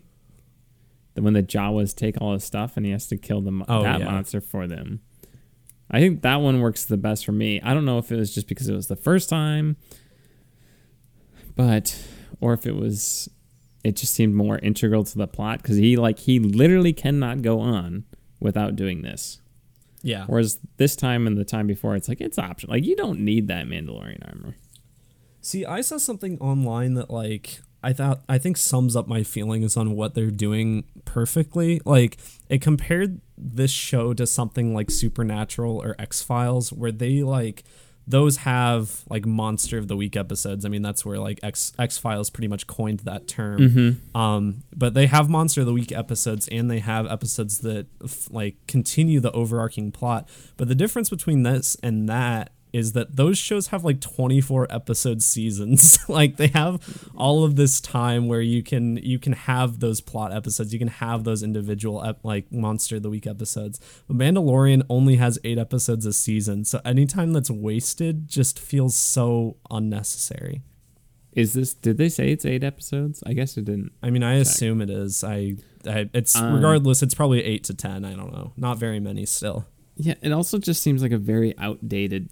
the 1.12 1.20
when 1.22 1.34
the 1.34 1.42
Jawas 1.42 1.94
take 1.94 2.18
all 2.18 2.32
his 2.32 2.44
stuff 2.44 2.78
and 2.78 2.86
he 2.86 2.92
has 2.92 3.06
to 3.08 3.18
kill 3.18 3.42
them 3.42 3.62
Oh, 3.68 3.82
that 3.82 3.98
yeah. 4.00 4.06
monster 4.06 4.40
for 4.40 4.66
them. 4.66 5.00
I 5.90 6.00
think 6.00 6.22
that 6.22 6.36
one 6.36 6.60
works 6.60 6.84
the 6.84 6.96
best 6.96 7.24
for 7.24 7.32
me. 7.32 7.60
I 7.62 7.74
don't 7.74 7.84
know 7.84 7.98
if 7.98 8.12
it 8.12 8.16
was 8.16 8.34
just 8.34 8.48
because 8.48 8.68
it 8.68 8.74
was 8.74 8.88
the 8.88 8.96
first 8.96 9.30
time, 9.30 9.76
but 11.56 11.96
or 12.40 12.52
if 12.52 12.66
it 12.66 12.76
was, 12.76 13.28
it 13.84 13.96
just 13.96 14.12
seemed 14.12 14.34
more 14.34 14.58
integral 14.58 15.04
to 15.04 15.18
the 15.18 15.26
plot 15.26 15.62
because 15.62 15.76
he 15.76 15.96
like 15.96 16.20
he 16.20 16.38
literally 16.38 16.92
cannot 16.92 17.42
go 17.42 17.60
on 17.60 18.04
without 18.40 18.76
doing 18.76 19.02
this. 19.02 19.40
Yeah. 20.02 20.24
Whereas 20.26 20.58
this 20.76 20.94
time 20.94 21.26
and 21.26 21.36
the 21.36 21.44
time 21.44 21.66
before, 21.66 21.96
it's 21.96 22.08
like 22.08 22.20
it's 22.20 22.38
optional. 22.38 22.74
Like 22.74 22.84
you 22.84 22.94
don't 22.94 23.20
need 23.20 23.48
that 23.48 23.66
Mandalorian 23.66 24.26
armor. 24.28 24.56
See, 25.40 25.64
I 25.64 25.80
saw 25.80 25.96
something 25.96 26.38
online 26.38 26.94
that 26.94 27.10
like 27.10 27.60
I 27.82 27.92
thought 27.92 28.22
I 28.28 28.38
think 28.38 28.56
sums 28.56 28.96
up 28.96 29.06
my 29.06 29.22
feelings 29.22 29.76
on 29.76 29.94
what 29.94 30.14
they're 30.14 30.30
doing 30.30 30.84
perfectly. 31.04 31.80
Like 31.84 32.18
it 32.48 32.60
compared 32.60 33.20
this 33.36 33.70
show 33.70 34.14
to 34.14 34.26
something 34.26 34.74
like 34.74 34.90
Supernatural 34.90 35.80
or 35.82 35.94
X 35.98 36.22
Files, 36.22 36.72
where 36.72 36.92
they 36.92 37.22
like 37.22 37.64
those 38.06 38.38
have 38.38 39.04
like 39.10 39.26
monster 39.26 39.76
of 39.76 39.86
the 39.86 39.94
week 39.96 40.16
episodes. 40.16 40.64
I 40.64 40.70
mean, 40.70 40.80
that's 40.80 41.04
where 41.04 41.18
like 41.18 41.38
X 41.42 41.72
X 41.78 41.98
Files 41.98 42.30
pretty 42.30 42.48
much 42.48 42.66
coined 42.66 43.00
that 43.00 43.28
term. 43.28 43.60
Um, 44.14 44.62
but 44.74 44.94
they 44.94 45.06
have 45.06 45.28
monster 45.28 45.60
of 45.60 45.66
the 45.66 45.74
week 45.74 45.92
episodes, 45.92 46.48
and 46.48 46.70
they 46.70 46.78
have 46.80 47.06
episodes 47.06 47.58
that 47.60 47.86
f- 48.02 48.28
like 48.30 48.56
continue 48.66 49.20
the 49.20 49.30
overarching 49.32 49.92
plot. 49.92 50.28
But 50.56 50.68
the 50.68 50.74
difference 50.74 51.10
between 51.10 51.42
this 51.42 51.76
and 51.82 52.08
that 52.08 52.52
is 52.72 52.92
that 52.92 53.16
those 53.16 53.38
shows 53.38 53.68
have 53.68 53.84
like 53.84 54.00
24 54.00 54.66
episode 54.70 55.22
seasons 55.22 55.98
like 56.08 56.36
they 56.36 56.48
have 56.48 56.80
all 57.16 57.44
of 57.44 57.56
this 57.56 57.80
time 57.80 58.28
where 58.28 58.40
you 58.40 58.62
can 58.62 58.96
you 58.98 59.18
can 59.18 59.32
have 59.32 59.80
those 59.80 60.00
plot 60.00 60.32
episodes 60.32 60.72
you 60.72 60.78
can 60.78 60.88
have 60.88 61.24
those 61.24 61.42
individual 61.42 62.04
ep- 62.04 62.24
like 62.24 62.50
monster 62.52 62.96
of 62.96 63.02
the 63.02 63.10
week 63.10 63.26
episodes 63.26 63.80
but 64.06 64.16
mandalorian 64.16 64.82
only 64.90 65.16
has 65.16 65.38
eight 65.44 65.58
episodes 65.58 66.04
a 66.06 66.12
season 66.12 66.64
so 66.64 66.80
anytime 66.84 67.32
that's 67.32 67.50
wasted 67.50 68.28
just 68.28 68.58
feels 68.58 68.94
so 68.94 69.56
unnecessary 69.70 70.62
Is 71.32 71.52
this? 71.52 71.72
Did 71.74 71.98
they 71.98 72.08
say 72.08 72.32
it's 72.32 72.44
eight 72.44 72.64
episodes? 72.64 73.22
I 73.26 73.32
guess 73.32 73.56
it 73.56 73.64
didn't. 73.64 73.92
i 74.02 74.10
mean 74.10 74.22
i 74.22 74.34
assume 74.34 74.80
it 74.82 74.90
is 74.90 75.22
i, 75.24 75.54
I 75.86 76.08
it's 76.12 76.34
Um, 76.36 76.54
regardless 76.54 77.02
it's 77.02 77.14
probably 77.14 77.42
eight 77.44 77.64
to 77.64 77.74
ten 77.74 78.04
i 78.04 78.14
don't 78.14 78.32
know 78.32 78.52
not 78.56 78.78
very 78.78 79.00
many 79.00 79.24
still 79.26 79.64
Yeah, 80.00 80.14
it 80.22 80.32
also 80.32 80.58
just 80.58 80.80
seems 80.82 81.02
like 81.02 81.12
a 81.12 81.18
very 81.18 81.56
outdated 81.58 82.28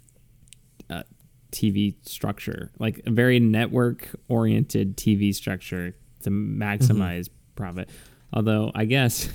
uh, 0.89 1.03
TV 1.51 1.95
structure, 2.07 2.71
like 2.79 3.01
a 3.05 3.11
very 3.11 3.39
network-oriented 3.39 4.97
TV 4.97 5.33
structure 5.33 5.95
to 6.23 6.29
maximize 6.29 7.29
profit. 7.55 7.89
Although 8.33 8.71
I 8.75 8.85
guess, 8.85 9.29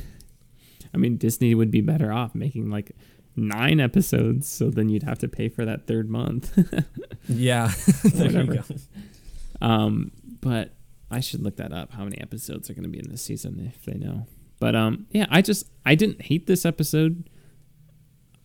I 0.94 0.98
mean, 0.98 1.16
Disney 1.16 1.55
would 1.55 1.70
be 1.70 1.80
better 1.80 2.12
off 2.12 2.34
making 2.34 2.70
like 2.70 2.92
nine 3.36 3.80
episodes, 3.80 4.48
so 4.48 4.70
then 4.70 4.88
you'd 4.88 5.03
have 5.03 5.18
to 5.20 5.28
pay 5.28 5.48
for 5.48 5.64
that 5.64 5.86
third 5.86 6.11
month. 6.11 6.57
yeah 7.28 7.70
Whatever. 8.03 8.64
Um, 9.61 10.12
but 10.40 10.74
I 11.11 11.20
should 11.20 11.42
look 11.42 11.57
that 11.57 11.72
up. 11.72 11.92
How 11.92 12.05
many 12.05 12.20
episodes 12.20 12.68
are 12.68 12.74
going 12.74 12.84
to 12.84 12.88
be 12.88 12.98
in 12.98 13.11
this 13.11 13.22
season 13.22 13.72
if 13.74 13.84
they 13.84 13.98
know? 13.98 14.26
But 14.59 14.76
um, 14.76 15.07
yeah, 15.11 15.26
I 15.30 15.42
just 15.42 15.68
I 15.84 15.94
didn't 15.94 16.22
hate 16.22 16.46
this 16.46 16.64
episode. 16.64 17.28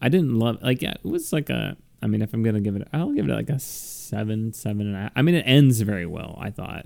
I 0.01 0.09
didn't 0.09 0.37
love 0.37 0.61
like 0.61 0.81
yeah, 0.81 0.93
it 0.93 1.05
was 1.05 1.33
like 1.33 1.49
a. 1.49 1.77
I 2.01 2.07
mean, 2.07 2.21
if 2.21 2.33
I'm 2.33 2.43
gonna 2.43 2.61
give 2.61 2.75
it, 2.75 2.87
I'll 2.93 3.11
give 3.11 3.27
it 3.27 3.33
like 3.33 3.49
a 3.49 3.59
seven, 3.59 4.53
seven 4.53 4.87
and 4.87 4.95
a 4.95 4.99
half. 4.99 5.11
I 5.15 5.21
mean, 5.21 5.35
it 5.35 5.43
ends 5.47 5.81
very 5.81 6.05
well. 6.05 6.37
I 6.39 6.49
thought, 6.51 6.85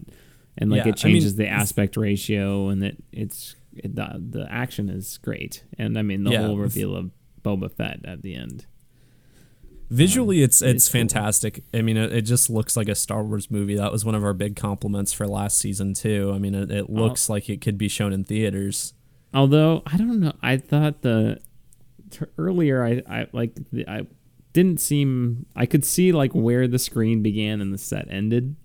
and 0.57 0.69
like 0.71 0.85
Yeah, 0.85 0.89
it 0.91 0.97
changes 0.97 1.37
mean, 1.37 1.47
the 1.47 1.51
aspect 1.53 1.97
ratio, 1.97 2.69
and 2.69 2.81
that 2.81 2.95
it's 3.11 3.55
it, 3.75 3.95
the 3.95 4.21
the 4.29 4.47
action 4.51 4.89
is 4.89 5.17
great, 5.17 5.63
and 5.77 5.97
I 5.97 6.01
mean 6.01 6.23
the 6.23 6.31
Yeah. 6.31 6.43
whole 6.47 6.57
reveal 6.57 6.95
of 6.95 7.11
Boba 7.43 7.71
Fett 7.71 8.01
at 8.05 8.21
the 8.21 8.35
end. 8.35 8.65
Visually, 9.89 10.37
um, 10.39 10.45
it's 10.45 10.61
it's 10.61 10.71
it's 10.85 10.87
cool. 10.89 11.01
fantastic. 11.01 11.63
I 11.73 11.81
mean, 11.81 11.97
it, 11.97 12.13
it 12.13 12.21
just 12.21 12.49
looks 12.49 12.77
like 12.77 12.87
a 12.87 12.95
Star 12.95 13.23
Wars 13.25 13.51
movie. 13.51 13.75
That 13.75 13.91
was 13.91 14.05
one 14.05 14.15
of 14.15 14.23
our 14.23 14.33
big 14.33 14.55
compliments 14.55 15.11
for 15.11 15.27
last 15.27 15.57
season 15.57 15.93
too. 15.93 16.31
I 16.33 16.39
mean, 16.39 16.55
it, 16.55 16.71
it 16.71 16.89
looks 16.89 17.27
like 17.29 17.49
it 17.49 17.59
could 17.59 17.77
be 17.77 17.89
shown 17.89 18.13
in 18.13 18.23
theaters. 18.23 18.93
Although 19.33 19.83
I 19.85 19.97
don't 19.97 20.21
know, 20.21 20.31
I 20.41 20.55
thought 20.57 21.01
the 21.01 21.39
t- 22.09 22.25
earlier 22.37 22.85
I 22.85 23.01
I 23.05 23.27
like 23.33 23.53
the, 23.73 23.85
I 23.85 24.07
didn't 24.53 24.79
seem 24.79 25.45
I 25.55 25.65
could 25.65 25.85
see 25.85 26.11
like 26.11 26.33
where 26.33 26.67
the 26.67 26.79
screen 26.79 27.21
began 27.21 27.61
and 27.61 27.73
the 27.73 27.77
set 27.77 28.07
ended 28.09 28.55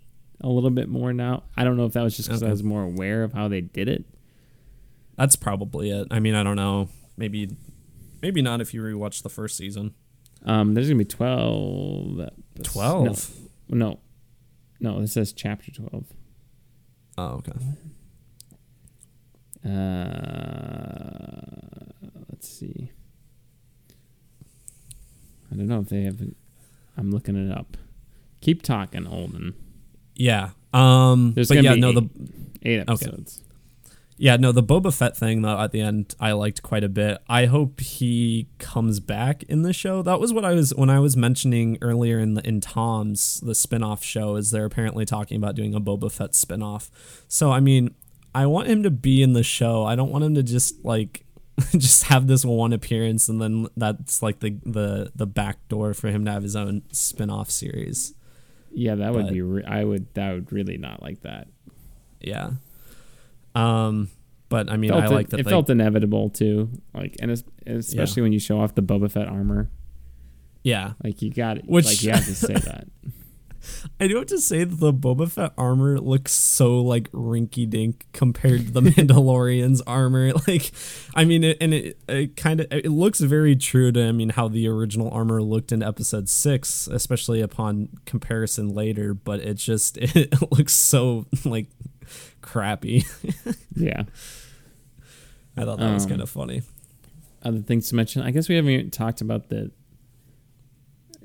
a 0.41 0.49
little 0.49 0.69
bit 0.69 0.89
more 0.89 1.13
now. 1.13 1.43
I 1.55 1.63
don't 1.63 1.77
know 1.77 1.85
if 1.85 1.93
that 1.93 2.03
was 2.03 2.15
just 2.15 2.29
because 2.29 2.43
I 2.43 2.49
was 2.49 2.63
more 2.63 2.83
aware 2.83 3.23
of 3.23 3.33
how 3.33 3.47
they 3.47 3.61
did 3.61 3.87
it. 3.87 4.05
That's 5.17 5.35
probably 5.35 5.89
it. 5.89 6.07
I 6.11 6.19
mean, 6.19 6.35
I 6.35 6.43
don't 6.43 6.55
know. 6.55 6.89
Maybe, 7.17 7.49
maybe 8.21 8.41
not 8.43 8.61
if 8.61 8.73
you 8.73 8.81
rewatch 8.81 9.23
the 9.23 9.29
first 9.29 9.57
season. 9.57 9.95
Um, 10.45 10.75
there's 10.75 10.87
gonna 10.87 10.99
be 10.99 11.05
twelve. 11.05 12.29
Twelve. 12.61 13.31
No, 13.69 13.75
no, 13.77 13.99
no. 14.79 15.01
This 15.01 15.13
says 15.13 15.33
chapter 15.33 15.71
twelve. 15.71 16.05
Oh, 17.17 17.41
okay. 17.41 17.53
Uh, 19.65 21.41
let's 22.29 22.47
see. 22.47 22.91
I 25.51 25.55
don't 25.55 25.67
know 25.67 25.79
if 25.79 25.89
they 25.89 26.03
have. 26.03 26.21
I'm 26.97 27.11
looking 27.11 27.35
it 27.35 27.55
up. 27.55 27.77
Keep 28.41 28.63
talking, 28.63 29.05
Holden. 29.05 29.55
Yeah. 30.15 30.51
Um. 30.73 31.33
There's 31.33 31.47
but 31.49 31.63
yeah, 31.63 31.75
no. 31.75 31.89
eight, 31.89 31.95
The 31.95 32.69
eight 32.69 32.79
episodes. 32.81 33.43
Yeah, 34.19 34.35
no, 34.35 34.51
the 34.51 34.63
Boba 34.63 34.91
Fett 34.91 35.15
thing 35.15 35.43
though 35.43 35.59
at 35.59 35.71
the 35.71 35.79
end 35.79 36.15
I 36.19 36.31
liked 36.31 36.63
quite 36.63 36.83
a 36.83 36.89
bit. 36.89 37.19
I 37.29 37.45
hope 37.45 37.79
he 37.79 38.47
comes 38.57 38.99
back 38.99 39.43
in 39.43 39.61
the 39.61 39.73
show. 39.73 40.01
That 40.01 40.19
was 40.19 40.33
what 40.33 40.43
I 40.43 40.53
was 40.53 40.73
when 40.73 40.89
I 40.89 40.99
was 40.99 41.15
mentioning 41.15 41.77
earlier 41.81 42.17
in 42.17 42.33
the 42.33 42.45
in 42.47 42.59
Tom's 42.59 43.39
the 43.41 43.53
spin-off 43.53 44.03
show 44.03 44.35
is 44.35 44.49
they're 44.49 44.65
apparently 44.65 45.05
talking 45.05 45.37
about 45.37 45.53
doing 45.53 45.75
a 45.75 45.79
Boba 45.79 46.11
Fett 46.11 46.33
spin-off. 46.33 46.89
So 47.27 47.51
I 47.51 47.59
mean, 47.59 47.93
I 48.33 48.47
want 48.47 48.67
him 48.67 48.81
to 48.83 48.89
be 48.89 49.21
in 49.21 49.33
the 49.33 49.43
show. 49.43 49.85
I 49.85 49.95
don't 49.95 50.11
want 50.11 50.23
him 50.23 50.33
to 50.33 50.41
just 50.41 50.83
like 50.83 51.23
just 51.77 52.03
have 52.03 52.27
this 52.27 52.45
one 52.45 52.71
appearance 52.73 53.29
and 53.29 53.41
then 53.41 53.67
that's 53.75 54.21
like 54.21 54.39
the 54.41 54.57
the 54.63 55.11
the 55.15 55.25
back 55.25 55.67
door 55.69 55.93
for 55.93 56.09
him 56.09 56.23
to 56.25 56.31
have 56.31 56.43
his 56.43 56.55
own 56.55 56.83
spin-off 56.91 57.49
series. 57.49 58.13
Yeah, 58.71 58.95
that 58.95 59.13
would 59.13 59.25
But- 59.25 59.33
be. 59.33 59.41
Re- 59.41 59.63
I 59.63 59.83
would. 59.83 60.13
That 60.13 60.33
would 60.33 60.51
really 60.51 60.77
not 60.77 61.01
like 61.01 61.21
that. 61.21 61.47
Yeah. 62.21 62.51
Um 63.55 64.09
but 64.49 64.69
I 64.69 64.77
mean 64.77 64.91
Felt 64.91 65.03
I 65.03 65.07
like 65.07 65.29
that 65.29 65.39
it 65.39 65.43
they, 65.43 65.49
felt 65.49 65.69
inevitable 65.69 66.29
too. 66.29 66.69
Like, 66.93 67.15
and 67.19 67.31
es- 67.31 67.43
especially 67.65 68.21
when 68.21 68.33
you 68.33 68.39
show 68.39 68.59
off 68.61 68.75
the 68.75 68.81
Boba 68.83 69.11
Fett 69.11 69.27
armor, 69.27 69.69
yeah. 70.63 70.93
like 71.03 71.21
you 71.21 71.31
got 71.33 71.57
it. 71.57 71.65
Which- 71.67 71.85
like 71.85 72.03
you 72.03 72.11
have 72.11 72.25
to 72.25 72.35
say 72.35 72.53
that. 72.53 72.87
I 73.99 74.07
do 74.07 74.17
have 74.17 74.25
to 74.27 74.39
say 74.39 74.63
that 74.63 74.79
the 74.79 74.93
Boba 74.93 75.29
Fett 75.31 75.53
armor 75.57 75.99
looks 75.99 76.31
so 76.31 76.79
like 76.81 77.11
rinky 77.11 77.69
dink 77.69 78.05
compared 78.13 78.67
to 78.67 78.71
the 78.71 78.81
Mandalorian's 78.91 79.81
armor. 79.81 80.31
Like, 80.47 80.71
I 81.15 81.25
mean, 81.25 81.43
it, 81.43 81.57
and 81.59 81.73
it, 81.73 81.99
it 82.07 82.35
kind 82.37 82.59
of 82.61 82.67
it 82.71 82.89
looks 82.89 83.19
very 83.19 83.55
true 83.55 83.91
to 83.91 84.07
I 84.07 84.11
mean 84.11 84.29
how 84.29 84.47
the 84.47 84.67
original 84.67 85.09
armor 85.11 85.41
looked 85.41 85.71
in 85.71 85.81
Episode 85.83 86.29
Six, 86.29 86.87
especially 86.87 87.41
upon 87.41 87.89
comparison 88.05 88.69
later. 88.69 89.13
But 89.13 89.41
it 89.41 89.55
just 89.55 89.97
it 90.01 90.33
looks 90.51 90.73
so 90.73 91.25
like 91.45 91.67
crappy. 92.41 93.05
Yeah. 93.75 94.03
I 95.57 95.63
thought 95.65 95.79
that 95.79 95.93
was 95.93 96.03
Um, 96.03 96.09
kind 96.09 96.21
of 96.21 96.29
funny. 96.29 96.61
Other 97.43 97.59
things 97.61 97.89
to 97.89 97.95
mention. 97.95 98.21
I 98.21 98.31
guess 98.31 98.47
we 98.47 98.55
haven't 98.55 98.71
even 98.71 98.91
talked 98.91 99.21
about 99.21 99.49
the. 99.49 99.71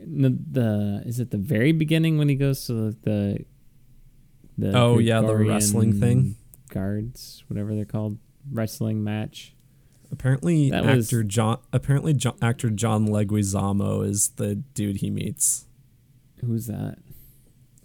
The, 0.07 0.39
the 0.51 1.03
is 1.07 1.21
it 1.21 1.31
the 1.31 1.39
very 1.39 1.73
beginning 1.73 2.19
when 2.19 2.29
he 2.29 2.35
goes 2.35 2.67
to 2.67 2.73
the 2.75 2.97
the, 3.03 3.45
the 4.59 4.73
Oh, 4.79 4.99
yeah, 4.99 5.21
the 5.21 5.35
wrestling 5.37 5.99
thing? 5.99 6.37
guards 6.71 7.45
whatever 7.49 7.75
they're 7.75 7.85
called 7.85 8.17
wrestling 8.51 9.05
match 9.05 9.55
Apparently, 10.11 10.71
that 10.71 10.85
was- 10.85 11.07
actor 11.09 11.23
John. 11.23 11.59
Apparently, 11.73 12.13
John, 12.15 12.35
actor 12.43 12.69
John 12.71 13.09
Leguizamo 13.09 14.07
is 14.07 14.31
the 14.37 14.57
dude 14.57 14.97
he 14.97 15.09
meets. 15.11 15.67
who's 16.41 16.67
that 16.67 16.99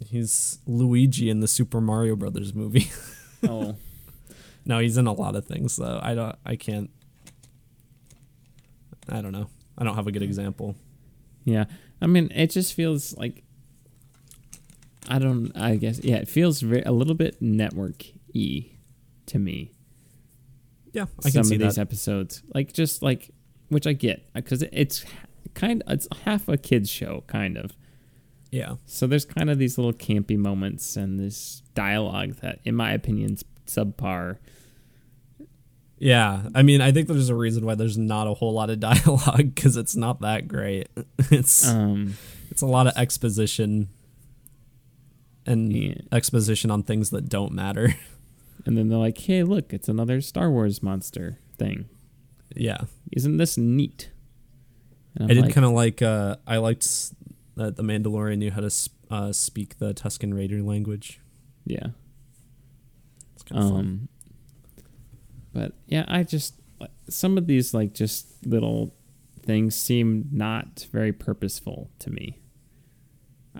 He's 0.06 0.58
Luigi 0.66 1.28
in 1.30 1.40
the 1.40 1.48
Super 1.48 1.80
Mario 1.80 2.16
Brothers 2.16 2.54
movie. 2.54 2.90
oh 3.48 3.76
no, 4.66 4.78
he's 4.78 4.96
in 4.98 5.06
a 5.06 5.12
lot 5.12 5.34
of 5.36 5.46
things 5.46 5.76
though. 5.76 5.98
I 6.02 6.14
don't. 6.14 6.36
I 6.44 6.56
can't. 6.56 6.90
I 9.08 9.20
don't 9.22 9.32
know. 9.32 9.48
I 9.76 9.84
don't 9.84 9.94
have 9.94 10.06
a 10.06 10.12
good 10.12 10.22
example. 10.22 10.76
Yeah. 11.44 11.64
I 12.00 12.06
mean, 12.06 12.30
it 12.34 12.50
just 12.50 12.74
feels 12.74 13.16
like 13.16 13.42
I 15.08 15.18
don't 15.18 15.52
I 15.56 15.76
guess 15.76 16.00
yeah, 16.02 16.16
it 16.16 16.28
feels 16.28 16.60
very, 16.60 16.82
a 16.82 16.92
little 16.92 17.14
bit 17.14 17.40
network 17.40 18.04
y 18.34 18.66
to 19.26 19.38
me. 19.38 19.72
Yeah, 20.92 21.06
I 21.24 21.30
some 21.30 21.42
can 21.42 21.44
see 21.44 21.54
of 21.56 21.60
these 21.62 21.74
that. 21.76 21.80
episodes. 21.82 22.42
Like 22.54 22.72
just 22.72 23.02
like 23.02 23.30
which 23.68 23.86
I 23.86 23.92
get 23.92 24.28
cuz 24.44 24.62
it's 24.72 25.04
kind 25.54 25.82
of 25.86 25.92
it's 25.94 26.08
half 26.24 26.48
a 26.48 26.56
kids 26.56 26.90
show 26.90 27.24
kind 27.26 27.56
of. 27.56 27.76
Yeah, 28.50 28.76
So 28.86 29.06
there's 29.06 29.26
kind 29.26 29.50
of 29.50 29.58
these 29.58 29.76
little 29.76 29.92
campy 29.92 30.38
moments 30.38 30.96
and 30.96 31.20
this 31.20 31.62
dialogue 31.74 32.36
that 32.36 32.60
in 32.64 32.74
my 32.74 32.92
opinion 32.92 33.34
is 33.34 33.44
subpar. 33.66 34.38
Yeah. 36.00 36.48
I 36.54 36.62
mean, 36.62 36.80
I 36.80 36.92
think 36.92 37.08
there's 37.08 37.28
a 37.28 37.34
reason 37.34 37.66
why 37.66 37.74
there's 37.74 37.98
not 37.98 38.26
a 38.26 38.34
whole 38.34 38.52
lot 38.52 38.70
of 38.70 38.78
dialogue 38.90 39.54
because 39.54 39.76
it's 39.76 39.96
not 39.96 40.20
that 40.20 40.46
great. 40.48 40.88
It's 41.30 41.66
Um 41.68 42.14
it's 42.50 42.62
a 42.62 42.66
lot 42.66 42.86
of 42.86 42.94
exposition 42.96 43.88
and 45.46 45.72
Yeah. 45.72 45.94
exposition 46.12 46.70
on 46.70 46.82
things 46.82 47.10
that 47.10 47.28
don't 47.28 47.52
matter. 47.52 47.94
and 48.66 48.76
then 48.76 48.88
they're 48.88 48.98
like, 48.98 49.18
"Hey, 49.18 49.42
look, 49.42 49.72
it's 49.72 49.88
another 49.88 50.20
Star 50.20 50.50
Wars 50.50 50.82
monster 50.82 51.38
thing. 51.56 51.88
yeah, 52.54 52.82
Isn't 53.12 53.36
this 53.36 53.56
neat?" 53.58 54.10
I 55.20 55.26
did 55.26 55.38
like, 55.46 55.54
kind 55.54 55.64
of 55.64 55.72
like. 55.72 56.00
Uh, 56.00 56.36
I 56.46 56.58
liked 56.58 56.86
that 57.56 57.74
the 57.76 57.82
Mandalorian 57.82 58.38
knew 58.38 58.50
how 58.52 58.60
to 58.60 58.70
sp- 58.70 58.94
uh, 59.10 59.32
speak 59.32 59.78
the 59.78 59.92
Tusken 59.94 60.32
Raider 60.34 60.62
language. 60.62 61.20
yeah. 61.66 61.88
It's 63.34 63.42
kind 63.42 63.62
of 63.62 63.70
fun. 63.70 64.08
But 65.52 65.72
yeah, 65.86 66.04
I 66.08 66.22
just 66.24 66.54
some 67.08 67.38
of 67.38 67.46
these 67.46 67.74
like 67.74 67.94
just 67.94 68.26
little 68.46 68.94
things 69.42 69.74
seem 69.74 70.28
not 70.30 70.86
very 70.92 71.12
purposeful 71.12 71.90
to 72.00 72.10
me. 72.10 72.38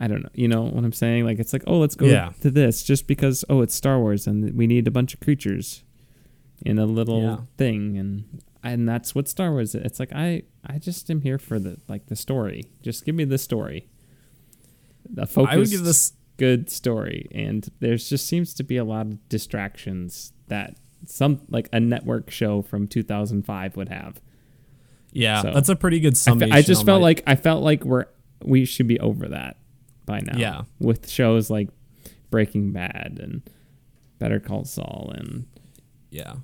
I 0.00 0.06
don't 0.06 0.22
know. 0.22 0.28
You 0.34 0.46
know 0.48 0.62
what 0.62 0.84
I'm 0.84 0.92
saying? 0.92 1.24
Like 1.24 1.38
it's 1.38 1.52
like, 1.52 1.64
oh, 1.66 1.78
let's 1.78 1.94
go 1.96 2.06
Yeah. 2.06 2.32
to 2.42 2.50
this 2.50 2.82
just 2.82 3.06
because 3.06 3.44
oh, 3.48 3.62
it's 3.62 3.74
Star 3.74 3.98
Wars 3.98 4.26
and 4.26 4.54
we 4.56 4.66
need 4.66 4.86
a 4.86 4.90
bunch 4.92 5.14
of 5.14 5.20
creatures 5.20 5.82
in 6.64 6.78
a 6.78 6.86
little 6.86 7.22
Yeah. 7.22 7.36
thing 7.56 7.96
and 7.98 8.42
and 8.62 8.88
that's 8.88 9.14
what 9.14 9.28
Star 9.28 9.50
Wars 9.52 9.74
is. 9.74 9.82
It's 9.82 9.98
like 9.98 10.12
I 10.12 10.42
I 10.64 10.78
just 10.78 11.10
am 11.10 11.22
here 11.22 11.38
for 11.38 11.58
the 11.58 11.78
like 11.88 12.06
the 12.06 12.16
story. 12.16 12.64
Just 12.82 13.04
give 13.04 13.14
me 13.14 13.24
the 13.24 13.38
story. 13.38 13.88
The 15.08 15.26
focus 15.26 15.54
I 15.54 15.56
would 15.56 15.70
give 15.70 15.84
this. 15.84 16.12
good 16.36 16.70
story 16.70 17.26
and 17.32 17.68
there's 17.80 18.08
just 18.08 18.26
seems 18.26 18.54
to 18.54 18.62
be 18.62 18.76
a 18.76 18.84
lot 18.84 19.06
of 19.06 19.28
distractions 19.28 20.32
that 20.48 20.76
some 21.06 21.40
like 21.48 21.68
a 21.72 21.80
network 21.80 22.30
show 22.30 22.62
from 22.62 22.86
2005 22.88 23.76
would 23.76 23.88
have 23.88 24.20
Yeah, 25.12 25.42
So- 25.42 25.52
that's 25.52 25.68
a 25.68 25.76
pretty 25.76 26.00
good 26.00 26.14
I, 26.14 26.16
fe- 26.16 26.30
summation. 26.30 26.52
I 26.52 26.62
just 26.62 26.84
felt 26.84 27.00
my- 27.00 27.06
like 27.08 27.22
i 27.26 27.34
felt 27.36 27.62
like 27.62 27.84
we're 27.84 28.06
we 28.44 28.64
should 28.64 28.86
be 28.86 28.98
over 29.00 29.28
that 29.28 29.56
by 30.06 30.20
now 30.20 30.36
Yeah. 30.36 30.62
with 30.78 31.08
shows 31.08 31.50
like 31.50 31.68
breaking 32.30 32.72
bad 32.72 33.18
and 33.22 33.42
better 34.18 34.38
call 34.40 34.64
saul 34.64 35.12
and 35.16 35.46
yeah, 36.10 36.34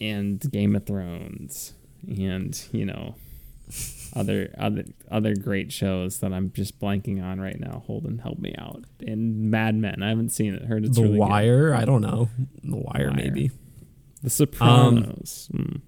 and 0.00 0.40
game 0.52 0.74
of 0.76 0.84
thrones 0.86 1.72
and 2.08 2.60
you 2.72 2.84
know 2.86 3.14
other 4.14 4.54
other 4.58 4.84
other 5.10 5.34
great 5.34 5.72
shows 5.72 6.20
that 6.20 6.32
i'm 6.32 6.52
just 6.52 6.78
blanking 6.80 7.22
on 7.22 7.40
right 7.40 7.58
now 7.58 7.82
holden 7.86 8.18
help 8.18 8.38
me 8.38 8.54
out 8.58 8.84
and 9.06 9.50
mad 9.50 9.74
men 9.74 10.02
i 10.02 10.08
haven't 10.08 10.30
seen 10.30 10.54
it 10.54 10.62
heard 10.66 10.84
it's 10.84 10.96
The 10.96 11.02
really 11.02 11.14
good. 11.18 11.20
Wire. 11.28 11.74
I 11.74 11.84
don't 11.84 12.00
know. 12.02 12.28
The 12.62 12.76
Wire, 12.76 13.08
Wire. 13.08 13.12
maybe. 13.14 13.50
The 14.26 14.30
Sopranos. 14.30 15.48
Mm. 15.54 15.80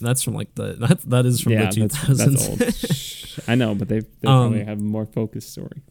That's 0.00 0.22
from 0.22 0.32
like 0.34 0.54
the 0.54 0.72
that 0.80 1.00
that 1.02 1.26
is 1.26 1.40
from 1.42 1.52
yeah, 1.52 1.66
the 1.66 1.72
two 1.74 1.88
thousands. 1.88 3.38
I 3.48 3.54
know, 3.54 3.74
but 3.74 3.88
they 3.88 4.00
they 4.00 4.28
Um, 4.28 4.50
probably 4.52 4.64
have 4.64 4.78
a 4.78 4.82
more 4.82 5.04
focused 5.06 5.50
story. 5.52 5.82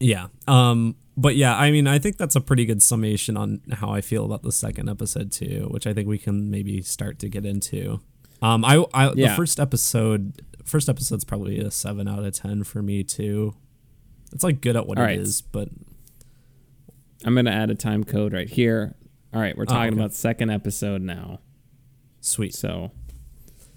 Yeah. 0.00 0.26
Um 0.48 0.96
but 1.16 1.36
yeah, 1.36 1.56
I 1.56 1.70
mean 1.70 1.86
I 1.86 1.98
think 1.98 2.16
that's 2.16 2.34
a 2.36 2.40
pretty 2.40 2.64
good 2.66 2.82
summation 2.82 3.36
on 3.36 3.60
how 3.72 3.90
I 3.90 4.00
feel 4.00 4.24
about 4.24 4.42
the 4.42 4.50
second 4.52 4.88
episode 4.88 5.30
too, 5.32 5.68
which 5.70 5.86
I 5.86 5.94
think 5.94 6.08
we 6.08 6.18
can 6.18 6.50
maybe 6.50 6.82
start 6.82 7.18
to 7.20 7.28
get 7.28 7.46
into. 7.46 8.00
Um 8.42 8.64
I 8.64 8.84
I 8.92 9.10
the 9.14 9.20
Yeah. 9.20 9.36
first 9.36 9.60
episode 9.60 10.42
first 10.64 10.88
episode's 10.88 11.24
probably 11.24 11.60
a 11.60 11.70
7 11.70 12.08
out 12.08 12.24
of 12.24 12.32
10 12.34 12.64
for 12.64 12.82
me 12.82 13.04
too. 13.04 13.54
It's 14.32 14.42
like 14.42 14.60
good 14.60 14.74
at 14.74 14.88
what 14.88 14.98
All 14.98 15.04
it 15.04 15.06
right. 15.06 15.18
is, 15.20 15.40
but 15.40 15.68
I'm 17.24 17.34
gonna 17.36 17.52
add 17.52 17.70
a 17.70 17.74
time 17.76 18.02
code 18.04 18.32
right 18.32 18.48
here. 18.48 18.96
All 19.36 19.42
right, 19.42 19.54
we're 19.54 19.64
Oh, 19.64 19.66
talking 19.66 19.92
okay. 19.92 20.00
about 20.00 20.14
second 20.14 20.48
episode 20.48 21.02
now. 21.02 21.40
sweet. 22.22 22.54
So, 22.54 22.90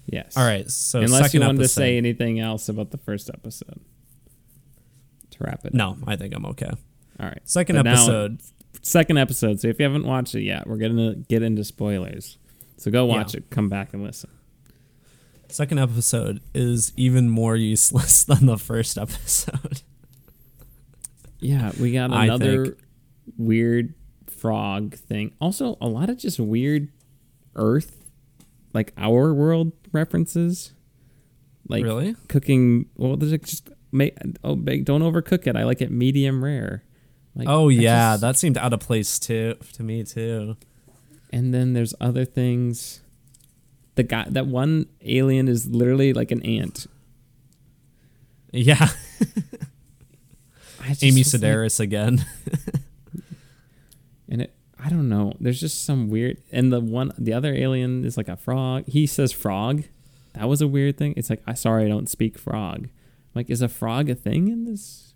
yes. 0.06 0.34
All 0.38 0.44
right. 0.46 0.68
So 0.70 1.00
Unless 1.02 1.24
second 1.26 1.40
you 1.42 1.46
wanted 1.46 1.60
episode, 1.60 1.68
to 1.74 1.80
say 1.86 1.96
anything 1.98 2.40
else 2.40 2.70
about 2.70 2.92
the 2.92 2.96
first 2.96 3.28
episode 3.28 3.78
to 5.32 5.38
wrap 5.44 5.66
it. 5.66 5.74
No, 5.74 5.98
I 6.06 6.16
think 6.16 6.34
I'm 6.34 6.46
okay. 6.46 6.70
All 7.20 7.26
right. 7.26 7.42
Second 7.44 7.76
But 7.76 7.82
now- 7.82 7.92
episode. 7.92 8.40
second 8.80 9.18
episode. 9.18 9.60
So 9.60 9.68
if 9.68 9.78
you 9.78 9.84
haven't 9.84 10.06
watched 10.06 10.34
it 10.34 10.44
yet, 10.44 10.66
we're 10.66 10.78
gonna 10.78 11.16
get 11.28 11.42
into 11.42 11.62
spoilers. 11.62 12.38
So 12.78 12.90
go 12.90 13.04
watch 13.04 13.34
Yeah. 13.34 13.40
it. 13.40 13.50
Come 13.50 13.68
back 13.68 13.92
and 13.92 14.02
listen. 14.02 14.30
Second 15.50 15.78
episode 15.78 16.40
is 16.54 16.94
even 16.96 17.28
more 17.28 17.54
useless 17.54 18.24
than 18.30 18.46
the 18.46 18.56
first 18.56 18.96
episode. 18.96 19.82
Yeah, 21.38 21.72
we 21.78 21.92
got 21.92 22.10
another 22.12 22.78
weird 23.36 23.92
frog 24.40 24.94
thing. 24.94 25.32
Also, 25.40 25.76
a 25.80 25.88
lot 25.88 26.08
of 26.10 26.18
just 26.18 26.40
weird 26.40 26.88
Earth, 27.54 28.04
like 28.72 28.92
our 28.96 29.34
world 29.34 29.72
references. 29.92 30.72
Like 31.68 31.84
really? 31.84 32.16
cooking. 32.28 32.86
Well, 32.96 33.16
there's 33.16 33.32
like 33.32 33.44
just 33.46 33.70
make 33.92 34.16
oh 34.42 34.56
big. 34.56 34.84
Don't 34.84 35.02
overcook 35.02 35.46
it. 35.46 35.56
I 35.56 35.64
like 35.64 35.80
it 35.80 35.90
medium 35.90 36.42
rare. 36.42 36.82
Like, 37.34 37.48
Oh 37.48 37.68
yeah, 37.68 38.12
just- 38.14 38.20
that 38.22 38.36
seemed 38.36 38.58
out 38.58 38.72
of 38.72 38.80
place 38.80 39.18
too 39.18 39.54
to 39.74 39.82
me 39.82 40.02
too. 40.04 40.56
and 41.32 41.54
then 41.54 41.74
there's 41.74 41.94
other 42.00 42.24
things. 42.24 43.00
The 43.94 44.02
guy, 44.04 44.26
that 44.30 44.46
one 44.46 44.86
alien 45.02 45.46
is 45.48 45.66
literally 45.68 46.12
like 46.12 46.30
an 46.32 46.42
ant. 46.44 46.86
Yeah, 48.52 48.88
Amy 51.02 51.20
was 51.20 51.32
like- 51.34 51.42
Sedaris 51.42 51.78
again. 51.80 52.24
and 54.30 54.42
it 54.42 54.54
I 54.82 54.88
don't 54.88 55.10
know. 55.10 55.34
There's 55.38 55.60
just 55.60 55.84
some 55.84 56.08
weird 56.08 56.42
and 56.50 56.72
the 56.72 56.80
one 56.80 57.12
the 57.18 57.32
other 57.34 57.52
alien 57.52 58.04
is 58.04 58.16
like 58.16 58.28
a 58.28 58.36
frog. 58.36 58.84
He 58.86 59.06
says 59.06 59.32
frog. 59.32 59.84
That 60.34 60.48
was 60.48 60.62
a 60.62 60.68
weird 60.68 60.96
thing. 60.96 61.14
It's 61.16 61.28
like 61.28 61.42
I 61.46 61.54
sorry 61.54 61.84
I 61.84 61.88
don't 61.88 62.08
speak 62.08 62.38
frog. 62.38 62.88
Like 63.34 63.50
is 63.50 63.60
a 63.60 63.68
frog 63.68 64.08
a 64.08 64.14
thing 64.14 64.48
in 64.48 64.64
this? 64.64 65.14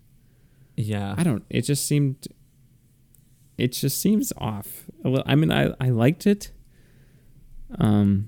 Yeah. 0.77 1.15
I 1.17 1.23
don't 1.23 1.43
it 1.49 1.61
just 1.61 1.87
seemed 1.87 2.27
it 3.57 3.71
just 3.71 3.99
seems 3.99 4.33
off. 4.37 4.85
A 5.03 5.09
little, 5.09 5.25
I 5.25 5.35
mean 5.35 5.51
I 5.51 5.73
I 5.79 5.89
liked 5.89 6.27
it. 6.27 6.51
Um 7.79 8.27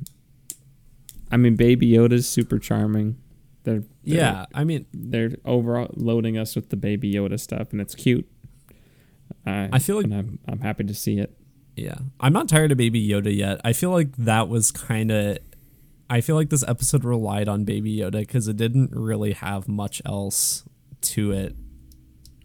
I 1.30 1.38
mean 1.38 1.56
Baby 1.56 1.92
Yoda's 1.92 2.28
super 2.28 2.58
charming. 2.58 3.18
They're, 3.68 3.80
they're 3.80 4.16
yeah. 4.18 4.46
I 4.54 4.64
mean, 4.64 4.86
they're 4.94 5.32
overloading 5.44 6.38
us 6.38 6.56
with 6.56 6.70
the 6.70 6.78
Baby 6.78 7.14
Yoda 7.14 7.38
stuff 7.38 7.74
and 7.74 7.82
it's 7.82 7.96
cute. 7.96 8.26
I, 9.48 9.70
I 9.74 9.80
feel 9.80 9.98
like- 9.98 10.06
I'm 10.12 10.40
I'm 10.48 10.60
happy 10.60 10.84
to 10.84 10.94
see 10.94 11.20
it. 11.20 11.36
Yeah. 11.76 11.96
I'm 12.20 12.34
not 12.34 12.50
tired 12.50 12.72
of 12.72 12.78
Baby 12.80 13.08
Yoda 13.08 13.36
yet. 13.36 13.62
I 13.64 13.72
feel 13.74 13.92
like 13.92 14.16
that 14.18 14.50
was 14.50 14.72
kind 14.72 15.12
of. 15.12 15.38
I 16.10 16.22
feel 16.22 16.36
like 16.36 16.50
this 16.50 16.64
episode 16.68 17.04
relied 17.04 17.48
on 17.48 17.66
Baby 17.66 17.98
Yoda 17.98 18.14
because 18.20 18.48
it 18.48 18.58
didn't 18.58 18.92
really 18.94 19.34
have 19.34 19.68
much 19.68 20.02
else 20.06 20.64
to 21.02 21.32
it. 21.34 21.56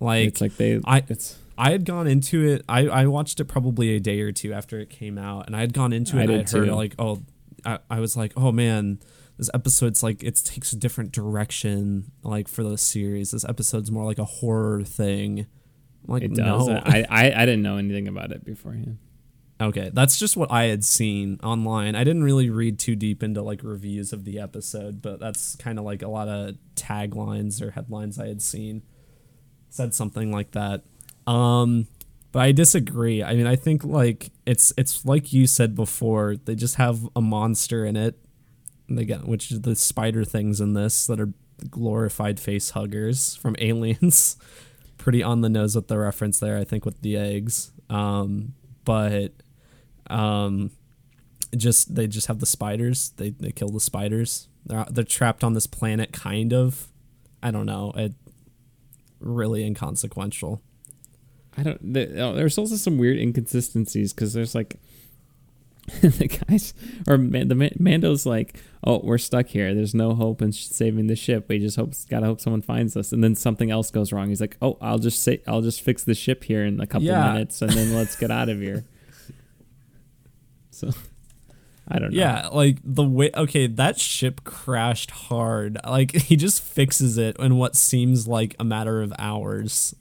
Like, 0.01 0.29
it's 0.29 0.41
like 0.41 0.57
they 0.57 0.81
I- 0.85 1.05
it's 1.09 1.39
I 1.57 1.71
had 1.71 1.85
gone 1.85 2.07
into 2.07 2.45
it. 2.47 2.65
I, 2.69 2.89
I 2.89 3.07
watched 3.07 3.39
it 3.41 3.45
probably 3.45 3.95
a 3.95 4.01
day 4.01 4.21
or 4.21 4.33
two 4.33 4.53
after 4.53 4.81
it 4.81 4.91
came 4.91 5.17
out, 5.17 5.47
and 5.47 5.55
I 5.57 5.61
had 5.61 5.73
gone 5.73 5.93
into 5.93 6.17
I 6.19 6.21
it. 6.21 6.23
and 6.25 6.33
I 6.33 6.37
had 6.39 6.51
heard 6.51 6.67
too. 6.67 6.75
like, 6.75 6.95
oh, 6.99 7.23
I, 7.65 7.79
I 7.91 8.01
was 8.01 8.17
like, 8.17 8.33
oh 8.37 8.51
man, 8.53 8.99
this 9.39 9.49
episode's 9.55 10.03
like 10.03 10.23
it 10.23 10.37
takes 10.37 10.73
a 10.73 10.77
different 10.77 11.13
direction. 11.13 12.11
Like 12.23 12.49
for 12.49 12.63
the 12.65 12.77
series, 12.77 13.31
this 13.31 13.45
episode's 13.45 13.91
more 13.91 14.05
like 14.05 14.19
a 14.19 14.25
horror 14.25 14.83
thing. 14.83 15.47
Like, 16.07 16.23
it 16.23 16.35
does. 16.35 16.67
no, 16.69 16.83
I, 16.85 17.05
I 17.09 17.33
I 17.33 17.47
didn't 17.47 17.63
know 17.63 17.77
anything 17.77 18.09
about 18.09 18.33
it 18.33 18.45
beforehand. 18.45 18.99
Okay, 19.61 19.91
that's 19.93 20.19
just 20.19 20.37
what 20.37 20.51
I 20.51 20.65
had 20.65 20.85
seen 20.85 21.39
online. 21.43 21.95
I 21.95 22.03
didn't 22.03 22.25
really 22.25 22.51
read 22.51 22.81
too 22.81 22.97
deep 22.97 23.23
into 23.23 23.43
like 23.43 23.63
reviews 23.63 24.13
of 24.13 24.25
the 24.25 24.41
episode, 24.41 25.01
but 25.01 25.21
that's 25.21 25.55
kind 25.57 25.79
of 25.79 25.85
like 25.85 26.03
a 26.03 26.09
lot 26.09 26.27
of 26.27 26.57
taglines 26.75 27.63
or 27.63 27.71
headlines 27.71 28.19
I 28.19 28.27
had 28.27 28.43
seen 28.43 28.83
said 29.71 29.95
something 29.95 30.33
like 30.33 30.51
that. 30.53 30.83
Um 31.27 31.87
but 32.33 32.41
I 32.41 32.53
disagree. 32.53 33.23
I 33.23 33.35
mean, 33.35 33.47
I 33.47 33.57
think 33.57 33.85
like 33.85 34.31
it's 34.47 34.73
it's 34.77 35.05
like 35.05 35.33
you 35.33 35.47
said 35.47 35.75
before, 35.75 36.37
they 36.37 36.55
just 36.55 36.77
have 36.77 37.09
a 37.15 37.21
monster 37.21 37.85
in 37.85 37.95
it. 37.97 38.19
They 38.89 39.05
which 39.05 39.53
is 39.53 39.61
the 39.61 39.77
spider 39.77 40.25
things 40.25 40.61
in 40.61 40.73
this 40.75 41.07
that 41.07 41.21
are 41.21 41.33
glorified 41.71 42.41
face 42.41 42.71
huggers 42.71 43.37
from 43.37 43.55
aliens. 43.61 44.37
Pretty 45.03 45.23
on 45.23 45.41
the 45.41 45.49
nose 45.49 45.75
with 45.75 45.89
the 45.89 45.99
reference 45.99 46.39
there, 46.39 46.57
I 46.57 46.63
think, 46.63 46.85
with 46.85 47.01
the 47.03 47.17
eggs. 47.17 47.73
Um, 47.91 48.55
but 48.85 49.33
um 50.09 50.71
just 51.57 51.95
they 51.95 52.07
just 52.07 52.27
have 52.27 52.41
the 52.41 52.47
spiders 52.47 53.11
they 53.17 53.31
they 53.31 53.53
kill 53.53 53.69
the 53.69 53.81
spiders 53.81 54.49
they're 54.67 54.87
they're 54.91 55.05
trapped 55.05 55.45
on 55.45 55.53
this 55.53 55.67
planet 55.67 56.13
kind 56.13 56.53
of 56.53 56.89
i 57.43 57.51
don't 57.51 57.67
know 57.67 57.93
it 57.95 58.13
really 59.21 59.65
inconsequential 59.65 60.61
I 61.57 61.63
don't. 61.63 61.81
Oh, 62.17 62.35
there's 62.35 62.57
also 62.57 62.77
some 62.77 62.97
weird 62.97 63.19
inconsistencies 63.19 64.15
because 64.15 64.33
there's 64.33 64.55
like 64.55 64.81
the 66.01 66.29
guys 66.49 66.75
or 67.09 67.19
man, 67.19 67.49
the 67.49 67.55
Man- 67.57 67.77
Mando's 67.79 68.25
like, 68.25 68.57
oh, 68.85 69.01
we're 69.03 69.19
stuck 69.19 69.49
here. 69.49 69.75
There's 69.75 69.95
no 69.95 70.15
hope 70.15 70.41
in 70.41 70.53
saving 70.53 71.09
the 71.09 71.17
ship. 71.17 71.49
We 71.49 71.59
just 71.59 71.77
hope 71.77 71.93
gotta 72.09 72.27
hope 72.27 72.41
someone 72.41 72.63
finds 72.63 72.97
us. 72.97 73.13
And 73.13 73.23
then 73.23 73.35
something 73.35 73.71
else 73.71 73.91
goes 73.91 74.13
wrong. 74.13 74.29
He's 74.29 74.41
like, 74.41 74.57
oh, 74.63 74.79
I'll 74.81 74.99
just 75.01 75.23
say 75.23 75.43
I'll 75.47 75.61
just 75.63 75.81
fix 75.83 76.05
the 76.05 76.15
ship 76.15 76.45
here 76.45 76.65
in 76.65 76.81
a 76.81 76.87
couple 76.87 77.07
Yeah. 77.09 77.33
minutes, 77.33 77.61
and 77.63 77.73
then 77.73 77.95
let's 77.95 78.15
get 78.17 78.31
out 78.31 78.49
of 78.49 78.61
here. 78.61 78.85
So, 80.75 80.91
I 81.87 81.99
don't 81.99 82.13
know. 82.13 82.19
yeah 82.19 82.49
like 82.49 82.79
the 82.83 83.05
way 83.05 83.31
okay 83.35 83.67
that 83.67 83.99
ship 84.01 84.43
crashed 84.43 85.11
hard 85.11 85.79
like 85.87 86.13
he 86.17 86.35
just 86.37 86.63
fixes 86.63 87.19
it 87.19 87.37
in 87.39 87.57
what 87.57 87.77
seems 87.77 88.27
like 88.27 88.57
a 88.59 88.65
matter 88.65 89.03
of 89.03 89.13
hours 89.19 89.95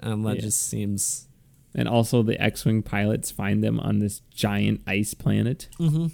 and 0.00 0.24
that 0.26 0.36
Yeah. 0.36 0.42
just 0.42 0.62
seems 0.68 1.28
And 1.74 1.86
also, 1.88 2.22
the 2.22 2.40
X-wing 2.42 2.82
pilots 2.82 3.30
find 3.30 3.62
them 3.62 3.78
on 3.78 4.00
this 4.00 4.20
giant 4.34 4.82
ice 4.86 5.14
planet. 5.14 5.68
mm-hmm. 5.78 6.06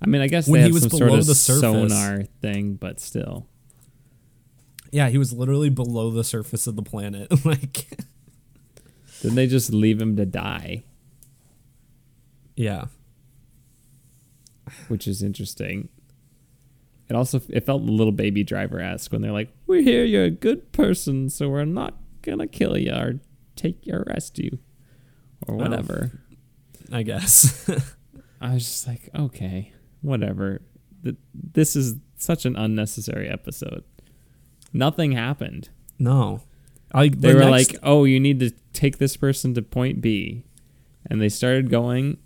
I 0.00 0.06
mean, 0.06 0.20
I 0.22 0.26
guess 0.28 0.48
When 0.48 0.60
they 0.62 0.66
he 0.68 0.72
was 0.72 0.82
some 0.82 0.90
sort 0.90 1.08
below 1.08 1.18
of 1.18 1.26
the 1.26 1.34
surface. 1.34 1.60
sonar 1.60 2.22
thing, 2.40 2.74
but 2.74 2.98
still. 3.00 3.46
yeah 4.92 5.08
he 5.08 5.16
was 5.18 5.32
literally 5.32 5.70
below 5.70 6.10
the 6.10 6.24
surface 6.24 6.66
of 6.66 6.74
the 6.76 6.82
planet 6.82 7.44
like 7.44 7.86
Then 9.22 9.34
they 9.36 9.46
just 9.46 9.72
leave 9.72 10.00
him 10.00 10.16
to 10.16 10.26
die, 10.26 10.82
yeah 12.56 12.86
which 14.88 15.06
is 15.06 15.22
interesting. 15.22 15.88
It 17.08 17.14
also 17.16 17.40
it 17.48 17.64
felt 17.66 17.82
a 17.82 17.92
little 17.92 18.12
Baby 18.12 18.42
Driver 18.44 18.80
esque 18.80 19.12
when 19.12 19.20
they're 19.22 19.32
like, 19.32 19.50
"We 19.66 19.82
hear 19.84 20.04
you're 20.04 20.24
a 20.24 20.30
good 20.30 20.72
person, 20.72 21.28
so 21.30 21.48
we're 21.48 21.64
not 21.64 21.94
gonna 22.22 22.46
kill 22.46 22.76
you 22.78 22.92
or 22.92 23.20
take 23.54 23.86
you, 23.86 23.94
arrest 23.94 24.38
you, 24.38 24.58
or 25.48 25.56
whatever." 25.56 26.20
i 26.92 27.02
guess 27.02 27.68
I 28.40 28.54
was 28.54 28.64
just 28.64 28.86
like, 28.88 29.08
"Okay, 29.14 29.72
whatever." 30.00 30.62
This 31.32 31.76
is 31.76 31.94
such 32.16 32.44
an 32.44 32.56
unnecessary 32.56 33.28
episode. 33.28 33.84
Nothing 34.72 35.12
happened. 35.12 35.68
no 35.98 36.42
like 36.94 37.20
They 37.20 37.32
the 37.32 37.38
were 37.38 37.50
next- 37.50 37.72
like, 37.74 37.80
"Oh, 37.82 38.04
you 38.04 38.18
need 38.20 38.40
to 38.40 38.50
take 38.72 38.98
this 38.98 39.16
person 39.16 39.54
to 39.54 39.62
point 39.62 40.00
B," 40.00 40.44
and 41.06 41.20
they 41.22 41.28
started 41.28 41.70
going, 41.70 42.18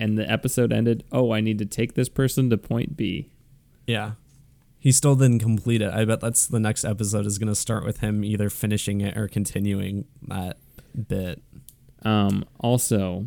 and 0.00 0.18
the 0.18 0.30
episode 0.30 0.72
ended. 0.72 1.04
Oh, 1.12 1.32
I 1.32 1.40
need 1.40 1.58
to 1.58 1.64
take 1.66 1.94
this 1.94 2.08
person 2.08 2.50
to 2.50 2.58
point 2.58 2.96
B. 2.96 3.30
Yeah. 3.86 4.12
He 4.78 4.92
still 4.92 5.16
didn't 5.16 5.38
complete 5.40 5.80
it. 5.80 5.92
I 5.92 6.04
bet 6.04 6.20
that's 6.20 6.46
the 6.46 6.60
next 6.60 6.84
episode 6.84 7.24
is 7.26 7.38
going 7.38 7.48
to 7.48 7.54
start 7.56 7.84
with 7.84 8.00
him 8.00 8.22
either 8.24 8.50
finishing 8.50 9.00
it 9.00 9.16
or 9.16 9.26
continuing 9.28 10.04
that 10.28 10.58
bit. 11.08 11.42
Um, 12.06 12.44
also, 12.60 13.26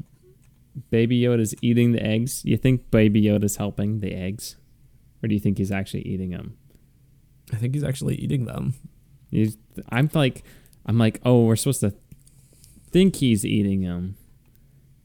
Baby 0.89 1.19
Yoda's 1.19 1.53
eating 1.61 1.91
the 1.91 2.01
eggs. 2.01 2.45
You 2.45 2.55
think 2.55 2.89
Baby 2.91 3.21
Yoda's 3.21 3.57
helping 3.57 3.99
the 3.99 4.13
eggs, 4.13 4.55
or 5.21 5.27
do 5.27 5.33
you 5.33 5.39
think 5.41 5.57
he's 5.57 5.71
actually 5.71 6.03
eating 6.03 6.29
them? 6.29 6.57
I 7.51 7.57
think 7.57 7.73
he's 7.73 7.83
actually 7.83 8.15
eating 8.15 8.45
them. 8.45 8.75
You, 9.31 9.51
I'm 9.89 10.09
like, 10.13 10.43
I'm 10.85 10.97
like, 10.97 11.19
oh, 11.25 11.43
we're 11.43 11.57
supposed 11.57 11.81
to 11.81 11.93
think 12.89 13.17
he's 13.17 13.45
eating 13.45 13.81
them, 13.81 14.15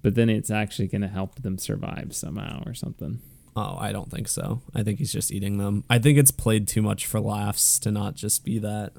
but 0.03 0.15
then 0.15 0.31
it's 0.31 0.51
actually 0.53 0.87
going 0.87 1.03
to 1.03 1.09
help 1.09 1.43
them 1.43 1.59
survive 1.59 2.15
somehow 2.15 2.63
or 2.65 2.75
something. 2.75 3.21
Oh, 3.57 3.77
I 3.79 3.91
don't 3.91 4.11
think 4.11 4.29
so. 4.29 4.63
I 4.73 4.85
think 4.85 4.99
he's 4.99 5.13
just 5.13 5.33
eating 5.33 5.59
them. 5.59 5.83
I 5.91 5.99
think 5.99 6.17
it's 6.17 6.31
played 6.31 6.69
too 6.69 6.83
much 6.83 7.07
for 7.07 7.21
laughs 7.21 7.79
to 7.81 7.91
not 7.91 8.15
just 8.15 8.45
be 8.45 8.59
that. 8.61 8.93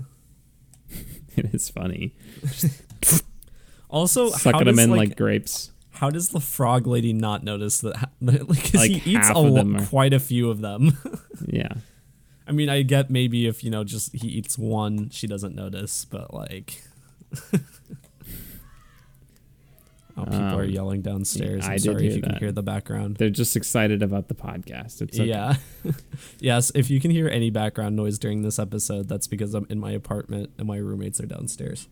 It 1.38 1.53
is 1.53 1.67
funny, 1.67 2.15
Also, 3.96 4.30
how 4.32 4.38
sucking 4.38 4.66
them 4.66 4.80
in 4.80 4.89
like, 4.91 5.10
like, 5.10 5.18
grapes. 5.18 5.72
how 5.91 6.10
does 6.10 6.30
the 6.30 6.39
frog 6.41 6.86
lady 6.86 7.14
not 7.14 7.43
notice 7.43 7.80
that? 7.82 8.10
Like, 8.22 8.46
because 8.48 8.74
Like, 8.76 8.91
he 8.91 9.16
eats 9.16 9.30
a 9.30 9.38
lo- 9.39 9.76
are- 9.78 9.86
quite 9.86 10.14
a 10.14 10.20
few 10.20 10.50
of 10.50 10.60
them. 10.62 10.98
Yeah, 11.48 11.74
I 12.48 12.52
mean, 12.52 12.70
I 12.70 12.82
get 12.82 13.10
maybe 13.10 13.46
if 13.48 13.64
you 13.64 13.70
know, 13.72 13.84
just 13.84 14.14
he 14.16 14.28
eats 14.28 14.58
one, 14.58 15.10
she 15.10 15.28
doesn't 15.28 15.56
notice, 15.56 16.06
but 16.06 16.34
like. 16.34 16.82
Oh, 20.18 20.24
people 20.24 20.58
are 20.58 20.64
Um, 20.64 20.70
yelling 20.70 21.02
downstairs. 21.02 21.66
I 21.66 21.72
I'm 21.72 21.76
did 21.76 21.82
sorry 21.84 22.08
if 22.08 22.16
you 22.16 22.22
can 22.22 22.38
hear 22.38 22.54
the 22.54 22.64
background. 22.64 23.18
they're 23.18 23.30
just 23.30 23.58
excited 23.58 24.02
about 24.02 24.30
the 24.30 24.34
podcast. 24.34 25.02
It's 25.02 25.20
okay. 25.20 25.26
Yeah. 25.28 25.58
yes, 26.39 26.72
if 26.74 26.89
you 26.89 27.02
can 27.02 27.12
hear 27.12 27.28
any 27.28 27.50
background 27.50 27.98
noise 27.98 28.18
during 28.18 28.41
this 28.41 28.58
episode, 28.58 29.10
that's 29.10 29.28
because 29.28 29.54
I'm 29.54 29.68
in 29.70 29.78
my 29.78 29.91
apartment 29.91 30.52
and 30.58 30.70
my 30.70 30.78
roommates 30.78 31.20
are 31.20 31.26
downstairs. 31.26 31.89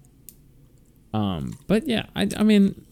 Um, 1.14 1.58
but 1.68 1.88
yeah, 1.88 2.08
I, 2.16 2.28
I 2.38 2.44
mean, 2.44 2.86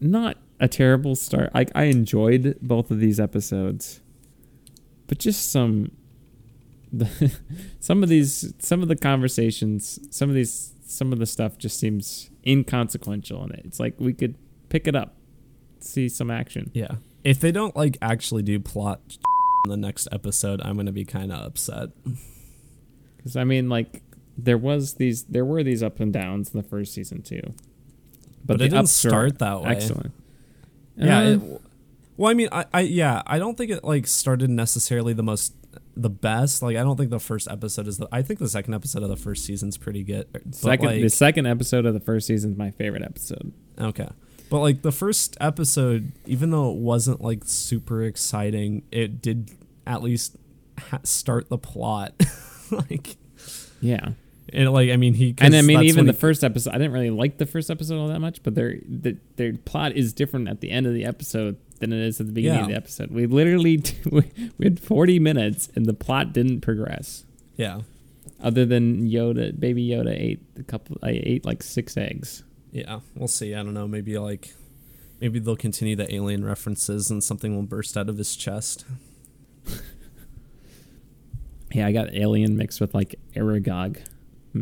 not 0.00 0.36
a 0.58 0.68
terrible 0.68 1.14
start. 1.14 1.54
Like 1.54 1.70
I 1.74 1.84
enjoyed 1.84 2.58
both 2.60 2.90
of 2.90 3.00
these 3.00 3.20
episodes, 3.20 4.00
but 5.06 5.18
just 5.18 5.50
some, 5.50 5.92
the, 6.92 7.32
some 7.80 8.02
of 8.02 8.08
these, 8.08 8.52
some 8.58 8.82
of 8.82 8.88
the 8.88 8.96
conversations, 8.96 10.00
some 10.10 10.28
of 10.28 10.34
these, 10.34 10.74
some 10.84 11.12
of 11.12 11.18
the 11.18 11.26
stuff 11.26 11.56
just 11.58 11.78
seems 11.78 12.30
inconsequential 12.46 13.44
in 13.44 13.52
it. 13.52 13.62
It's 13.64 13.78
like 13.78 13.94
we 13.98 14.12
could 14.12 14.34
pick 14.68 14.88
it 14.88 14.96
up, 14.96 15.14
see 15.78 16.08
some 16.08 16.30
action. 16.30 16.70
Yeah. 16.74 16.96
If 17.22 17.38
they 17.40 17.52
don't 17.52 17.76
like 17.76 17.96
actually 18.02 18.42
do 18.42 18.58
plot 18.58 19.00
in 19.64 19.70
the 19.70 19.76
next 19.76 20.08
episode, 20.10 20.60
I'm 20.64 20.74
going 20.74 20.86
to 20.86 20.92
be 20.92 21.04
kind 21.04 21.30
of 21.32 21.46
upset. 21.46 21.90
Because 23.16 23.36
I 23.36 23.44
mean, 23.44 23.68
like 23.68 24.02
there 24.44 24.58
was 24.58 24.94
these, 24.94 25.24
there 25.24 25.44
were 25.44 25.62
these 25.62 25.82
up 25.82 26.00
and 26.00 26.12
downs 26.12 26.52
in 26.54 26.60
the 26.60 26.66
first 26.66 26.92
season 26.94 27.22
too, 27.22 27.42
But, 28.44 28.58
the 28.58 28.64
it 28.64 28.68
didn't 28.70 28.88
start 28.88 29.38
that 29.38 29.62
way. 29.62 29.70
Excellent. 29.70 30.12
Yeah. 30.96 31.18
Uh, 31.18 31.22
it, 31.22 31.40
well, 32.16 32.30
I 32.30 32.34
mean, 32.34 32.48
I, 32.52 32.64
I 32.74 32.80
yeah, 32.80 33.22
I 33.26 33.38
don't 33.38 33.56
think 33.56 33.70
it 33.70 33.82
like 33.82 34.06
started 34.06 34.50
necessarily 34.50 35.14
the 35.14 35.22
most 35.22 35.54
the 35.96 36.10
best. 36.10 36.62
Like, 36.62 36.76
I 36.76 36.82
don't 36.82 36.96
think 36.96 37.10
the 37.10 37.18
first 37.18 37.48
episode 37.48 37.86
is 37.86 37.98
the. 37.98 38.08
I 38.12 38.22
think 38.22 38.38
the 38.38 38.48
second 38.48 38.74
episode 38.74 39.02
of 39.02 39.08
the 39.08 39.16
first 39.16 39.44
season's 39.44 39.78
pretty 39.78 40.02
good. 40.02 40.26
Second, 40.50 40.86
like, 40.86 41.00
the 41.00 41.08
second 41.08 41.46
episode 41.46 41.86
of 41.86 41.94
the 41.94 42.00
first 42.00 42.26
season 42.26 42.52
is 42.52 42.58
my 42.58 42.70
favorite 42.70 43.02
episode. 43.02 43.52
Okay. 43.78 44.08
But 44.50 44.60
like 44.60 44.82
the 44.82 44.92
first 44.92 45.36
episode, 45.40 46.10
even 46.26 46.50
though 46.50 46.70
it 46.72 46.76
wasn't 46.76 47.22
like 47.22 47.44
super 47.44 48.02
exciting, 48.02 48.82
it 48.90 49.22
did 49.22 49.52
at 49.86 50.02
least 50.02 50.36
ha- 50.76 51.00
start 51.04 51.48
the 51.48 51.58
plot. 51.58 52.14
like, 52.70 53.16
Yeah. 53.80 54.10
And 54.52 54.72
like 54.72 54.90
I 54.90 54.96
mean 54.96 55.14
he 55.14 55.34
And 55.40 55.54
I 55.56 55.62
mean, 55.62 55.82
even 55.82 56.06
the 56.06 56.12
he- 56.12 56.18
first 56.18 56.42
episode, 56.44 56.70
I 56.74 56.78
didn't 56.78 56.92
really 56.92 57.10
like 57.10 57.38
the 57.38 57.46
first 57.46 57.70
episode 57.70 57.98
all 57.98 58.08
that 58.08 58.20
much, 58.20 58.42
but 58.42 58.54
their 58.54 58.76
the, 58.86 59.16
their 59.36 59.52
plot 59.54 59.92
is 59.92 60.12
different 60.12 60.48
at 60.48 60.60
the 60.60 60.70
end 60.70 60.86
of 60.86 60.94
the 60.94 61.04
episode 61.04 61.56
than 61.78 61.92
it 61.92 62.00
is 62.00 62.20
at 62.20 62.26
the 62.26 62.32
beginning 62.32 62.60
of 62.62 62.68
the 62.68 62.74
episode. 62.74 63.10
We 63.10 63.26
literally 63.26 63.82
we 64.10 64.24
had 64.62 64.78
40 64.80 65.18
minutes 65.18 65.68
and 65.74 65.86
the 65.86 65.94
plot 65.94 66.32
didn't 66.32 66.60
progress. 66.60 67.24
yeah 67.56 67.80
Other 68.42 68.66
than 68.66 69.08
Yoda, 69.08 69.58
baby 69.58 69.86
Yoda 69.88 70.14
ate 70.18 70.40
a 70.58 70.62
couple. 70.62 70.98
I 71.02 71.20
ate 71.24 71.44
like 71.44 71.62
six 71.62 71.96
eggs. 71.96 72.42
yeah 72.72 73.00
we'll 73.14 73.28
see. 73.28 73.54
I 73.54 73.62
don't 73.62 73.74
know. 73.74 73.88
Maybe 73.88 74.18
like 74.18 74.54
maybe 75.20 75.38
they'll 75.38 75.56
continue 75.56 75.96
the 75.96 76.12
alien 76.14 76.44
references 76.44 77.10
and 77.10 77.22
something 77.24 77.54
will 77.54 77.62
burst 77.62 77.96
out 77.96 78.08
of 78.08 78.18
his 78.18 78.36
chest. 78.36 78.84
Yeah, 81.72 81.86
I 81.86 81.92
got 81.92 82.12
alien 82.14 82.56
mixed 82.56 82.80
with 82.80 82.94
like 82.94 83.14
Aragog. 83.36 83.98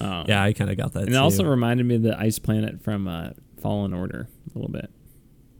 um, 0.00 0.24
Yeah, 0.28 0.42
I 0.42 0.52
kind 0.52 0.70
of 0.70 0.76
got 0.76 0.92
that. 0.94 1.04
and 1.04 1.14
it 1.14 1.16
also 1.16 1.44
reminded 1.44 1.86
me 1.86 1.96
of 1.96 2.02
the 2.02 2.18
ice 2.18 2.38
planet 2.38 2.82
from 2.82 3.08
uh, 3.08 3.30
Fallen 3.60 3.92
Order 3.94 4.28
a 4.54 4.58
little 4.58 4.72
bit. 4.72 4.90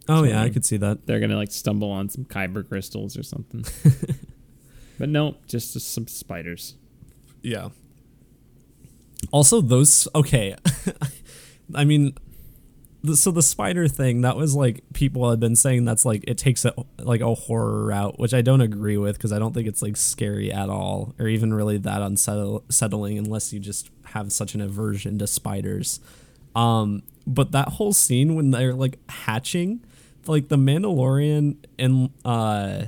oh 0.09 0.25
yeah, 0.25 0.43
I 0.43 0.51
could 0.51 0.65
see 0.65 0.77
that. 0.79 1.07
They're 1.07 1.21
gonna 1.21 1.37
like 1.37 1.53
stumble 1.53 1.91
on 1.91 2.09
some 2.09 2.25
kyber 2.25 2.67
crystals 2.67 3.17
or 3.17 3.23
something. 3.23 3.65
but 4.99 5.09
no, 5.09 5.37
just, 5.47 5.73
just 5.73 5.93
some 5.93 6.07
spiders. 6.07 6.77
Yeah. 7.43 7.69
Also, 9.33 9.61
those 9.61 10.07
okay. 10.15 10.55
I 11.75 11.85
mean, 11.85 12.15
so 13.15 13.31
the 13.31 13.43
spider 13.43 13.89
thing 13.89 14.23
that 14.23 14.37
was 14.37 14.55
like 14.55 14.83
people 14.93 15.31
had 15.31 15.39
been 15.41 15.57
saying 15.57 15.85
that's 15.85 16.05
like 16.05 16.25
it 16.27 16.39
takes 16.39 16.65
a 16.65 16.75
like 16.99 17.21
a 17.21 17.35
horror 17.35 17.87
route, 17.87 18.19
which 18.19 18.35
I 18.35 18.43
don't 18.43 18.61
agree 18.61 18.97
with 18.97 19.17
because 19.17 19.33
I 19.33 19.39
don't 19.39 19.53
think 19.53 19.69
it's 19.69 19.83
like 19.83 19.97
scary 19.97 20.53
at 20.53 20.69
all 20.69 21.15
or 21.19 21.29
even 21.29 21.55
really 21.55 21.79
that 21.79 22.03
unsettling 22.03 23.19
unless 23.19 23.53
you 23.53 23.61
just 23.61 23.91
have 24.07 24.33
such 24.33 24.55
an 24.55 24.61
aversion 24.61 25.19
to 25.19 25.27
spiders. 25.27 26.01
Um, 26.55 27.03
but 27.27 27.53
that 27.53 27.69
whole 27.69 27.93
scene 27.93 28.35
when 28.35 28.51
they're 28.51 28.75
like 28.75 28.99
hatching, 29.09 29.85
like 30.27 30.49
the 30.49 30.57
Mandalorian 30.57 31.57
and 31.79 32.11
uh 32.25 32.87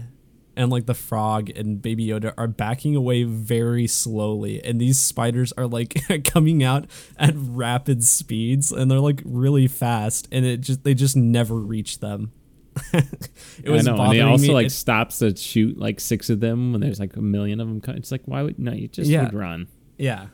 and 0.59 0.71
like 0.71 0.85
the 0.85 0.93
frog 0.95 1.49
and 1.57 1.81
baby 1.81 2.07
yoda 2.07 2.35
are 2.37 2.47
backing 2.49 2.95
away 2.95 3.23
very 3.23 3.87
slowly 3.87 4.63
and 4.63 4.79
these 4.81 4.99
spiders 4.99 5.53
are 5.57 5.67
like 5.67 6.03
coming 6.25 6.63
out 6.63 6.85
at 7.19 7.33
rapid 7.37 8.05
speeds 8.05 8.71
and 8.73 8.91
they're 8.91 9.01
like 9.01 9.23
really 9.25 9.67
fast 9.67 10.29
and 10.31 10.45
it 10.45 10.61
just 10.61 10.85
they 10.85 10.93
just 10.93 11.17
never 11.17 11.55
reach 11.55 12.01
them 12.01 12.33
it 12.93 13.69
was 13.69 13.89
I 13.89 13.93
know, 13.97 14.03
and 14.05 14.13
he 14.15 14.21
also 14.21 14.43
me 14.49 14.53
like 14.55 14.67
It- 14.67 14.71
stops 14.71 15.19
to 15.19 15.35
shoot 15.35 15.79
like 15.79 15.99
six 16.01 16.31
of 16.31 16.41
them 16.41 16.73
when 16.73 16.81
there's 16.81 17.01
like 17.01 17.17
a 17.17 17.21
million 17.21 17.59
of 17.61 17.67
them. 17.69 17.81
co- 17.81 17.93
It's 17.93 18.13
like 18.13 18.23
why 18.27 18.43
would 18.43 18.59
no? 18.59 18.73
You 18.73 18.87
just 18.87 19.11
Yeah. 19.11 19.25
would 19.25 19.35
run, 19.35 19.67
yeah 19.97 20.27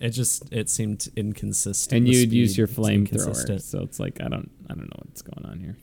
it 0.00 0.10
just 0.10 0.52
it 0.52 0.68
seemed 0.68 1.06
inconsistent 1.14 1.96
and 1.96 2.08
you'd 2.08 2.32
use 2.32 2.58
your 2.58 2.66
flamethrower. 2.66 3.60
So 3.60 3.82
it's 3.82 4.00
like 4.00 4.20
I 4.20 4.26
don't 4.28 4.50
I 4.68 4.74
don't 4.74 4.86
know 4.90 5.00
what's 5.06 5.22
going 5.22 5.46
on 5.46 5.60
here. 5.60 5.76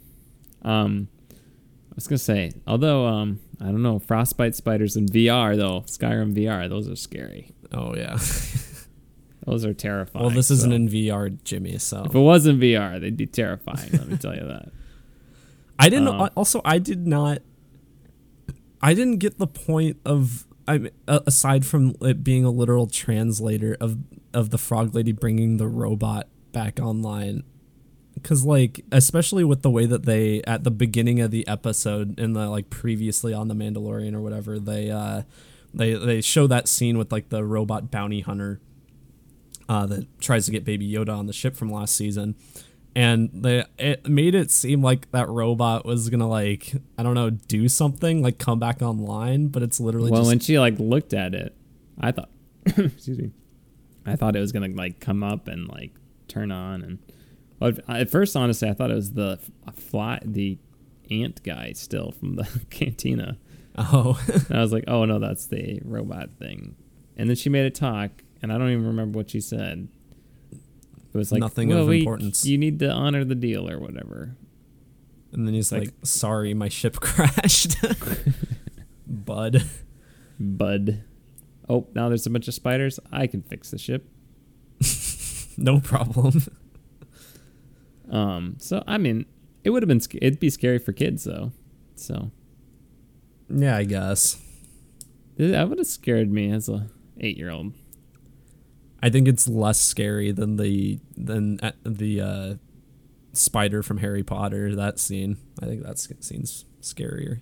Um, 0.64 1.08
was 1.96 2.08
gonna 2.08 2.18
say, 2.20 2.52
although 2.68 3.06
um, 3.06 3.40
I 3.60 3.66
don't 3.66 3.82
know, 3.84 4.00
frostbite 4.00 4.56
spiders 4.56 4.96
in 4.96 5.06
VR 5.08 5.56
though, 5.58 5.82
Skyrim 5.82 6.34
VR, 6.36 6.70
those 6.70 6.88
are 6.90 6.96
scary. 6.96 7.52
oh 7.74 7.96
yeah 7.96 8.18
Those 9.46 9.66
are 9.66 9.74
terrifying. 9.74 10.26
well 10.26 10.34
this 10.34 10.52
isn't 10.52 10.72
in 10.72 10.88
vr 10.90 11.36
jimmy 11.44 11.78
so 11.80 12.04
If 12.04 12.14
it 12.14 12.20
wasn't 12.20 12.60
VR, 12.60 13.00
they'd 13.02 13.18
be 13.18 13.26
terrifying. 13.26 13.90
let 13.94 14.08
me 14.08 14.18
tell 14.18 14.36
you 14.36 14.46
that. 14.46 14.70
I 15.80 15.90
didn't. 15.90 16.10
Um, 16.10 16.30
also, 16.36 16.62
I 16.66 16.78
did 16.78 17.08
not. 17.08 17.40
I 18.82 18.94
didn't 18.94 19.18
get 19.18 19.38
the 19.40 19.48
point 19.48 19.98
of. 20.06 20.46
I 20.68 20.92
uh, 21.08 21.22
aside 21.26 21.66
from 21.66 21.96
it 22.02 22.24
being 22.24 22.44
a 22.46 22.52
literal 22.52 22.86
translator 22.86 23.76
of 23.80 23.98
of 24.34 24.50
the 24.52 24.58
frog 24.58 24.94
lady 24.94 25.14
bringing 25.14 25.58
the 25.58 25.68
robot 25.68 26.28
back 26.52 26.80
online, 26.80 27.44
because 28.22 28.46
like 28.46 28.84
especially 28.92 29.44
with 29.44 29.62
the 29.62 29.70
way 29.70 29.86
that 29.86 30.06
they 30.06 30.42
at 30.44 30.64
the 30.64 30.72
beginning 30.72 31.20
of 31.22 31.32
the 31.32 31.48
episode 31.48 32.20
in 32.20 32.34
the 32.34 32.50
like 32.50 32.70
previously 32.70 33.34
on 33.34 33.48
the 33.48 33.56
Mandalorian 33.56 34.14
or 34.14 34.22
whatever 34.22 34.60
they 34.60 34.90
uh 34.90 35.24
they 35.74 35.94
they 35.94 36.22
show 36.22 36.48
that 36.48 36.68
scene 36.68 36.98
with 36.98 37.12
like 37.12 37.30
the 37.30 37.44
robot 37.44 37.92
bounty 37.92 38.22
hunter 38.22 38.60
uh 39.68 39.86
that 39.86 40.20
tries 40.20 40.46
to 40.46 40.52
get 40.52 40.64
Baby 40.64 40.90
Yoda 40.92 41.18
on 41.18 41.28
the 41.28 41.34
ship 41.34 41.56
from 41.56 41.72
last 41.72 41.96
season 41.96 42.36
and 42.96 43.30
they 43.34 43.64
it 43.78 44.08
made 44.08 44.36
it 44.36 44.52
seem 44.52 44.82
like 44.82 45.10
that 45.12 45.30
robot 45.30 45.86
was 45.86 46.10
gonna 46.10 46.28
like 46.28 46.74
I 46.98 47.04
don't 47.04 47.14
know 47.14 47.30
do 47.30 47.68
something 47.68 48.22
like 48.22 48.40
come 48.40 48.60
back 48.60 48.82
online, 48.82 49.48
but 49.48 49.64
it's 49.64 49.80
literally 49.80 50.12
well, 50.12 50.22
just 50.22 50.30
when 50.30 50.40
she 50.40 50.60
like 50.60 50.80
looked 50.80 51.14
at 51.14 51.34
it, 51.34 51.56
I 52.00 52.12
thought, 52.12 52.30
excuse 52.66 53.20
me, 53.20 53.32
I 54.06 54.16
thought 54.16 54.36
it 54.36 54.40
was 54.40 54.52
gonna 54.52 54.70
like 54.70 55.00
come 55.00 55.24
up 55.24 55.48
and 55.48 55.68
like 55.68 55.94
turn 56.28 56.52
on 56.52 56.82
and. 56.82 57.00
At 57.62 58.10
first, 58.10 58.36
honestly, 58.36 58.70
I 58.70 58.74
thought 58.74 58.91
it 58.91 58.95
was 58.95 59.14
the 59.14 59.39
fly, 59.76 60.20
the 60.24 60.57
ant 61.12 61.41
guy 61.43 61.74
still 61.74 62.12
from 62.12 62.36
the 62.36 62.47
cantina. 62.70 63.38
oh 63.78 64.20
And 64.49 64.57
I 64.57 64.62
was 64.62 64.72
like, 64.72 64.86
oh 64.88 65.05
no, 65.05 65.20
that's 65.20 65.47
the 65.47 65.82
robot 65.84 66.30
thing. 66.39 66.76
And 67.18 67.30
then 67.30 67.36
she 67.36 67.49
made 67.49 67.66
it 67.66 67.76
talk, 67.76 68.12
and 68.41 68.51
I 68.53 68.57
don't 68.57 68.70
even 68.70 68.86
remember 68.88 69.18
what 69.18 69.30
she 69.30 69.41
said. 69.41 69.89
It 70.51 71.18
was 71.18 71.32
like 71.32 71.39
Nothing 71.41 71.70
well, 71.70 71.80
of 71.82 71.88
we- 71.88 71.99
importance. 71.99 72.45
You 72.45 72.57
need 72.57 72.80
to 72.80 72.91
honor 72.91 73.26
the 73.26 73.36
deal 73.36 73.70
or 73.70 73.80
whatever. 73.80 74.36
and 75.34 75.45
then 75.47 75.53
he's 75.53 75.72
Like- 75.72 75.82
like, 75.86 75.93
"Sorry, 76.03 76.53
my 76.53 76.70
ship 76.70 76.95
crashed." 77.01 77.76
Bud. 79.07 79.64
Bud. 80.39 81.03
Oh, 81.68 81.88
now 81.93 82.07
there's 82.10 82.26
a 82.26 82.30
bunch 82.30 82.47
of 82.47 82.53
spiders. 82.53 82.99
I 83.12 83.28
can 83.28 83.41
fix 83.41 83.72
the 83.72 83.78
ship. 83.78 84.07
No 85.57 85.80
problem. 85.82 86.43
Um. 88.10 88.55
So 88.60 88.84
I 88.88 88.97
mean, 88.97 89.26
it 89.64 89.70
would 89.72 89.84
have 89.84 89.88
been. 89.88 90.01
It'd 90.22 90.39
be 90.39 90.49
scary 90.49 90.80
for 90.80 90.91
kids 90.93 91.24
though. 91.24 91.51
So 91.95 92.32
yeah, 93.49 93.76
I 93.76 93.84
guess. 93.84 94.39
that 95.38 95.70
would 95.70 95.78
have 95.78 95.88
scared 95.88 96.32
me 96.32 96.51
as 96.51 96.70
a 96.70 96.88
eight 97.20 97.38
year 97.38 97.49
old. 97.49 97.74
I 99.01 99.10
think 99.10 99.28
it's 99.28 99.47
less 99.47 99.80
scary 99.80 100.32
than 100.32 100.57
the 100.57 100.99
than 101.16 101.60
uh, 101.62 101.72
the 101.84 102.22
uh, 102.22 102.53
spider 103.34 103.82
from 103.82 103.97
Harry 103.97 104.24
Potter. 104.24 104.76
That 104.76 104.99
scene. 104.99 105.38
I 105.62 105.66
think 105.66 105.84
that 105.84 105.99
scene's 105.99 106.66
scarier. 106.82 107.41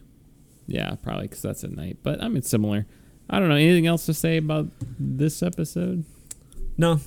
Yeah, 0.67 0.95
probably 1.01 1.23
because 1.23 1.41
that's 1.41 1.63
at 1.63 1.71
night. 1.71 1.97
But 2.03 2.21
I 2.21 2.27
mean, 2.27 2.43
similar. 2.43 2.85
I 3.29 3.39
don't 3.39 3.49
know. 3.49 3.55
Anything 3.55 3.87
else 3.87 4.05
to 4.05 4.13
say 4.13 4.37
about 4.37 4.67
this 4.99 5.41
episode? 5.43 6.05
No, 6.77 6.99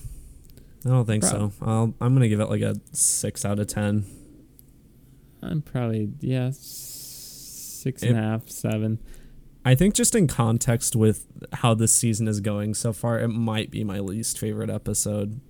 I 0.84 0.88
don't 0.88 1.04
think 1.04 1.22
Prob- 1.22 1.52
so. 1.52 1.64
I'll, 1.66 1.94
I'm 2.00 2.14
gonna 2.14 2.28
give 2.28 2.40
it 2.40 2.48
like 2.48 2.62
a 2.62 2.76
six 2.92 3.44
out 3.44 3.58
of 3.58 3.66
ten. 3.66 4.04
I'm 5.42 5.62
probably 5.62 6.12
yeah, 6.20 6.46
s- 6.46 7.80
six 7.82 8.02
and 8.02 8.18
a 8.18 8.22
half, 8.22 8.48
seven. 8.48 8.98
I 9.64 9.74
think 9.74 9.94
just 9.94 10.14
in 10.14 10.26
context 10.26 10.96
with 10.96 11.26
how 11.52 11.74
this 11.74 11.94
season 11.94 12.28
is 12.28 12.40
going 12.40 12.74
so 12.74 12.92
far, 12.94 13.20
it 13.20 13.28
might 13.28 13.70
be 13.70 13.84
my 13.84 14.00
least 14.00 14.38
favorite 14.38 14.70
episode 14.70 15.40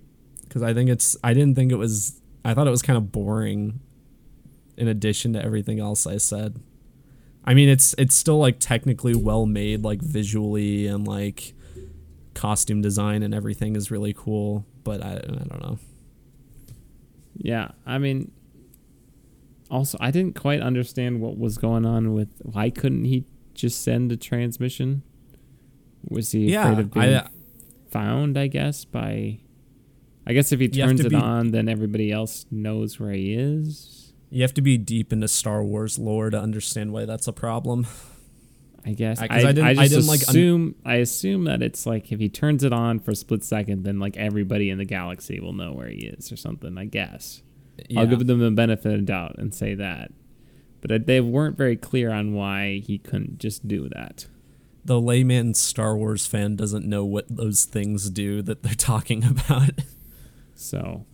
because 0.43 0.61
I 0.61 0.73
think 0.73 0.89
it's. 0.89 1.15
I 1.23 1.33
didn't 1.33 1.55
think 1.55 1.71
it 1.71 1.77
was. 1.77 2.19
I 2.43 2.53
thought 2.53 2.67
it 2.67 2.71
was 2.71 2.81
kind 2.81 2.97
of 2.97 3.11
boring. 3.11 3.79
In 4.77 4.87
addition 4.87 5.33
to 5.33 5.43
everything 5.43 5.79
else 5.79 6.07
I 6.07 6.17
said, 6.17 6.59
I 7.45 7.53
mean 7.53 7.69
it's 7.69 7.93
it's 7.97 8.15
still 8.15 8.39
like 8.39 8.59
technically 8.59 9.15
well 9.15 9.45
made, 9.45 9.83
like 9.83 10.01
visually 10.01 10.87
and 10.87 11.07
like 11.07 11.53
costume 12.33 12.81
design 12.81 13.23
and 13.23 13.33
everything 13.33 13.75
is 13.75 13.91
really 13.91 14.13
cool. 14.13 14.65
But 14.83 15.03
I 15.03 15.13
I 15.13 15.19
don't 15.19 15.61
know. 15.61 15.79
Yeah, 17.37 17.69
I 17.85 17.97
mean, 17.97 18.31
also 19.69 19.97
I 20.01 20.11
didn't 20.11 20.35
quite 20.35 20.61
understand 20.61 21.21
what 21.21 21.37
was 21.37 21.57
going 21.57 21.85
on 21.85 22.13
with 22.13 22.29
why 22.43 22.69
couldn't 22.69 23.05
he 23.05 23.25
just 23.53 23.81
send 23.83 24.11
a 24.11 24.17
transmission? 24.17 25.03
Was 26.09 26.31
he 26.31 26.51
Yeah, 26.51 26.71
afraid 26.71 26.79
of 26.79 26.91
being 26.93 27.15
I- 27.15 27.27
found? 27.89 28.37
I 28.37 28.47
guess 28.47 28.85
by. 28.85 29.39
I 30.25 30.33
guess 30.33 30.51
if 30.51 30.59
he 30.59 30.67
turns 30.67 30.99
it 30.99 31.09
be- 31.09 31.15
on, 31.15 31.49
then 31.51 31.67
everybody 31.67 32.11
else 32.11 32.45
knows 32.51 32.99
where 32.99 33.11
he 33.11 33.33
is. 33.33 34.13
You 34.29 34.43
have 34.43 34.53
to 34.53 34.61
be 34.61 34.77
deep 34.77 35.11
into 35.11 35.27
Star 35.27 35.63
Wars 35.63 35.97
lore 35.97 36.29
to 36.29 36.39
understand 36.39 36.93
why 36.93 37.05
that's 37.05 37.27
a 37.27 37.33
problem. 37.33 37.87
I 38.85 38.93
guess 38.93 39.19
I- 39.21 39.27
I, 39.29 39.41
didn't- 39.53 39.63
I 39.65 39.73
just 39.75 39.91
didn't, 39.91 40.07
like, 40.07 40.21
un- 40.21 40.29
assume 40.29 40.75
I 40.85 40.95
assume 40.95 41.43
that 41.45 41.61
it's 41.61 41.85
like 41.85 42.11
if 42.11 42.19
he 42.19 42.29
turns 42.29 42.63
it 42.63 42.73
on 42.73 42.99
for 42.99 43.11
a 43.11 43.15
split 43.15 43.43
second, 43.43 43.83
then 43.83 43.99
like 43.99 44.17
everybody 44.17 44.69
in 44.69 44.77
the 44.77 44.85
galaxy 44.85 45.39
will 45.39 45.53
know 45.53 45.71
where 45.73 45.87
he 45.89 46.05
is 46.07 46.31
or 46.31 46.35
something. 46.35 46.77
I 46.77 46.85
guess 46.85 47.43
I'll 47.95 48.07
give 48.07 48.25
them 48.27 48.39
the 48.39 48.51
benefit 48.51 48.93
of 48.93 49.05
doubt 49.05 49.35
and 49.37 49.53
say 49.53 49.75
that, 49.75 50.11
but 50.81 51.05
they 51.05 51.21
weren't 51.21 51.57
very 51.57 51.75
clear 51.75 52.11
on 52.11 52.33
why 52.33 52.79
he 52.85 52.97
couldn't 52.97 53.37
just 53.39 53.67
do 53.67 53.87
that. 53.89 54.25
the 54.83 54.99
layman 54.99 55.53
Star 55.53 55.95
Wars 55.95 56.25
fan 56.25 56.55
doesn't 56.55 56.85
know 56.87 57.05
what 57.05 57.25
those 57.29 57.65
things 57.65 58.09
do 58.09 58.41
that 58.41 58.63
they're 58.63 58.73
talking 58.73 59.23
about. 59.33 59.69
So 60.55 61.05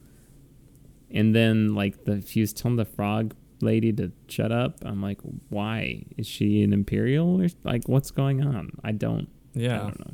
And 1.11 1.35
then 1.35 1.75
like 1.75 2.05
the 2.05 2.17
he 2.17 2.39
was 2.41 2.53
telling 2.53 2.77
the 2.77 2.85
frog 2.85 3.35
lady 3.61 3.91
to 3.93 4.11
shut 4.27 4.51
up. 4.51 4.77
I'm 4.85 5.01
like, 5.01 5.19
why 5.49 6.03
is 6.17 6.27
she 6.27 6.63
an 6.63 6.73
imperial 6.73 7.41
or 7.41 7.47
like 7.63 7.87
what's 7.87 8.11
going 8.11 8.43
on? 8.45 8.71
I 8.83 8.91
don't. 8.91 9.27
Yeah. 9.53 9.75
I 9.75 9.83
don't 9.83 9.99
know. 9.99 10.13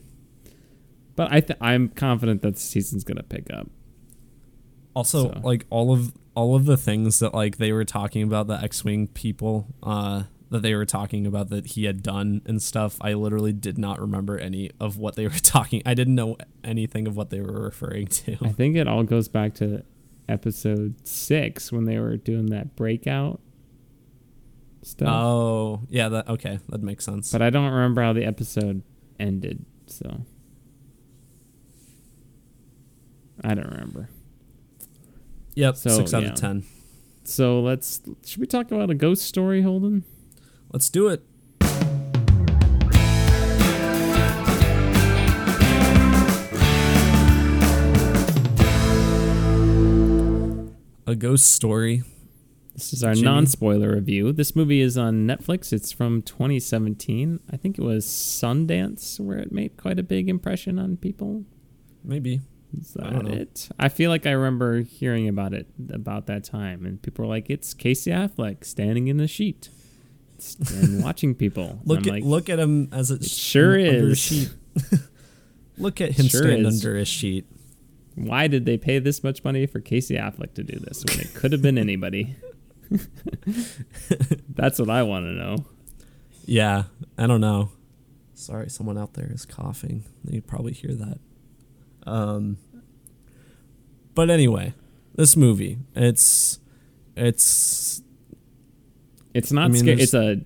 But 1.16 1.32
I 1.32 1.40
th- 1.42 1.58
I'm 1.62 1.90
confident 1.90 2.42
that 2.42 2.56
the 2.56 2.60
season's 2.60 3.04
gonna 3.04 3.24
pick 3.24 3.52
up. 3.54 3.70
Also, 4.96 5.32
So- 5.32 5.40
like 5.44 5.66
all 5.70 5.92
of 5.94 6.14
all 6.36 6.56
of 6.56 6.66
the 6.66 6.78
things 6.78 7.20
that 7.20 7.34
like 7.34 7.58
they 7.58 7.72
were 7.72 7.86
talking 7.86 8.24
about 8.24 8.48
the 8.48 8.60
X-wing 8.60 9.08
people 9.08 9.68
uh 9.84 10.24
that 10.50 10.62
they 10.62 10.76
were 10.76 10.86
talking 10.86 11.26
about 11.26 11.50
that 11.50 11.66
he 11.68 11.86
had 11.86 12.04
done 12.04 12.42
and 12.46 12.62
stuff, 12.62 12.98
I 13.02 13.14
literally 13.14 13.54
did 13.54 13.78
not 13.80 14.00
remember 14.00 14.38
any 14.38 14.70
of 14.80 14.98
what 14.98 15.16
they 15.16 15.26
were 15.28 15.32
talking. 15.42 15.82
I 15.86 15.94
didn't 15.96 16.14
know 16.16 16.38
anything 16.64 17.08
of 17.08 17.16
what 17.16 17.32
they 17.32 17.42
were 17.42 17.62
referring 17.64 18.06
to. 18.08 18.38
I 18.42 18.50
think 18.50 18.76
it 18.76 18.88
all 18.88 19.04
goes 19.04 19.28
back 19.28 19.56
to 19.56 19.84
episode 20.30 21.08
six 21.08 21.72
when 21.72 21.86
they 21.86 22.00
were 22.00 22.18
doing 22.18 22.48
that 22.48 22.76
breakout 22.76 23.42
stuff. 24.82 25.08
Oh, 25.10 25.82
yeah, 25.90 26.10
that 26.10 26.28
okay, 26.30 26.60
that 26.70 26.82
makes 26.82 27.06
sense. 27.06 27.32
But 27.32 27.42
I 27.42 27.50
don't 27.50 27.72
remember 27.72 28.02
how 28.02 28.14
the 28.14 28.26
episode 28.26 28.84
ended, 29.20 29.66
so 29.88 30.26
I 33.44 33.54
don't 33.54 33.70
remember. 33.70 34.10
yep, 35.56 35.76
so, 35.76 35.90
6 35.90 36.14
out 36.14 36.24
yeah. 36.24 36.30
of 36.30 36.36
10. 36.36 36.64
So 37.26 37.62
let's 37.62 38.02
should 38.26 38.42
we 38.42 38.48
talk 38.48 38.72
about 38.72 38.90
a 38.90 38.96
ghost 38.96 39.24
story, 39.24 39.62
Holden? 39.62 40.04
Let's 40.72 40.90
do 40.90 41.08
it. 41.08 41.24
A 51.14 51.16
ghost 51.16 51.52
story. 51.52 52.02
This 52.74 52.92
is 52.92 53.04
our 53.04 53.14
non-spoiler 53.14 53.94
review. 53.94 54.32
This 54.34 54.56
movie 54.56 54.82
is 54.82 54.98
on 54.98 55.28
Netflix. 55.28 55.72
It's 55.72 55.92
from 55.92 56.24
2017. 56.24 57.40
I 57.52 57.56
think 57.56 57.78
it 57.78 57.84
was 57.84 58.04
Sundance 58.08 59.20
where 59.20 59.38
it 59.38 59.52
made 59.52 59.78
quite 59.78 60.00
a 60.00 60.04
big 60.04 60.28
impression 60.28 60.80
on 60.80 60.98
people. 60.98 61.44
Maybe. 62.04 62.42
Is 62.76 62.98
I 63.00 63.04
that 63.04 63.14
don't 63.14 63.26
know. 63.28 63.32
it? 63.42 63.70
I 63.78 63.90
feel 63.90 64.10
like 64.10 64.26
I 64.26 64.32
remember 64.32 64.82
hearing 64.82 65.28
about 65.28 65.54
it 65.54 65.68
about 65.92 66.26
that 66.26 66.44
time, 66.46 66.84
and 66.84 67.00
people 67.00 67.26
were 67.26 67.30
like, 67.30 67.48
"It's 67.48 67.76
Casey 67.76 68.10
Affleck 68.10 68.66
standing 68.66 69.08
in 69.08 69.18
the 69.18 69.28
sheet 69.28 69.70
and 70.72 71.04
watching 71.04 71.36
people." 71.36 71.80
Look 71.86 72.08
at 72.08 72.14
like, 72.14 72.24
look 72.24 72.50
at 72.50 72.58
him 72.58 72.90
as 72.92 73.12
It 73.12 73.24
sure 73.24 73.74
under 73.74 74.08
a 74.08 74.12
is. 74.14 74.18
sheet. 74.18 74.52
look 75.78 76.02
at 76.02 76.14
him 76.14 76.26
Sure 76.28 76.42
stand 76.42 76.66
is. 76.66 76.84
under 76.84 76.98
a 76.98 77.06
sheet. 77.06 77.46
Why 78.16 78.48
did 78.48 78.66
they 78.66 78.78
pay 78.78 79.00
this 79.00 79.24
much 79.24 79.44
money 79.44 79.66
for 79.66 79.80
Casey 79.80 80.16
Affleck 80.16 80.54
to 80.56 80.64
do 80.64 80.80
this 80.80 81.04
when 81.08 81.20
it 81.20 81.34
could 81.34 81.52
have 81.52 81.62
been 81.62 81.78
anybody? 81.78 82.36
That's 84.50 84.80
what 84.80 84.90
I 84.90 85.04
want 85.04 85.26
to 85.26 85.32
know. 85.32 85.66
Yeah, 86.46 86.84
I 87.18 87.28
don't 87.28 87.42
know. 87.42 87.72
Sorry, 88.34 88.70
someone 88.70 88.98
out 88.98 89.14
there 89.14 89.32
is 89.32 89.46
coughing. 89.46 90.04
You 90.28 90.42
probably 90.42 90.74
hear 90.74 90.94
that. 90.94 91.20
Um, 92.06 92.58
but 94.14 94.30
anyway, 94.30 94.74
this 95.16 95.36
movie, 95.38 95.80
it's 95.96 96.60
it's 97.16 98.02
It's 99.34 99.52
not 99.52 99.66
I 99.66 99.68
mean, 99.70 99.82
scary. 99.82 100.02
It's 100.02 100.14
a 100.14 100.42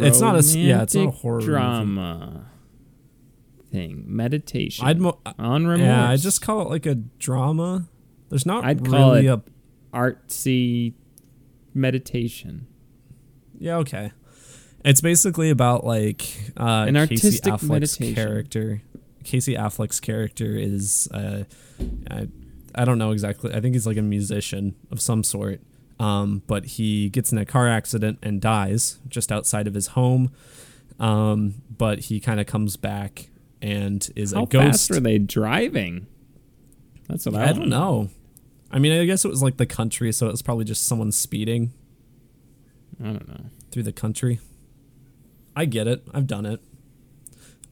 It's 0.00 0.20
not 0.20 0.34
a 0.36 0.58
yeah, 0.58 0.82
it's 0.82 0.94
not 0.94 1.08
a 1.08 1.10
horror 1.10 1.40
movie. 1.40 2.40
Thing. 3.70 4.04
Meditation. 4.06 4.86
I'd 4.86 5.00
mo- 5.00 5.18
on 5.38 5.66
remorse. 5.66 5.86
yeah, 5.86 6.08
I 6.10 6.16
just 6.16 6.42
call 6.42 6.62
it 6.62 6.68
like 6.68 6.86
a 6.86 6.94
drama. 6.94 7.88
There's 8.28 8.46
not 8.46 8.64
I'd 8.64 8.84
call 8.84 9.12
really 9.12 9.26
it- 9.26 9.30
a 9.32 9.42
artsy 9.94 10.94
meditation. 11.74 12.66
yeah 13.58 13.76
okay. 13.76 14.12
It's 14.84 15.00
basically 15.00 15.50
about 15.50 15.84
like 15.84 16.52
uh, 16.56 16.86
An 16.88 16.94
Casey 16.94 17.26
artistic 17.28 17.52
Affleck's 17.54 17.68
meditation. 17.68 18.14
character. 18.14 18.82
Casey 19.24 19.54
Affleck's 19.54 20.00
character 20.00 20.56
is 20.56 21.08
uh, 21.12 21.44
I, 22.10 22.28
I 22.74 22.84
don't 22.84 22.98
know 22.98 23.10
exactly. 23.10 23.52
I 23.52 23.60
think 23.60 23.74
he's 23.74 23.86
like 23.86 23.96
a 23.96 24.02
musician 24.02 24.74
of 24.90 25.00
some 25.00 25.24
sort. 25.24 25.60
Um, 26.00 26.42
but 26.46 26.64
he 26.64 27.08
gets 27.10 27.32
in 27.32 27.38
a 27.38 27.44
car 27.44 27.66
accident 27.68 28.20
and 28.22 28.40
dies 28.40 28.98
just 29.08 29.32
outside 29.32 29.66
of 29.66 29.74
his 29.74 29.88
home. 29.88 30.30
Um, 31.00 31.54
but 31.76 31.98
he 32.00 32.20
kind 32.20 32.38
of 32.38 32.46
comes 32.46 32.76
back 32.76 33.30
and 33.62 34.08
is 34.16 34.32
How 34.32 34.44
a 34.44 34.46
ghost. 34.46 34.88
fast 34.88 34.90
are 34.92 35.00
they 35.00 35.18
driving? 35.18 36.06
That's 37.08 37.26
what 37.26 37.34
I, 37.36 37.48
I 37.48 37.52
don't 37.52 37.68
know. 37.68 38.10
I 38.70 38.78
mean, 38.78 38.92
I 38.92 39.04
guess 39.06 39.24
it 39.24 39.28
was 39.28 39.42
like 39.42 39.56
the 39.56 39.66
country, 39.66 40.12
so 40.12 40.26
it 40.26 40.30
was 40.30 40.42
probably 40.42 40.64
just 40.64 40.86
someone 40.86 41.10
speeding 41.12 41.72
I 43.00 43.04
don't 43.04 43.28
know. 43.28 43.44
through 43.70 43.84
the 43.84 43.92
country. 43.92 44.40
I 45.56 45.64
get 45.64 45.86
it. 45.88 46.02
I've 46.12 46.26
done 46.26 46.46
it. 46.46 46.60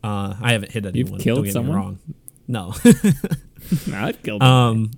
Uh, 0.03 0.35
I 0.41 0.53
haven't 0.53 0.73
hit 0.73 0.87
anyone. 0.87 1.15
You've 1.15 1.23
killed 1.23 1.49
someone? 1.51 1.77
Me 1.77 1.83
wrong. 1.83 1.99
No. 2.49 2.75
I'd 3.93 4.23
kill 4.23 4.43
um, 4.43 4.93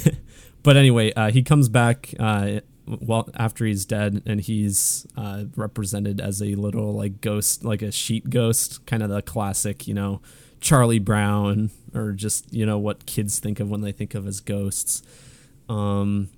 but 0.62 0.76
anyway, 0.76 1.12
uh, 1.14 1.30
he 1.30 1.42
comes 1.42 1.68
back 1.68 2.14
uh, 2.18 2.60
well 2.86 3.28
after 3.34 3.64
he's 3.64 3.84
dead, 3.84 4.22
and 4.26 4.40
he's 4.40 5.06
uh, 5.16 5.44
represented 5.56 6.20
as 6.20 6.42
a 6.42 6.54
little 6.54 6.92
like 6.92 7.20
ghost, 7.20 7.64
like 7.64 7.82
a 7.82 7.90
sheet 7.92 8.30
ghost, 8.30 8.84
kind 8.86 9.02
of 9.02 9.08
the 9.08 9.22
classic, 9.22 9.86
you 9.86 9.94
know, 9.94 10.20
Charlie 10.60 10.98
Brown, 10.98 11.70
or 11.94 12.12
just 12.12 12.52
you 12.52 12.66
know 12.66 12.78
what 12.78 13.06
kids 13.06 13.38
think 13.38 13.60
of 13.60 13.70
when 13.70 13.80
they 13.80 13.92
think 13.92 14.14
of 14.14 14.26
as 14.26 14.40
ghosts. 14.40 15.02
Um, 15.68 16.28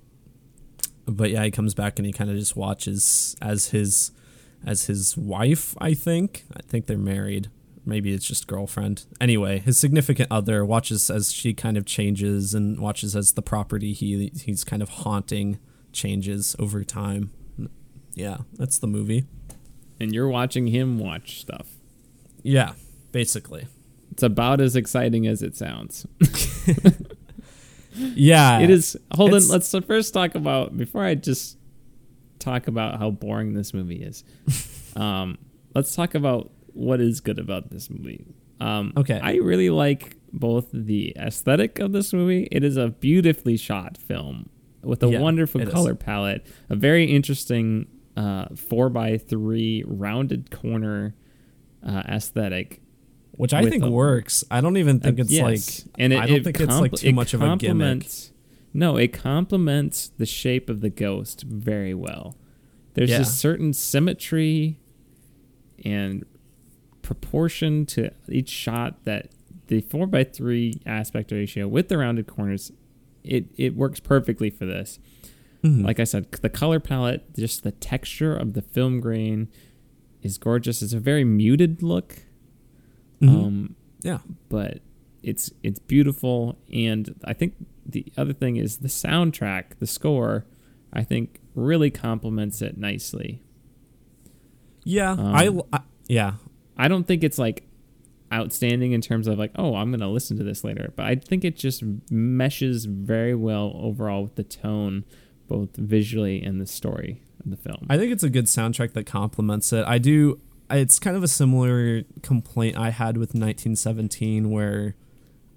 but 1.05 1.31
yeah, 1.31 1.43
he 1.43 1.51
comes 1.51 1.73
back 1.73 1.99
and 1.99 2.05
he 2.05 2.11
kind 2.13 2.29
of 2.29 2.37
just 2.37 2.55
watches 2.55 3.35
as 3.41 3.69
his 3.69 4.11
as 4.65 4.85
his 4.85 5.17
wife. 5.17 5.75
I 5.79 5.93
think. 5.93 6.45
I 6.55 6.61
think 6.61 6.85
they're 6.85 6.97
married. 6.97 7.49
Maybe 7.85 8.13
it's 8.13 8.25
just 8.25 8.47
girlfriend. 8.47 9.05
Anyway, 9.21 9.59
his 9.59 9.77
significant 9.77 10.29
other 10.29 10.65
watches 10.65 11.09
as 11.09 11.31
she 11.31 11.53
kind 11.53 11.77
of 11.77 11.85
changes 11.85 12.53
and 12.53 12.79
watches 12.81 13.15
as 13.15 13.33
the 13.33 13.41
property 13.41 13.93
he 13.93 14.31
he's 14.43 14.63
kind 14.65 14.81
of 14.81 14.89
haunting 14.89 15.59
changes 15.97 16.55
over 16.59 16.83
time. 16.83 17.31
Yeah, 18.13 18.37
that's 18.53 18.77
the 18.79 18.87
movie. 18.87 19.25
and 19.99 20.13
you're 20.13 20.27
watching 20.29 20.67
him 20.67 20.99
watch 20.99 21.39
stuff. 21.41 21.67
Yeah, 22.43 22.73
basically. 23.11 23.67
It's 24.11 24.23
about 24.23 24.61
as 24.61 24.75
exciting 24.75 25.27
as 25.27 25.41
it 25.41 25.55
sounds. 25.55 26.05
Yeah, 27.99 28.59
it 28.59 28.69
is. 28.69 28.95
Hold 29.15 29.33
on. 29.33 29.47
Let's 29.47 29.73
first 29.87 30.13
talk 30.13 30.35
about 30.35 30.77
before 30.77 31.03
I 31.03 31.15
just 31.15 31.57
talk 32.37 32.67
about 32.67 32.99
how 32.99 33.09
boring 33.09 33.53
this 33.53 33.73
movie 33.73 34.03
is. 34.03 34.23
um, 34.95 35.37
let's 35.73 35.95
talk 35.95 36.13
about 36.13 36.51
what 36.73 37.01
is 37.01 37.21
good 37.21 37.39
about 37.39 37.71
this 37.71 37.89
movie. 37.89 38.27
Um, 38.59 38.93
Okay. 38.97 39.19
I 39.19 39.35
really 39.37 39.71
like 39.71 40.15
both 40.31 40.67
the 40.71 41.15
aesthetic 41.17 41.79
of 41.79 41.91
this 41.91 42.13
movie. 42.13 42.47
It 42.51 42.63
is 42.63 42.77
a 42.77 42.89
beautifully 42.89 43.57
shot 43.57 43.97
film 43.97 44.49
with 44.87 45.03
a 45.03 45.09
Yeah, 45.09 45.19
wonderful 45.19 45.61
it 45.61 45.67
is. 45.67 45.73
color 45.73 45.93
palette, 45.95 46.45
a 46.69 46.75
very 46.75 47.05
interesting 47.05 47.87
uh, 48.15 48.47
four 48.55 48.89
by 48.89 49.17
three 49.17 49.83
rounded 49.85 50.49
corner 50.49 51.13
uh, 51.85 52.01
aesthetic. 52.07 52.81
which 53.33 53.53
I 53.53 53.69
think 53.69 53.83
a- 53.83 53.91
works. 53.91 54.43
I 54.49 54.61
don't 54.61 54.77
even 54.77 54.99
think 54.99 55.19
Uh, 55.19 55.21
it's 55.23 55.31
yes. 55.31 55.43
like 55.85 55.93
and 55.99 56.11
it, 56.13 56.19
I 56.19 56.25
don't 56.25 56.37
it 56.37 56.43
think 56.43 56.59
it's 56.59 56.79
like 56.79 56.93
too 56.93 57.13
much 57.13 57.33
of 57.35 57.41
a 57.43 57.55
gimmick. 57.57 58.07
No, 58.73 58.97
it 58.97 59.13
complements 59.13 60.09
the 60.17 60.25
shape 60.25 60.69
of 60.69 60.81
the 60.81 60.89
ghost 60.89 61.43
very 61.43 61.93
well. 61.93 62.35
There's 62.95 63.11
Yeah. 63.11 63.21
a 63.21 63.25
certain 63.25 63.73
symmetry 63.73 64.79
and 65.85 66.25
proportion 67.03 67.85
to 67.87 68.11
each 68.29 68.49
shot 68.49 69.03
that 69.05 69.29
the 69.67 69.81
four 69.81 70.07
by 70.07 70.23
three 70.23 70.81
aspect 70.85 71.31
ratio 71.31 71.67
with 71.67 71.87
the 71.89 71.97
rounded 71.97 72.25
corners, 72.27 72.71
it 73.27 73.45
it 73.57 73.75
works 73.75 73.99
perfectly 73.99 74.49
for 74.49 74.65
this. 74.65 74.99
Mhm. 75.63 75.83
Like 75.83 75.99
I 75.99 76.03
said, 76.03 76.31
the 76.31 76.49
color 76.49 76.79
palette, 76.79 77.33
just 77.35 77.63
the 77.63 77.71
texture 77.71 78.35
of 78.35 78.53
the 78.53 78.61
film 78.61 78.99
grain 78.99 79.47
is 80.21 80.37
gorgeous. 80.37 80.81
It's 80.81 80.93
a 80.93 80.99
very 80.99 81.23
muted 81.23 81.81
look. 81.83 82.23
Mhm. 83.21 83.29
Um, 83.29 83.75
yeah. 84.03 84.19
but 84.49 84.81
it's 85.23 85.51
it's 85.63 85.79
beautiful 85.79 86.55
and 86.71 87.15
i 87.25 87.33
think 87.33 87.55
the 87.83 88.05
other 88.15 88.31
thing 88.33 88.55
is 88.55 88.77
the 88.77 88.87
soundtrack 88.87 89.63
the 89.79 89.87
score 89.87 90.45
i 90.93 91.03
think 91.03 91.39
really 91.55 91.89
complements 91.89 92.61
it 92.61 92.77
nicely 92.77 93.41
Yeah, 94.85 95.11
Um, 95.13 95.25
I, 95.35 95.49
I 95.73 95.79
yeah, 96.07 96.33
i 96.77 96.87
don't 96.87 97.05
think 97.05 97.23
it's 97.23 97.39
like 97.39 97.66
outstanding 98.33 98.91
in 98.91 99.01
terms 99.01 99.27
of 99.27 99.39
like 99.39 99.51
oh 99.55 99.75
i'm 99.75 99.89
gonna 99.91 100.09
listen 100.09 100.37
to 100.37 100.43
this 100.43 100.63
later 100.63 100.91
but 100.95 101.05
i 101.05 101.15
think 101.15 101.45
it 101.45 101.55
just 101.55 101.81
meshes 102.11 102.85
very 102.85 103.33
well 103.33 103.73
overall 103.75 104.23
with 104.23 104.35
the 104.35 104.43
tone 104.43 105.05
both 105.47 105.75
visually 105.77 106.41
and 106.43 106.59
the 106.59 106.65
story 106.65 107.21
of 107.43 107.49
the 107.51 107.57
film 107.57 107.85
I 107.89 107.97
think 107.97 108.11
it's 108.11 108.23
a 108.23 108.29
good 108.29 108.45
soundtrack 108.45 108.93
that 108.93 109.05
complements 109.05 109.71
it. 109.73 109.85
I 109.87 109.97
do. 109.97 110.39
It's 110.69 110.99
kind 110.99 111.15
of 111.15 111.23
a 111.23 111.27
similar 111.27 112.03
complaint 112.21 112.77
I 112.77 112.89
had 112.89 113.15
with 113.15 113.29
1917, 113.29 114.49
where 114.51 114.95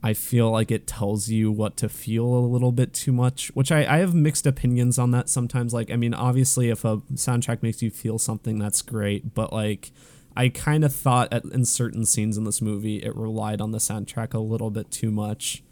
I 0.02 0.14
feel 0.14 0.50
like 0.50 0.70
it 0.70 0.86
tells 0.86 1.28
you 1.28 1.50
what 1.50 1.76
to 1.78 1.88
feel 1.88 2.24
a 2.24 2.46
little 2.46 2.70
bit 2.70 2.94
too 2.94 3.12
much, 3.12 3.48
which 3.54 3.72
I, 3.72 3.96
I 3.96 3.98
have 3.98 4.14
mixed 4.14 4.46
opinions 4.46 4.98
on 4.98 5.10
that 5.10 5.28
sometimes. 5.28 5.74
Like, 5.74 5.90
I 5.90 5.96
mean, 5.96 6.14
obviously, 6.14 6.70
if 6.70 6.84
a 6.84 6.98
soundtrack 7.14 7.62
makes 7.62 7.82
you 7.82 7.90
feel 7.90 8.18
something, 8.18 8.58
that's 8.58 8.82
great. 8.82 9.34
But, 9.34 9.52
like, 9.52 9.90
I 10.36 10.48
kind 10.48 10.84
of 10.84 10.94
thought 10.94 11.32
at, 11.32 11.44
in 11.44 11.64
certain 11.64 12.06
scenes 12.06 12.36
in 12.36 12.44
this 12.44 12.62
movie, 12.62 12.98
it 12.98 13.14
relied 13.16 13.60
on 13.60 13.72
the 13.72 13.78
soundtrack 13.78 14.34
a 14.34 14.38
little 14.38 14.70
bit 14.70 14.90
too 14.90 15.10
much. 15.10 15.62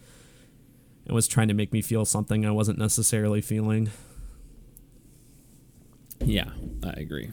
It 1.06 1.12
was 1.12 1.26
trying 1.26 1.48
to 1.48 1.54
make 1.54 1.72
me 1.72 1.80
feel 1.80 2.04
something 2.04 2.44
I 2.44 2.50
wasn't 2.50 2.78
necessarily 2.78 3.40
feeling. 3.40 3.90
Yeah, 6.20 6.50
I 6.84 6.90
agree 6.90 7.30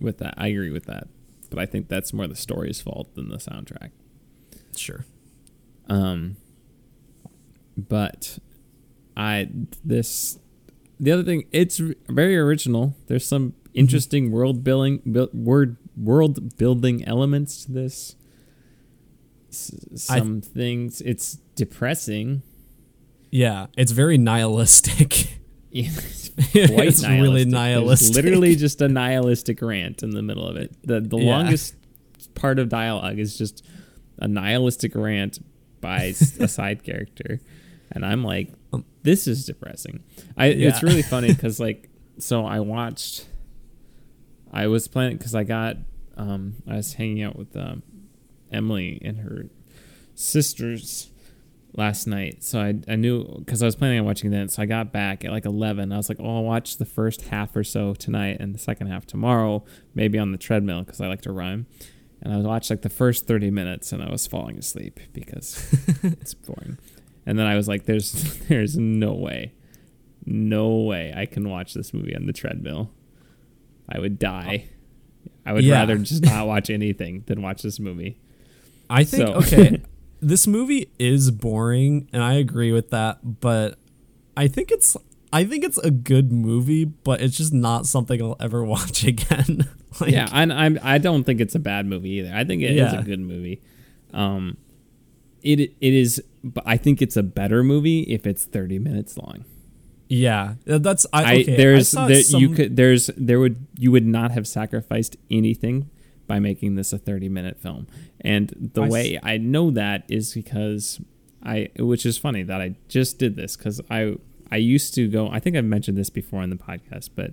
with 0.00 0.18
that. 0.18 0.34
I 0.36 0.48
agree 0.48 0.70
with 0.70 0.86
that. 0.86 1.06
But 1.50 1.58
I 1.58 1.66
think 1.66 1.88
that's 1.88 2.12
more 2.12 2.26
the 2.26 2.34
story's 2.34 2.80
fault 2.80 3.14
than 3.14 3.28
the 3.28 3.36
soundtrack. 3.36 3.90
Sure. 4.74 5.04
Um, 5.88 6.36
but 7.76 8.38
I 9.16 9.48
this 9.84 10.38
the 10.98 11.12
other 11.12 11.22
thing 11.22 11.44
it's 11.52 11.78
very 12.08 12.36
original. 12.36 12.94
There's 13.06 13.26
some 13.26 13.50
mm-hmm. 13.50 13.70
interesting 13.74 14.24
mm-hmm. 14.24 14.34
world 14.34 14.64
building 14.64 15.02
word 15.32 15.76
world 15.96 16.56
building 16.56 17.04
elements 17.04 17.64
to 17.64 17.72
this. 17.72 18.16
S- 19.50 19.72
some 19.96 20.40
th- 20.40 20.52
things 20.52 21.00
it's 21.00 21.38
depressing. 21.54 22.42
Yeah, 23.30 23.66
it's 23.76 23.92
very 23.92 24.18
nihilistic. 24.18 25.40
Yeah, 25.74 25.90
it's, 25.90 26.30
nihilistic. 26.54 27.10
really 27.10 27.44
nihilistic. 27.44 28.14
There's 28.14 28.24
literally 28.24 28.54
just 28.54 28.80
a 28.80 28.86
nihilistic 28.86 29.60
rant 29.60 30.04
in 30.04 30.10
the 30.10 30.22
middle 30.22 30.46
of 30.46 30.56
it. 30.56 30.72
The 30.84 31.00
the 31.00 31.18
yeah. 31.18 31.36
longest 31.36 31.74
part 32.36 32.60
of 32.60 32.68
dialogue 32.68 33.18
is 33.18 33.36
just 33.36 33.66
a 34.18 34.28
nihilistic 34.28 34.94
rant 34.94 35.40
by 35.80 36.14
a 36.38 36.46
side 36.46 36.84
character, 36.84 37.40
and 37.90 38.06
I'm 38.06 38.22
like, 38.22 38.52
um, 38.72 38.84
this 39.02 39.26
is 39.26 39.46
depressing. 39.46 40.04
I 40.36 40.46
yeah. 40.46 40.68
it's 40.68 40.84
really 40.84 41.02
funny 41.02 41.28
because 41.34 41.58
like 41.58 41.88
so 42.18 42.46
I 42.46 42.60
watched. 42.60 43.26
I 44.54 44.68
was 44.68 44.88
planning 44.88 45.18
because 45.18 45.34
I 45.34 45.44
got 45.44 45.76
um 46.16 46.54
I 46.66 46.76
was 46.76 46.94
hanging 46.94 47.22
out 47.22 47.36
with 47.36 47.54
um, 47.56 47.82
Emily 48.50 49.02
and 49.04 49.18
her 49.18 49.46
sisters 50.14 51.10
last 51.76 52.06
night. 52.06 52.44
So 52.44 52.60
I, 52.60 52.74
I 52.88 52.94
knew 52.94 53.24
because 53.38 53.60
I 53.60 53.66
was 53.66 53.74
planning 53.74 53.98
on 53.98 54.06
watching 54.06 54.30
that. 54.30 54.50
So 54.52 54.62
I 54.62 54.66
got 54.66 54.92
back 54.92 55.24
at 55.24 55.32
like 55.32 55.44
11. 55.44 55.92
I 55.92 55.96
was 55.96 56.08
like, 56.08 56.18
oh, 56.20 56.36
I'll 56.36 56.44
watch 56.44 56.76
the 56.76 56.84
first 56.84 57.22
half 57.22 57.56
or 57.56 57.64
so 57.64 57.94
tonight 57.94 58.36
and 58.38 58.54
the 58.54 58.58
second 58.58 58.86
half 58.86 59.06
tomorrow, 59.06 59.64
maybe 59.92 60.18
on 60.18 60.30
the 60.30 60.38
treadmill 60.38 60.82
because 60.82 61.00
I 61.00 61.08
like 61.08 61.22
to 61.22 61.32
run 61.32 61.66
and 62.22 62.32
I 62.32 62.36
watched 62.38 62.70
like 62.70 62.82
the 62.82 62.88
first 62.88 63.26
30 63.26 63.50
minutes 63.50 63.92
and 63.92 64.02
I 64.02 64.10
was 64.10 64.26
falling 64.26 64.56
asleep 64.56 65.00
because 65.12 65.66
it's 66.02 66.34
boring. 66.34 66.78
And 67.26 67.38
then 67.38 67.46
I 67.46 67.56
was 67.56 67.68
like, 67.68 67.84
there's, 67.84 68.38
there's 68.48 68.76
no 68.76 69.12
way, 69.12 69.52
no 70.24 70.76
way 70.76 71.12
I 71.14 71.26
can 71.26 71.48
watch 71.48 71.74
this 71.74 71.92
movie 71.92 72.14
on 72.14 72.26
the 72.26 72.32
treadmill. 72.32 72.90
I 73.88 73.98
would 73.98 74.18
die. 74.18 74.68
I 75.46 75.52
would 75.52 75.64
yeah. 75.64 75.74
rather 75.74 75.98
just 75.98 76.24
not 76.24 76.46
watch 76.46 76.70
anything 76.70 77.24
than 77.26 77.42
watch 77.42 77.62
this 77.62 77.78
movie. 77.78 78.18
I 78.88 79.04
think, 79.04 79.28
so. 79.28 79.34
okay, 79.34 79.82
this 80.20 80.46
movie 80.46 80.90
is 80.98 81.30
boring 81.30 82.08
and 82.12 82.22
I 82.22 82.34
agree 82.34 82.72
with 82.72 82.90
that, 82.90 83.40
but 83.40 83.78
I 84.36 84.48
think 84.48 84.70
it's 84.70 84.96
I 85.34 85.44
think 85.44 85.64
it's 85.64 85.78
a 85.78 85.90
good 85.90 86.30
movie, 86.30 86.84
but 86.84 87.20
it's 87.20 87.36
just 87.36 87.52
not 87.52 87.86
something 87.86 88.22
I'll 88.22 88.36
ever 88.38 88.62
watch 88.64 89.04
again. 89.04 89.68
like, 90.00 90.12
yeah, 90.12 90.28
I, 90.30 90.42
I'm. 90.42 90.78
I 90.80 90.98
don't 90.98 91.24
think 91.24 91.40
it's 91.40 91.56
a 91.56 91.58
bad 91.58 91.86
movie 91.86 92.10
either. 92.10 92.32
I 92.32 92.44
think 92.44 92.62
it 92.62 92.72
yeah. 92.72 92.86
is 92.86 92.92
a 92.94 93.02
good 93.02 93.18
movie. 93.18 93.60
Um, 94.12 94.56
it 95.42 95.58
it 95.58 95.74
is, 95.80 96.22
but 96.44 96.62
I 96.64 96.76
think 96.76 97.02
it's 97.02 97.16
a 97.16 97.22
better 97.22 97.64
movie 97.64 98.02
if 98.02 98.26
it's 98.28 98.44
30 98.44 98.78
minutes 98.78 99.18
long. 99.18 99.44
Yeah, 100.14 100.54
that's 100.64 101.06
I. 101.12 101.40
Okay, 101.40 101.54
I 101.54 101.56
there's 101.56 101.94
I 101.94 102.08
there, 102.08 102.22
some... 102.22 102.40
you 102.40 102.48
could 102.50 102.76
there's 102.76 103.06
there 103.16 103.40
would 103.40 103.66
you 103.78 103.90
would 103.92 104.06
not 104.06 104.30
have 104.32 104.46
sacrificed 104.46 105.16
anything 105.30 105.90
by 106.26 106.38
making 106.38 106.74
this 106.74 106.92
a 106.92 106.98
30 106.98 107.28
minute 107.28 107.60
film. 107.60 107.86
And 108.20 108.70
the 108.74 108.82
I 108.82 108.88
way 108.88 109.16
s- 109.16 109.22
I 109.22 109.36
know 109.38 109.70
that 109.70 110.04
is 110.08 110.34
because 110.34 111.00
I, 111.42 111.70
which 111.78 112.06
is 112.06 112.16
funny 112.16 112.42
that 112.42 112.60
I 112.60 112.76
just 112.88 113.18
did 113.18 113.36
this 113.36 113.56
because 113.56 113.80
I 113.90 114.16
I 114.50 114.56
used 114.56 114.94
to 114.94 115.08
go. 115.08 115.28
I 115.30 115.40
think 115.40 115.56
I've 115.56 115.64
mentioned 115.64 115.98
this 115.98 116.10
before 116.10 116.42
in 116.42 116.50
the 116.50 116.56
podcast, 116.56 117.10
but 117.14 117.32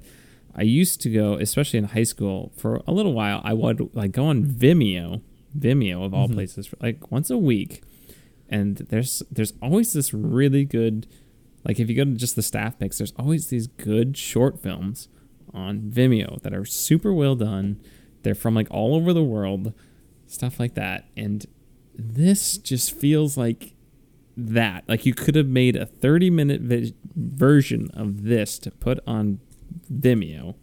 I 0.55 0.63
used 0.63 1.01
to 1.01 1.09
go, 1.09 1.35
especially 1.35 1.79
in 1.79 1.85
high 1.85 2.03
school, 2.03 2.51
for 2.57 2.81
a 2.87 2.91
little 2.91 3.13
while. 3.13 3.41
I 3.43 3.53
would 3.53 3.95
like 3.95 4.11
go 4.11 4.25
on 4.25 4.43
Vimeo, 4.43 5.21
Vimeo 5.57 6.03
of 6.05 6.13
all 6.13 6.25
mm-hmm. 6.25 6.35
places, 6.35 6.67
for 6.67 6.77
like 6.81 7.11
once 7.11 7.29
a 7.29 7.37
week, 7.37 7.83
and 8.49 8.77
there's 8.77 9.23
there's 9.31 9.53
always 9.61 9.93
this 9.93 10.13
really 10.13 10.65
good, 10.65 11.07
like 11.63 11.79
if 11.79 11.89
you 11.89 11.95
go 11.95 12.05
to 12.05 12.11
just 12.11 12.35
the 12.35 12.41
staff 12.41 12.79
picks, 12.79 12.97
there's 12.97 13.13
always 13.17 13.47
these 13.47 13.67
good 13.67 14.17
short 14.17 14.61
films 14.61 15.07
on 15.53 15.81
Vimeo 15.81 16.41
that 16.41 16.53
are 16.53 16.65
super 16.65 17.13
well 17.13 17.35
done. 17.35 17.79
They're 18.23 18.35
from 18.35 18.55
like 18.55 18.67
all 18.71 18.95
over 18.95 19.13
the 19.13 19.23
world, 19.23 19.73
stuff 20.27 20.59
like 20.59 20.75
that, 20.75 21.05
and 21.17 21.45
this 21.95 22.57
just 22.57 22.91
feels 22.91 23.37
like 23.37 23.73
that. 24.37 24.83
Like 24.87 25.05
you 25.05 25.13
could 25.13 25.35
have 25.35 25.47
made 25.47 25.75
a 25.75 25.85
30 25.85 26.29
minute 26.29 26.61
vi- 26.61 26.93
version 27.15 27.89
of 27.93 28.23
this 28.23 28.57
to 28.59 28.71
put 28.71 28.99
on 29.05 29.39
Vimeo. 29.91 30.55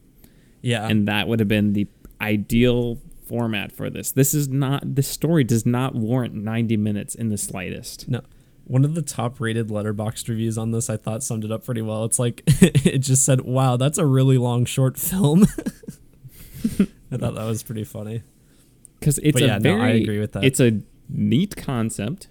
Yeah. 0.62 0.86
And 0.86 1.06
that 1.06 1.28
would 1.28 1.40
have 1.40 1.48
been 1.48 1.72
the 1.72 1.86
ideal 2.20 2.98
format 3.26 3.72
for 3.72 3.90
this. 3.90 4.10
This 4.12 4.34
is 4.34 4.48
not 4.48 4.94
this 4.94 5.08
story 5.08 5.44
does 5.44 5.66
not 5.66 5.94
warrant 5.94 6.34
90 6.34 6.76
minutes 6.76 7.14
in 7.14 7.28
the 7.28 7.38
slightest. 7.38 8.08
No. 8.08 8.22
One 8.68 8.84
of 8.84 8.94
the 8.94 9.02
top 9.02 9.40
rated 9.40 9.68
Letterboxd 9.68 10.28
reviews 10.28 10.56
on 10.56 10.70
this 10.70 10.88
I 10.88 10.96
thought 10.96 11.22
summed 11.22 11.44
it 11.44 11.50
up 11.50 11.64
pretty 11.64 11.82
well. 11.82 12.04
It's 12.04 12.18
like 12.18 12.42
it 12.46 12.98
just 12.98 13.24
said, 13.24 13.40
"Wow, 13.40 13.76
that's 13.76 13.98
a 13.98 14.06
really 14.06 14.38
long 14.38 14.64
short 14.64 14.98
film." 14.98 15.42
I 17.10 17.16
thought 17.16 17.34
that 17.34 17.46
was 17.46 17.62
pretty 17.62 17.84
funny. 17.84 18.22
Cuz 19.00 19.18
it's 19.18 19.34
but 19.34 19.42
a 19.42 19.46
yeah, 19.46 19.58
very 19.58 19.76
no, 19.76 19.82
I 19.82 19.88
agree 19.90 20.20
with 20.20 20.32
that. 20.32 20.44
It's 20.44 20.60
a 20.60 20.82
neat 21.08 21.56
concept 21.56 22.28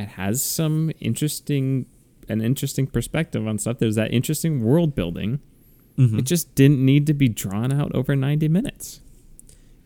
it 0.00 0.08
has 0.10 0.42
some 0.42 0.90
interesting 1.00 1.86
an 2.28 2.40
interesting 2.40 2.86
perspective 2.86 3.46
on 3.46 3.58
stuff. 3.58 3.78
There's 3.78 3.96
that 3.96 4.12
interesting 4.12 4.62
world 4.62 4.94
building. 4.94 5.40
Mm-hmm. 5.98 6.20
It 6.20 6.22
just 6.22 6.54
didn't 6.54 6.84
need 6.84 7.06
to 7.08 7.14
be 7.14 7.28
drawn 7.28 7.72
out 7.72 7.92
over 7.94 8.14
90 8.14 8.48
minutes. 8.48 9.00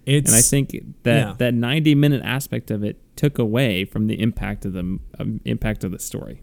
It's, 0.05 0.30
and 0.30 0.36
I 0.36 0.42
think 0.42 0.72
that 1.05 1.26
yeah. 1.26 1.34
that 1.38 1.55
90 1.55 1.94
minute 1.94 2.22
aspect 2.22 2.70
of 2.70 2.84
it 2.84 3.00
took 3.16 3.38
away 3.38 3.84
from 3.84 4.06
the 4.06 4.20
impact 4.20 4.64
of 4.64 4.72
the 4.72 4.98
um, 5.18 5.40
impact 5.44 5.84
of 5.84 5.92
the 5.92 5.98
story. 5.98 6.42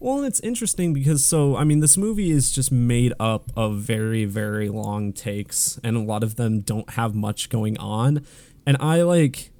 Well, 0.00 0.22
it's 0.22 0.38
interesting 0.40 0.92
because 0.92 1.24
so 1.24 1.56
I 1.56 1.64
mean 1.64 1.80
this 1.80 1.96
movie 1.96 2.30
is 2.30 2.52
just 2.52 2.70
made 2.70 3.12
up 3.18 3.50
of 3.56 3.78
very 3.78 4.24
very 4.24 4.68
long 4.68 5.12
takes 5.12 5.80
and 5.82 5.96
a 5.96 6.00
lot 6.00 6.22
of 6.22 6.36
them 6.36 6.60
don't 6.60 6.90
have 6.90 7.14
much 7.14 7.48
going 7.48 7.76
on 7.78 8.24
and 8.64 8.76
I 8.80 9.02
like 9.02 9.50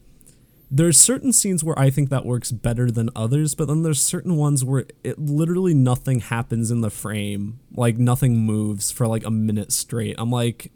there's 0.71 1.01
certain 1.01 1.33
scenes 1.33 1.65
where 1.65 1.79
I 1.79 1.91
think 1.91 2.11
that 2.11 2.27
works 2.27 2.53
better 2.53 2.91
than 2.91 3.09
others, 3.17 3.55
but 3.55 3.69
then 3.69 3.83
there's 3.83 4.03
certain 4.03 4.37
ones 4.37 4.65
where 4.65 4.85
it 5.03 5.19
literally 5.19 5.73
nothing 5.73 6.21
happens 6.21 6.71
in 6.71 6.83
the 6.83 6.91
frame, 6.91 7.61
like 7.75 7.97
nothing 7.97 8.37
moves 8.37 8.91
for 8.91 9.07
like 9.07 9.25
a 9.25 9.31
minute 9.31 9.73
straight. 9.73 10.15
I'm 10.19 10.31
like, 10.31 10.71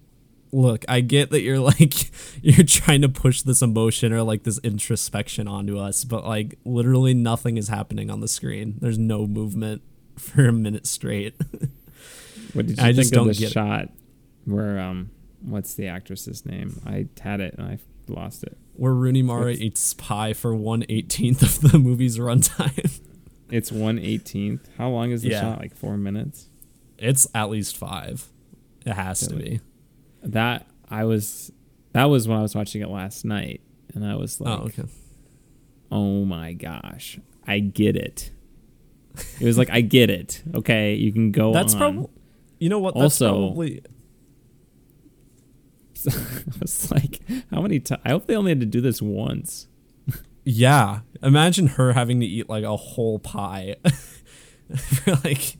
look, 0.52 0.84
I 0.88 1.00
get 1.00 1.30
that 1.30 1.40
you're 1.40 1.58
like 1.58 2.10
you're 2.42 2.66
trying 2.66 3.02
to 3.02 3.08
push 3.08 3.42
this 3.42 3.62
emotion 3.62 4.12
or 4.12 4.22
like 4.22 4.44
this 4.44 4.58
introspection 4.58 5.48
onto 5.48 5.78
us, 5.78 6.04
but 6.04 6.24
like 6.26 6.58
literally 6.64 7.14
nothing 7.14 7.56
is 7.56 7.68
happening 7.68 8.10
on 8.10 8.20
the 8.20 8.28
screen. 8.28 8.76
There's 8.80 8.98
no 8.98 9.26
movement 9.26 9.82
for 10.18 10.46
a 10.46 10.52
minute 10.52 10.86
straight. 10.86 11.34
what 12.52 12.66
did 12.66 12.78
you 12.78 12.84
I 12.84 12.92
think 12.92 13.14
of 13.14 13.26
the 13.26 13.34
shot 13.34 13.84
it. 13.84 13.90
where 14.44 14.78
um 14.78 15.10
what's 15.40 15.74
the 15.74 15.88
actress's 15.88 16.46
name? 16.46 16.80
I 16.86 17.08
had 17.20 17.40
it 17.40 17.54
and 17.58 17.66
I 17.66 17.78
lost 18.08 18.44
it 18.44 18.56
where 18.74 18.92
Rooney 18.92 19.22
Mara 19.22 19.52
eats 19.52 19.94
pie 19.94 20.32
for 20.32 20.54
one 20.54 20.84
eighteenth 20.88 21.42
of 21.42 21.72
the 21.72 21.78
movie's 21.78 22.18
runtime. 22.18 23.00
it's 23.50 23.72
one 23.72 23.98
eighteenth. 23.98 24.68
How 24.78 24.88
long 24.88 25.10
is 25.10 25.22
the 25.22 25.30
yeah. 25.30 25.40
shot? 25.40 25.58
Like 25.60 25.74
four 25.74 25.96
minutes. 25.96 26.48
It's 26.98 27.26
at 27.34 27.50
least 27.50 27.76
five. 27.76 28.28
It 28.86 28.92
has 28.92 29.28
really? 29.30 29.42
to 29.42 29.50
be. 29.50 29.60
That 30.22 30.66
I 30.88 31.04
was. 31.04 31.52
That 31.92 32.04
was 32.04 32.26
when 32.26 32.38
I 32.38 32.42
was 32.42 32.54
watching 32.54 32.80
it 32.82 32.88
last 32.88 33.24
night, 33.24 33.60
and 33.94 34.04
I 34.04 34.14
was 34.16 34.40
oh, 34.40 34.44
like, 34.44 34.58
"Oh, 34.58 34.64
okay. 34.64 34.84
oh 35.90 36.24
my 36.24 36.52
gosh, 36.52 37.18
I 37.46 37.58
get 37.58 37.96
it." 37.96 38.30
It 39.40 39.44
was 39.44 39.58
like, 39.58 39.70
"I 39.70 39.80
get 39.80 40.10
it." 40.10 40.42
Okay, 40.54 40.94
you 40.94 41.12
can 41.12 41.32
go. 41.32 41.52
That's 41.52 41.74
probably. 41.74 42.08
You 42.58 42.68
know 42.68 42.78
what? 42.78 42.94
That's 42.94 43.20
also, 43.20 43.48
probably 43.48 43.82
I 46.08 46.58
was 46.60 46.90
like, 46.90 47.20
how 47.50 47.60
many 47.60 47.80
times? 47.80 48.02
I 48.04 48.10
hope 48.10 48.26
they 48.26 48.36
only 48.36 48.50
had 48.50 48.60
to 48.60 48.66
do 48.66 48.80
this 48.80 49.00
once. 49.00 49.68
yeah. 50.44 51.00
Imagine 51.22 51.68
her 51.68 51.92
having 51.92 52.20
to 52.20 52.26
eat 52.26 52.48
like 52.48 52.64
a 52.64 52.76
whole 52.76 53.18
pie 53.18 53.76
for 54.76 55.12
like 55.24 55.56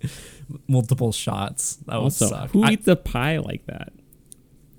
multiple 0.67 1.13
shots. 1.13 1.77
That 1.87 1.97
would 1.97 2.05
also, 2.05 2.27
suck. 2.27 2.51
Who 2.51 2.65
I, 2.65 2.73
eats 2.73 2.89
a 2.89 2.97
pie 2.97 3.39
like 3.39 3.67
that? 3.67 3.93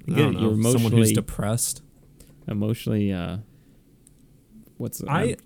Get, 0.08 0.18
You're 0.18 0.28
emotionally, 0.52 0.72
someone 0.74 0.92
who's 0.94 1.12
depressed. 1.14 1.82
Emotionally, 2.48 3.12
uh, 3.14 3.38
what's 4.78 4.98
the, 5.00 5.10
I 5.10 5.22
I'm- 5.22 5.38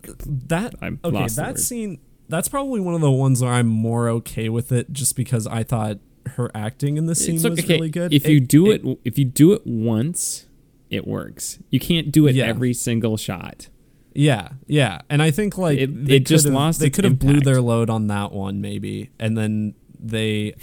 that 0.47 0.73
I'm 0.81 0.99
okay 1.03 1.27
that 1.27 1.59
scene 1.59 1.99
that's 2.29 2.47
probably 2.49 2.79
one 2.81 2.93
of 2.95 3.01
the 3.01 3.11
ones 3.11 3.41
where 3.41 3.51
I'm 3.53 3.67
more 3.67 4.09
okay 4.09 4.49
with 4.49 4.71
it 4.71 4.91
just 4.91 5.15
because 5.15 5.45
I 5.47 5.63
thought 5.63 5.99
her 6.35 6.51
acting 6.53 6.97
in 6.97 7.05
the 7.05 7.15
scene 7.15 7.35
it's 7.35 7.43
was 7.47 7.67
really 7.69 7.89
good. 7.89 8.13
If 8.13 8.27
you 8.27 8.39
do 8.41 8.69
it, 8.71 8.81
if 9.05 9.17
you 9.17 9.25
do 9.25 9.53
it 9.53 9.61
once, 9.65 10.45
it 10.89 11.07
works. 11.07 11.59
You 11.69 11.79
can't 11.79 12.11
do 12.11 12.27
it 12.27 12.35
Yeah. 12.35 12.45
every 12.45 12.73
single 12.73 13.15
shot. 13.15 13.69
Yeah, 14.13 14.49
yeah, 14.65 15.01
and 15.09 15.21
I 15.21 15.29
think 15.31 15.57
like 15.57 15.77
It- 15.77 16.05
they 16.05 16.15
it 16.17 16.25
just 16.25 16.47
lost 16.47 16.79
They 16.79 16.89
could 16.89 17.03
have 17.05 17.19
blew 17.19 17.39
their 17.39 17.61
load 17.61 17.89
on 17.91 18.07
that 18.07 18.31
one 18.33 18.59
maybe, 18.59 19.11
and 19.19 19.37
then 19.37 19.75
they. 19.99 20.55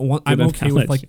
I'm 0.00 0.40
okay 0.40 0.72
with 0.72 0.88
like. 0.88 1.04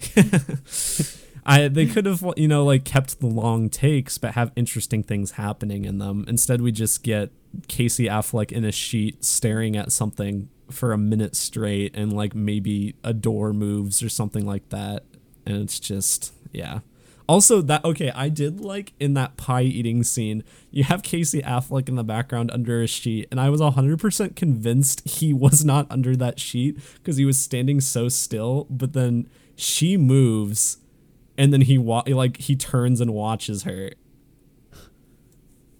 I 1.48 1.68
they 1.68 1.86
could 1.86 2.04
have 2.04 2.22
you 2.36 2.46
know 2.46 2.64
like 2.64 2.84
kept 2.84 3.20
the 3.20 3.26
long 3.26 3.70
takes 3.70 4.18
but 4.18 4.34
have 4.34 4.52
interesting 4.54 5.02
things 5.02 5.32
happening 5.32 5.86
in 5.86 5.98
them. 5.98 6.26
Instead, 6.28 6.60
we 6.60 6.70
just 6.70 7.02
get 7.02 7.32
Casey 7.68 8.04
Affleck 8.04 8.52
in 8.52 8.64
a 8.64 8.70
sheet 8.70 9.24
staring 9.24 9.74
at 9.74 9.90
something 9.90 10.50
for 10.70 10.92
a 10.92 10.98
minute 10.98 11.34
straight, 11.34 11.96
and 11.96 12.12
like 12.12 12.34
maybe 12.34 12.94
a 13.02 13.14
door 13.14 13.54
moves 13.54 14.02
or 14.02 14.10
something 14.10 14.44
like 14.44 14.68
that, 14.68 15.04
and 15.46 15.56
it's 15.56 15.80
just 15.80 16.34
yeah. 16.52 16.80
Also, 17.26 17.62
that 17.62 17.82
okay, 17.82 18.10
I 18.14 18.28
did 18.28 18.60
like 18.60 18.92
in 19.00 19.14
that 19.14 19.38
pie 19.38 19.62
eating 19.62 20.02
scene, 20.02 20.44
you 20.70 20.84
have 20.84 21.02
Casey 21.02 21.40
Affleck 21.40 21.88
in 21.88 21.94
the 21.94 22.04
background 22.04 22.50
under 22.50 22.82
a 22.82 22.86
sheet, 22.86 23.26
and 23.30 23.40
I 23.40 23.48
was 23.48 23.60
100% 23.62 24.36
convinced 24.36 25.08
he 25.08 25.32
was 25.32 25.64
not 25.64 25.86
under 25.90 26.14
that 26.16 26.38
sheet 26.38 26.78
because 26.94 27.16
he 27.16 27.24
was 27.24 27.38
standing 27.38 27.80
so 27.80 28.10
still, 28.10 28.66
but 28.68 28.92
then 28.92 29.28
she 29.56 29.96
moves 29.96 30.78
and 31.38 31.52
then 31.52 31.62
he 31.62 31.78
wa- 31.78 32.02
like 32.06 32.36
he 32.36 32.54
turns 32.56 33.00
and 33.00 33.14
watches 33.14 33.62
her. 33.62 33.90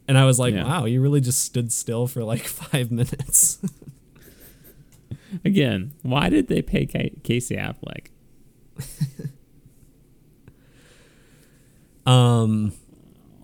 And 0.07 0.17
I 0.17 0.25
was 0.25 0.39
like, 0.39 0.55
Yeah. 0.55 0.65
wow, 0.65 0.85
you 0.87 1.03
really 1.03 1.21
just 1.21 1.41
stood 1.45 1.71
still 1.71 2.07
for 2.07 2.25
like 2.25 2.45
5 2.47 2.91
minutes. 2.91 3.59
Again, 5.45 5.93
why 6.01 6.31
did 6.31 6.49
they 6.49 6.63
pay 6.63 6.87
Ca- 6.87 7.13
Casey 7.23 7.57
Affleck? 7.57 8.07
um 12.07 12.73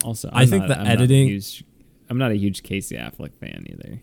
Also, 0.04 0.28
I 0.32 0.42
I'm 0.42 0.48
think 0.48 0.62
not- 0.62 0.68
the 0.68 0.78
I'm 0.78 0.84
not 0.84 0.92
editing- 0.92 1.28
huge- 1.28 1.64
I'm 2.08 2.18
not 2.18 2.30
a 2.30 2.36
huge 2.36 2.62
Casey 2.62 2.96
Affleck 2.96 3.34
fan 3.36 3.66
either. 3.68 4.00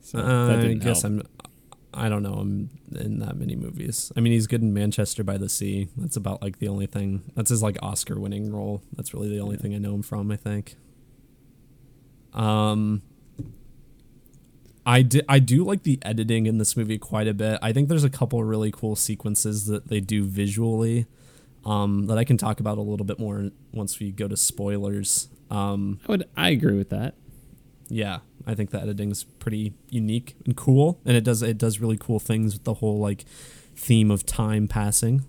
So 0.00 0.18
that 0.18 0.26
Uh, 0.26 0.52
I 0.58 0.60
didn't 0.62 0.78
guess 0.80 1.02
help. 1.02 1.12
I'm. 1.14 1.22
I 1.94 2.08
don't 2.08 2.22
know 2.22 2.40
him 2.40 2.70
in 2.94 3.18
that 3.20 3.36
many 3.36 3.56
movies. 3.56 4.12
I 4.16 4.20
mean, 4.20 4.32
he's 4.32 4.46
good 4.46 4.60
in 4.62 4.74
Manchester 4.74 5.24
by 5.24 5.38
the 5.38 5.48
Sea. 5.48 5.88
That's 5.96 6.16
about 6.16 6.42
like 6.42 6.58
the 6.58 6.68
only 6.68 6.86
thing. 6.86 7.22
That's 7.34 7.50
his 7.50 7.62
like 7.62 7.78
Oscar-winning 7.82 8.52
role. 8.52 8.82
That's 8.94 9.14
really 9.14 9.28
the 9.30 9.40
only 9.40 9.56
Yeah. 9.56 9.62
thing 9.62 9.74
I 9.74 9.78
know 9.78 9.94
him 9.94 10.02
from. 10.02 10.30
I 10.30 10.36
think. 10.36 10.76
Um. 12.34 13.02
I 14.86 15.02
di- 15.02 15.22
I 15.28 15.38
do 15.38 15.64
like 15.64 15.82
the 15.82 15.98
editing 16.00 16.46
in 16.46 16.56
this 16.56 16.74
movie 16.76 16.96
quite 16.98 17.28
a 17.28 17.34
bit. 17.34 17.58
I 17.60 17.72
think 17.74 17.88
there's 17.90 18.04
a 18.04 18.10
couple 18.10 18.42
really 18.42 18.70
cool 18.70 18.96
sequences 18.96 19.66
that 19.66 19.88
they 19.88 20.00
do 20.00 20.24
visually, 20.24 21.04
um, 21.66 22.06
that 22.06 22.16
I 22.16 22.24
can 22.24 22.38
talk 22.38 22.58
about 22.58 22.78
a 22.78 22.80
little 22.82 23.04
bit 23.04 23.18
more 23.18 23.50
once 23.72 24.00
we 24.00 24.10
go 24.10 24.28
to 24.28 24.36
spoilers. 24.36 25.28
Um, 25.50 26.00
I 26.08 26.10
would. 26.12 26.24
I 26.38 26.50
agree 26.50 26.76
with 26.76 26.88
that. 26.90 27.14
Yeah, 27.88 28.18
I 28.46 28.54
think 28.54 28.70
the 28.70 28.80
editing's 28.80 29.24
pretty 29.24 29.72
unique 29.90 30.36
and 30.44 30.56
cool, 30.56 31.00
and 31.04 31.16
it 31.16 31.24
does 31.24 31.42
it 31.42 31.58
does 31.58 31.80
really 31.80 31.96
cool 31.98 32.18
things 32.18 32.54
with 32.54 32.64
the 32.64 32.74
whole 32.74 32.98
like 32.98 33.24
theme 33.76 34.10
of 34.10 34.24
time 34.26 34.68
passing. 34.68 35.24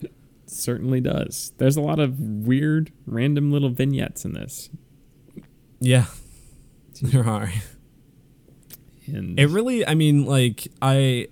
It 0.00 0.12
certainly 0.46 1.00
does. 1.00 1.52
There's 1.58 1.76
a 1.76 1.80
lot 1.80 1.98
of 1.98 2.18
weird, 2.20 2.92
random 3.06 3.50
little 3.52 3.70
vignettes 3.70 4.24
in 4.24 4.34
this, 4.34 4.70
Yeah, 5.80 6.06
there 7.00 7.26
are. 7.26 7.50
and 9.06 9.38
It 9.38 9.48
really, 9.48 9.86
I 9.86 9.94
mean, 9.94 10.24
like 10.24 10.68
I, 10.80 11.28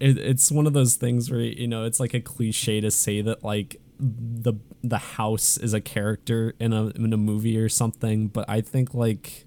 it, 0.00 0.18
it's 0.18 0.50
one 0.52 0.66
of 0.66 0.72
those 0.72 0.96
things 0.96 1.30
where 1.30 1.40
you 1.40 1.66
know 1.66 1.84
it's 1.84 1.98
like 2.00 2.14
a 2.14 2.20
cliche 2.20 2.80
to 2.80 2.90
say 2.90 3.20
that 3.22 3.42
like 3.42 3.80
the 4.04 4.54
the 4.82 4.98
house 4.98 5.56
is 5.56 5.72
a 5.72 5.80
character 5.80 6.54
in 6.60 6.72
a 6.72 6.88
in 6.88 7.12
a 7.12 7.16
movie 7.16 7.58
or 7.58 7.68
something, 7.68 8.28
but 8.28 8.44
I 8.48 8.60
think 8.60 8.92
like 8.92 9.46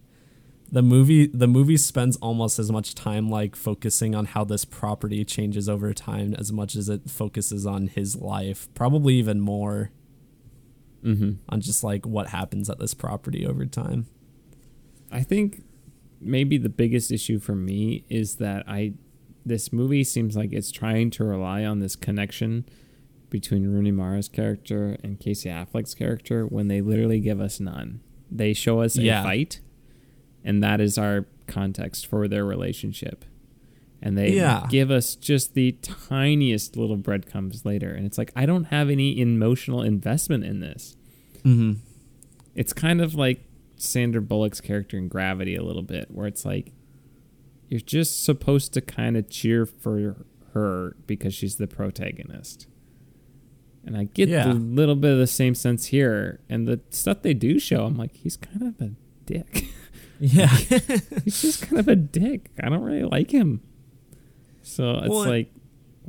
the 0.72 0.82
movie 0.82 1.28
the 1.28 1.47
movie 1.47 1.78
spends 1.78 2.18
almost 2.18 2.58
as 2.58 2.72
much 2.72 2.95
time 2.95 3.30
like 3.30 3.55
focusing 3.55 4.16
on 4.16 4.26
how 4.26 4.43
this 4.43 4.66
property 4.66 5.24
changes 5.24 5.70
over 5.70 5.93
time 5.93 6.34
as 6.34 6.51
much 6.51 6.76
as 6.76 6.89
it 6.89 7.10
focuses 7.10 7.66
on 7.66 7.88
his 7.88 8.16
life, 8.16 8.68
probably 8.74 9.16
even 9.16 9.39
more 9.39 9.91
hmm 11.03 11.34
on 11.49 11.62
just 11.62 11.84
like 11.84 12.05
what 12.05 12.30
happens 12.30 12.70
at 12.70 12.80
this 12.80 12.93
property 12.95 13.45
over 13.45 13.66
time. 13.66 14.08
I 15.12 15.22
think 15.22 15.64
maybe 16.20 16.58
the 16.58 16.70
biggest 16.70 17.12
issue 17.12 17.39
for 17.39 17.53
me 17.55 18.05
is 18.10 18.38
that 18.38 18.68
I 18.68 18.93
this 19.45 19.72
movie 19.72 20.03
seems 20.03 20.36
like 20.36 20.51
it's 20.51 20.72
trying 20.72 21.12
to 21.12 21.24
rely 21.24 21.64
on 21.64 21.80
this 21.80 21.95
connection 21.95 22.66
between 23.30 23.68
Rooney 23.72 23.92
Mara's 23.92 24.30
character 24.30 24.98
and 25.04 25.20
Casey 25.20 25.50
Affleck's 25.50 25.94
character 25.94 26.46
when 26.46 26.68
they 26.68 26.82
literally 26.82 27.20
give 27.20 27.40
us 27.42 27.60
none. 27.60 28.00
They 28.32 28.54
show 28.54 28.82
us 28.82 28.98
Yeah. 28.98 29.22
a 29.22 29.24
fight, 29.24 29.60
and 30.44 30.64
that 30.64 30.80
is 30.82 30.98
our 30.98 31.26
context 31.48 32.06
for 32.08 32.28
their 32.28 32.46
relationship. 32.46 33.26
And 34.02 34.18
they 34.18 34.36
Yeah. 34.36 34.68
give 34.70 34.92
us 34.92 35.16
just 35.16 35.56
the 35.56 35.72
tiniest 35.82 36.78
little 36.78 36.98
breadcrumbs 36.98 37.66
later. 37.66 37.90
And 37.90 38.06
it's 38.06 38.18
like, 38.18 38.32
I 38.36 38.46
don't 38.46 38.66
have 38.66 38.90
any 38.90 39.20
emotional 39.20 39.82
investment 39.82 40.44
in 40.44 40.60
this 40.60 40.96
Mm-hmm. 41.44 41.80
it's 42.56 42.74
kind 42.74 43.00
of 43.02 43.16
like 43.16 43.44
Sandra 43.78 44.22
Bullock's 44.22 44.60
character 44.62 44.98
in 44.98 45.08
Gravity 45.08 45.56
a 45.56 45.64
little 45.64 45.82
bit, 45.84 46.10
where 46.12 46.28
it's 46.28 46.46
like 46.46 46.72
you're 47.70 47.80
just 47.80 48.24
supposed 48.24 48.74
to 48.74 48.82
kind 48.82 49.16
of 49.18 49.30
cheer 49.30 49.66
for 49.66 50.16
her 50.54 50.96
because 51.06 51.34
she's 51.34 51.56
the 51.56 51.68
protagonist. 51.68 52.68
And 53.88 53.96
I 53.98 54.04
get 54.04 54.28
Yeah. 54.30 54.52
a 54.52 54.54
little 54.54 54.96
bit 54.96 55.14
of 55.14 55.18
the 55.18 55.26
same 55.28 55.56
sense 55.56 55.86
here, 55.88 56.42
and 56.50 56.68
the 56.68 56.82
stuff 56.90 57.22
they 57.22 57.34
do 57.34 57.58
show, 57.58 57.86
I'm 57.86 57.96
like, 57.98 58.16
he's 58.18 58.36
kind 58.38 58.62
of 58.62 58.80
a 58.82 58.92
dick. 59.26 59.66
Yeah. 60.20 60.48
he's 60.48 61.42
just 61.44 61.62
kind 61.62 61.80
of 61.80 61.88
a 61.88 61.96
dick. 61.96 62.50
I 62.62 62.70
don't 62.70 62.82
really 62.82 63.04
like 63.04 63.30
him. 63.32 63.62
So 64.64 64.96
it's 64.98 65.10
Well, 65.10 65.26
like 65.30 65.52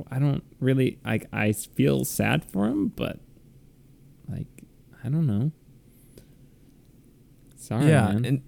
I 0.09 0.17
don't 0.17 0.43
really 0.59 0.97
like. 1.05 1.27
I 1.31 1.51
feel 1.53 2.05
sad 2.05 2.43
for 2.43 2.65
him, 2.65 2.87
but 2.87 3.19
like 4.27 4.47
I 5.03 5.09
don't 5.09 5.27
know. 5.27 5.51
Sorry, 7.55 7.87
yeah, 7.87 8.07
man. 8.13 8.25
and 8.25 8.41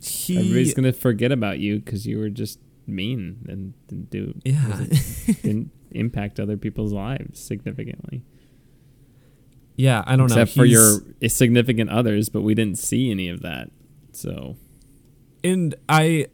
he 0.00 0.36
Everybody's 0.38 0.74
gonna 0.74 0.92
forget 0.92 1.32
about 1.32 1.58
you 1.58 1.80
because 1.80 2.06
you 2.06 2.18
were 2.18 2.30
just 2.30 2.60
mean 2.86 3.44
and 3.48 3.74
didn't 3.88 4.10
do 4.10 4.34
yeah. 4.44 4.84
didn't 5.42 5.72
impact 5.90 6.38
other 6.38 6.56
people's 6.56 6.92
lives 6.92 7.40
significantly. 7.40 8.22
Yeah, 9.78 10.02
I 10.06 10.16
don't 10.16 10.26
Except 10.26 10.36
know. 10.36 10.42
Except 10.42 10.58
for 10.58 10.64
your 10.64 11.30
significant 11.30 11.88
others, 11.88 12.28
but 12.28 12.42
we 12.42 12.54
didn't 12.54 12.78
see 12.78 13.12
any 13.12 13.28
of 13.28 13.42
that. 13.42 13.70
So 14.12 14.56
and 15.44 15.74
I 15.88 16.26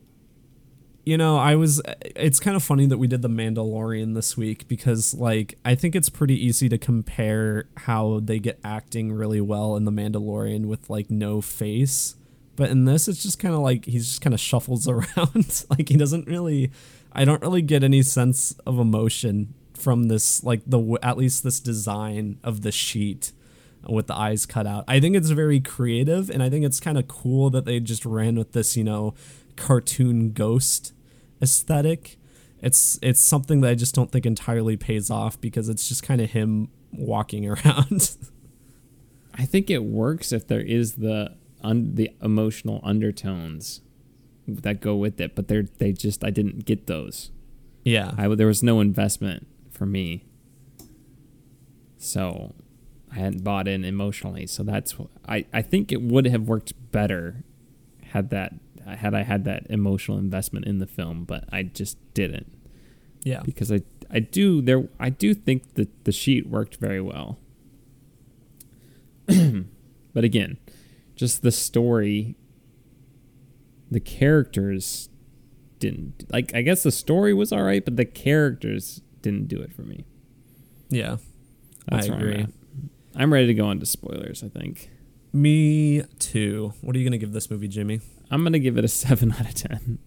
you 1.05 1.19
know, 1.19 1.37
I 1.37 1.55
was 1.55 1.83
it's 2.01 2.41
kind 2.41 2.57
of 2.57 2.63
funny 2.63 2.87
that 2.87 2.97
we 2.97 3.07
did 3.07 3.21
the 3.21 3.29
Mandalorian 3.29 4.15
this 4.15 4.39
week 4.39 4.67
because 4.67 5.13
like 5.13 5.59
I 5.63 5.75
think 5.75 5.95
it's 5.95 6.09
pretty 6.09 6.43
easy 6.43 6.71
to 6.71 6.79
compare 6.79 7.69
how 7.77 8.21
they 8.23 8.39
get 8.39 8.59
acting 8.65 9.13
really 9.13 9.43
well 9.43 9.77
in 9.77 9.85
the 9.85 9.93
Mandalorian 9.93 10.65
with 10.65 10.89
like 10.89 11.11
no 11.11 11.43
face. 11.43 12.17
But 12.57 12.71
in 12.71 12.87
this 12.87 13.09
it's 13.09 13.23
just 13.23 13.39
kind 13.39 13.55
of 13.55 13.61
like 13.61 13.85
he's 13.85 14.07
just 14.07 14.23
kind 14.23 14.33
of 14.33 14.41
shuffles 14.41 14.89
around. 14.89 15.67
like 15.69 15.91
he 15.91 15.99
doesn't 15.99 16.27
really 16.27 16.71
I 17.13 17.27
don't 17.27 17.43
really 17.43 17.63
get 17.63 17.85
any 17.85 18.01
sense 18.01 18.57
of 18.65 18.79
emotion 18.79 19.53
from 19.77 20.05
this 20.05 20.43
like 20.45 20.63
the 20.67 20.99
at 21.03 21.17
least 21.17 21.43
this 21.43 21.61
design 21.61 22.39
of 22.43 22.63
the 22.63 22.73
sheet 22.73 23.33
with 23.89 24.07
the 24.07 24.15
eyes 24.15 24.47
cut 24.47 24.67
out. 24.67 24.85
I 24.89 25.01
think 25.01 25.15
it's 25.17 25.31
very 25.31 25.61
creative 25.61 26.31
and 26.31 26.43
I 26.43 26.49
think 26.49 26.65
it's 26.65 26.81
kind 26.81 26.97
of 26.97 27.07
cool 27.09 27.51
that 27.51 27.65
they 27.65 27.81
just 27.81 28.07
ran 28.07 28.37
with 28.37 28.53
this, 28.53 28.77
you 28.77 28.85
know, 28.85 29.15
cartoon 29.57 30.33
ghost 30.33 30.93
aesthetic. 31.43 32.17
It's 32.63 32.99
it's 33.03 33.21
something 33.21 33.61
that 33.61 33.71
I 33.71 33.75
just 33.75 33.95
don't 33.95 34.11
think 34.11 34.25
entirely 34.25 34.77
pays 34.77 35.11
off 35.11 35.39
because 35.41 35.69
it's 35.69 35.87
just 35.89 36.03
kind 36.03 36.21
of 36.21 36.31
him 36.31 36.69
walking 36.93 37.47
around. 37.49 38.17
I 39.35 39.45
think 39.45 39.69
it 39.69 39.85
works 39.85 40.33
if 40.33 40.47
there 40.47 40.61
is 40.61 40.95
the 40.95 41.37
un- 41.63 41.95
the 41.95 42.11
emotional 42.23 42.81
undertones 42.83 43.81
that 44.47 44.81
go 44.81 44.95
with 44.95 45.21
it, 45.21 45.35
but 45.35 45.49
they're 45.49 45.65
they 45.79 45.93
just 45.93 46.25
I 46.25 46.31
didn't 46.31 46.65
get 46.65 46.87
those. 46.87 47.31
yeah. 47.85 48.13
I 48.17 48.29
there 48.35 48.47
was 48.47 48.63
no 48.63 48.81
investment 48.81 49.47
for 49.75 49.87
me, 49.87 50.25
so 51.97 52.55
I 53.13 53.17
hadn't 53.17 53.45
bought 53.45 53.69
in 53.69 53.85
emotionally. 53.85 54.47
So 54.47 54.63
that's 54.63 54.95
I 55.29 55.47
I 55.53 55.63
think 55.63 55.93
it 55.93 56.03
would 56.03 56.27
have 56.27 56.49
worked 56.49 56.73
better 56.93 57.45
had 58.13 58.31
that 58.31 58.55
had 58.87 59.15
I 59.15 59.23
had 59.23 59.45
that 59.45 59.67
emotional 59.71 60.19
investment 60.19 60.67
in 60.67 60.79
the 60.79 60.87
film, 60.87 61.25
but 61.25 61.45
I 61.53 61.63
just 61.63 61.97
didn't 62.15 62.53
Yeah. 63.23 63.43
because 63.45 63.73
I 63.73 63.83
I 64.11 64.21
do 64.21 64.61
there 64.63 64.89
I 65.01 65.11
do 65.11 65.35
think 65.35 65.75
that 65.75 66.05
the 66.05 66.13
sheet 66.13 66.47
worked 66.49 66.77
very 66.77 67.01
well. 67.01 67.39
but 69.27 70.25
again, 70.25 70.59
just 71.17 71.43
the 71.43 71.51
story, 71.53 72.37
the 73.91 74.01
characters 74.01 75.09
didn't 75.79 76.25
like. 76.31 76.55
I 76.55 76.63
guess 76.63 76.83
the 76.83 76.93
story 76.93 77.33
was 77.33 77.53
all 77.53 77.63
right, 77.63 77.85
but 77.85 77.97
the 77.97 78.05
characters 78.05 79.01
didn't 79.25 79.49
do 79.49 79.61
it 79.61 79.73
for 79.73 79.83
me. 79.83 80.05
Yeah, 80.91 81.17
That's 81.91 82.07
I 82.07 82.11
where 82.11 82.19
I'm 82.21 82.29
agree. 82.29 82.47
I'm 83.17 83.33
ready 83.33 83.47
to 83.49 83.55
go 83.55 83.71
into 83.71 83.87
spoilers. 83.87 84.45
I 84.45 84.49
think 84.49 84.91
Me 85.33 86.03
too. 86.21 86.75
What 86.83 86.95
are 86.95 86.99
you 86.99 87.05
gonna 87.05 87.19
give 87.19 87.33
this 87.33 87.51
movie, 87.51 87.67
Jimmy? 87.67 88.01
I'm 88.31 88.45
gonna 88.45 88.61
give 88.61 88.79
it 88.79 88.85
a 88.85 88.89
seven 89.03 89.33
out 89.33 89.49
of 89.49 89.55
ten. 89.55 89.99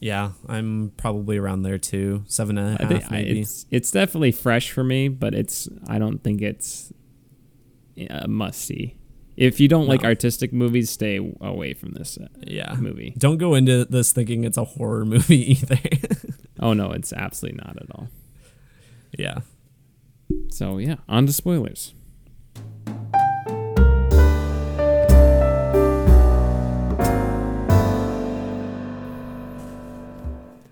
Yeah, 0.00 0.32
I'm 0.48 0.92
probably 0.96 1.36
around 1.36 1.62
there 1.62 1.78
too. 1.78 2.24
Seven 2.26 2.58
and 2.58 2.80
a 2.80 2.82
half, 2.82 2.88
think 2.90 3.10
maybe. 3.10 3.40
it's 3.40 3.66
it's 3.70 3.90
definitely 3.90 4.32
fresh 4.32 4.72
for 4.72 4.82
me, 4.82 5.08
but 5.08 5.34
it's 5.34 5.68
I 5.86 5.98
don't 5.98 6.22
think 6.22 6.42
it's 6.42 6.92
a 8.08 8.26
must 8.26 8.60
see. 8.62 8.96
If 9.36 9.58
you 9.58 9.68
don't 9.68 9.86
like 9.86 10.04
artistic 10.04 10.52
movies, 10.52 10.90
stay 10.90 11.16
away 11.40 11.72
from 11.72 11.92
this 11.92 12.18
uh, 12.18 12.26
yeah. 12.40 12.74
movie. 12.78 13.14
Don't 13.16 13.38
go 13.38 13.54
into 13.54 13.86
this 13.86 14.12
thinking 14.12 14.44
it's 14.44 14.58
a 14.58 14.64
horror 14.64 15.04
movie 15.06 15.52
either. 15.52 15.78
Oh 16.60 16.74
no, 16.74 16.90
it's 16.92 17.12
absolutely 17.12 17.60
not 17.64 17.76
at 17.80 17.90
all. 17.94 18.08
yeah. 19.18 19.38
So 20.50 20.78
yeah, 20.78 20.96
on 21.08 21.26
to 21.26 21.32
spoilers. 21.32 21.94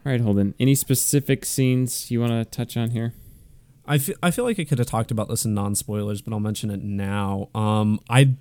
All 0.07 0.13
right, 0.13 0.21
Holden. 0.21 0.55
Any 0.59 0.75
specific 0.75 1.45
scenes 1.45 2.11
you 2.11 2.21
want 2.21 2.33
to 2.33 2.45
touch 2.45 2.77
on 2.77 2.91
here? 2.91 3.13
I 3.87 3.99
feel 3.99 4.17
I 4.23 4.31
feel 4.31 4.45
like 4.45 4.59
I 4.59 4.65
could 4.65 4.79
have 4.79 4.87
talked 4.87 5.11
about 5.11 5.29
this 5.29 5.45
in 5.45 5.55
non 5.55 5.75
spoilers, 5.75 6.23
but 6.23 6.33
I'll 6.33 6.41
mention 6.41 6.71
it 6.71 6.83
now. 6.83 7.49
Um, 7.55 8.01
I 8.09 8.37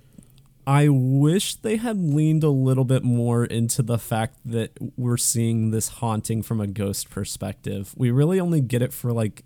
I 0.68 0.88
wish 0.90 1.54
they 1.54 1.78
had 1.78 1.96
leaned 1.96 2.44
a 2.44 2.50
little 2.50 2.84
bit 2.84 3.02
more 3.02 3.42
into 3.42 3.80
the 3.80 3.96
fact 3.96 4.36
that 4.44 4.76
we're 4.98 5.16
seeing 5.16 5.70
this 5.70 5.88
haunting 5.88 6.42
from 6.42 6.60
a 6.60 6.66
ghost 6.66 7.08
perspective. 7.08 7.94
We 7.96 8.10
really 8.10 8.38
only 8.38 8.60
get 8.60 8.82
it 8.82 8.92
for 8.92 9.10
like 9.10 9.44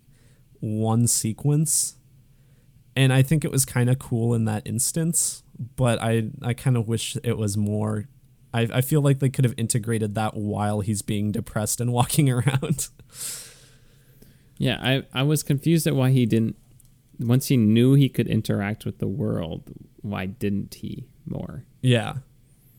one 0.59 1.07
sequence, 1.07 1.95
and 2.97 3.13
I 3.13 3.23
think 3.23 3.45
it 3.45 3.53
was 3.53 3.65
kind 3.65 3.89
of 3.89 4.01
cool 4.01 4.35
in 4.35 4.47
that 4.47 4.67
instance. 4.67 5.45
But 5.77 6.03
I 6.03 6.31
I 6.43 6.55
kind 6.55 6.77
of 6.77 6.89
wish 6.89 7.17
it 7.23 7.39
was 7.39 7.57
more. 7.57 8.09
I 8.53 8.63
I 8.73 8.81
feel 8.81 9.01
like 9.01 9.21
they 9.21 9.31
could 9.31 9.45
have 9.45 9.55
integrated 9.57 10.17
that 10.17 10.35
while 10.35 10.81
he's 10.81 11.03
being 11.03 11.31
depressed 11.31 11.81
and 11.81 11.93
walking 12.01 12.31
around. 12.31 12.89
Yeah, 14.59 14.81
I, 14.83 15.05
I 15.15 15.23
was 15.23 15.45
confused 15.45 15.87
at 15.87 15.95
why 15.95 16.11
he 16.11 16.27
didn't. 16.27 16.57
Once 17.21 17.47
he 17.47 17.57
knew 17.57 17.95
he 17.95 18.09
could 18.09 18.27
interact 18.27 18.85
with 18.85 18.99
the 18.99 19.07
world, 19.07 19.71
why 20.01 20.27
didn't 20.27 20.75
he 20.75 21.07
more? 21.27 21.65
Yeah. 21.81 22.15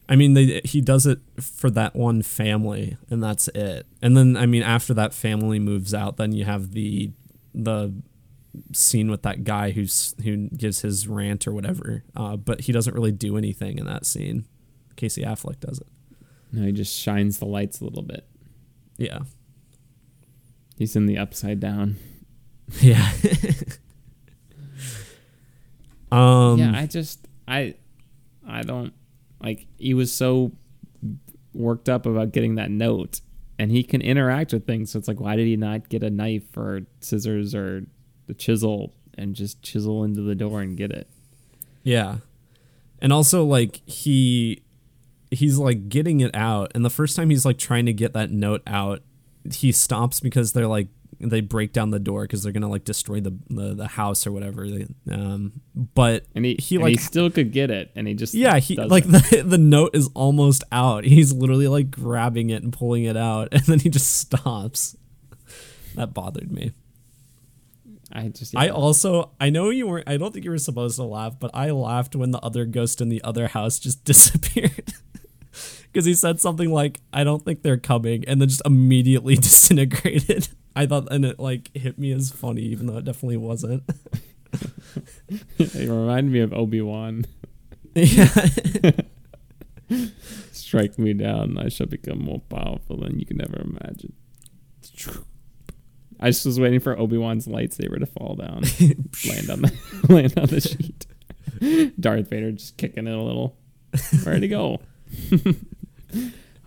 I 0.10 0.16
mean, 0.16 0.34
they, 0.34 0.62
he 0.66 0.82
does 0.82 1.06
it 1.06 1.20
for 1.40 1.70
that 1.72 1.96
one 1.96 2.22
family, 2.22 2.98
and 3.10 3.24
that's 3.24 3.48
it. 3.50 3.88
And 4.02 4.18
then, 4.18 4.36
I 4.36 4.46
mean, 4.46 4.62
after 4.62 4.94
that 4.96 5.14
family 5.14 5.60
moves 5.60 5.94
out, 5.94 6.18
then 6.18 6.34
you 6.34 6.46
have 6.46 6.72
the 6.72 7.12
the 7.56 7.94
scene 8.72 9.10
with 9.10 9.24
that 9.24 9.44
guy 9.44 9.72
who's 9.72 10.14
who 10.24 10.48
gives 10.50 10.82
his 10.82 11.08
rant 11.08 11.48
or 11.48 11.54
whatever. 11.54 12.04
Uh, 12.16 12.36
but 12.36 12.62
he 12.62 12.72
doesn't 12.72 12.94
really 12.94 13.12
do 13.12 13.38
anything 13.38 13.78
in 13.78 13.86
that 13.86 14.06
scene. 14.06 14.46
Casey 14.96 15.24
Affleck 15.24 15.60
does 15.60 15.80
it. 15.80 15.88
No, 16.52 16.66
he 16.66 16.72
just 16.72 16.96
shines 16.96 17.40
the 17.40 17.46
lights 17.46 17.82
a 17.82 17.86
little 17.86 18.04
bit. 18.04 18.28
Yeah. 18.98 19.20
He's 20.78 20.96
in 20.96 21.08
the 21.08 21.18
upside 21.18 21.60
down. 21.60 21.98
Yeah. 22.80 23.12
um. 26.12 26.60
yeah, 26.60 26.74
I 26.76 26.86
just 26.86 27.28
I 27.48 27.76
I 28.48 28.62
don't 28.62 28.94
like 29.42 29.68
he 29.78 29.94
was 29.94 30.12
so 30.12 30.52
worked 31.54 31.90
up 31.90 32.06
about 32.06 32.32
getting 32.32 32.56
that 32.56 32.72
note 32.72 33.22
and 33.60 33.72
he 33.72 33.84
can 33.84 34.02
interact 34.02 34.54
with 34.54 34.66
things. 34.66 34.92
So 34.92 35.00
it's 35.00 35.08
like 35.08 35.20
why 35.20 35.36
did 35.36 35.48
he 35.48 35.56
not 35.56 35.90
get 35.90 36.04
a 36.04 36.10
knife 36.10 36.58
or 36.58 36.82
scissors 37.00 37.54
or 37.54 37.86
the 38.28 38.34
chisel 38.34 38.94
and 39.16 39.36
just 39.36 39.62
chisel 39.62 40.04
into 40.04 40.22
the 40.22 40.36
door 40.36 40.62
and 40.62 40.76
get 40.76 40.92
it? 40.92 41.08
Yeah. 41.84 42.18
And 43.00 43.12
also 43.14 43.44
like 43.44 43.82
he 43.86 44.64
he's 45.32 45.58
like 45.58 45.90
getting 45.90 46.22
it 46.22 46.36
out. 46.36 46.72
And 46.76 46.86
the 46.86 46.90
first 46.90 47.16
time 47.16 47.30
he's 47.30 47.46
like 47.46 47.58
trying 47.58 47.86
to 47.86 47.94
get 47.94 48.14
that 48.14 48.32
note 48.32 48.62
out, 48.68 49.02
he 49.52 49.72
stops 49.72 50.20
because 50.20 50.54
they're 50.54 50.68
like 50.68 50.88
they 51.30 51.42
break 51.42 51.74
down 51.74 51.92
the 51.92 52.00
door 52.00 52.24
because 52.24 52.44
they're 52.44 52.52
gonna 52.52 52.70
like 52.70 52.84
destroy 52.84 53.20
the, 53.20 53.38
the 53.50 53.74
the 53.74 53.88
house 53.88 54.26
or 54.28 54.32
whatever. 54.32 54.70
They, 54.70 54.88
um, 55.12 55.62
but 55.76 56.26
and 56.36 56.46
he 56.46 56.56
he 56.60 56.76
and 56.76 56.84
like 56.84 56.92
he 56.92 56.98
still 56.98 57.30
could 57.30 57.52
get 57.52 57.72
it 57.72 57.92
and 57.96 58.08
he 58.08 58.14
just 58.14 58.34
yeah 58.34 58.60
he 58.60 58.76
doesn't. 58.76 58.92
like 58.92 59.04
the 59.08 59.44
the 59.46 59.58
note 59.58 59.96
is 59.96 60.10
almost 60.14 60.64
out. 60.72 61.04
He's 61.04 61.34
literally 61.34 61.68
like 61.68 61.92
grabbing 61.92 62.50
it 62.50 62.64
and 62.64 62.72
pulling 62.72 63.04
it 63.04 63.18
out, 63.18 63.50
and 63.52 63.64
then 63.64 63.80
he 63.80 63.90
just 63.90 64.18
stops. 64.18 64.98
That 65.96 66.14
bothered 66.14 66.52
me. 66.52 66.72
I 68.12 68.28
just 68.28 68.56
I 68.56 68.70
also 68.70 69.32
I 69.40 69.50
know 69.50 69.70
you 69.70 69.88
weren't 69.88 70.08
I 70.08 70.18
don't 70.18 70.32
think 70.32 70.46
you 70.46 70.52
were 70.52 70.58
supposed 70.58 70.98
to 70.98 71.04
laugh, 71.04 71.40
but 71.40 71.52
I 71.54 71.72
laughed 71.72 72.16
when 72.16 72.32
the 72.32 72.40
other 72.40 72.66
ghost 72.66 73.02
in 73.02 73.10
the 73.10 73.24
other 73.24 73.48
house 73.48 73.80
just 73.80 74.04
disappeared. 74.06 74.94
Because 75.92 76.06
he 76.06 76.16
said 76.16 76.40
something 76.40 76.72
like, 76.72 77.02
I 77.14 77.24
don't 77.24 77.46
think 77.46 77.62
they're 77.62 77.78
coming, 77.78 78.24
and 78.28 78.42
then 78.42 78.50
just 78.50 78.64
immediately 78.66 79.36
disintegrated. 79.36 80.50
I 80.76 80.86
thought 80.86 81.08
and 81.12 81.26
it 81.26 81.40
like 81.40 81.70
hit 81.76 81.98
me 81.98 82.12
as 82.12 82.32
funny, 82.32 82.62
even 82.64 82.88
though 82.88 82.98
it 82.98 83.06
definitely 83.06 83.38
wasn't. 83.38 83.84
it 85.58 85.90
reminded 85.90 86.32
me 86.32 86.40
of 86.40 86.54
Obi-Wan 86.54 87.26
yeah. 87.96 88.28
strike 90.52 90.98
me 90.98 91.14
down 91.14 91.58
I 91.58 91.70
shall 91.70 91.88
become 91.88 92.20
more 92.20 92.42
powerful 92.50 92.98
than 92.98 93.20
you 93.20 93.26
can 93.26 93.42
ever 93.42 93.62
imagine 93.62 94.14
I 96.20 96.28
just 96.28 96.46
was 96.46 96.60
waiting 96.60 96.80
for 96.80 96.98
Obi-Wan's 96.98 97.48
lightsaber 97.48 98.00
to 98.00 98.06
fall 98.06 98.36
down 98.36 98.62
land 99.28 99.50
on 99.50 99.62
the 99.62 99.74
land 100.10 100.38
on 100.38 100.46
the 100.46 100.62
sheet. 100.62 101.06
Darth 102.00 102.30
Vader 102.30 102.52
just 102.54 102.78
kicking 102.78 103.08
it 103.08 103.14
a 103.14 103.22
little. 103.22 103.58
Where'd 104.24 104.42
he 104.42 104.48
go? 104.48 104.80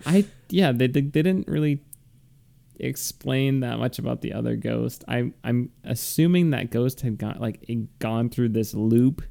I 0.05 0.27
yeah, 0.51 0.73
they, 0.73 0.89
they 0.89 1.01
they 1.01 1.23
didn't 1.23 1.49
really 1.49 1.77
explain 2.79 3.61
that 3.61 3.79
much 3.79 3.99
about 3.99 4.21
the 4.21 4.33
other 4.33 4.57
ghost. 4.57 5.05
I 5.09 5.33
I'm 5.45 5.71
assuming 5.85 6.51
that 6.51 6.71
ghost 6.71 7.01
had 7.01 7.19
got 7.19 7.41
like 7.41 7.59
it 7.69 7.99
gone 7.99 8.29
through 8.31 8.51
this 8.51 8.75
loop 8.75 9.23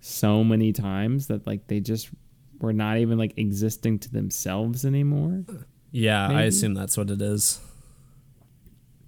so 0.00 0.42
many 0.42 0.72
times 0.72 1.28
that 1.28 1.46
like 1.46 1.66
they 1.68 1.80
just 1.80 2.10
were 2.60 2.72
not 2.72 2.98
even 2.98 3.18
like 3.18 3.34
existing 3.36 3.98
to 4.00 4.10
themselves 4.10 4.84
anymore. 4.84 5.44
Yeah, 5.90 6.28
I 6.28 6.42
assume 6.42 6.74
that's 6.74 6.96
what 6.96 7.10
it 7.10 7.20
is. 7.20 7.60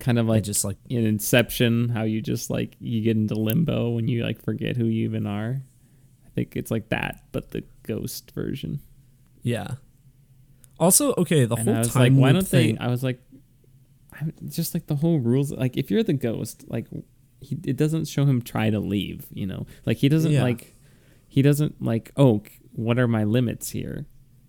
Kind 0.00 0.18
of 0.18 0.26
Like 0.26 0.42
just 0.42 0.64
like 0.64 0.76
in 0.90 1.06
Inception, 1.06 1.88
how 1.88 2.02
you 2.02 2.20
just 2.20 2.50
like 2.50 2.76
you 2.78 3.00
get 3.00 3.16
into 3.16 3.34
limbo 3.34 3.90
when 3.90 4.06
you 4.06 4.22
like 4.22 4.42
forget 4.42 4.76
who 4.76 4.84
you 4.84 5.04
even 5.04 5.26
are. 5.26 5.62
I 6.26 6.28
think 6.34 6.56
it's 6.56 6.70
like 6.70 6.90
that, 6.90 7.24
but 7.32 7.52
the 7.52 7.64
ghost 7.84 8.30
version. 8.32 8.80
yeah. 9.42 9.76
Also, 10.80 11.14
okay, 11.16 11.44
the 11.44 11.54
and 11.54 11.68
whole 11.68 11.84
time 11.84 12.02
like, 12.02 12.20
why 12.20 12.32
don't 12.32 12.46
thing. 12.46 12.74
they? 12.74 12.80
I 12.80 12.88
was 12.88 13.04
like, 13.04 13.22
I, 14.20 14.26
just 14.48 14.74
like 14.74 14.86
the 14.86 14.96
whole 14.96 15.18
rules. 15.18 15.50
Like, 15.52 15.76
if 15.76 15.90
you're 15.90 16.02
the 16.02 16.12
ghost, 16.12 16.64
like, 16.68 16.86
he, 17.40 17.58
it 17.64 17.76
doesn't 17.76 18.06
show 18.06 18.24
him 18.24 18.40
try 18.42 18.70
to 18.70 18.80
leave. 18.80 19.26
You 19.32 19.46
know, 19.46 19.66
like 19.86 19.98
he 19.98 20.08
doesn't 20.08 20.32
Yeah. 20.32 20.42
like, 20.42 20.74
he 21.28 21.42
doesn't 21.42 21.82
like. 21.82 22.10
Oh, 22.16 22.42
what 22.72 22.98
are 22.98 23.08
my 23.08 23.24
limits 23.24 23.70
here? 23.70 24.06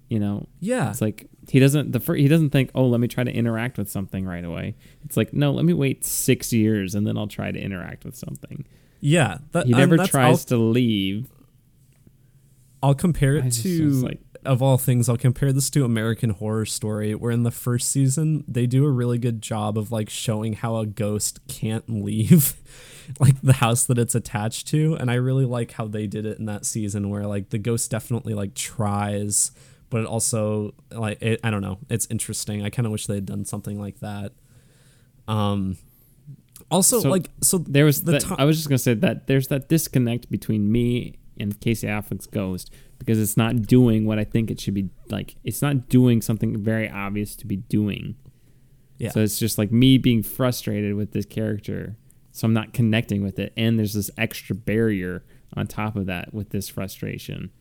You 0.07 0.19
know, 0.19 0.47
yeah, 0.59 0.91
it's 0.91 1.01
like 1.01 1.27
he 1.49 1.59
doesn't 1.59 1.91
the 1.91 1.99
fir- 1.99 2.13
he 2.15 2.27
doesn't 2.27 2.51
think, 2.51 2.69
oh, 2.75 2.85
let 2.85 2.99
me 2.99 3.07
try 3.07 3.23
to 3.23 3.31
interact 3.31 3.77
with 3.79 3.89
something 3.89 4.23
right 4.25 4.45
away. 4.45 4.75
It's 5.03 5.17
like, 5.17 5.33
no, 5.33 5.51
let 5.51 5.65
me 5.65 5.73
wait 5.73 6.05
six 6.05 6.53
years 6.53 6.93
and 6.93 7.07
then 7.07 7.17
I'll 7.17 7.25
try 7.27 7.51
to 7.51 7.59
interact 7.59 8.05
with 8.05 8.15
something. 8.15 8.65
yeah. 8.99 9.39
That, 9.51 9.65
He 9.65 9.71
never 9.73 9.97
that's- 9.97 10.11
tries 10.11 10.41
I'll, 10.51 10.57
to 10.59 10.63
leave. 10.63 11.27
I'll 12.83 12.93
compare 12.93 13.35
it 13.35 13.51
to 13.51 13.89
like, 14.01 14.19
of 14.45 14.61
all 14.61 14.77
things, 14.77 15.09
I'll 15.09 15.17
compare 15.17 15.51
this 15.51 15.69
to 15.71 15.83
American 15.85 16.31
Horror 16.31 16.65
Story, 16.65 17.13
where 17.15 17.31
in 17.31 17.43
the 17.43 17.51
first 17.51 17.89
season 17.89 18.43
they 18.47 18.65
do 18.67 18.85
a 18.85 18.91
really 18.91 19.17
good 19.17 19.41
job 19.41 19.77
of 19.77 19.91
like 19.91 20.09
showing 20.09 20.53
how 20.53 20.77
a 20.77 20.85
ghost 20.85 21.39
can't 21.47 21.87
leave, 21.89 22.55
like 23.19 23.39
the 23.41 23.53
house 23.53 23.85
that 23.85 23.97
it's 23.97 24.15
attached 24.15 24.67
to, 24.69 24.95
and 24.95 25.11
I 25.11 25.15
really 25.15 25.45
like 25.45 25.71
how 25.71 25.87
they 25.87 26.07
did 26.07 26.25
it 26.25 26.39
in 26.39 26.45
that 26.45 26.65
season, 26.65 27.09
where 27.09 27.25
like 27.25 27.49
the 27.49 27.57
ghost 27.57 27.91
definitely 27.91 28.33
like 28.33 28.53
tries, 28.55 29.51
but 29.89 30.01
it 30.01 30.07
also 30.07 30.73
like 30.91 31.21
it, 31.21 31.39
I 31.43 31.51
don't 31.51 31.61
know, 31.61 31.79
it's 31.89 32.07
interesting. 32.09 32.63
I 32.63 32.69
kind 32.69 32.85
of 32.85 32.91
wish 32.91 33.07
they 33.07 33.15
had 33.15 33.25
done 33.25 33.45
something 33.45 33.79
like 33.79 33.99
that. 33.99 34.33
Um, 35.27 35.77
also 36.71 36.99
So 36.99 37.09
like 37.09 37.29
so 37.41 37.57
there 37.57 37.85
was 37.85 38.03
the 38.03 38.13
the 38.13 38.19
ti- 38.19 38.35
I 38.37 38.45
was 38.45 38.57
just 38.57 38.69
gonna 38.69 38.77
say 38.77 38.93
that 38.95 39.27
there's 39.27 39.47
that 39.49 39.69
disconnect 39.69 40.29
between 40.29 40.71
me 40.71 41.19
and 41.39 41.59
Casey 41.59 41.87
Affleck's 41.87 42.27
Ghost 42.27 42.71
because 42.99 43.19
it's 43.19 43.37
not 43.37 43.63
doing 43.63 44.05
what 44.05 44.19
I 44.19 44.23
think 44.23 44.49
it 44.49 44.59
should 44.59 44.73
be 44.73 44.89
like. 45.09 45.35
It's 45.43 45.61
not 45.61 45.89
doing 45.89 46.21
something 46.21 46.57
very 46.61 46.89
obvious 46.89 47.35
to 47.37 47.47
be 47.47 47.57
doing. 47.57 48.15
Yeah. 48.97 49.09
So 49.09 49.21
it's 49.21 49.39
just 49.39 49.57
like 49.57 49.71
me 49.71 49.97
being 49.97 50.23
frustrated 50.23 50.95
with 50.95 51.11
this 51.11 51.25
character, 51.25 51.97
so 52.31 52.45
I'm 52.45 52.53
not 52.53 52.73
connecting 52.73 53.23
with 53.23 53.39
it, 53.39 53.53
and 53.57 53.77
there's 53.77 53.93
this 53.93 54.09
extra 54.17 54.55
barrier 54.55 55.23
on 55.53 55.67
top 55.67 55.95
of 55.95 56.05
that 56.05 56.33
with 56.33 56.49
this 56.49 56.69
frustration. 56.69 57.51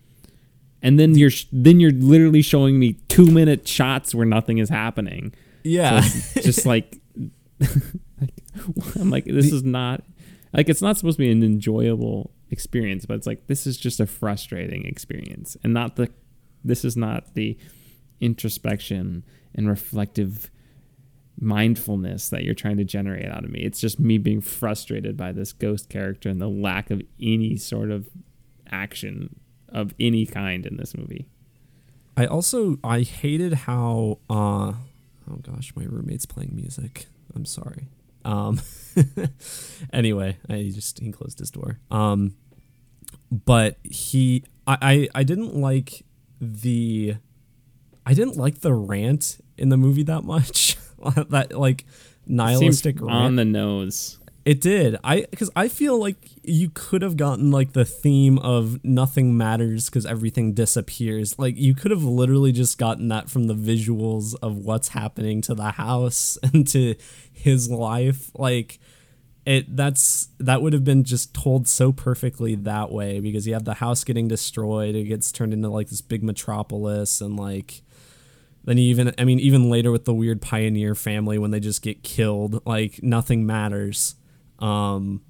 And 0.82 0.98
then 0.98 1.14
you're 1.14 1.30
sh- 1.30 1.46
then 1.50 1.80
you're 1.80 1.92
literally 1.92 2.42
showing 2.42 2.78
me 2.78 2.94
2 3.08 3.26
minute 3.26 3.66
shots 3.66 4.14
where 4.14 4.26
nothing 4.26 4.58
is 4.58 4.68
happening. 4.68 5.34
Yeah. 5.62 6.00
So 6.02 6.40
just 6.42 6.66
like 6.66 7.00
I'm 9.00 9.10
like 9.10 9.24
this 9.24 9.52
is 9.52 9.64
not 9.64 10.02
like 10.52 10.68
it's 10.68 10.82
not 10.82 10.96
supposed 10.96 11.16
to 11.18 11.24
be 11.24 11.30
an 11.30 11.42
enjoyable 11.42 12.30
experience, 12.50 13.06
but 13.06 13.14
it's 13.14 13.26
like 13.26 13.46
this 13.46 13.66
is 13.66 13.76
just 13.76 14.00
a 14.00 14.06
frustrating 14.06 14.86
experience 14.86 15.56
and 15.62 15.72
not 15.72 15.96
the 15.96 16.10
this 16.64 16.84
is 16.84 16.96
not 16.96 17.34
the 17.34 17.58
introspection 18.20 19.22
and 19.54 19.68
reflective 19.68 20.50
mindfulness 21.38 22.28
that 22.30 22.44
you're 22.44 22.54
trying 22.54 22.76
to 22.76 22.84
generate 22.84 23.28
out 23.28 23.44
of 23.44 23.50
me. 23.50 23.60
It's 23.60 23.80
just 23.80 23.98
me 23.98 24.18
being 24.18 24.40
frustrated 24.40 25.16
by 25.16 25.32
this 25.32 25.52
ghost 25.52 25.88
character 25.88 26.28
and 26.28 26.40
the 26.40 26.48
lack 26.48 26.90
of 26.90 27.02
any 27.20 27.56
sort 27.56 27.90
of 27.90 28.08
action 28.70 29.36
of 29.68 29.94
any 29.98 30.26
kind 30.26 30.64
in 30.64 30.76
this 30.76 30.96
movie. 30.96 31.26
I 32.16 32.26
also 32.26 32.78
I 32.84 33.00
hated 33.00 33.54
how 33.54 34.20
uh 34.30 34.74
oh 35.30 35.36
gosh, 35.42 35.72
my 35.76 35.84
roommate's 35.84 36.26
playing 36.26 36.54
music. 36.54 37.06
I'm 37.34 37.44
sorry. 37.44 37.88
Um 38.24 38.60
anyway, 39.92 40.38
I 40.48 40.70
just 40.74 41.00
he 41.00 41.12
closed 41.12 41.38
his 41.38 41.50
door. 41.50 41.78
Um 41.90 42.36
but 43.30 43.78
he 43.82 44.44
I, 44.66 44.78
I 44.80 45.08
I 45.20 45.24
didn't 45.24 45.54
like 45.56 46.04
the 46.40 47.16
I 48.06 48.14
didn't 48.14 48.36
like 48.36 48.60
the 48.60 48.74
rant 48.74 49.38
in 49.56 49.68
the 49.68 49.76
movie 49.76 50.02
that 50.04 50.24
much. 50.24 50.76
that 51.28 51.52
like 51.52 51.84
nihilistic 52.26 53.00
rant. 53.00 53.12
on 53.12 53.36
the 53.36 53.44
nose. 53.44 54.18
It 54.44 54.60
did. 54.60 54.96
I 55.02 55.26
because 55.30 55.50
I 55.56 55.68
feel 55.68 55.98
like 55.98 56.16
you 56.42 56.70
could 56.74 57.00
have 57.00 57.16
gotten 57.16 57.50
like 57.50 57.72
the 57.72 57.86
theme 57.86 58.38
of 58.38 58.84
nothing 58.84 59.38
matters 59.38 59.86
because 59.86 60.04
everything 60.04 60.52
disappears. 60.52 61.38
Like 61.38 61.56
you 61.56 61.74
could 61.74 61.90
have 61.90 62.04
literally 62.04 62.52
just 62.52 62.76
gotten 62.76 63.08
that 63.08 63.30
from 63.30 63.46
the 63.46 63.54
visuals 63.54 64.34
of 64.42 64.58
what's 64.58 64.88
happening 64.88 65.40
to 65.42 65.54
the 65.54 65.72
house 65.72 66.36
and 66.42 66.66
to 66.68 66.94
his 67.32 67.70
life. 67.70 68.30
Like 68.34 68.78
it 69.46 69.74
that's 69.74 70.28
that 70.38 70.60
would 70.60 70.74
have 70.74 70.84
been 70.84 71.04
just 71.04 71.32
told 71.32 71.66
so 71.66 71.90
perfectly 71.90 72.54
that 72.54 72.92
way 72.92 73.20
because 73.20 73.46
you 73.46 73.54
have 73.54 73.64
the 73.64 73.74
house 73.74 74.04
getting 74.04 74.28
destroyed, 74.28 74.94
it 74.94 75.04
gets 75.04 75.32
turned 75.32 75.54
into 75.54 75.70
like 75.70 75.88
this 75.88 76.02
big 76.02 76.22
metropolis 76.22 77.22
and 77.22 77.38
like 77.38 77.80
then 78.64 78.76
even 78.76 79.14
I 79.16 79.24
mean 79.24 79.40
even 79.40 79.70
later 79.70 79.90
with 79.90 80.04
the 80.04 80.14
weird 80.14 80.42
pioneer 80.42 80.94
family 80.94 81.38
when 81.38 81.50
they 81.50 81.60
just 81.60 81.80
get 81.80 82.02
killed, 82.02 82.60
like 82.66 83.02
nothing 83.02 83.46
matters. 83.46 84.16
Um 84.58 85.22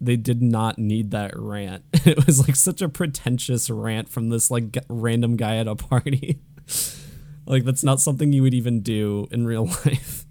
they 0.00 0.16
did 0.16 0.42
not 0.42 0.78
need 0.78 1.10
that 1.12 1.32
rant. 1.36 1.84
It 2.06 2.26
was 2.26 2.40
like 2.46 2.54
such 2.56 2.82
a 2.82 2.88
pretentious 2.88 3.70
rant 3.70 4.08
from 4.08 4.28
this 4.28 4.50
like 4.50 4.72
g- 4.72 4.80
random 4.88 5.36
guy 5.36 5.56
at 5.56 5.66
a 5.66 5.74
party. 5.74 6.40
like 7.46 7.64
that's 7.64 7.82
not 7.82 8.00
something 8.00 8.32
you 8.32 8.42
would 8.42 8.54
even 8.54 8.80
do 8.82 9.26
in 9.30 9.46
real 9.46 9.64
life. 9.86 10.24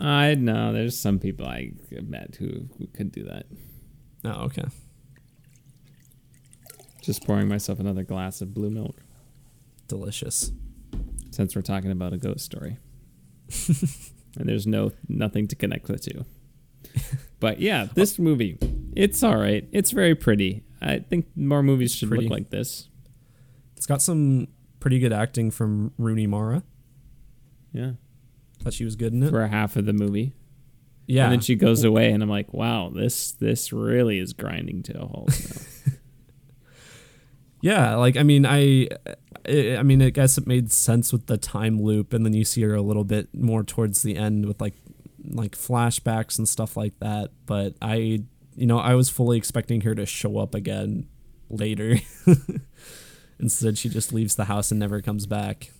I 0.00 0.34
know 0.36 0.72
there's 0.72 0.98
some 0.98 1.18
people 1.18 1.46
I 1.46 1.72
met 2.02 2.36
who, 2.38 2.68
who 2.78 2.86
could 2.86 3.10
do 3.12 3.24
that. 3.24 3.46
Oh, 4.24 4.44
okay. 4.44 4.64
Just 7.02 7.24
pouring 7.26 7.48
myself 7.48 7.80
another 7.80 8.04
glass 8.04 8.40
of 8.40 8.54
blue 8.54 8.70
milk 8.70 9.02
Delicious. 9.88 10.52
since 11.30 11.56
we're 11.56 11.62
talking 11.62 11.90
about 11.90 12.12
a 12.12 12.16
ghost 12.18 12.44
story. 12.44 12.78
And 14.38 14.48
there's 14.48 14.66
no 14.66 14.92
nothing 15.08 15.46
to 15.48 15.56
connect 15.56 15.86
the 15.86 15.98
two. 15.98 16.24
But 17.40 17.60
yeah, 17.60 17.86
this 17.94 18.18
movie, 18.18 18.58
it's 18.96 19.22
all 19.22 19.36
right. 19.36 19.68
It's 19.70 19.92
very 19.92 20.16
pretty. 20.16 20.64
I 20.82 20.98
think 20.98 21.26
more 21.36 21.62
movies 21.62 21.94
should 21.94 22.08
pretty. 22.08 22.24
look 22.24 22.32
like 22.32 22.50
this. 22.50 22.88
It's 23.76 23.86
got 23.86 24.02
some 24.02 24.48
pretty 24.80 24.98
good 24.98 25.12
acting 25.12 25.52
from 25.52 25.92
Rooney 25.98 26.26
Mara. 26.26 26.64
Yeah, 27.72 27.92
Thought 28.60 28.72
she 28.72 28.84
was 28.84 28.96
good 28.96 29.12
in 29.12 29.22
it. 29.22 29.30
for 29.30 29.46
half 29.46 29.76
of 29.76 29.86
the 29.86 29.92
movie. 29.92 30.34
Yeah. 31.06 31.24
And 31.24 31.32
then 31.34 31.40
she 31.40 31.54
goes 31.54 31.84
away, 31.84 32.10
and 32.10 32.24
I'm 32.24 32.28
like, 32.28 32.52
wow, 32.52 32.90
this 32.92 33.30
this 33.32 33.72
really 33.72 34.18
is 34.18 34.32
grinding 34.32 34.82
to 34.84 35.00
a 35.00 35.06
halt. 35.06 35.30
Yeah, 37.60 37.96
like 37.96 38.16
I 38.16 38.22
mean, 38.22 38.46
I, 38.46 38.88
I, 39.48 39.76
I 39.78 39.82
mean, 39.82 40.02
I 40.02 40.10
guess 40.10 40.38
it 40.38 40.46
made 40.46 40.72
sense 40.72 41.12
with 41.12 41.26
the 41.26 41.36
time 41.36 41.82
loop, 41.82 42.12
and 42.12 42.24
then 42.24 42.34
you 42.34 42.44
see 42.44 42.62
her 42.62 42.74
a 42.74 42.82
little 42.82 43.04
bit 43.04 43.34
more 43.34 43.64
towards 43.64 44.02
the 44.02 44.16
end 44.16 44.46
with 44.46 44.60
like, 44.60 44.74
like 45.30 45.52
flashbacks 45.52 46.38
and 46.38 46.48
stuff 46.48 46.76
like 46.76 46.98
that. 47.00 47.30
But 47.46 47.74
I, 47.82 48.22
you 48.54 48.66
know, 48.66 48.78
I 48.78 48.94
was 48.94 49.08
fully 49.08 49.38
expecting 49.38 49.82
her 49.82 49.94
to 49.94 50.06
show 50.06 50.38
up 50.38 50.54
again 50.54 51.08
later. 51.48 51.96
Instead, 53.40 53.78
she 53.78 53.88
just 53.88 54.12
leaves 54.12 54.34
the 54.34 54.46
house 54.46 54.70
and 54.70 54.80
never 54.80 55.00
comes 55.00 55.26
back. 55.26 55.70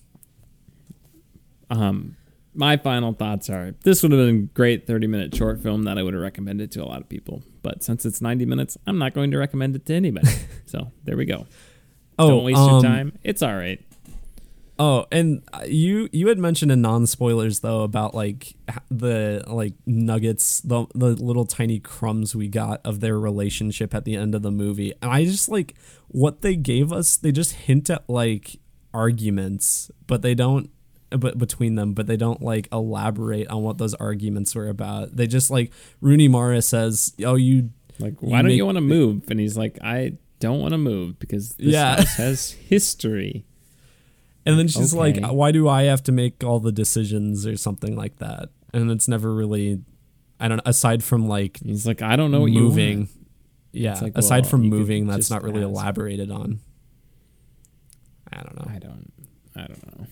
um, 1.69 2.15
my 2.53 2.77
final 2.77 3.13
thoughts 3.13 3.49
are: 3.49 3.75
this 3.83 4.01
would 4.01 4.11
have 4.11 4.19
been 4.19 4.35
a 4.35 4.41
great 4.53 4.87
30 4.87 5.07
minute 5.07 5.35
short 5.35 5.61
film 5.61 5.83
that 5.83 5.97
I 5.97 6.03
would 6.03 6.13
have 6.13 6.23
recommended 6.23 6.71
to 6.73 6.83
a 6.83 6.85
lot 6.85 7.01
of 7.01 7.09
people. 7.09 7.43
But 7.61 7.83
since 7.83 8.05
it's 8.05 8.21
90 8.21 8.45
minutes, 8.45 8.77
I'm 8.87 8.97
not 8.97 9.13
going 9.13 9.31
to 9.31 9.37
recommend 9.37 9.75
it 9.75 9.85
to 9.87 9.93
anybody. 9.93 10.29
so 10.65 10.91
there 11.03 11.17
we 11.17 11.25
go. 11.25 11.45
Oh, 12.19 12.29
Don't 12.29 12.43
waste 12.43 12.59
um, 12.59 12.69
your 12.71 12.81
time. 12.81 13.17
It's 13.23 13.41
all 13.41 13.55
right. 13.55 13.83
Oh, 14.77 15.05
and 15.11 15.41
you 15.67 16.07
you 16.13 16.29
had 16.29 16.37
mentioned 16.37 16.71
in 16.71 16.81
non 16.81 17.05
spoilers 17.05 17.59
though 17.59 17.81
about 17.81 18.15
like 18.15 18.55
the 18.89 19.43
like 19.47 19.73
nuggets, 19.85 20.61
the 20.61 20.85
the 20.95 21.07
little 21.21 21.45
tiny 21.45 21.79
crumbs 21.79 22.33
we 22.33 22.47
got 22.47 22.79
of 22.85 23.01
their 23.01 23.19
relationship 23.19 23.93
at 23.93 24.05
the 24.05 24.15
end 24.15 24.35
of 24.35 24.41
the 24.41 24.51
movie, 24.51 24.93
and 25.01 25.11
I 25.11 25.25
just 25.25 25.49
like 25.49 25.75
what 26.07 26.41
they 26.43 26.55
gave 26.55 26.93
us. 26.93 27.17
They 27.17 27.33
just 27.33 27.53
hint 27.53 27.89
at 27.89 28.09
like 28.09 28.59
arguments, 28.93 29.91
but 30.07 30.21
they 30.21 30.35
don't. 30.35 30.69
But 31.09 31.39
between 31.39 31.73
them, 31.73 31.93
but 31.93 32.05
they 32.05 32.17
don't 32.17 32.39
like 32.41 32.67
elaborate 32.71 33.47
on 33.47 33.63
what 33.63 33.79
those 33.79 33.95
arguments 33.95 34.53
were 34.53 34.69
about. 34.69 35.15
They 35.15 35.25
just 35.25 35.49
like 35.49 35.73
Rooney 36.01 36.27
Mara 36.27 36.61
says, 36.61 37.13
"Oh, 37.25 37.33
you 37.33 37.71
Like, 37.97 38.13
you 38.21 38.29
why 38.29 38.37
don't 38.43 38.49
make- 38.49 38.57
you 38.57 38.65
want 38.65 38.77
to 38.77 38.81
move? 38.81 39.23
And 39.31 39.39
he's 39.39 39.57
like, 39.57 39.79
I 39.83 40.13
don't 40.39 40.59
want 40.59 40.71
to 40.73 40.77
move 40.77 41.19
because 41.19 41.55
this 41.55 41.73
Yeah. 41.73 41.95
house 41.97 42.15
has 42.15 42.51
history. 42.69 43.45
And 44.45 44.57
then 44.57 44.67
she's 44.67 44.93
like, 44.93 45.19
"Why 45.23 45.51
do 45.51 45.67
I 45.67 45.83
have 45.83 46.01
to 46.03 46.11
make 46.11 46.43
all 46.43 46.59
the 46.59 46.71
decisions 46.71 47.45
or 47.45 47.55
something 47.57 47.95
like 47.95 48.17
that?" 48.17 48.49
And 48.73 48.89
it's 48.89 49.07
never 49.07 49.33
really, 49.35 49.81
I 50.39 50.47
don't 50.47 50.57
know. 50.57 50.63
Aside 50.65 51.03
from 51.03 51.27
like 51.27 51.59
He's 51.63 51.85
like, 51.85 52.01
I 52.01 52.15
don't 52.15 52.31
know 52.31 52.41
what 52.41 52.51
moving, 52.51 53.09
yeah. 53.73 53.99
Like, 54.01 54.17
aside 54.17 54.43
well, 54.43 54.51
from 54.51 54.61
moving, 54.63 55.05
that's 55.07 55.29
not 55.29 55.43
really 55.43 55.59
ask. 55.61 55.69
elaborated 55.69 56.31
on. 56.31 56.59
I 58.31 58.41
don't 58.41 58.55
know. 58.55 58.71
I 58.73 58.79
don't. 58.79 59.11
I 59.55 59.67
don't 59.67 59.99
know. 59.99 60.07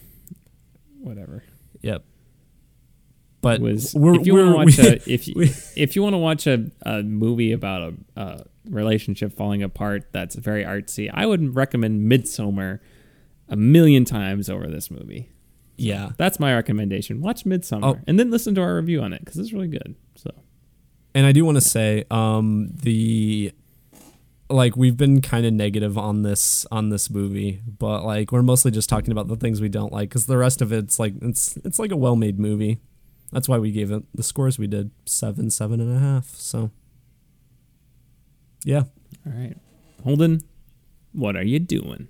Whatever. 0.99 1.43
Yep. 1.81 2.03
But 3.41 3.61
was 3.61 3.93
we're, 3.95 4.19
if 4.19 4.27
you 4.27 4.33
want 4.35 4.49
to 4.49 4.55
watch 4.55 4.77
we- 4.77 4.87
a 4.87 5.13
if 5.13 5.27
you, 5.27 5.33
we- 5.37 5.53
if 5.75 5.95
you 5.95 6.03
want 6.03 6.13
to 6.13 6.17
watch 6.17 6.47
a, 6.47 6.69
a 6.81 7.01
movie 7.03 7.51
about 7.53 7.81
a, 7.81 8.21
a 8.21 8.43
relationship 8.69 9.33
falling 9.33 9.63
apart 9.63 10.11
that's 10.11 10.35
very 10.35 10.63
artsy, 10.63 11.09
I 11.13 11.25
would 11.25 11.55
recommend 11.55 12.11
Midsommar 12.11 12.79
a 13.49 13.55
million 13.55 14.05
times 14.05 14.49
over 14.49 14.67
this 14.67 14.89
movie. 14.91 15.29
yeah. 15.77 16.09
That's 16.17 16.39
my 16.39 16.53
recommendation. 16.53 17.21
Watch 17.21 17.45
Midsommar 17.45 17.83
Oh. 17.97 17.99
and 18.07 18.19
then 18.19 18.31
listen 18.31 18.55
to 18.55 18.61
our 18.61 18.75
review 18.75 19.01
on 19.01 19.13
it 19.13 19.19
because 19.23 19.37
it's 19.37 19.53
really 19.53 19.67
good. 19.67 19.95
So 20.15 20.31
And 21.15 21.25
I 21.25 21.31
do 21.31 21.45
want 21.45 21.55
to 21.57 21.61
say, 21.61 22.03
um, 22.11 22.69
the 22.83 23.51
like 24.49 24.77
we've 24.77 24.95
been 24.95 25.21
kind 25.21 25.45
of 25.45 25.51
negative 25.53 25.97
on 25.97 26.21
this 26.23 26.65
on 26.71 26.89
this 26.89 27.09
movie, 27.09 27.61
but 27.77 28.05
like 28.05 28.31
we're 28.31 28.41
mostly 28.43 28.71
just 28.71 28.87
talking 28.89 29.11
about 29.11 29.27
the 29.27 29.35
things 29.35 29.59
we 29.59 29.67
don't 29.69 29.91
like 29.91 30.09
because 30.09 30.25
the 30.25 30.37
rest 30.37 30.61
of 30.61 30.71
it's 30.71 30.99
like 30.99 31.13
it's 31.21 31.57
it's 31.65 31.79
like 31.79 31.91
a 31.91 31.97
well 31.97 32.15
made 32.15 32.39
movie. 32.39 32.79
That's 33.31 33.49
why 33.49 33.57
we 33.57 33.71
gave 33.71 33.91
it 33.91 34.03
the 34.15 34.23
scores 34.23 34.57
we 34.57 34.67
did 34.67 34.91
seven, 35.05 35.49
seven 35.49 35.81
and 35.81 35.93
a 35.95 35.99
half. 35.99 36.27
So 36.29 36.71
yeah, 38.67 38.83
all 39.25 39.31
right, 39.31 39.55
Holden, 40.03 40.41
what 41.13 41.37
are 41.37 41.43
you 41.43 41.57
doing? 41.57 42.09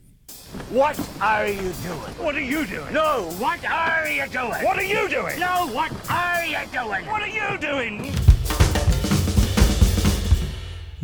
What 0.72 1.00
are 1.22 1.48
you 1.48 1.62
doing? 1.62 2.16
What 2.18 2.34
are 2.34 2.42
you 2.42 2.66
doing? 2.66 2.94
No, 2.94 3.30
what 3.38 3.64
are 3.64 4.08
you 4.10 4.28
doing? 4.28 4.66
What 4.66 4.78
are 4.78 4.84
you 4.84 5.08
doing? 5.08 5.40
No, 5.40 5.68
what 5.68 5.92
are 6.10 6.46
you 6.46 6.58
doing? 6.72 7.06
What 7.06 7.22
are 7.22 7.28
you 7.28 7.58
doing? 7.60 8.12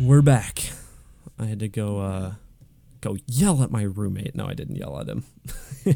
we're 0.00 0.22
back. 0.22 0.70
I 1.38 1.46
had 1.46 1.60
to 1.60 1.68
go 1.68 2.00
uh 2.00 2.32
go 3.00 3.16
yell 3.28 3.62
at 3.62 3.70
my 3.70 3.82
roommate. 3.82 4.34
No, 4.34 4.46
I 4.46 4.54
didn't 4.54 4.74
yell 4.74 4.98
at 4.98 5.08
him. 5.08 5.22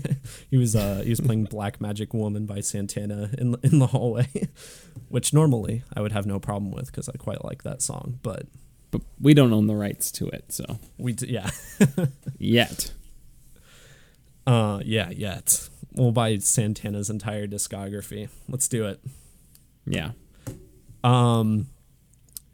he 0.51 0.57
was 0.57 0.77
uh 0.77 1.03
he 1.03 1.11
was 1.11 1.21
playing 1.21 1.47
Black 1.47 1.81
Magic 1.81 2.15
Woman 2.15 2.47
by 2.47 2.61
Santana 2.61 3.31
in 3.37 3.57
in 3.65 3.81
the 3.81 3.89
hallway, 3.89 4.29
which 5.09 5.35
normally 5.35 5.83
I 5.93 6.01
would 6.01 6.13
have 6.13 6.27
no 6.27 6.39
problem 6.39 6.71
with 6.71 6.87
because 6.87 7.09
I 7.09 7.17
quite 7.17 7.45
like 7.45 7.65
that 7.65 7.83
song, 7.83 8.21
but 8.23 8.47
But 8.90 9.02
we 9.20 9.35
don't 9.35 9.52
own 9.52 9.66
the 9.66 9.77
rights 9.77 10.10
to 10.12 10.28
it, 10.28 10.52
so 10.52 10.78
we 10.97 11.12
d- 11.12 11.27
yeah. 11.28 11.51
yet. 12.39 12.93
Uh 14.47 14.81
yeah, 14.85 15.10
yet. 15.10 15.69
We'll 15.93 16.12
buy 16.12 16.39
Santana's 16.39 17.10
entire 17.10 17.47
discography. 17.47 18.28
Let's 18.48 18.69
do 18.69 18.86
it. 18.86 19.01
Yeah. 19.86 20.12
Um 21.05 21.69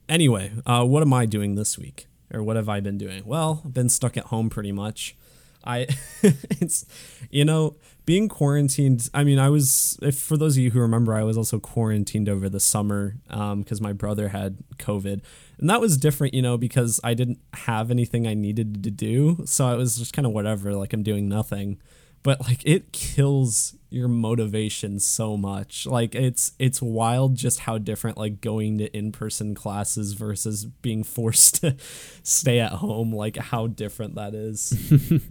anyway, 0.08 0.52
uh, 0.66 0.84
what 0.84 1.02
am 1.02 1.12
I 1.12 1.26
doing 1.26 1.54
this 1.54 1.78
week? 1.78 2.06
Or 2.32 2.42
what 2.42 2.56
have 2.56 2.68
I 2.68 2.80
been 2.80 2.98
doing? 2.98 3.22
Well, 3.24 3.62
I've 3.64 3.74
been 3.74 3.88
stuck 3.88 4.16
at 4.16 4.24
home 4.26 4.50
pretty 4.50 4.72
much. 4.72 5.16
I, 5.64 5.86
it's, 6.22 6.86
you 7.30 7.44
know, 7.44 7.76
being 8.06 8.28
quarantined. 8.28 9.08
I 9.14 9.24
mean, 9.24 9.38
I 9.38 9.48
was, 9.48 9.98
if 10.02 10.18
for 10.18 10.36
those 10.36 10.56
of 10.56 10.62
you 10.62 10.70
who 10.70 10.80
remember, 10.80 11.14
I 11.14 11.22
was 11.22 11.36
also 11.36 11.58
quarantined 11.58 12.28
over 12.28 12.48
the 12.48 12.60
summer 12.60 13.16
because 13.28 13.80
um, 13.80 13.82
my 13.82 13.92
brother 13.92 14.28
had 14.28 14.58
COVID. 14.78 15.22
And 15.58 15.70
that 15.70 15.80
was 15.80 15.96
different, 15.96 16.34
you 16.34 16.42
know, 16.42 16.58
because 16.58 17.00
I 17.02 17.14
didn't 17.14 17.38
have 17.54 17.90
anything 17.90 18.26
I 18.26 18.34
needed 18.34 18.84
to 18.84 18.90
do. 18.90 19.42
So 19.46 19.66
I 19.66 19.74
was 19.74 19.96
just 19.96 20.12
kind 20.12 20.26
of 20.26 20.32
whatever, 20.32 20.74
like 20.74 20.92
I'm 20.92 21.02
doing 21.02 21.28
nothing 21.28 21.78
but 22.24 22.40
like 22.40 22.62
it 22.64 22.90
kills 22.90 23.76
your 23.90 24.08
motivation 24.08 24.98
so 24.98 25.36
much. 25.36 25.86
Like 25.86 26.16
it's 26.16 26.52
it's 26.58 26.82
wild 26.82 27.36
just 27.36 27.60
how 27.60 27.78
different 27.78 28.18
like 28.18 28.40
going 28.40 28.78
to 28.78 28.96
in-person 28.96 29.54
classes 29.54 30.14
versus 30.14 30.64
being 30.64 31.04
forced 31.16 31.60
to 31.60 31.76
stay 32.24 32.58
at 32.58 32.72
home 32.72 33.14
like 33.14 33.36
how 33.36 33.68
different 33.68 34.16
that 34.16 34.34
is. 34.34 34.74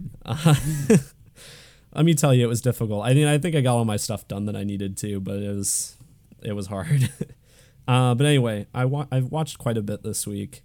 Uh, 0.26 0.54
let 1.94 2.06
me 2.06 2.14
tell 2.14 2.32
you 2.32 2.42
it 2.42 2.48
was 2.48 2.62
difficult. 2.62 3.04
I 3.04 3.12
mean 3.12 3.26
i 3.26 3.36
think 3.36 3.54
i 3.54 3.60
got 3.60 3.76
all 3.76 3.84
my 3.84 3.98
stuff 3.98 4.26
done 4.26 4.46
that 4.46 4.56
i 4.56 4.64
needed 4.64 4.96
to 4.98 5.20
but 5.20 5.42
it 5.42 5.54
was 5.54 5.98
it 6.42 6.52
was 6.54 6.68
hard. 6.68 7.10
Uh, 7.86 8.14
but 8.14 8.24
anyway 8.24 8.66
i 8.72 8.86
wa- 8.86 9.06
i've 9.12 9.30
watched 9.30 9.58
quite 9.58 9.76
a 9.76 9.82
bit 9.82 10.02
this 10.02 10.26
week. 10.26 10.62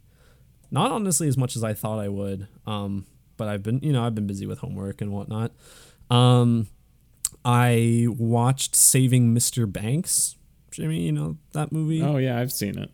Not 0.72 0.92
honestly 0.92 1.28
as 1.28 1.36
much 1.38 1.58
as 1.58 1.64
i 1.66 1.74
thought 1.74 2.00
i 2.00 2.08
would 2.08 2.48
um, 2.66 3.06
but 3.36 3.50
i've 3.50 3.64
been 3.64 3.80
you 3.84 3.92
know 3.92 4.06
i've 4.06 4.16
been 4.16 4.28
busy 4.28 4.46
with 4.46 4.60
homework 4.60 5.02
and 5.02 5.12
whatnot 5.12 5.52
um, 6.10 6.68
I 7.46 8.08
watched 8.10 8.76
Saving 8.76 9.34
Mr. 9.34 9.72
Banks. 9.72 10.36
Jimmy, 10.72 11.02
you 11.02 11.12
know 11.12 11.38
that 11.54 11.72
movie? 11.72 12.02
Oh 12.02 12.18
yeah, 12.18 12.40
I've 12.40 12.52
seen 12.52 12.78
it. 12.78 12.92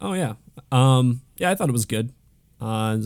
Oh 0.00 0.14
yeah. 0.14 0.34
Um, 0.72 1.22
yeah, 1.36 1.50
I 1.50 1.54
thought 1.54 1.68
it 1.68 1.72
was 1.72 1.84
good. 1.84 2.12
Uh, 2.60 2.98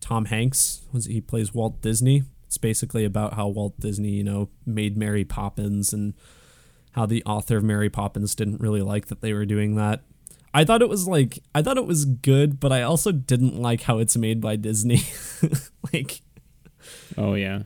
Tom 0.00 0.26
Hanks 0.26 0.82
was 0.92 1.06
he 1.06 1.20
plays 1.20 1.54
Walt 1.54 1.80
Disney. 1.80 2.24
It's 2.46 2.58
basically 2.58 3.04
about 3.04 3.34
how 3.34 3.48
Walt 3.48 3.78
Disney, 3.78 4.10
you 4.10 4.24
know, 4.24 4.48
made 4.66 4.96
Mary 4.96 5.24
Poppins 5.24 5.92
and 5.92 6.14
how 6.92 7.06
the 7.06 7.22
author 7.24 7.58
of 7.58 7.64
Mary 7.64 7.88
Poppins 7.88 8.34
didn't 8.34 8.60
really 8.60 8.82
like 8.82 9.06
that 9.06 9.20
they 9.20 9.32
were 9.32 9.46
doing 9.46 9.76
that. 9.76 10.02
I 10.52 10.64
thought 10.64 10.82
it 10.82 10.88
was 10.88 11.06
like 11.06 11.38
I 11.54 11.62
thought 11.62 11.76
it 11.76 11.86
was 11.86 12.04
good, 12.04 12.58
but 12.58 12.72
I 12.72 12.82
also 12.82 13.12
didn't 13.12 13.60
like 13.60 13.82
how 13.82 13.98
it's 13.98 14.16
made 14.16 14.40
by 14.40 14.56
Disney. 14.56 15.02
like 15.92 16.22
Oh 17.16 17.34
yeah 17.34 17.62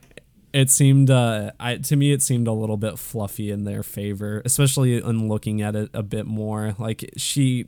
it 0.55 0.70
seemed 0.70 1.10
uh, 1.10 1.51
I, 1.59 1.76
to 1.78 1.97
me 1.97 2.12
it 2.12 2.22
seemed 2.22 2.47
a 2.47 2.52
little 2.52 2.76
bit 2.76 2.97
fluffy 2.97 3.51
in 3.51 3.64
their 3.64 3.82
favor 3.82 4.40
especially 4.44 4.97
in 4.97 5.28
looking 5.28 5.60
at 5.60 5.74
it 5.74 5.90
a 5.93 6.02
bit 6.02 6.26
more. 6.26 6.76
Like 6.78 7.10
she 7.16 7.66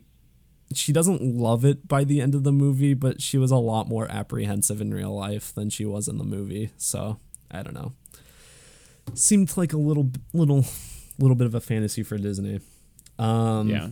she 0.73 0.93
doesn't 0.93 1.21
love 1.21 1.65
it 1.65 1.87
by 1.87 2.05
the 2.05 2.21
end 2.21 2.33
of 2.33 2.43
the 2.43 2.51
movie 2.51 2.93
but 2.93 3.21
she 3.21 3.37
was 3.37 3.51
a 3.51 3.57
lot 3.57 3.87
more 3.87 4.09
apprehensive 4.09 4.79
in 4.79 4.93
real 4.93 5.13
life 5.13 5.53
than 5.53 5.69
she 5.69 5.85
was 5.85 6.07
in 6.07 6.17
the 6.17 6.23
movie. 6.23 6.71
So 6.77 7.19
i 7.51 7.61
don't 7.61 7.75
know. 7.75 7.91
Seemed 9.13 9.55
like 9.57 9.73
a 9.73 9.77
little 9.77 10.09
little 10.33 10.65
little 11.19 11.35
bit 11.35 11.45
of 11.45 11.55
a 11.55 11.61
fantasy 11.61 12.03
for 12.03 12.17
disney. 12.17 12.61
Um 13.19 13.67
yeah. 13.67 13.89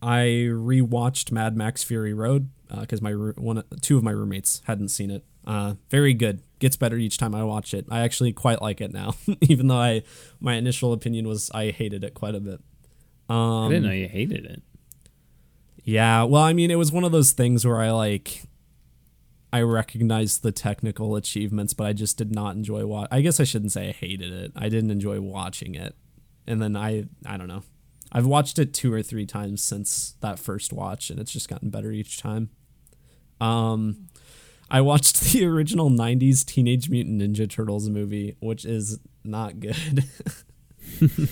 I 0.00 0.46
rewatched 0.48 1.32
mad 1.32 1.56
max 1.56 1.82
fury 1.82 2.14
road 2.14 2.50
because 2.80 3.00
uh, 3.00 3.04
my 3.04 3.12
one 3.12 3.64
two 3.80 3.96
of 3.96 4.04
my 4.04 4.12
roommates 4.12 4.62
hadn't 4.66 4.88
seen 4.90 5.10
it 5.10 5.24
uh, 5.46 5.74
very 5.90 6.14
good. 6.14 6.42
Gets 6.58 6.76
better 6.76 6.96
each 6.96 7.16
time 7.16 7.34
I 7.34 7.42
watch 7.42 7.72
it. 7.72 7.86
I 7.90 8.00
actually 8.00 8.32
quite 8.32 8.60
like 8.60 8.80
it 8.80 8.92
now, 8.92 9.14
even 9.40 9.68
though 9.68 9.78
I 9.78 10.02
my 10.40 10.54
initial 10.54 10.92
opinion 10.92 11.26
was 11.26 11.50
I 11.52 11.70
hated 11.70 12.04
it 12.04 12.14
quite 12.14 12.34
a 12.34 12.40
bit. 12.40 12.60
Um, 13.28 13.66
I 13.66 13.68
didn't 13.68 13.84
know 13.84 13.92
you 13.92 14.08
hated 14.08 14.44
it. 14.44 14.62
Yeah, 15.84 16.24
well, 16.24 16.42
I 16.42 16.52
mean, 16.52 16.70
it 16.70 16.76
was 16.76 16.92
one 16.92 17.04
of 17.04 17.12
those 17.12 17.32
things 17.32 17.66
where 17.66 17.80
I 17.80 17.90
like 17.90 18.42
I 19.52 19.62
recognized 19.62 20.42
the 20.42 20.52
technical 20.52 21.16
achievements, 21.16 21.72
but 21.72 21.86
I 21.86 21.92
just 21.92 22.16
did 22.16 22.32
not 22.32 22.54
enjoy 22.54 22.86
watch. 22.86 23.08
I 23.10 23.20
guess 23.20 23.40
I 23.40 23.44
shouldn't 23.44 23.72
say 23.72 23.88
I 23.88 23.92
hated 23.92 24.32
it. 24.32 24.52
I 24.54 24.68
didn't 24.68 24.90
enjoy 24.90 25.20
watching 25.20 25.74
it, 25.74 25.94
and 26.46 26.60
then 26.60 26.76
I 26.76 27.06
I 27.24 27.36
don't 27.36 27.48
know. 27.48 27.62
I've 28.12 28.26
watched 28.26 28.58
it 28.58 28.74
two 28.74 28.92
or 28.92 29.02
three 29.02 29.26
times 29.26 29.62
since 29.62 30.14
that 30.20 30.38
first 30.38 30.72
watch, 30.72 31.10
and 31.10 31.18
it's 31.18 31.32
just 31.32 31.48
gotten 31.48 31.70
better 31.70 31.90
each 31.90 32.20
time. 32.20 32.50
Um, 33.40 34.08
I 34.70 34.80
watched 34.80 35.20
the 35.20 35.44
original 35.46 35.90
90s 35.90 36.44
Teenage 36.44 36.88
Mutant 36.88 37.20
Ninja 37.20 37.48
Turtles 37.48 37.88
movie, 37.88 38.36
which 38.40 38.64
is 38.64 39.00
not 39.24 39.60
good. 39.60 40.04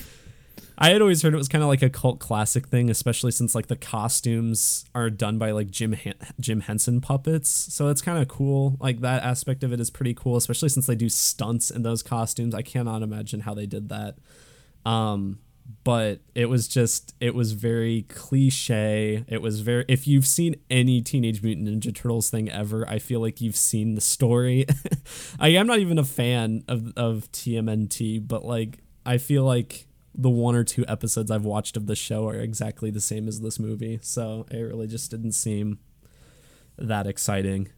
I 0.81 0.90
had 0.90 1.02
always 1.02 1.23
heard 1.23 1.35
it 1.35 1.39
was 1.39 1.48
kind 1.48 1.65
of 1.65 1.69
like 1.69 1.82
a 1.82 1.90
cult 1.90 2.20
classic 2.20 2.69
thing, 2.69 2.89
especially 2.89 3.32
since 3.32 3.52
like 3.55 3.66
the 3.66 3.77
costumes 3.77 4.85
are 4.94 5.10
done 5.10 5.36
by 5.36 5.51
like 5.51 5.70
Jim 5.70 5.97
Jim 6.39 6.60
Henson 6.60 7.01
puppets. 7.01 7.51
So 7.51 7.89
it's 7.89 8.01
kind 8.01 8.23
of 8.23 8.28
cool. 8.28 8.77
Like 8.78 9.01
that 9.01 9.24
aspect 9.24 9.65
of 9.65 9.73
it 9.73 9.81
is 9.81 9.90
pretty 9.90 10.15
cool, 10.15 10.36
especially 10.36 10.69
since 10.69 10.86
they 10.86 10.94
do 10.94 11.09
stunts 11.09 11.73
in 11.73 11.82
those 11.82 12.05
costumes. 12.05 12.55
I 12.55 12.62
cannot 12.62 13.02
imagine 13.02 13.40
how 13.40 13.55
they 13.55 13.66
did 13.66 13.89
that. 13.89 14.19
Um, 14.86 15.40
but 15.85 16.20
it 16.35 16.47
was 16.47 16.66
just 16.66 17.15
it 17.20 17.35
was 17.35 17.53
very 17.53 18.03
cliche. 18.03 19.24
It 19.28 19.43
was 19.43 19.61
very 19.61 19.85
if 19.86 20.07
you've 20.07 20.27
seen 20.27 20.57
any 20.70 21.03
teenage 21.03 21.43
mutant 21.43 21.69
ninja 21.69 21.95
turtles 21.95 22.31
thing 22.31 22.51
ever 22.51 22.89
i 22.89 22.99
feel 22.99 23.20
like 23.20 23.40
you've 23.40 23.57
seen 23.57 23.95
the 23.95 24.01
story. 24.01 24.66
I 25.40 25.49
am 25.49 25.66
not 25.66 25.78
even 25.78 25.99
a 25.99 26.05
fan 26.05 26.65
of 26.69 26.93
of 26.97 27.31
tmnt 27.32 28.27
but 28.27 28.45
like 28.45 28.78
i 29.05 29.19
feel 29.19 29.45
like 29.45 29.86
the 30.15 30.31
one 30.31 30.55
or 30.55 30.65
two 30.65 30.85
episodes 30.89 31.31
i've 31.31 31.45
watched 31.45 31.77
of 31.77 31.86
the 31.86 31.97
show 31.97 32.27
are 32.28 32.36
exactly 32.36 32.90
the 32.90 33.01
same 33.01 33.28
as 33.28 33.40
this 33.40 33.59
movie 33.59 33.99
so 34.03 34.47
it 34.51 34.59
really 34.61 34.86
just 34.86 35.11
didn't 35.11 35.32
seem 35.32 35.78
that 36.78 37.07
exciting. 37.07 37.69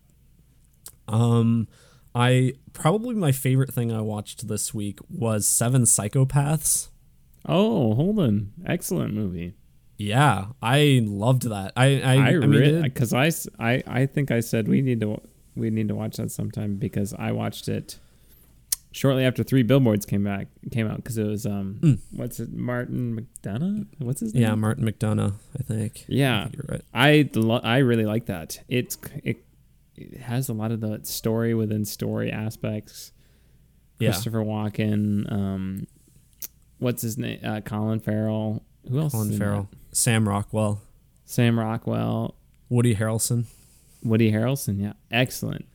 Um 1.09 1.67
i 2.15 2.53
probably 2.73 3.15
my 3.17 3.33
favorite 3.33 3.73
thing 3.73 3.93
i 3.93 4.01
watched 4.01 4.47
this 4.47 4.73
week 4.73 5.01
was 5.09 5.47
seven 5.47 5.83
psychopaths 5.83 6.90
Oh, 7.47 7.95
Holden, 7.95 8.53
excellent 8.67 9.15
movie. 9.15 9.55
Yeah, 9.97 10.47
I 10.62 11.03
loved 11.05 11.43
that. 11.43 11.73
I 11.77 12.01
I, 12.01 12.15
I, 12.15 12.29
I 12.29 12.47
mean, 12.47 12.83
because 12.83 13.12
I, 13.12 13.31
I 13.59 13.83
I 13.87 14.07
think 14.07 14.31
I 14.31 14.41
said 14.41 14.67
we 14.67 14.81
need 14.81 15.01
to 15.01 15.21
we 15.55 15.71
need 15.71 15.89
to 15.89 15.95
watch 15.95 16.17
that 16.17 16.31
sometime 16.31 16.77
because 16.77 17.12
I 17.15 17.33
watched 17.33 17.69
it 17.69 17.99
shortly 18.93 19.25
after 19.25 19.43
Three 19.43 19.62
Billboards 19.62 20.07
came 20.07 20.25
back 20.25 20.49
came 20.71 20.89
out 20.89 20.97
because 20.97 21.19
it 21.19 21.27
was 21.27 21.47
um 21.47 21.79
mm. 21.81 21.99
what's 22.12 22.41
it 22.41 22.53
Martin 22.53 23.15
McDonagh 23.15 23.87
what's 23.99 24.21
his 24.21 24.35
name 24.35 24.43
yeah 24.43 24.55
Martin 24.55 24.85
McDonagh 24.85 25.35
I 25.59 25.62
think 25.62 26.05
yeah 26.09 26.41
I 26.41 26.43
think 26.45 26.57
you're 26.57 26.67
right 26.69 26.85
I 26.93 27.31
I 27.62 27.79
really 27.79 28.07
like 28.07 28.27
that 28.27 28.61
it's 28.69 28.99
it, 29.23 29.45
it 29.97 30.21
has 30.21 30.49
a 30.49 30.53
lot 30.53 30.73
of 30.73 30.81
the 30.81 31.01
story 31.05 31.55
within 31.55 31.85
story 31.85 32.33
aspects 32.33 33.12
yeah. 33.99 34.11
Christopher 34.11 34.43
Walken 34.43 35.31
um 35.31 35.87
what's 36.81 37.02
his 37.02 37.16
name? 37.16 37.39
Uh, 37.44 37.61
Colin 37.61 38.01
Farrell. 38.01 38.65
Who 38.89 38.98
else? 38.98 39.12
Colin 39.12 39.39
Farrell. 39.39 39.69
That? 39.70 39.97
Sam 39.97 40.28
Rockwell. 40.28 40.82
Sam 41.24 41.59
Rockwell. 41.59 42.35
Woody 42.69 42.97
Harrelson. 42.97 43.44
Woody 44.02 44.32
Harrelson. 44.32 44.81
Yeah, 44.81 44.94
excellent. 45.11 45.66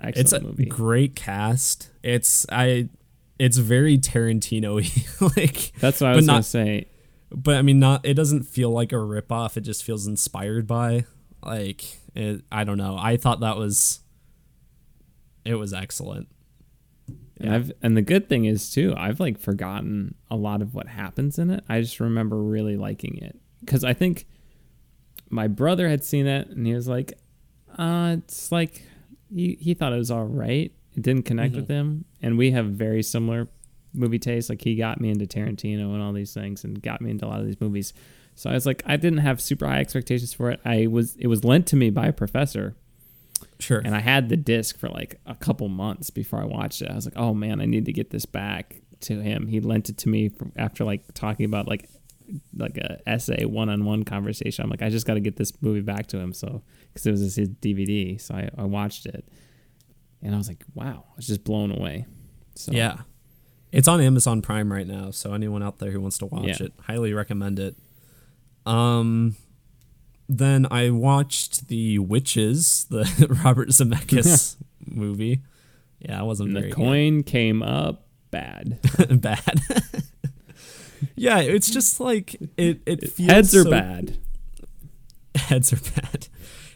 Excellent 0.00 0.18
it's 0.18 0.32
a 0.32 0.40
movie. 0.40 0.66
great 0.66 1.14
cast. 1.14 1.90
It's 2.02 2.46
I. 2.50 2.88
It's 3.38 3.56
very 3.56 3.98
Tarantino-y. 3.98 5.28
like 5.36 5.72
that's 5.80 6.00
what 6.00 6.10
I 6.10 6.16
was 6.16 6.26
not, 6.26 6.32
gonna 6.34 6.42
say. 6.42 6.88
But 7.30 7.56
I 7.56 7.62
mean, 7.62 7.78
not. 7.78 8.04
It 8.04 8.14
doesn't 8.14 8.44
feel 8.44 8.70
like 8.70 8.92
a 8.92 8.96
ripoff. 8.96 9.56
It 9.56 9.62
just 9.62 9.84
feels 9.84 10.06
inspired 10.06 10.66
by. 10.66 11.04
Like 11.44 11.84
it, 12.14 12.42
I 12.50 12.64
don't 12.64 12.78
know. 12.78 12.96
I 12.98 13.16
thought 13.16 13.40
that 13.40 13.56
was. 13.56 14.00
It 15.44 15.56
was 15.56 15.74
excellent. 15.74 16.28
Yeah. 17.38 17.54
I've 17.54 17.72
and 17.82 17.96
the 17.96 18.02
good 18.02 18.28
thing 18.28 18.44
is 18.44 18.70
too, 18.70 18.94
I've 18.96 19.20
like 19.20 19.38
forgotten 19.38 20.14
a 20.30 20.36
lot 20.36 20.62
of 20.62 20.74
what 20.74 20.86
happens 20.88 21.38
in 21.38 21.50
it. 21.50 21.64
I 21.68 21.80
just 21.80 22.00
remember 22.00 22.40
really 22.40 22.76
liking 22.76 23.18
it 23.18 23.38
because 23.60 23.84
I 23.84 23.92
think 23.92 24.26
my 25.30 25.48
brother 25.48 25.88
had 25.88 26.04
seen 26.04 26.26
it 26.26 26.48
and 26.48 26.66
he 26.66 26.74
was 26.74 26.86
like, 26.86 27.18
uh, 27.76 28.16
it's 28.18 28.52
like 28.52 28.84
he 29.34 29.58
he 29.60 29.74
thought 29.74 29.92
it 29.92 29.98
was 29.98 30.10
all 30.10 30.26
right. 30.26 30.72
It 30.96 31.02
didn't 31.02 31.24
connect 31.24 31.52
mm-hmm. 31.52 31.60
with 31.62 31.68
him, 31.68 32.04
and 32.22 32.38
we 32.38 32.52
have 32.52 32.66
very 32.66 33.02
similar 33.02 33.48
movie 33.92 34.20
tastes. 34.20 34.48
Like 34.48 34.62
he 34.62 34.76
got 34.76 35.00
me 35.00 35.10
into 35.10 35.26
Tarantino 35.26 35.92
and 35.92 36.02
all 36.02 36.12
these 36.12 36.32
things, 36.32 36.62
and 36.62 36.80
got 36.80 37.00
me 37.00 37.10
into 37.10 37.26
a 37.26 37.28
lot 37.28 37.40
of 37.40 37.46
these 37.46 37.60
movies. 37.60 37.92
So 38.36 38.50
I 38.50 38.54
was 38.54 38.66
like, 38.66 38.82
I 38.86 38.96
didn't 38.96 39.18
have 39.18 39.40
super 39.40 39.66
high 39.66 39.80
expectations 39.80 40.32
for 40.32 40.50
it. 40.50 40.60
I 40.64 40.86
was 40.86 41.16
it 41.16 41.26
was 41.26 41.44
lent 41.44 41.66
to 41.68 41.76
me 41.76 41.90
by 41.90 42.06
a 42.06 42.12
professor 42.12 42.76
Sure. 43.64 43.80
And 43.82 43.94
I 43.94 44.00
had 44.00 44.28
the 44.28 44.36
disc 44.36 44.78
for 44.78 44.90
like 44.90 45.18
a 45.24 45.34
couple 45.34 45.68
months 45.70 46.10
before 46.10 46.38
I 46.38 46.44
watched 46.44 46.82
it. 46.82 46.90
I 46.90 46.94
was 46.94 47.06
like, 47.06 47.16
oh 47.16 47.32
man, 47.32 47.62
I 47.62 47.64
need 47.64 47.86
to 47.86 47.94
get 47.94 48.10
this 48.10 48.26
back 48.26 48.82
to 49.00 49.22
him. 49.22 49.46
He 49.46 49.60
lent 49.60 49.88
it 49.88 49.96
to 49.98 50.10
me 50.10 50.30
after 50.54 50.84
like 50.84 51.14
talking 51.14 51.46
about 51.46 51.66
like 51.66 51.88
like 52.54 52.76
a 52.76 52.98
essay 53.08 53.46
one 53.46 53.70
on 53.70 53.86
one 53.86 54.04
conversation. 54.04 54.62
I'm 54.64 54.70
like, 54.70 54.82
I 54.82 54.90
just 54.90 55.06
got 55.06 55.14
to 55.14 55.20
get 55.20 55.36
this 55.36 55.50
movie 55.62 55.80
back 55.80 56.08
to 56.08 56.18
him. 56.18 56.34
So 56.34 56.62
because 56.88 57.06
it 57.06 57.10
was 57.12 57.36
his 57.36 57.48
DVD, 57.48 58.20
so 58.20 58.34
I, 58.34 58.50
I 58.58 58.64
watched 58.64 59.06
it, 59.06 59.26
and 60.22 60.34
I 60.34 60.38
was 60.38 60.48
like, 60.48 60.62
wow, 60.74 61.06
I 61.08 61.16
was 61.16 61.26
just 61.26 61.42
blown 61.42 61.70
away. 61.70 62.04
So 62.56 62.72
yeah, 62.72 62.98
it's 63.72 63.88
on 63.88 63.98
Amazon 64.02 64.42
Prime 64.42 64.70
right 64.70 64.86
now. 64.86 65.10
So 65.10 65.32
anyone 65.32 65.62
out 65.62 65.78
there 65.78 65.90
who 65.90 66.02
wants 66.02 66.18
to 66.18 66.26
watch 66.26 66.60
yeah. 66.60 66.66
it, 66.66 66.74
highly 66.82 67.14
recommend 67.14 67.58
it. 67.58 67.78
Um, 68.66 69.36
then 70.28 70.66
I 70.70 70.90
watched 70.90 71.68
the 71.68 71.98
Witches, 71.98 72.86
the 72.90 73.04
Robert 73.44 73.68
Zemeckis 73.70 74.56
movie. 74.86 75.42
Yeah, 75.98 76.20
I 76.20 76.22
wasn't 76.22 76.54
the 76.54 76.70
coin 76.70 77.22
came 77.22 77.62
up 77.62 78.06
bad. 78.30 78.78
bad. 79.20 79.62
yeah, 81.16 81.40
it's 81.40 81.70
just 81.70 82.00
like 82.00 82.36
it. 82.56 82.80
It 82.86 83.10
feels 83.10 83.30
Heads 83.30 83.54
are 83.56 83.62
so- 83.64 83.70
bad. 83.70 84.16
Heads 85.34 85.72
are 85.72 86.00
bad. 86.00 86.28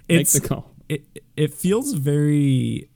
Make 0.09 0.21
It's 0.23 0.33
the 0.33 0.41
call. 0.49 0.71
it. 0.89 1.05
It 1.37 1.55
feels 1.55 1.93
very 1.93 2.89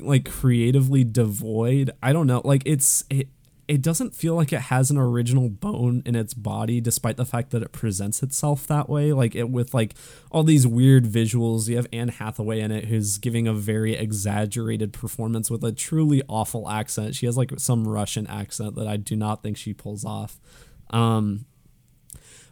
like 0.00 0.30
creatively 0.30 1.04
devoid. 1.04 1.90
I 2.02 2.12
don't 2.12 2.26
know. 2.26 2.40
Like 2.44 2.62
it's 2.66 3.04
it. 3.10 3.28
It 3.70 3.82
doesn't 3.82 4.14
feel 4.14 4.34
like 4.34 4.52
it 4.52 4.62
has 4.62 4.90
an 4.90 4.98
original 4.98 5.48
bone 5.48 6.02
in 6.04 6.16
its 6.16 6.34
body, 6.34 6.80
despite 6.80 7.16
the 7.16 7.24
fact 7.24 7.50
that 7.50 7.62
it 7.62 7.72
presents 7.72 8.22
itself 8.22 8.66
that 8.66 8.88
way. 8.88 9.12
Like 9.12 9.34
it 9.34 9.48
with 9.48 9.72
like 9.72 9.94
all 10.30 10.42
these 10.42 10.66
weird 10.66 11.04
visuals. 11.04 11.68
You 11.68 11.76
have 11.76 11.86
Anne 11.92 12.08
Hathaway 12.08 12.60
in 12.60 12.72
it, 12.72 12.86
who's 12.86 13.18
giving 13.18 13.46
a 13.46 13.54
very 13.54 13.94
exaggerated 13.94 14.92
performance 14.92 15.50
with 15.50 15.62
a 15.62 15.72
truly 15.72 16.22
awful 16.28 16.68
accent. 16.68 17.14
She 17.14 17.26
has 17.26 17.36
like 17.36 17.52
some 17.58 17.86
Russian 17.86 18.26
accent 18.26 18.74
that 18.74 18.88
I 18.88 18.96
do 18.96 19.16
not 19.16 19.42
think 19.42 19.56
she 19.56 19.72
pulls 19.72 20.04
off. 20.04 20.40
Um, 20.90 21.46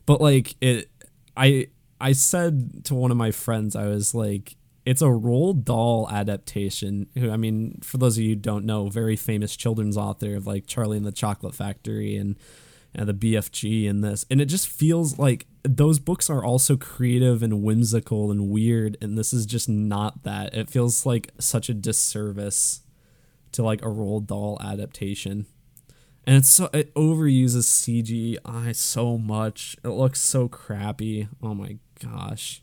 but 0.08 0.22
like 0.22 0.56
it 0.62 0.88
i 1.36 1.68
i 2.00 2.12
said 2.12 2.82
to 2.84 2.94
one 2.94 3.10
of 3.10 3.16
my 3.16 3.30
friends 3.30 3.76
i 3.76 3.86
was 3.86 4.14
like 4.14 4.56
it's 4.88 5.02
a 5.02 5.06
Roald 5.06 5.64
Dahl 5.64 6.08
adaptation 6.10 7.08
who 7.14 7.30
i 7.30 7.36
mean 7.36 7.78
for 7.82 7.98
those 7.98 8.16
of 8.16 8.24
you 8.24 8.30
who 8.30 8.36
don't 8.36 8.64
know 8.64 8.88
very 8.88 9.16
famous 9.16 9.54
children's 9.54 9.98
author 9.98 10.34
of 10.34 10.46
like 10.46 10.66
charlie 10.66 10.96
and 10.96 11.04
the 11.04 11.12
chocolate 11.12 11.54
factory 11.54 12.16
and 12.16 12.36
and 12.94 13.06
the 13.06 13.12
bfg 13.12 13.88
and 13.88 14.02
this 14.02 14.24
and 14.30 14.40
it 14.40 14.46
just 14.46 14.66
feels 14.66 15.18
like 15.18 15.46
those 15.62 15.98
books 15.98 16.30
are 16.30 16.42
also 16.42 16.74
creative 16.74 17.42
and 17.42 17.62
whimsical 17.62 18.30
and 18.30 18.48
weird 18.48 18.96
and 19.02 19.18
this 19.18 19.34
is 19.34 19.44
just 19.44 19.68
not 19.68 20.22
that 20.22 20.54
it 20.54 20.70
feels 20.70 21.04
like 21.04 21.32
such 21.38 21.68
a 21.68 21.74
disservice 21.74 22.80
to 23.52 23.62
like 23.62 23.82
a 23.82 23.88
Roald 23.88 24.26
Dahl 24.26 24.58
adaptation 24.62 25.44
and 26.26 26.36
it's 26.36 26.48
so 26.50 26.70
it 26.72 26.94
overuses 26.94 27.64
CGI 27.64 28.76
so 28.76 29.16
much. 29.16 29.78
It 29.82 29.88
looks 29.88 30.20
so 30.20 30.46
crappy. 30.46 31.26
Oh 31.42 31.54
my 31.54 31.78
gosh. 32.02 32.62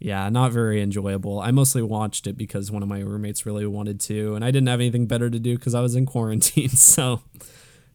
Yeah, 0.00 0.28
not 0.28 0.52
very 0.52 0.80
enjoyable. 0.80 1.40
I 1.40 1.50
mostly 1.50 1.82
watched 1.82 2.26
it 2.26 2.36
because 2.36 2.70
one 2.70 2.82
of 2.82 2.88
my 2.88 3.00
roommates 3.00 3.44
really 3.44 3.66
wanted 3.66 3.98
to, 4.02 4.34
and 4.34 4.44
I 4.44 4.52
didn't 4.52 4.68
have 4.68 4.80
anything 4.80 5.06
better 5.06 5.28
to 5.28 5.38
do 5.40 5.56
because 5.56 5.74
I 5.74 5.80
was 5.80 5.96
in 5.96 6.06
quarantine. 6.06 6.68
So 6.78 7.22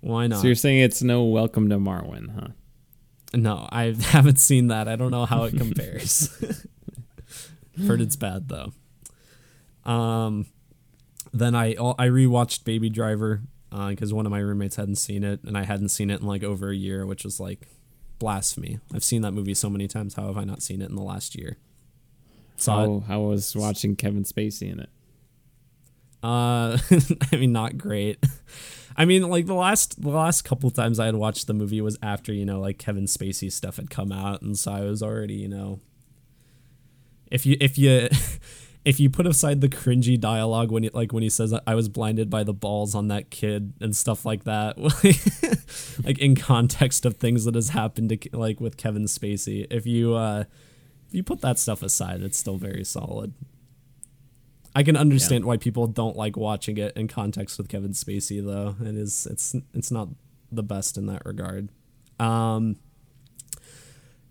why 0.01 0.27
not? 0.27 0.41
So 0.41 0.47
you're 0.47 0.55
saying 0.55 0.79
it's 0.79 1.01
no 1.01 1.23
Welcome 1.23 1.69
to 1.69 1.77
Marwen, 1.77 2.35
huh? 2.37 2.47
No, 3.33 3.67
I 3.71 3.95
haven't 3.99 4.39
seen 4.39 4.67
that. 4.67 4.87
I 4.87 4.95
don't 4.97 5.11
know 5.11 5.25
how 5.25 5.45
it 5.45 5.57
compares. 5.57 6.29
Heard 7.87 8.01
it's 8.01 8.17
bad 8.17 8.49
though. 8.49 8.73
Um, 9.89 10.47
then 11.31 11.55
I 11.55 11.71
I 11.71 12.07
rewatched 12.07 12.65
Baby 12.65 12.89
Driver 12.89 13.41
because 13.71 14.13
one 14.13 14.25
of 14.25 14.31
my 14.31 14.39
roommates 14.39 14.75
hadn't 14.75 14.97
seen 14.97 15.23
it, 15.23 15.41
and 15.43 15.57
I 15.57 15.63
hadn't 15.63 15.89
seen 15.89 16.09
it 16.11 16.19
in 16.21 16.27
like 16.27 16.43
over 16.43 16.69
a 16.69 16.75
year, 16.75 17.05
which 17.05 17.23
was 17.23 17.39
like 17.39 17.67
blasphemy. 18.19 18.79
I've 18.93 19.03
seen 19.03 19.21
that 19.23 19.31
movie 19.31 19.53
so 19.53 19.69
many 19.69 19.87
times. 19.87 20.15
How 20.15 20.27
have 20.27 20.37
I 20.37 20.43
not 20.43 20.61
seen 20.61 20.81
it 20.81 20.89
in 20.89 20.95
the 20.95 21.01
last 21.01 21.35
year? 21.35 21.57
Saw. 22.57 22.99
How, 22.99 22.99
how 23.07 23.21
was 23.21 23.55
watching 23.55 23.95
Kevin 23.95 24.23
Spacey 24.23 24.71
in 24.71 24.79
it? 24.79 24.89
Uh, 26.23 26.77
I 27.31 27.35
mean, 27.35 27.51
not 27.51 27.77
great. 27.77 28.23
I 28.95 29.05
mean, 29.05 29.27
like 29.29 29.45
the 29.45 29.55
last 29.55 30.01
the 30.01 30.09
last 30.09 30.43
couple 30.43 30.69
times 30.71 30.99
I 30.99 31.07
had 31.07 31.15
watched 31.15 31.47
the 31.47 31.53
movie 31.53 31.81
was 31.81 31.97
after 32.01 32.31
you 32.31 32.45
know 32.45 32.59
like 32.59 32.77
Kevin 32.77 33.05
Spacey 33.05 33.51
stuff 33.51 33.77
had 33.77 33.89
come 33.89 34.11
out, 34.11 34.41
and 34.41 34.57
so 34.57 34.71
I 34.71 34.81
was 34.81 35.01
already 35.01 35.35
you 35.35 35.47
know. 35.47 35.79
If 37.31 37.45
you 37.45 37.57
if 37.59 37.77
you 37.77 38.09
if 38.85 38.99
you 38.99 39.09
put 39.09 39.25
aside 39.25 39.61
the 39.61 39.69
cringy 39.69 40.19
dialogue 40.19 40.71
when 40.71 40.83
he 40.83 40.89
like 40.93 41.11
when 41.11 41.23
he 41.23 41.29
says 41.29 41.53
I 41.65 41.73
was 41.75 41.89
blinded 41.89 42.29
by 42.29 42.43
the 42.43 42.53
balls 42.53 42.93
on 42.93 43.07
that 43.07 43.31
kid 43.31 43.73
and 43.81 43.95
stuff 43.95 44.25
like 44.25 44.43
that, 44.43 44.77
like 46.05 46.19
in 46.19 46.35
context 46.35 47.05
of 47.05 47.17
things 47.17 47.45
that 47.45 47.55
has 47.55 47.69
happened 47.69 48.09
to 48.09 48.37
like 48.37 48.61
with 48.61 48.77
Kevin 48.77 49.05
Spacey, 49.05 49.65
if 49.71 49.87
you 49.87 50.13
uh 50.13 50.43
you 51.13 51.23
put 51.23 51.41
that 51.41 51.59
stuff 51.59 51.83
aside, 51.83 52.21
it's 52.21 52.37
still 52.37 52.57
very 52.57 52.83
solid. 52.83 53.33
I 54.75 54.83
can 54.83 54.97
understand 54.97 55.45
why 55.45 55.57
people 55.57 55.85
don't 55.87 56.15
like 56.15 56.35
watching 56.35 56.77
it 56.77 56.97
in 56.97 57.07
context 57.07 57.57
with 57.57 57.69
Kevin 57.69 57.91
Spacey 57.91 58.43
though. 58.43 58.75
It 58.81 58.95
is 58.95 59.27
it's 59.29 59.55
it's 59.73 59.91
not 59.91 60.09
the 60.51 60.63
best 60.63 60.97
in 60.97 61.05
that 61.07 61.23
regard. 61.25 61.69
Um 62.19 62.77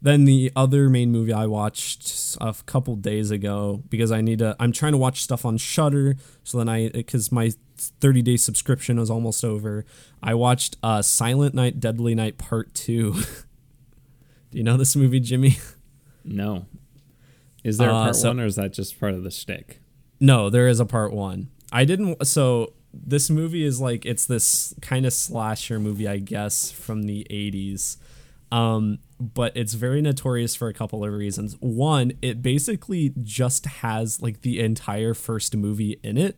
then 0.00 0.24
the 0.24 0.50
other 0.56 0.88
main 0.88 1.12
movie 1.12 1.32
I 1.32 1.46
watched 1.46 2.36
a 2.40 2.52
couple 2.66 2.96
days 2.96 3.30
ago 3.30 3.84
because 3.88 4.10
I 4.10 4.20
need 4.20 4.40
to 4.40 4.56
I'm 4.58 4.72
trying 4.72 4.92
to 4.92 4.98
watch 4.98 5.22
stuff 5.22 5.44
on 5.44 5.58
Shudder 5.58 6.16
so 6.42 6.58
then 6.58 6.68
I 6.68 6.88
cuz 7.02 7.30
my 7.30 7.52
30 7.76 8.22
day 8.22 8.36
subscription 8.36 8.98
was 8.98 9.10
almost 9.10 9.44
over. 9.44 9.84
I 10.20 10.34
watched 10.34 10.76
uh 10.82 11.02
Silent 11.02 11.54
Night 11.54 11.78
Deadly 11.78 12.16
Night 12.16 12.36
Part 12.36 12.74
2. 12.74 13.12
Do 14.50 14.58
you 14.58 14.64
know 14.64 14.76
this 14.76 14.96
movie, 14.96 15.20
Jimmy? 15.20 15.58
No. 16.24 16.66
Is 17.64 17.78
there 17.78 17.90
a 17.90 17.94
Uh, 17.94 18.02
part 18.04 18.16
so- 18.16 18.28
one, 18.28 18.40
or 18.40 18.46
is 18.46 18.56
that 18.56 18.72
just 18.72 18.98
part 18.98 19.14
of 19.14 19.22
the 19.22 19.30
shtick? 19.30 19.80
No, 20.20 20.50
there 20.50 20.68
is 20.68 20.80
a 20.80 20.84
part 20.86 21.12
one. 21.12 21.48
I 21.72 21.84
didn't. 21.84 22.26
So 22.26 22.74
this 22.92 23.30
movie 23.30 23.64
is 23.64 23.80
like 23.80 24.04
it's 24.04 24.26
this 24.26 24.74
kind 24.82 25.06
of 25.06 25.12
slasher 25.12 25.78
movie, 25.80 26.06
I 26.06 26.18
guess, 26.18 26.70
from 26.70 27.04
the 27.04 27.26
'80s. 27.30 27.96
Um, 28.50 28.98
but 29.18 29.56
it's 29.56 29.72
very 29.74 30.02
notorious 30.02 30.54
for 30.54 30.68
a 30.68 30.74
couple 30.74 31.04
of 31.04 31.12
reasons. 31.12 31.56
One, 31.60 32.12
it 32.20 32.42
basically 32.42 33.14
just 33.22 33.64
has 33.66 34.20
like 34.20 34.42
the 34.42 34.60
entire 34.60 35.14
first 35.14 35.56
movie 35.56 35.98
in 36.02 36.18
it. 36.18 36.36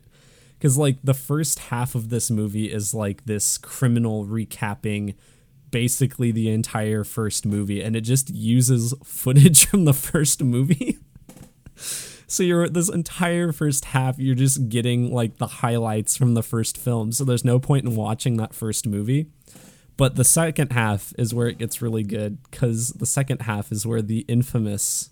Because 0.57 0.77
like 0.77 0.97
the 1.03 1.13
first 1.13 1.59
half 1.59 1.93
of 1.95 2.09
this 2.09 2.31
movie 2.31 2.71
is 2.71 2.93
like 2.93 3.25
this 3.25 3.57
criminal 3.57 4.25
recapping 4.25 5.15
basically 5.75 6.31
the 6.31 6.49
entire 6.49 7.03
first 7.03 7.45
movie, 7.45 7.83
and 7.83 7.97
it 7.97 8.01
just 8.01 8.29
uses 8.33 8.93
footage 9.03 9.65
from 9.69 9.83
the 9.83 9.93
first 9.93 10.41
movie. 10.41 10.97
So 12.27 12.41
you're 12.41 12.67
this 12.67 12.89
entire 12.89 13.51
first 13.51 13.85
half, 13.85 14.17
you're 14.17 14.33
just 14.33 14.67
getting 14.67 15.13
like 15.13 15.37
the 15.37 15.45
highlights 15.45 16.17
from 16.17 16.33
the 16.33 16.41
first 16.41 16.75
film. 16.75 17.11
So 17.11 17.23
there's 17.23 17.45
no 17.45 17.59
point 17.59 17.85
in 17.85 17.95
watching 17.95 18.37
that 18.37 18.51
first 18.55 18.87
movie. 18.87 19.27
But 19.95 20.15
the 20.15 20.23
second 20.23 20.71
half 20.71 21.13
is 21.19 21.35
where 21.35 21.47
it 21.47 21.59
gets 21.59 21.83
really 21.83 22.01
good 22.01 22.41
because 22.49 22.89
the 22.93 23.05
second 23.05 23.43
half 23.43 23.71
is 23.71 23.85
where 23.85 24.01
the 24.01 24.21
infamous 24.27 25.11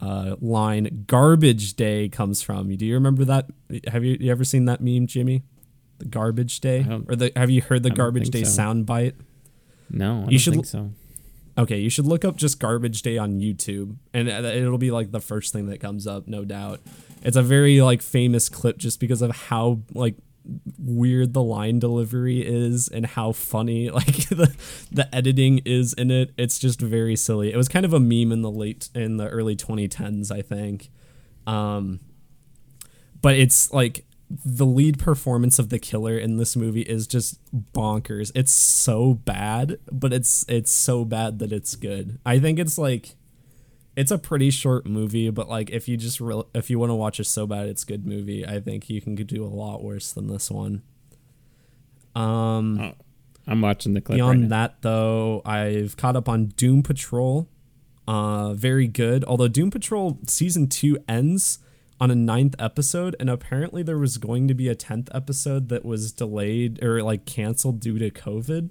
uh, 0.00 0.34
line 0.40 1.04
"garbage 1.06 1.74
day" 1.74 2.08
comes 2.08 2.42
from. 2.42 2.74
Do 2.76 2.84
you 2.84 2.94
remember 2.94 3.24
that? 3.24 3.50
Have 3.86 4.04
you, 4.04 4.16
you 4.18 4.32
ever 4.32 4.44
seen 4.44 4.64
that 4.64 4.80
meme, 4.80 5.06
Jimmy? 5.06 5.44
The 5.98 6.06
garbage 6.06 6.58
day, 6.58 6.84
or 7.08 7.14
the 7.14 7.30
have 7.36 7.50
you 7.50 7.62
heard 7.62 7.84
the 7.84 7.90
garbage 7.90 8.30
day 8.30 8.42
so. 8.42 8.50
sound 8.50 8.84
bite? 8.84 9.14
No, 9.90 10.18
I 10.18 10.18
You 10.18 10.24
don't 10.30 10.38
should 10.38 10.52
think 10.54 10.66
so. 10.66 10.90
Okay, 11.56 11.78
you 11.78 11.90
should 11.90 12.06
look 12.06 12.24
up 12.24 12.36
just 12.36 12.60
garbage 12.60 13.02
day 13.02 13.18
on 13.18 13.40
YouTube 13.40 13.96
and 14.14 14.28
it'll 14.28 14.78
be 14.78 14.92
like 14.92 15.10
the 15.10 15.20
first 15.20 15.52
thing 15.52 15.66
that 15.66 15.80
comes 15.80 16.06
up, 16.06 16.28
no 16.28 16.44
doubt. 16.44 16.80
It's 17.22 17.36
a 17.36 17.42
very 17.42 17.80
like 17.80 18.00
famous 18.00 18.48
clip 18.48 18.78
just 18.78 19.00
because 19.00 19.22
of 19.22 19.32
how 19.32 19.80
like 19.92 20.14
weird 20.78 21.34
the 21.34 21.42
line 21.42 21.78
delivery 21.78 22.40
is 22.46 22.88
and 22.88 23.04
how 23.04 23.32
funny 23.32 23.90
like 23.90 24.28
the 24.28 24.54
the 24.92 25.12
editing 25.12 25.58
is 25.64 25.92
in 25.94 26.12
it. 26.12 26.32
It's 26.38 26.60
just 26.60 26.80
very 26.80 27.16
silly. 27.16 27.52
It 27.52 27.56
was 27.56 27.68
kind 27.68 27.84
of 27.84 27.92
a 27.92 28.00
meme 28.00 28.30
in 28.30 28.42
the 28.42 28.50
late 28.52 28.88
in 28.94 29.16
the 29.16 29.28
early 29.28 29.56
2010s, 29.56 30.30
I 30.30 30.42
think. 30.42 30.90
Um 31.46 31.98
but 33.20 33.34
it's 33.36 33.72
like 33.72 34.04
the 34.30 34.66
lead 34.66 34.98
performance 34.98 35.58
of 35.58 35.70
the 35.70 35.78
killer 35.78 36.18
in 36.18 36.36
this 36.36 36.54
movie 36.54 36.82
is 36.82 37.06
just 37.06 37.40
bonkers. 37.72 38.30
It's 38.34 38.52
so 38.52 39.14
bad, 39.14 39.78
but 39.90 40.12
it's 40.12 40.44
it's 40.48 40.70
so 40.70 41.04
bad 41.04 41.38
that 41.38 41.52
it's 41.52 41.74
good. 41.76 42.18
I 42.26 42.38
think 42.38 42.58
it's 42.58 42.76
like 42.76 43.16
it's 43.96 44.10
a 44.10 44.18
pretty 44.18 44.50
short 44.50 44.86
movie, 44.86 45.30
but 45.30 45.48
like 45.48 45.70
if 45.70 45.88
you 45.88 45.96
just 45.96 46.20
re- 46.20 46.42
if 46.54 46.68
you 46.68 46.78
want 46.78 46.90
to 46.90 46.94
watch 46.94 47.18
a 47.18 47.24
so 47.24 47.46
bad 47.46 47.66
it's 47.68 47.84
good 47.84 48.06
movie, 48.06 48.46
I 48.46 48.60
think 48.60 48.90
you 48.90 49.00
can 49.00 49.14
do 49.14 49.44
a 49.44 49.46
lot 49.48 49.82
worse 49.82 50.12
than 50.12 50.26
this 50.28 50.50
one. 50.50 50.82
Um 52.14 52.80
Oh, 52.80 52.92
I'm 53.46 53.62
watching 53.62 53.94
the 53.94 54.00
clip. 54.00 54.16
Beyond 54.16 54.42
right 54.42 54.48
that, 54.50 54.82
though, 54.82 55.40
I've 55.44 55.96
caught 55.96 56.16
up 56.16 56.28
on 56.28 56.46
Doom 56.48 56.82
Patrol. 56.82 57.48
Uh, 58.06 58.52
very 58.54 58.86
good. 58.86 59.24
Although 59.24 59.48
Doom 59.48 59.70
Patrol 59.70 60.18
season 60.26 60.68
two 60.68 60.98
ends 61.08 61.58
on 62.00 62.10
a 62.10 62.14
ninth 62.14 62.54
episode, 62.58 63.16
and 63.18 63.28
apparently 63.28 63.82
there 63.82 63.98
was 63.98 64.18
going 64.18 64.48
to 64.48 64.54
be 64.54 64.68
a 64.68 64.74
tenth 64.74 65.08
episode 65.12 65.68
that 65.68 65.84
was 65.84 66.12
delayed 66.12 66.82
or 66.82 67.02
like 67.02 67.24
canceled 67.26 67.80
due 67.80 67.98
to 67.98 68.10
COVID, 68.10 68.70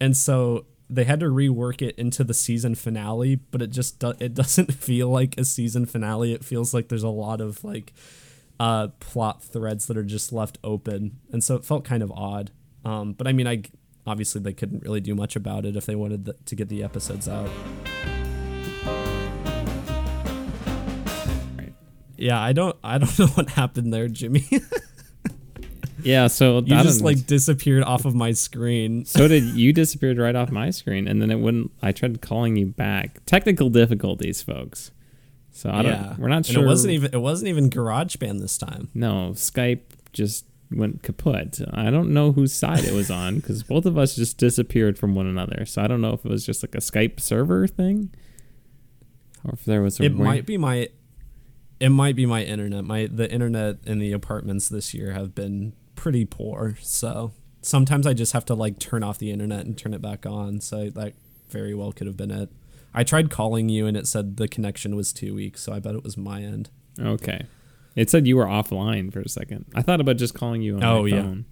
and 0.00 0.16
so 0.16 0.66
they 0.90 1.04
had 1.04 1.20
to 1.20 1.26
rework 1.26 1.80
it 1.80 1.96
into 1.96 2.24
the 2.24 2.34
season 2.34 2.74
finale. 2.74 3.36
But 3.36 3.62
it 3.62 3.70
just 3.70 3.98
do- 3.98 4.14
it 4.18 4.34
doesn't 4.34 4.72
feel 4.74 5.08
like 5.08 5.38
a 5.38 5.44
season 5.44 5.86
finale. 5.86 6.32
It 6.32 6.44
feels 6.44 6.74
like 6.74 6.88
there's 6.88 7.02
a 7.02 7.08
lot 7.08 7.40
of 7.40 7.62
like 7.62 7.92
uh, 8.58 8.88
plot 9.00 9.42
threads 9.42 9.86
that 9.86 9.96
are 9.96 10.04
just 10.04 10.32
left 10.32 10.58
open, 10.64 11.18
and 11.32 11.42
so 11.42 11.54
it 11.56 11.64
felt 11.64 11.84
kind 11.84 12.02
of 12.02 12.10
odd. 12.12 12.50
Um, 12.84 13.12
but 13.12 13.26
I 13.26 13.32
mean, 13.32 13.46
I 13.46 13.62
obviously 14.06 14.40
they 14.40 14.52
couldn't 14.52 14.82
really 14.82 15.00
do 15.00 15.14
much 15.14 15.36
about 15.36 15.64
it 15.64 15.76
if 15.76 15.86
they 15.86 15.94
wanted 15.94 16.24
the, 16.26 16.36
to 16.44 16.54
get 16.54 16.68
the 16.68 16.82
episodes 16.82 17.28
out. 17.28 17.50
Yeah, 22.16 22.40
I 22.40 22.52
don't 22.52 22.76
I 22.84 22.98
don't 22.98 23.18
know 23.18 23.26
what 23.28 23.50
happened 23.50 23.92
there, 23.92 24.08
Jimmy. 24.08 24.46
Yeah, 26.02 26.26
so 26.26 26.58
you 26.58 26.82
just 26.82 27.00
like 27.00 27.26
disappeared 27.26 27.82
off 27.82 28.04
of 28.04 28.14
my 28.14 28.32
screen. 28.32 29.04
so 29.06 29.26
did 29.26 29.42
you 29.42 29.72
disappeared 29.72 30.18
right 30.18 30.36
off 30.36 30.50
my 30.50 30.68
screen, 30.68 31.08
and 31.08 31.22
then 31.22 31.30
it 31.30 31.38
wouldn't. 31.38 31.70
I 31.80 31.92
tried 31.92 32.20
calling 32.20 32.56
you 32.56 32.66
back. 32.66 33.24
Technical 33.24 33.70
difficulties, 33.70 34.42
folks. 34.42 34.90
So 35.50 35.70
I 35.70 35.80
yeah, 35.82 35.90
don't. 36.08 36.18
We're 36.18 36.28
not 36.28 36.36
And 36.38 36.46
sure. 36.46 36.64
it 36.64 36.66
wasn't 36.66 36.92
even 36.92 37.14
it 37.14 37.20
wasn't 37.22 37.48
even 37.48 37.70
GarageBand 37.70 38.40
this 38.40 38.58
time. 38.58 38.90
No, 38.92 39.30
Skype 39.34 39.80
just 40.12 40.44
went 40.70 41.02
kaput. 41.02 41.62
I 41.72 41.88
don't 41.90 42.12
know 42.12 42.32
whose 42.32 42.52
side 42.52 42.84
it 42.84 42.92
was 42.92 43.10
on 43.10 43.36
because 43.36 43.62
both 43.62 43.86
of 43.86 43.96
us 43.96 44.14
just 44.14 44.36
disappeared 44.36 44.98
from 44.98 45.14
one 45.14 45.26
another. 45.26 45.64
So 45.64 45.80
I 45.80 45.86
don't 45.86 46.02
know 46.02 46.12
if 46.12 46.22
it 46.26 46.30
was 46.30 46.44
just 46.44 46.62
like 46.62 46.74
a 46.74 46.78
Skype 46.78 47.18
server 47.18 47.66
thing, 47.66 48.10
or 49.42 49.54
if 49.54 49.64
there 49.64 49.80
was. 49.80 49.98
A 50.00 50.02
It 50.02 50.16
way- 50.16 50.24
might 50.24 50.44
be 50.44 50.58
my 50.58 50.88
it 51.84 51.90
might 51.90 52.16
be 52.16 52.26
my 52.26 52.42
internet. 52.42 52.84
My 52.84 53.06
the 53.10 53.30
internet 53.30 53.76
in 53.84 53.98
the 53.98 54.12
apartments 54.12 54.68
this 54.68 54.94
year 54.94 55.12
have 55.12 55.34
been 55.34 55.72
pretty 55.96 56.24
poor. 56.24 56.76
So 56.80 57.32
sometimes 57.62 58.06
I 58.06 58.14
just 58.14 58.32
have 58.32 58.44
to 58.46 58.54
like 58.54 58.78
turn 58.78 59.02
off 59.02 59.18
the 59.18 59.30
internet 59.30 59.66
and 59.66 59.76
turn 59.76 59.92
it 59.94 60.02
back 60.02 60.24
on. 60.26 60.60
So 60.60 60.90
that 60.90 61.14
very 61.50 61.74
well 61.74 61.92
could 61.92 62.06
have 62.06 62.16
been 62.16 62.30
it. 62.30 62.48
I 62.94 63.02
tried 63.04 63.28
calling 63.30 63.68
you 63.68 63.86
and 63.86 63.96
it 63.96 64.06
said 64.06 64.36
the 64.36 64.48
connection 64.48 64.94
was 64.96 65.12
too 65.12 65.34
weak, 65.34 65.58
so 65.58 65.72
I 65.72 65.80
bet 65.80 65.94
it 65.94 66.04
was 66.04 66.16
my 66.16 66.42
end. 66.42 66.70
Okay. 66.98 67.42
It 67.96 68.08
said 68.10 68.26
you 68.26 68.36
were 68.36 68.46
offline 68.46 69.12
for 69.12 69.20
a 69.20 69.28
second. 69.28 69.66
I 69.74 69.82
thought 69.82 70.00
about 70.00 70.16
just 70.16 70.34
calling 70.34 70.62
you 70.62 70.76
on 70.76 70.84
Oh, 70.84 71.02
my 71.02 71.08
yeah. 71.08 71.22
phone. 71.22 71.44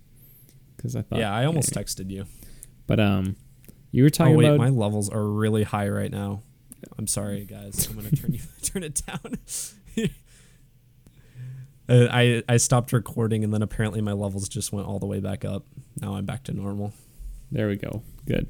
Because 0.77 0.97
I 0.97 1.03
thought. 1.03 1.19
yeah, 1.19 1.33
I 1.35 1.45
almost 1.45 1.75
maybe. 1.75 1.85
texted 1.85 2.11
you. 2.11 2.27
But 2.87 2.99
um, 3.01 3.37
you 3.91 4.03
were 4.05 4.11
talking 4.11 4.35
Oh 4.35 4.39
wait, 4.39 4.47
about. 4.47 4.59
my 4.59 4.69
levels 4.71 5.09
are 5.11 5.25
really 5.25 5.63
high 5.65 5.89
right 5.89 6.11
now. 6.11 6.43
I'm 6.99 7.07
sorry, 7.07 7.45
guys. 7.45 7.87
I'm 7.89 7.95
gonna 7.97 8.11
turn 8.11 8.33
you 8.35 8.41
turn 8.63 8.83
it 8.83 9.01
down. 9.07 9.39
Uh, 11.89 12.07
I 12.11 12.43
I 12.49 12.57
stopped 12.57 12.93
recording 12.93 13.45
and 13.45 13.53
then 13.53 13.63
apparently 13.63 14.01
my 14.01 14.13
levels 14.13 14.49
just 14.49 14.73
went 14.73 14.87
all 14.87 14.99
the 14.99 15.07
way 15.07 15.21
back 15.21 15.45
up. 15.45 15.65
Now 16.01 16.15
I'm 16.15 16.25
back 16.25 16.45
to 16.45 16.53
normal. 16.53 16.93
There 17.51 17.69
we 17.69 17.77
go. 17.77 18.03
Good. 18.27 18.49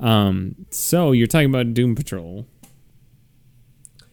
Um. 0.00 0.54
So 0.70 1.12
you're 1.12 1.26
talking 1.26 1.50
about 1.50 1.74
Doom 1.74 1.94
Patrol. 1.94 2.46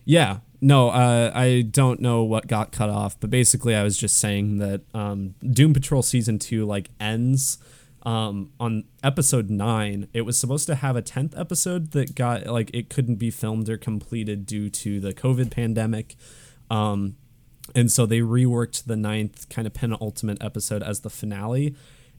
Yeah. 0.03 0.39
No, 0.61 0.89
uh, 0.89 1.31
I 1.35 1.61
don't 1.69 1.99
know 1.99 2.23
what 2.23 2.47
got 2.47 2.71
cut 2.71 2.89
off, 2.89 3.19
but 3.19 3.29
basically 3.29 3.75
I 3.75 3.83
was 3.83 3.97
just 3.97 4.17
saying 4.17 4.57
that 4.57 4.81
um, 4.95 5.35
Doom 5.47 5.73
Patrol 5.73 6.01
season 6.01 6.39
two 6.39 6.65
like 6.65 6.89
ends 6.99 7.59
um, 8.03 8.51
on 8.59 8.85
episode 9.03 9.49
nine. 9.49 10.07
It 10.13 10.21
was 10.21 10.37
supposed 10.37 10.67
to 10.67 10.75
have 10.75 10.95
a 10.95 11.01
tenth 11.01 11.37
episode 11.37 11.91
that 11.91 12.15
got 12.15 12.47
like 12.47 12.71
it 12.73 12.89
couldn't 12.89 13.15
be 13.15 13.31
filmed 13.31 13.67
or 13.69 13.77
completed 13.77 14.45
due 14.45 14.69
to 14.69 14.99
the 14.99 15.13
COVID 15.13 15.51
pandemic. 15.51 16.15
Um, 16.69 17.17
and 17.73 17.91
so 17.91 18.05
they 18.05 18.19
reworked 18.19 18.85
the 18.85 18.95
ninth 18.95 19.49
kind 19.49 19.65
of 19.65 19.73
penultimate 19.73 20.37
episode 20.41 20.83
as 20.83 20.99
the 20.99 21.09
finale. 21.09 21.75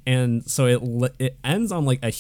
And 0.07 0.49
so 0.49 0.67
it 0.67 1.15
it 1.19 1.39
ends 1.45 1.73
on 1.73 1.85
like 1.85 1.99
a, 2.03 2.13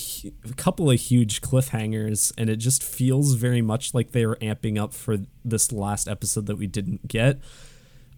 a 0.44 0.52
couple 0.54 0.90
of 0.90 1.00
huge 1.00 1.40
cliffhangers 1.40 2.32
and 2.36 2.50
it 2.50 2.56
just 2.56 2.82
feels 2.82 3.34
very 3.34 3.62
much 3.62 3.94
like 3.94 4.12
they 4.12 4.26
were 4.26 4.36
amping 4.36 4.80
up 4.80 4.92
for 4.92 5.18
this 5.44 5.72
last 5.72 6.08
episode 6.08 6.46
that 6.46 6.56
we 6.56 6.66
didn't 6.66 7.08
get. 7.08 7.40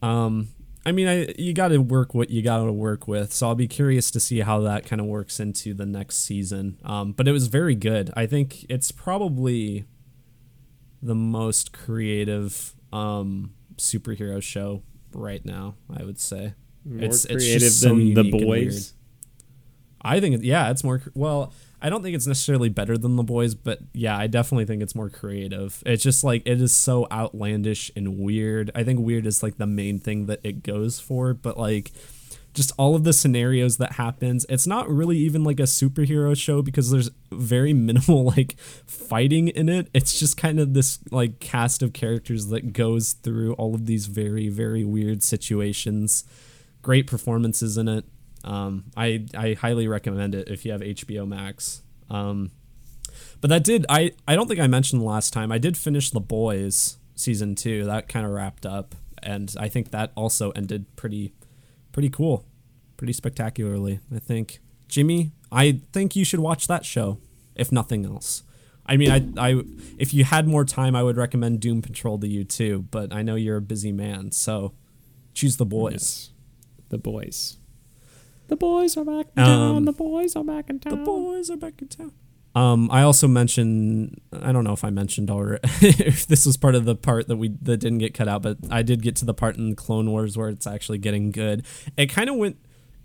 Um 0.02 0.48
i 0.86 0.93
mean 0.93 1.09
i 1.09 1.26
you 1.36 1.52
got 1.52 1.68
to 1.68 1.78
work 1.78 2.14
what 2.14 2.30
you 2.30 2.40
got 2.40 2.64
to 2.64 2.72
work 2.72 3.06
with. 3.06 3.32
So 3.32 3.48
i'll 3.48 3.55
be 3.55 3.68
curious 3.68 4.10
to 4.12 4.20
see 4.20 4.40
how 4.40 4.60
that 4.60 4.86
kind 4.86 5.01
of 5.01 5.06
works 5.06 5.39
into 5.39 5.74
the 5.74 5.86
next 5.86 6.16
season. 6.24 6.78
Um 6.85 7.12
but 7.12 7.28
it 7.28 7.32
was 7.32 7.48
very 7.48 7.74
good. 7.74 8.10
I 8.16 8.26
think 8.26 8.64
it's 8.70 8.90
probably 8.90 9.85
the 11.02 11.14
most 11.14 11.72
creative 11.72 12.74
um 12.90 13.52
superhero 13.76 14.43
show 14.43 14.82
right 15.14 15.44
now 15.44 15.74
i 15.98 16.02
would 16.05 16.18
say 16.20 16.55
More 16.85 16.98
It's- 16.98 17.24
it's 17.24 17.44
creative 17.44 17.72
so 17.72 17.89
than 17.89 18.14
the 18.14 18.20
and 18.20 18.32
weird. 18.32 18.44
boys. 18.68 18.94
I 20.01 20.20
think, 20.20 20.43
yeah, 20.44 20.70
it's 20.70 20.85
more. 20.85 21.02
Well, 21.14 21.52
I 21.82 21.90
don't 21.90 22.02
think 22.05 22.14
it's 22.14 22.26
necessarily 22.26 22.68
better 22.68 22.97
than 22.97 23.16
the 23.16 23.24
boys, 23.24 23.55
but 23.56 23.80
yeah, 23.93 24.16
I 24.16 24.28
definitely 24.28 24.64
think 24.64 24.80
it's 24.80 24.94
more 24.94 25.10
creative. 25.10 25.82
It's 25.85 26.05
just 26.05 26.22
like 26.22 26.43
it 26.47 26.60
is 26.62 26.72
so 26.72 27.09
outlandish 27.10 27.90
and 27.97 28.16
weird. 28.16 28.70
I 28.76 28.85
think 28.85 29.01
weird 29.01 29.26
is 29.26 29.43
like 29.43 29.59
the 29.59 29.66
main 29.66 29.98
thing 29.98 30.26
that 30.26 30.39
it 30.44 30.62
goes 30.62 31.01
for, 31.01 31.35
but 31.35 31.59
like 31.59 31.90
just 32.59 32.72
all 32.76 32.97
of 32.97 33.05
the 33.05 33.12
scenarios 33.12 33.76
that 33.76 33.93
happens. 33.93 34.44
It's 34.48 34.66
not 34.66 34.90
really 34.90 35.16
even 35.16 35.44
like 35.44 35.60
a 35.60 35.62
superhero 35.62 36.36
show 36.36 36.60
because 36.60 36.90
there's 36.90 37.09
very 37.30 37.72
minimal 37.89 38.24
like 38.24 38.59
fighting 38.59 39.47
in 39.47 39.68
it. 39.68 39.89
It's 39.94 40.18
just 40.18 40.36
kind 40.36 40.59
of 40.59 40.74
this 40.74 40.98
like 41.12 41.39
cast 41.39 41.82
of 41.85 41.93
characters 41.93 42.48
that 42.48 42.72
goes 42.72 43.12
through 43.12 43.55
all 43.55 43.76
of 43.76 43.86
these 43.86 44.06
very 44.06 44.48
very 44.48 44.85
weird 44.85 45.22
situations. 45.22 46.24
Great 46.82 47.06
performances 47.06 47.78
in 47.78 47.86
it. 47.86 48.05
Um, 48.43 48.86
I 48.97 49.24
I 49.36 49.55
highly 49.55 49.86
recommend 49.86 50.35
it 50.35 50.48
if 50.48 50.64
you 50.64 50.72
have 50.72 50.80
HBO 50.80 51.28
Max. 51.28 51.82
Um, 52.10 52.51
but 53.40 53.51
that 53.51 53.62
did 53.62 53.86
I 53.89 54.10
I 54.26 54.35
don't 54.35 54.48
think 54.48 54.60
I 54.60 54.66
mentioned 54.66 55.05
last 55.05 55.32
time. 55.32 55.52
I 55.52 55.59
did 55.59 55.76
finish 55.76 56.10
The 56.10 56.20
Boys 56.20 56.98
season 57.14 57.55
two. 57.55 57.85
That 57.85 58.09
kind 58.09 58.26
of 58.26 58.32
wrapped 58.32 58.66
up, 58.66 58.97
and 59.22 59.55
I 59.60 59.68
think 59.68 59.93
that 59.93 60.10
also 60.16 60.51
ended 60.51 60.97
pretty 60.97 61.35
pretty 61.99 62.11
cool, 62.11 62.47
pretty 62.97 63.12
spectacularly. 63.12 63.99
I 64.15 64.20
think 64.20 64.61
Jimmy, 64.87 65.33
I 65.51 65.81
think 65.93 66.15
you 66.15 66.25
should 66.25 66.39
watch 66.39 66.69
that 66.69 66.85
show, 66.87 67.19
if 67.57 67.73
nothing 67.73 68.07
else. 68.07 68.45
I 68.87 68.97
mean, 68.97 69.11
I, 69.11 69.49
I, 69.51 69.62
if 69.99 70.15
you 70.15 70.23
had 70.23 70.47
more 70.47 70.65
time, 70.65 70.95
I 70.95 71.03
would 71.03 71.16
recommend 71.16 71.59
Doom 71.59 71.83
Patrol 71.83 72.16
to 72.20 72.29
you 72.29 72.45
too. 72.45 72.87
But 72.93 73.12
I 73.12 73.23
know 73.23 73.35
you're 73.35 73.57
a 73.57 73.61
busy 73.61 73.91
man, 73.91 74.31
so 74.31 74.75
choose 75.35 75.57
the 75.57 75.66
boys. 75.66 75.93
Yes. 75.93 76.31
The 76.91 76.99
boys. 76.99 77.57
The 78.47 78.55
boys 78.57 78.97
are 78.97 79.05
back 79.05 79.27
in 79.37 79.43
Um, 79.43 79.49
town. 79.75 79.85
The 79.85 79.93
boys 79.93 80.37
are 80.37 80.45
back 80.45 80.70
in 80.70 80.79
town. 80.79 81.01
The 81.01 81.05
boys 81.05 81.51
are 81.51 81.57
back 81.57 81.83
in 81.83 81.89
town. 81.89 82.12
Um, 82.59 82.90
I 82.90 83.02
also 83.02 83.28
mentioned 83.28 84.20
I 84.32 84.51
don't 84.51 84.64
know 84.64 84.72
if 84.72 84.82
I 84.82 84.90
mentioned 84.90 85.30
already 85.30 85.60
if 85.80 86.26
this 86.26 86.44
was 86.44 86.56
part 86.56 86.74
of 86.74 86.85
the 86.86 86.97
part 86.97 87.28
that 87.28 87.36
we 87.36 87.51
that 87.62 87.76
didn't 87.76 87.98
get 87.98 88.14
cut 88.14 88.26
out, 88.26 88.43
but 88.43 88.59
I 88.68 88.82
did 88.82 89.01
get 89.01 89.14
to 89.16 89.24
the 89.24 89.35
part 89.35 89.56
in 89.56 89.76
Clone 89.76 90.10
Wars 90.10 90.36
where 90.36 90.48
it's 90.48 90.66
actually 90.66 90.98
getting 90.98 91.30
good. 91.30 91.64
It 91.97 92.06
kind 92.06 92.28
of 92.28 92.35
went 92.35 92.56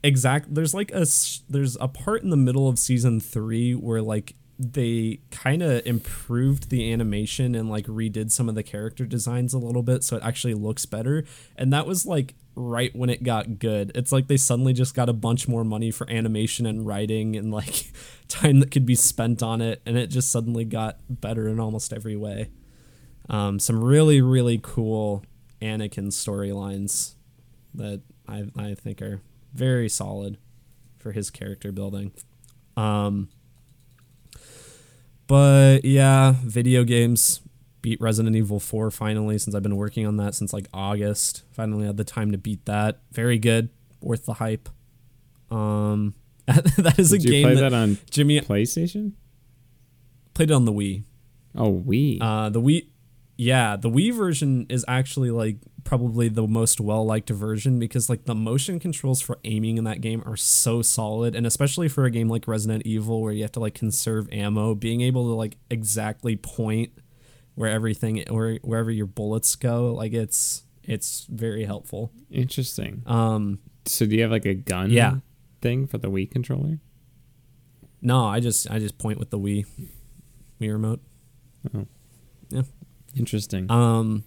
exact. 0.03 0.55
There's 0.55 0.73
like 0.73 0.89
a 0.91 1.05
there's 1.49 1.77
a 1.79 1.87
part 1.87 2.23
in 2.23 2.31
the 2.31 2.37
middle 2.37 2.67
of 2.67 2.79
season 2.79 3.19
three 3.19 3.75
where 3.75 4.01
like 4.01 4.35
they 4.59 5.19
kind 5.31 5.63
of 5.63 5.85
improved 5.85 6.69
the 6.69 6.91
animation 6.93 7.55
and 7.55 7.69
like 7.69 7.85
redid 7.87 8.31
some 8.31 8.47
of 8.47 8.55
the 8.55 8.63
character 8.63 9.05
designs 9.05 9.53
a 9.53 9.57
little 9.57 9.81
bit 9.81 10.03
so 10.03 10.17
it 10.17 10.23
actually 10.23 10.53
looks 10.53 10.85
better. 10.85 11.23
And 11.55 11.73
that 11.73 11.87
was 11.87 12.05
like 12.05 12.35
right 12.55 12.95
when 12.95 13.09
it 13.09 13.23
got 13.23 13.57
good. 13.57 13.91
It's 13.95 14.11
like 14.11 14.27
they 14.27 14.37
suddenly 14.37 14.73
just 14.73 14.93
got 14.93 15.09
a 15.09 15.13
bunch 15.13 15.47
more 15.47 15.63
money 15.63 15.89
for 15.89 16.09
animation 16.09 16.65
and 16.65 16.85
writing 16.85 17.35
and 17.35 17.51
like 17.51 17.91
time 18.27 18.59
that 18.59 18.71
could 18.71 18.85
be 18.85 18.95
spent 18.95 19.41
on 19.41 19.59
it 19.61 19.81
and 19.85 19.97
it 19.97 20.07
just 20.07 20.31
suddenly 20.31 20.65
got 20.65 20.97
better 21.09 21.47
in 21.47 21.59
almost 21.59 21.91
every 21.91 22.15
way. 22.15 22.49
Um, 23.29 23.57
some 23.59 23.83
really 23.83 24.21
really 24.21 24.59
cool 24.61 25.23
anakin 25.61 26.07
storylines 26.07 27.15
that 27.73 28.01
I, 28.27 28.45
I 28.57 28.75
think 28.75 29.01
are 29.01 29.21
very 29.53 29.89
solid 29.89 30.37
for 30.99 31.11
his 31.11 31.29
character 31.29 31.71
building. 31.71 32.11
Um, 32.77 33.29
but 35.27 35.85
yeah, 35.85 36.35
video 36.43 36.83
games 36.83 37.41
beat 37.81 37.99
Resident 37.99 38.35
Evil 38.35 38.59
4 38.59 38.91
finally 38.91 39.37
since 39.37 39.53
I've 39.55 39.63
been 39.63 39.75
working 39.75 40.05
on 40.07 40.17
that 40.17 40.35
since 40.35 40.53
like 40.53 40.67
August. 40.73 41.43
Finally 41.51 41.85
had 41.85 41.97
the 41.97 42.03
time 42.03 42.31
to 42.31 42.37
beat 42.37 42.65
that. 42.65 43.01
Very 43.11 43.37
good, 43.37 43.69
worth 44.01 44.25
the 44.25 44.33
hype. 44.33 44.69
Um 45.51 46.13
that 46.45 46.95
is 46.97 47.11
Did 47.11 47.21
a 47.21 47.23
you 47.23 47.31
game 47.31 47.43
play 47.45 47.55
that, 47.55 47.69
that 47.69 47.73
on 47.73 47.97
Jimmy 48.09 48.39
PlayStation? 48.41 49.13
played 50.33 50.49
it 50.49 50.53
on 50.53 50.65
the 50.65 50.73
Wii. 50.73 51.03
Oh, 51.55 51.83
Wii. 51.85 52.17
Uh 52.21 52.49
the 52.49 52.61
Wii 52.61 52.87
yeah, 53.37 53.75
the 53.75 53.89
Wii 53.89 54.13
version 54.15 54.65
is 54.69 54.85
actually 54.87 55.31
like 55.31 55.57
probably 55.83 56.29
the 56.29 56.47
most 56.47 56.79
well 56.79 57.05
liked 57.05 57.29
version 57.29 57.77
because 57.79 58.09
like 58.09 58.23
the 58.25 58.35
motion 58.35 58.79
controls 58.79 59.19
for 59.21 59.37
aiming 59.43 59.77
in 59.77 59.83
that 59.83 59.99
game 60.01 60.23
are 60.25 60.37
so 60.37 60.81
solid 60.81 61.35
and 61.35 61.45
especially 61.45 61.89
for 61.89 62.05
a 62.05 62.11
game 62.11 62.29
like 62.29 62.47
Resident 62.47 62.83
Evil 62.85 63.21
where 63.21 63.33
you 63.33 63.41
have 63.41 63.51
to 63.53 63.59
like 63.59 63.73
conserve 63.73 64.27
ammo, 64.31 64.75
being 64.75 65.01
able 65.01 65.25
to 65.27 65.33
like 65.33 65.57
exactly 65.69 66.35
point 66.37 66.91
where 67.55 67.69
everything 67.69 68.23
where 68.29 68.55
wherever 68.63 68.89
your 68.91 69.05
bullets 69.07 69.55
go, 69.55 69.93
like 69.93 70.13
it's 70.13 70.63
it's 70.83 71.25
very 71.29 71.65
helpful. 71.65 72.11
Interesting. 72.31 73.03
Um 73.05 73.59
So 73.85 74.05
do 74.05 74.15
you 74.15 74.21
have 74.21 74.31
like 74.31 74.45
a 74.45 74.53
gun 74.55 74.89
Yeah. 74.91 75.17
thing 75.61 75.87
for 75.87 75.97
the 75.97 76.09
Wii 76.09 76.29
controller? 76.31 76.79
no, 78.01 78.25
I 78.25 78.39
just 78.39 78.69
I 78.71 78.79
just 78.79 78.97
point 78.97 79.17
with 79.19 79.29
the 79.31 79.39
Wii 79.39 79.65
Wii 80.61 80.71
remote. 80.71 81.01
Oh. 81.75 81.87
Interesting. 83.15 83.69
Um, 83.69 84.23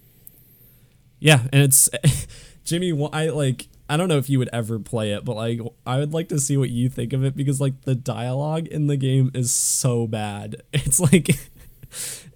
yeah, 1.19 1.41
and 1.51 1.63
it's 1.63 1.89
Jimmy. 2.63 2.91
I 3.13 3.29
like. 3.29 3.67
I 3.89 3.95
don't 3.95 4.09
know 4.09 4.17
if 4.17 4.29
you 4.29 4.37
would 4.39 4.49
ever 4.51 4.79
play 4.79 5.13
it, 5.13 5.23
but 5.23 5.37
like, 5.37 5.61
I 5.85 5.97
would 5.97 6.13
like 6.13 6.27
to 6.29 6.39
see 6.41 6.57
what 6.57 6.69
you 6.69 6.89
think 6.89 7.13
of 7.13 7.23
it 7.23 7.37
because 7.37 7.61
like 7.61 7.83
the 7.83 7.95
dialogue 7.95 8.67
in 8.67 8.87
the 8.87 8.97
game 8.97 9.31
is 9.33 9.51
so 9.51 10.07
bad. 10.07 10.61
It's 10.73 10.99
like, 10.99 11.29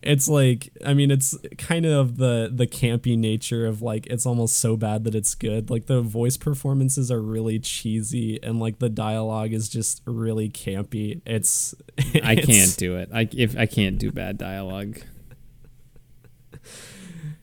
it's 0.02 0.28
like 0.28 0.70
I 0.86 0.94
mean 0.94 1.12
it's 1.12 1.38
kind 1.58 1.86
of 1.86 2.18
the 2.18 2.50
the 2.52 2.66
campy 2.66 3.18
nature 3.18 3.68
of 3.68 3.82
like 3.82 4.08
it's 4.08 4.26
almost 4.26 4.58
so 4.58 4.76
bad 4.76 5.04
that 5.04 5.14
it's 5.14 5.36
good. 5.36 5.70
Like 5.70 5.86
the 5.86 6.02
voice 6.02 6.38
performances 6.38 7.12
are 7.12 7.22
really 7.22 7.60
cheesy 7.60 8.42
and 8.42 8.60
like 8.60 8.80
the 8.80 8.90
dialogue 8.90 9.54
is 9.54 9.70
just 9.70 10.02
really 10.06 10.50
campy. 10.50 11.22
It's, 11.26 11.76
I 12.24 12.36
can't 12.36 12.76
do 12.78 12.96
it. 12.96 13.10
I 13.14 13.28
if 13.32 13.58
I 13.58 13.66
can't 13.66 13.98
do 13.98 14.12
bad 14.12 14.38
dialogue. 14.38 15.02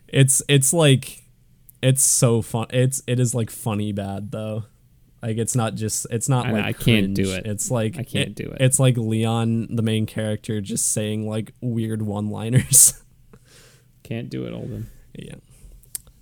It's 0.08 0.42
it's 0.48 0.72
like 0.72 1.22
it's 1.82 2.02
so 2.02 2.42
fun. 2.42 2.66
It's 2.70 3.02
it 3.06 3.20
is 3.20 3.34
like 3.34 3.50
funny 3.50 3.92
bad 3.92 4.30
though. 4.30 4.64
Like 5.22 5.36
it's 5.36 5.56
not 5.56 5.74
just 5.74 6.06
it's 6.10 6.28
not 6.28 6.46
I- 6.46 6.52
like 6.52 6.64
I 6.64 6.72
can't 6.72 7.14
do 7.14 7.32
it. 7.32 7.46
It's 7.46 7.70
like 7.70 7.98
I 7.98 8.02
can't 8.04 8.34
do 8.34 8.44
it. 8.44 8.60
It's 8.60 8.78
like 8.78 8.96
Leon, 8.96 9.74
the 9.74 9.82
main 9.82 10.06
character, 10.06 10.60
just 10.60 10.92
saying 10.92 11.28
like 11.28 11.52
weird 11.60 12.02
one-liners. 12.02 12.94
Can't 14.04 14.30
do 14.30 14.44
it, 14.44 14.54
Holden. 14.54 14.88
Yeah. 15.12 15.34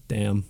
Damn. 0.09 0.45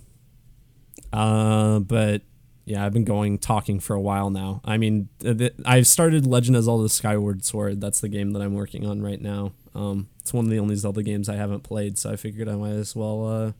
Uh, 1.13 1.81
but 1.81 2.23
yeah, 2.67 2.85
I've 2.85 2.93
been 2.93 3.05
going 3.05 3.39
talking 3.39 3.79
for 3.79 3.95
a 3.95 4.01
while 4.01 4.29
now. 4.29 4.61
I 4.65 4.77
mean, 4.77 5.09
th- 5.21 5.39
th- 5.39 5.55
I've 5.65 5.87
started 5.87 6.27
Legend 6.27 6.57
of 6.57 6.65
Zelda: 6.65 6.89
Skyward 6.89 7.45
Sword. 7.45 7.81
That's 7.81 8.01
the 8.01 8.09
game 8.09 8.33
that 8.33 8.43
I'm 8.43 8.55
working 8.55 8.85
on 8.85 9.01
right 9.01 9.21
now. 9.21 9.53
Um, 9.73 10.09
it's 10.21 10.35
one 10.35 10.45
of 10.45 10.51
the 10.51 10.59
only 10.59 10.75
Zelda 10.75 11.05
games 11.05 11.29
I 11.29 11.37
haven't 11.37 11.61
played, 11.61 11.97
so 11.97 12.11
I 12.11 12.17
figured 12.17 12.49
I 12.49 12.57
might 12.57 12.71
as 12.73 12.97
well 12.97 13.25
uh, 13.25 13.53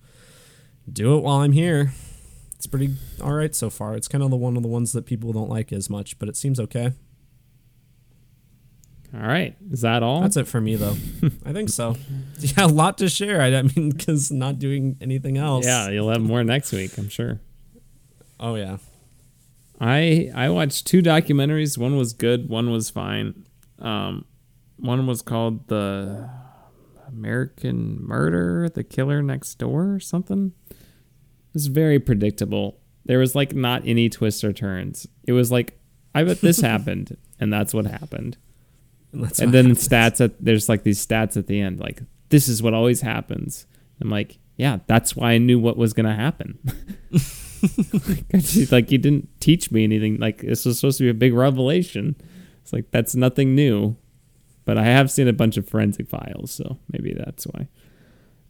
do 0.93 1.17
it 1.17 1.21
while 1.23 1.37
I'm 1.41 1.53
here. 1.53 1.93
It's 2.57 2.67
pretty 2.67 2.95
all 3.23 3.33
right 3.33 3.55
so 3.55 3.71
far. 3.71 3.95
It's 3.95 4.09
kind 4.09 4.25
of 4.25 4.31
the 4.31 4.37
one 4.37 4.57
of 4.57 4.65
the 4.65 4.69
ones 4.69 4.93
that 4.93 5.07
people 5.07 5.33
don't 5.33 5.49
like 5.49 5.73
as 5.73 5.89
much, 5.89 6.19
but 6.19 6.29
it 6.29 6.37
seems 6.37 6.59
okay. 6.59 6.93
All 9.15 9.21
right, 9.21 9.55
is 9.71 9.83
that 9.83 10.03
all? 10.03 10.21
That's 10.23 10.37
it 10.37 10.49
for 10.49 10.61
me, 10.61 10.75
though. 10.75 10.97
I 11.45 11.53
think 11.53 11.69
so. 11.69 11.97
Yeah, 12.41 12.67
a 12.67 12.69
lot 12.69 12.99
to 12.99 13.09
share. 13.09 13.41
I, 13.41 13.55
I 13.55 13.63
mean, 13.63 13.91
because 13.91 14.31
not 14.31 14.59
doing 14.59 14.97
anything 15.01 15.39
else. 15.39 15.65
Yeah, 15.65 15.89
you'll 15.89 16.11
have 16.11 16.21
more 16.21 16.45
next 16.45 16.73
week, 16.73 16.99
I'm 16.99 17.09
sure. 17.09 17.41
Oh 18.39 18.57
yeah. 18.57 18.77
I 19.81 20.31
I 20.35 20.49
watched 20.49 20.87
two 20.87 21.03
documentaries. 21.03 21.77
One 21.79 21.97
was 21.97 22.13
good. 22.13 22.49
One 22.49 22.71
was 22.71 22.91
fine. 22.91 23.47
Um, 23.79 24.25
one 24.77 25.07
was 25.07 25.23
called 25.23 25.69
the 25.69 26.31
American 27.09 28.03
Murder, 28.03 28.69
the 28.69 28.85
Killer 28.85 29.23
Next 29.23 29.55
Door, 29.57 29.95
or 29.95 30.01
something. 30.01 30.53
It 30.71 30.77
was 31.55 31.67
very 31.69 31.99
predictable. 31.99 32.81
There 33.05 33.19
was 33.19 33.35
like 33.35 33.55
not 33.55 33.83
any 33.87 34.09
twists 34.09 34.43
or 34.45 34.53
turns. 34.53 35.07
It 35.27 35.33
was 35.33 35.53
like, 35.53 35.79
I 36.15 36.25
bet 36.25 36.41
this 36.41 36.61
happened, 36.73 37.17
and 37.39 37.53
that's 37.53 37.75
what 37.75 37.87
happened. 37.87 38.37
And, 39.13 39.25
that's 39.25 39.39
and 39.39 39.53
then 39.53 39.67
happens. 39.67 39.89
stats 39.89 40.25
at 40.25 40.45
there's 40.45 40.69
like 40.69 40.83
these 40.83 41.05
stats 41.05 41.37
at 41.37 41.47
the 41.47 41.61
end, 41.61 41.81
like 41.81 42.03
this 42.31 42.49
is 42.49 42.63
what 42.63 42.75
always 42.75 43.03
happens. 43.03 43.67
I'm 44.01 44.11
like, 44.11 44.39
yeah, 44.57 44.79
that's 44.87 45.15
why 45.15 45.33
I 45.33 45.39
knew 45.39 45.59
what 45.59 45.77
was 45.77 45.93
gonna 45.93 46.17
happen. 46.17 46.59
like 48.73 48.91
you 48.91 48.99
didn't 48.99 49.29
teach 49.41 49.71
me 49.71 49.85
anything. 49.85 50.19
Like 50.19 50.39
this 50.43 50.65
was 50.65 50.79
supposed 50.79 50.99
to 50.99 51.05
be 51.05 51.11
a 51.11 51.15
big 51.15 51.35
revelation. 51.35 52.17
It's 52.63 52.73
like 52.73 52.91
that's 52.91 53.15
nothing 53.15 53.55
new. 53.55 53.97
But 54.65 54.79
I 54.79 54.85
have 54.85 55.11
seen 55.11 55.29
a 55.29 55.33
bunch 55.33 55.57
of 55.57 55.69
forensic 55.69 56.09
files, 56.09 56.51
so 56.51 56.79
maybe 56.91 57.15
that's 57.15 57.47
why. 57.47 57.69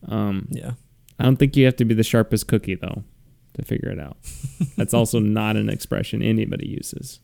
Um, 0.09 0.49
Yeah. 0.51 0.73
I 1.19 1.25
don't 1.25 1.37
think 1.37 1.57
you 1.57 1.65
have 1.67 1.77
to 1.77 1.85
be 1.85 1.95
the 1.95 2.03
sharpest 2.03 2.47
cookie 2.47 2.75
though 2.75 3.05
to 3.55 3.63
figure 3.65 3.89
it 3.91 3.99
out. 3.99 4.19
That's 4.77 4.93
also 4.93 5.19
not 5.19 5.57
an 5.57 5.71
expression 5.71 6.21
anybody 6.23 6.69
uses. 6.69 7.21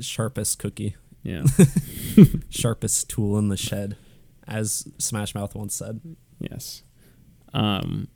Sharpest 0.00 0.60
cookie. 0.60 0.94
Yeah. 1.24 1.42
Sharpest 2.50 3.10
tool 3.10 3.36
in 3.38 3.48
the 3.48 3.56
shed, 3.56 3.96
as 4.46 4.86
Smash 4.98 5.34
Mouth 5.34 5.56
once 5.56 5.74
said. 5.74 6.00
Yes. 6.38 6.82
Um, 7.52 8.06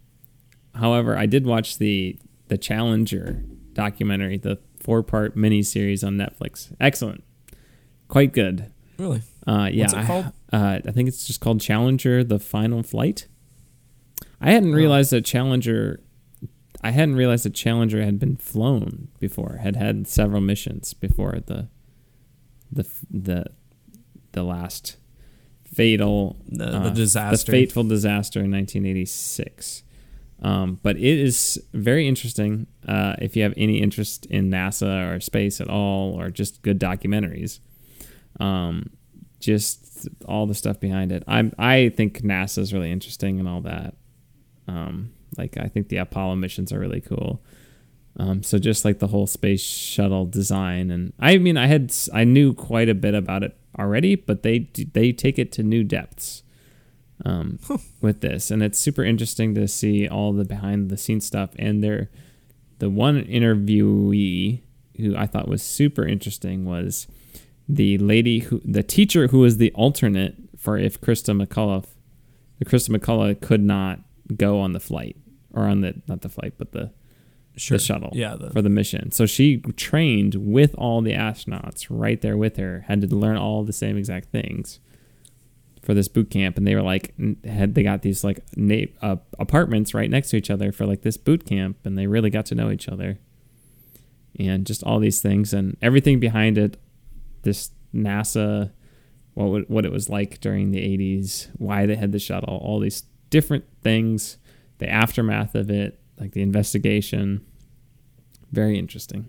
however, 0.77 1.16
I 1.19 1.27
did 1.27 1.44
watch 1.44 1.78
the 1.78 2.19
the 2.48 2.59
Challenger 2.59 3.43
documentary, 3.73 4.39
the 4.39 4.59
four 4.81 5.02
part 5.02 5.36
miniseries 5.36 6.06
on 6.06 6.16
Netflix. 6.16 6.74
Excellent, 6.81 7.24
quite 8.09 8.32
good. 8.32 8.73
Really? 8.98 9.23
Uh, 9.47 9.68
yeah, 9.73 9.85
What's 9.85 9.93
it 9.94 9.98
I- 9.98 10.06
called? 10.06 10.27
uh, 10.52 10.78
I 10.86 10.90
think 10.93 11.09
it's 11.09 11.27
just 11.27 11.40
called 11.40 11.60
Challenger: 11.60 12.24
The 12.24 12.39
Final 12.39 12.82
Flight. 12.82 13.27
I 14.40 14.52
hadn't 14.52 14.73
realized 14.74 15.10
that 15.12 15.24
Challenger. 15.24 16.01
I 16.82 16.90
hadn't 16.90 17.16
realized 17.16 17.44
that 17.44 17.55
Challenger 17.55 18.02
had 18.05 18.18
been 18.18 18.36
flown 18.36 19.09
before. 19.18 19.59
Had 19.62 19.77
had 19.77 20.06
several 20.06 20.40
missions 20.40 20.94
before 20.94 21.39
the, 21.47 21.68
the 22.70 22.86
the, 23.10 23.47
the 24.32 24.43
last 24.43 24.97
fatal 25.64 26.36
The- 26.48 26.66
the 26.66 26.77
uh, 26.78 26.90
disaster. 26.90 27.51
the 27.51 27.59
fateful 27.59 27.85
disaster 27.85 28.40
in 28.40 28.51
1986. 28.52 29.82
Um, 30.43 30.79
but 30.83 30.97
it 30.97 31.03
is 31.03 31.63
very 31.73 32.07
interesting 32.07 32.67
uh, 32.87 33.17
if 33.21 33.37
you 33.37 33.43
have 33.43 33.55
any 33.57 33.81
interest 33.81 34.27
in 34.27 34.51
NASA 34.51 35.15
or 35.15 35.21
space 35.21 35.61
at 35.61 35.69
all, 35.69 36.21
or 36.21 36.31
just 36.31 36.63
good 36.63 36.79
documentaries. 36.79 37.61
Um, 38.39 38.91
just 39.41 40.09
all 40.27 40.47
the 40.47 40.55
stuff 40.55 40.79
behind 40.79 41.13
it. 41.13 41.23
I 41.27 41.51
I 41.59 41.89
think 41.91 42.23
NASA 42.23 42.59
is 42.59 42.73
really 42.73 42.93
interesting 42.93 43.39
and 43.39 43.49
all 43.49 43.63
that. 43.63 43.95
Um, 44.69 45.13
like 45.39 45.57
I 45.57 45.69
think 45.69 45.89
the 45.89 45.97
Apollo 45.99 46.37
missions 46.37 46.73
are 46.73 46.79
really 46.79 47.01
cool. 47.01 47.43
Um, 48.19 48.43
so 48.43 48.59
just 48.59 48.85
like 48.85 48.99
the 48.99 49.09
whole 49.09 49.27
space 49.27 49.63
shuttle 49.63 50.27
design, 50.27 50.91
and 50.91 51.13
I 51.19 51.39
mean, 51.39 51.57
I 51.57 51.67
had 51.67 51.95
I 52.13 52.25
knew 52.25 52.55
quite 52.55 52.89
a 52.89 52.95
bit 52.95 53.15
about 53.15 53.43
it 53.43 53.57
already, 53.79 54.17
but 54.17 54.43
they 54.43 54.71
they 54.93 55.13
take 55.13 55.39
it 55.39 55.53
to 55.53 55.63
new 55.63 55.85
depths 55.85 56.43
um, 57.25 57.59
with 58.01 58.21
this, 58.21 58.51
and 58.51 58.63
it's 58.63 58.79
super 58.79 59.05
interesting 59.05 59.55
to 59.55 59.67
see 59.69 60.09
all 60.09 60.33
the 60.33 60.45
behind 60.45 60.91
the 60.91 60.97
scenes 60.97 61.27
stuff. 61.27 61.51
And 61.59 61.83
there, 61.83 62.11
the 62.79 62.91
one 62.91 63.23
interviewee 63.25 64.61
who 64.99 65.17
I 65.17 65.27
thought 65.27 65.49
was 65.49 65.63
super 65.63 66.07
interesting 66.07 66.65
was 66.65 67.07
the 67.69 67.99
lady 67.99 68.41
who 68.41 68.61
the 68.65 68.83
teacher 68.83 69.29
who 69.29 69.41
was 69.41 69.57
the 69.59 69.73
alternate 69.73 70.37
for 70.57 70.79
if 70.79 71.01
Christa 71.01 71.41
McAuliffe, 71.41 71.89
the 72.59 72.65
Christa 72.65 72.97
McAuliffe 72.97 73.41
could 73.41 73.63
not 73.63 74.01
go 74.37 74.61
on 74.61 74.73
the 74.73 74.81
flight 74.81 75.17
or 75.53 75.65
on 75.65 75.81
the 75.81 75.95
not 76.09 76.21
the 76.23 76.29
flight 76.29 76.55
but 76.59 76.73
the 76.73 76.93
Sure. 77.59 77.79
the 77.79 77.83
shuttle 77.85 78.11
Yeah. 78.13 78.37
The, 78.37 78.51
for 78.51 78.61
the 78.61 78.69
mission. 78.69 79.13
So 79.13 79.25
she 79.25 79.57
trained 79.77 80.35
with 80.35 80.75
all 80.75 81.01
the 81.01 81.13
astronauts 81.15 81.87
right 81.89 82.21
there 82.21 82.37
with 82.37 82.59
her, 82.59 82.85
had 82.87 83.01
to 83.01 83.07
learn 83.07 83.39
all 83.39 83.65
the 83.65 83.73
same 83.73 83.97
exact 83.97 84.29
things 84.29 84.79
for 85.87 85.95
this 85.95 86.09
boot 86.09 86.31
camp. 86.31 86.59
And 86.59 86.67
they 86.67 86.75
were 86.75 86.83
like, 86.83 87.15
had 87.45 87.75
they 87.75 87.85
got 87.85 88.03
these 88.03 88.25
like 88.25 88.41
na- 88.57 88.87
uh, 89.01 89.17
apartments 89.39 89.95
right 89.95 90.11
next 90.11 90.31
to 90.31 90.37
each 90.37 90.51
other 90.51 90.73
for 90.73 90.85
like 90.85 91.03
this 91.03 91.17
boot 91.17 91.47
camp, 91.47 91.79
and 91.85 91.97
they 91.97 92.09
really 92.09 92.29
got 92.29 92.45
to 92.47 92.55
know 92.57 92.71
each 92.71 92.89
other. 92.89 93.19
And 94.39 94.67
just 94.67 94.83
all 94.83 94.99
these 94.99 95.23
things 95.23 95.55
and 95.55 95.77
everything 95.81 96.21
behind 96.21 96.59
it, 96.59 96.77
this 97.43 97.71
NASA, 97.95 98.73
what 99.35 99.47
would, 99.47 99.69
what 99.69 99.87
it 99.87 99.93
was 99.93 100.11
like 100.11 100.41
during 100.41 100.73
the 100.73 100.81
'80s, 100.81 101.49
why 101.57 101.87
they 101.87 101.95
had 101.95 102.13
the 102.13 102.19
shuttle, 102.19 102.59
all 102.59 102.81
these 102.81 103.05
different 103.31 103.65
things, 103.83 104.37
the 104.79 104.91
aftermath 104.91 105.55
of 105.55 105.71
it, 105.71 106.01
like 106.19 106.33
the 106.33 106.43
investigation. 106.43 107.47
Very 108.51 108.79
interesting. 108.79 109.29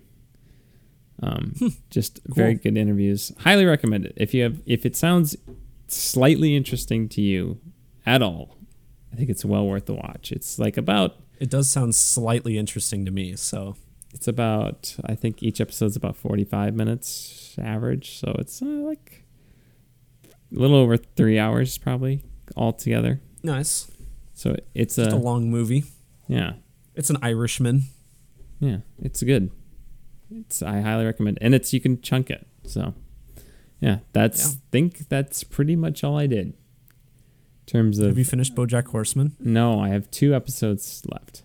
Um, 1.22 1.54
just 1.90 2.20
very 2.26 2.54
good 2.54 2.76
interviews. 2.76 3.32
Highly 3.38 3.64
recommend 3.64 4.06
it. 4.06 4.14
If 4.16 4.34
you 4.34 4.42
have, 4.42 4.60
if 4.66 4.84
it 4.84 4.96
sounds 4.96 5.36
slightly 5.96 6.56
interesting 6.56 7.08
to 7.10 7.20
you 7.20 7.60
at 8.06 8.22
all, 8.22 8.56
I 9.12 9.16
think 9.16 9.30
it's 9.30 9.44
well 9.44 9.66
worth 9.66 9.86
the 9.86 9.94
watch. 9.94 10.32
It's 10.32 10.58
like 10.58 10.76
about, 10.76 11.16
it 11.40 11.50
does 11.50 11.70
sound 11.70 11.94
slightly 11.94 12.58
interesting 12.58 13.04
to 13.04 13.10
me. 13.10 13.36
So 13.36 13.76
it's 14.12 14.28
about, 14.28 14.96
I 15.04 15.14
think 15.14 15.42
each 15.42 15.60
episode's 15.60 15.96
about 15.96 16.16
45 16.16 16.74
minutes 16.74 17.56
average. 17.60 18.18
So 18.18 18.34
it's 18.38 18.60
uh, 18.62 18.66
like 18.66 19.24
a 20.24 20.58
little 20.58 20.76
over 20.76 20.96
three 20.96 21.38
hours 21.38 21.78
probably 21.78 22.22
altogether. 22.56 23.20
nice. 23.42 23.90
So 24.34 24.54
it's 24.72 24.94
Just 24.96 25.10
a 25.10 25.16
a, 25.16 25.18
long 25.18 25.50
movie. 25.50 25.84
yeah, 26.28 26.52
It's 26.94 27.10
an 27.10 27.16
Irishman. 27.22 27.82
Yeah, 28.60 28.78
it's 29.02 29.20
good. 29.22 29.50
It's 30.30 30.62
I 30.62 30.80
highly 30.80 31.04
recommend, 31.06 31.38
and 31.40 31.54
it's 31.56 31.72
you 31.72 31.80
can 31.80 32.00
chunk 32.02 32.30
it. 32.30 32.46
So, 32.64 32.94
yeah, 33.80 33.98
that's 34.12 34.44
Yeah. 34.54 34.60
think 34.70 35.08
that's 35.08 35.44
pretty 35.44 35.76
much 35.76 36.02
all 36.04 36.16
I 36.18 36.26
did. 36.26 36.46
In 36.48 36.54
terms 37.66 37.98
of 37.98 38.08
Have 38.08 38.18
you 38.18 38.24
finished 38.24 38.54
BoJack 38.54 38.86
Horseman? 38.88 39.36
no, 39.38 39.78
I 39.80 39.88
have 39.90 40.10
two 40.10 40.34
episodes 40.34 41.02
left. 41.10 41.42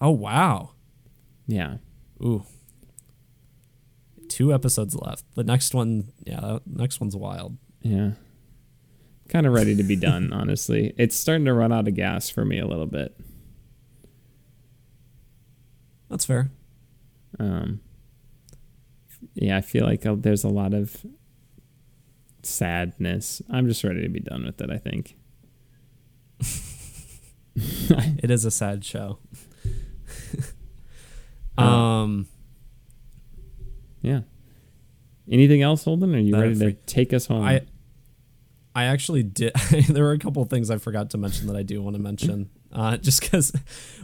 Oh 0.00 0.10
wow. 0.10 0.70
Yeah, 1.46 1.78
Ooh. 2.22 2.44
Two 4.28 4.52
episodes 4.52 4.94
left. 4.94 5.24
The 5.34 5.42
next 5.44 5.74
one, 5.74 6.12
yeah, 6.26 6.58
next 6.66 7.00
one's 7.00 7.16
wild. 7.16 7.56
yeah, 7.80 8.12
kind 9.30 9.46
of 9.46 9.54
ready 9.54 9.74
to 9.74 9.82
be 9.82 9.96
done. 9.96 10.32
honestly, 10.34 10.92
it's 10.98 11.16
starting 11.16 11.46
to 11.46 11.54
run 11.54 11.72
out 11.72 11.88
of 11.88 11.94
gas 11.94 12.28
for 12.28 12.44
me 12.44 12.58
a 12.58 12.66
little 12.66 12.86
bit. 12.86 13.18
That's 16.10 16.24
fair. 16.26 16.50
Um, 17.38 17.80
yeah, 19.40 19.56
I 19.56 19.60
feel 19.60 19.84
like 19.84 20.04
uh, 20.04 20.16
there's 20.18 20.44
a 20.44 20.48
lot 20.48 20.74
of 20.74 21.04
sadness. 22.42 23.42
I'm 23.50 23.68
just 23.68 23.84
ready 23.84 24.02
to 24.02 24.08
be 24.08 24.20
done 24.20 24.44
with 24.44 24.60
it. 24.60 24.70
I 24.70 24.78
think. 24.78 25.16
it 27.54 28.30
is 28.30 28.44
a 28.44 28.50
sad 28.50 28.84
show. 28.84 29.18
Uh, 31.56 31.62
um, 31.62 32.28
Yeah. 34.00 34.20
Anything 35.28 35.60
else, 35.60 35.82
Holden? 35.82 36.14
Are 36.14 36.18
you 36.20 36.38
ready 36.40 36.54
to 36.54 36.72
take 36.72 37.12
us 37.12 37.26
home? 37.26 37.42
I 37.42 37.62
I 38.76 38.84
actually 38.84 39.24
did. 39.24 39.52
there 39.88 40.04
were 40.04 40.12
a 40.12 40.20
couple 40.20 40.40
of 40.40 40.50
things 40.50 40.70
I 40.70 40.78
forgot 40.78 41.10
to 41.10 41.18
mention 41.18 41.48
that 41.48 41.56
I 41.56 41.64
do 41.64 41.82
want 41.82 41.96
to 41.96 42.02
mention. 42.02 42.48
Uh, 42.72 42.96
just 43.08 43.20
because, 43.20 43.52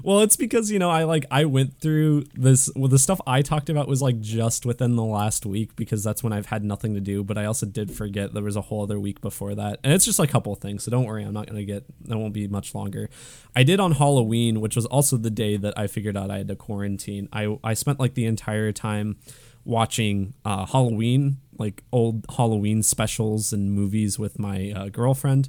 well, 0.03 0.21
it's 0.21 0.37
because 0.37 0.71
you 0.71 0.79
know 0.79 0.91
I 0.91 1.05
like 1.05 1.27
I 1.31 1.45
went 1.45 1.81
through 1.81 2.25
this. 2.35 2.71
Well, 2.75 2.89
the 2.89 2.99
stuff 2.99 3.21
I 3.27 3.43
talked 3.43 3.69
about 3.69 3.89
was 3.89 4.01
like 4.01 4.21
just 4.21 4.65
within 4.65 4.97
the 4.97 5.05
last 5.05 5.45
week 5.45 5.77
because 5.77 6.03
that's 6.03 6.23
when 6.23 6.33
I've 6.33 6.47
had 6.47 6.65
nothing 6.65 6.95
to 6.95 7.01
do. 7.01 7.23
But 7.23 7.39
I 7.39 7.45
also 7.45 7.67
did 7.67 7.93
forget 7.93 8.33
there 8.33 8.43
was 8.43 8.57
a 8.57 8.63
whole 8.63 8.83
other 8.83 8.99
week 8.99 9.21
before 9.21 9.55
that, 9.55 9.81
and 9.85 9.93
it's 9.93 10.05
just 10.05 10.19
a 10.19 10.27
couple 10.27 10.53
of 10.53 10.61
things. 10.61 10.85
So 10.85 10.91
don't 10.91 11.05
worry, 11.05 11.25
I'm 11.25 11.35
not 11.35 11.47
gonna 11.47 11.65
get. 11.65 11.85
That 12.09 12.19
won't 12.19 12.35
be 12.35 12.49
much 12.49 12.75
longer. 12.75 13.11
I 13.55 13.63
did 13.63 13.81
on 13.81 13.93
Halloween, 13.93 14.61
which 14.61 14.77
was 14.77 14.87
also 14.87 15.17
the 15.17 15.31
day 15.31 15.57
that 15.57 15.79
I 15.79 15.87
figured 15.87 16.17
out 16.17 16.31
I 16.31 16.39
had 16.39 16.49
to 16.49 16.57
quarantine. 16.57 17.29
I 17.33 17.59
I 17.63 17.75
spent 17.75 18.01
like 18.01 18.15
the 18.15 18.27
entire 18.27 18.73
time 18.73 19.19
watching 19.65 20.35
uh, 20.45 20.67
Halloween, 20.67 21.39
like 21.59 21.83
old 21.93 22.27
Halloween 22.37 22.83
specials 22.83 23.53
and 23.53 23.73
movies 23.73 24.19
with 24.19 24.39
my 24.39 24.73
uh, 24.75 24.89
girlfriend. 24.89 25.49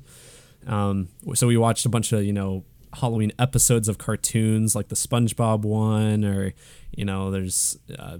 Um, 0.68 1.10
so 1.34 1.48
we 1.48 1.58
watched 1.58 1.86
a 1.86 1.90
bunch 1.90 2.12
of 2.12 2.24
you 2.24 2.34
know 2.34 2.64
Halloween 2.96 3.32
episodes 3.38 3.88
of 3.88 3.98
cartoons, 3.98 4.76
like 4.76 4.90
the 4.90 4.96
SpongeBob 4.96 5.62
one, 5.62 6.24
or 6.24 6.54
you 6.92 7.06
know, 7.06 7.32
there's 7.32 7.78
uh, 7.98 8.20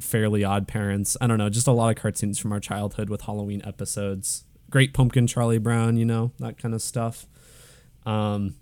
Fairly 0.00 0.44
Odd 0.44 0.68
Parents. 0.68 1.16
I 1.20 1.26
don't 1.26 1.38
know, 1.38 1.48
just 1.48 1.66
a 1.66 1.72
lot 1.72 1.90
of 1.90 2.00
cartoons 2.00 2.38
from 2.38 2.52
our 2.52 2.60
childhood 2.60 3.10
with 3.10 3.22
Halloween 3.22 3.62
episodes. 3.64 4.44
Great 4.70 4.94
Pumpkin, 4.94 5.26
Charlie 5.26 5.58
Brown, 5.58 5.96
you 5.96 6.04
know 6.04 6.32
that 6.38 6.58
kind 6.58 6.74
of 6.74 6.82
stuff. 6.82 7.26
Um, 8.06 8.54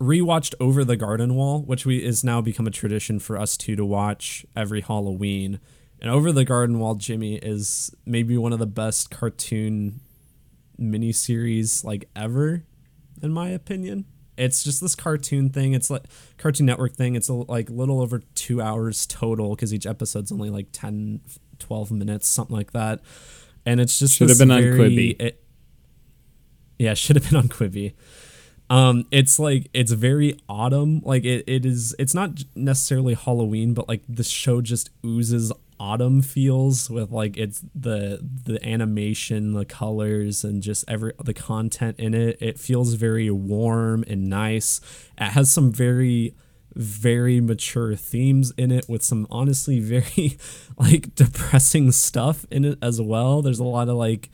rewatched 0.00 0.54
Over 0.60 0.84
the 0.84 0.96
Garden 0.96 1.34
Wall, 1.34 1.62
which 1.62 1.86
we 1.86 2.02
is 2.02 2.24
now 2.24 2.40
become 2.40 2.66
a 2.66 2.70
tradition 2.70 3.18
for 3.18 3.38
us 3.38 3.56
two 3.56 3.76
to 3.76 3.84
watch 3.84 4.46
every 4.56 4.80
Halloween. 4.80 5.60
And 6.00 6.10
Over 6.10 6.32
the 6.32 6.44
Garden 6.44 6.78
Wall, 6.78 6.94
Jimmy 6.94 7.36
is 7.36 7.94
maybe 8.04 8.36
one 8.36 8.52
of 8.52 8.58
the 8.58 8.66
best 8.66 9.10
cartoon 9.10 10.00
miniseries 10.78 11.84
like 11.84 12.08
ever, 12.14 12.64
in 13.22 13.32
my 13.32 13.48
opinion. 13.48 14.04
It's 14.36 14.64
just 14.64 14.80
this 14.80 14.94
cartoon 14.94 15.50
thing. 15.50 15.74
It's 15.74 15.90
like 15.90 16.04
Cartoon 16.38 16.66
Network 16.66 16.94
thing. 16.94 17.14
It's 17.14 17.28
a, 17.28 17.34
like 17.34 17.70
little 17.70 18.00
over 18.00 18.20
two 18.34 18.60
hours 18.60 19.06
total 19.06 19.54
because 19.54 19.72
each 19.72 19.86
episode's 19.86 20.32
only 20.32 20.50
like 20.50 20.68
10, 20.72 21.20
12 21.58 21.92
minutes, 21.92 22.26
something 22.28 22.56
like 22.56 22.72
that. 22.72 23.00
And 23.64 23.80
it's 23.80 23.98
just 23.98 24.16
Should 24.16 24.28
have 24.28 24.38
been 24.38 24.50
on 24.50 24.62
Quibi. 24.62 25.20
It, 25.20 25.42
yeah, 26.78 26.94
should 26.94 27.16
have 27.16 27.30
been 27.30 27.38
on 27.38 27.48
Quibi. 27.48 27.94
Um, 28.70 29.06
it's 29.10 29.38
like 29.38 29.68
it's 29.74 29.92
very 29.92 30.38
autumn. 30.48 31.00
Like 31.04 31.24
it, 31.24 31.44
it 31.46 31.66
is. 31.66 31.94
It's 31.98 32.14
not 32.14 32.44
necessarily 32.54 33.14
Halloween, 33.14 33.74
but 33.74 33.88
like 33.88 34.02
the 34.08 34.24
show 34.24 34.60
just 34.60 34.90
oozes 35.04 35.52
autumn 35.78 36.22
feels 36.22 36.88
with 36.88 37.10
like 37.10 37.36
it's 37.36 37.62
the 37.74 38.20
the 38.22 38.64
animation, 38.66 39.52
the 39.52 39.64
colors, 39.64 40.44
and 40.44 40.62
just 40.62 40.84
every 40.88 41.12
the 41.22 41.34
content 41.34 41.98
in 41.98 42.14
it. 42.14 42.38
It 42.40 42.58
feels 42.58 42.94
very 42.94 43.30
warm 43.30 44.04
and 44.06 44.28
nice. 44.28 44.80
It 45.18 45.30
has 45.30 45.50
some 45.50 45.72
very 45.72 46.34
very 46.74 47.40
mature 47.40 47.94
themes 47.94 48.52
in 48.56 48.72
it 48.72 48.84
with 48.88 49.02
some 49.02 49.26
honestly 49.30 49.78
very 49.80 50.36
like 50.78 51.14
depressing 51.14 51.92
stuff 51.92 52.46
in 52.50 52.64
it 52.64 52.78
as 52.82 53.00
well. 53.00 53.42
There's 53.42 53.60
a 53.60 53.64
lot 53.64 53.88
of 53.88 53.96
like 53.96 54.30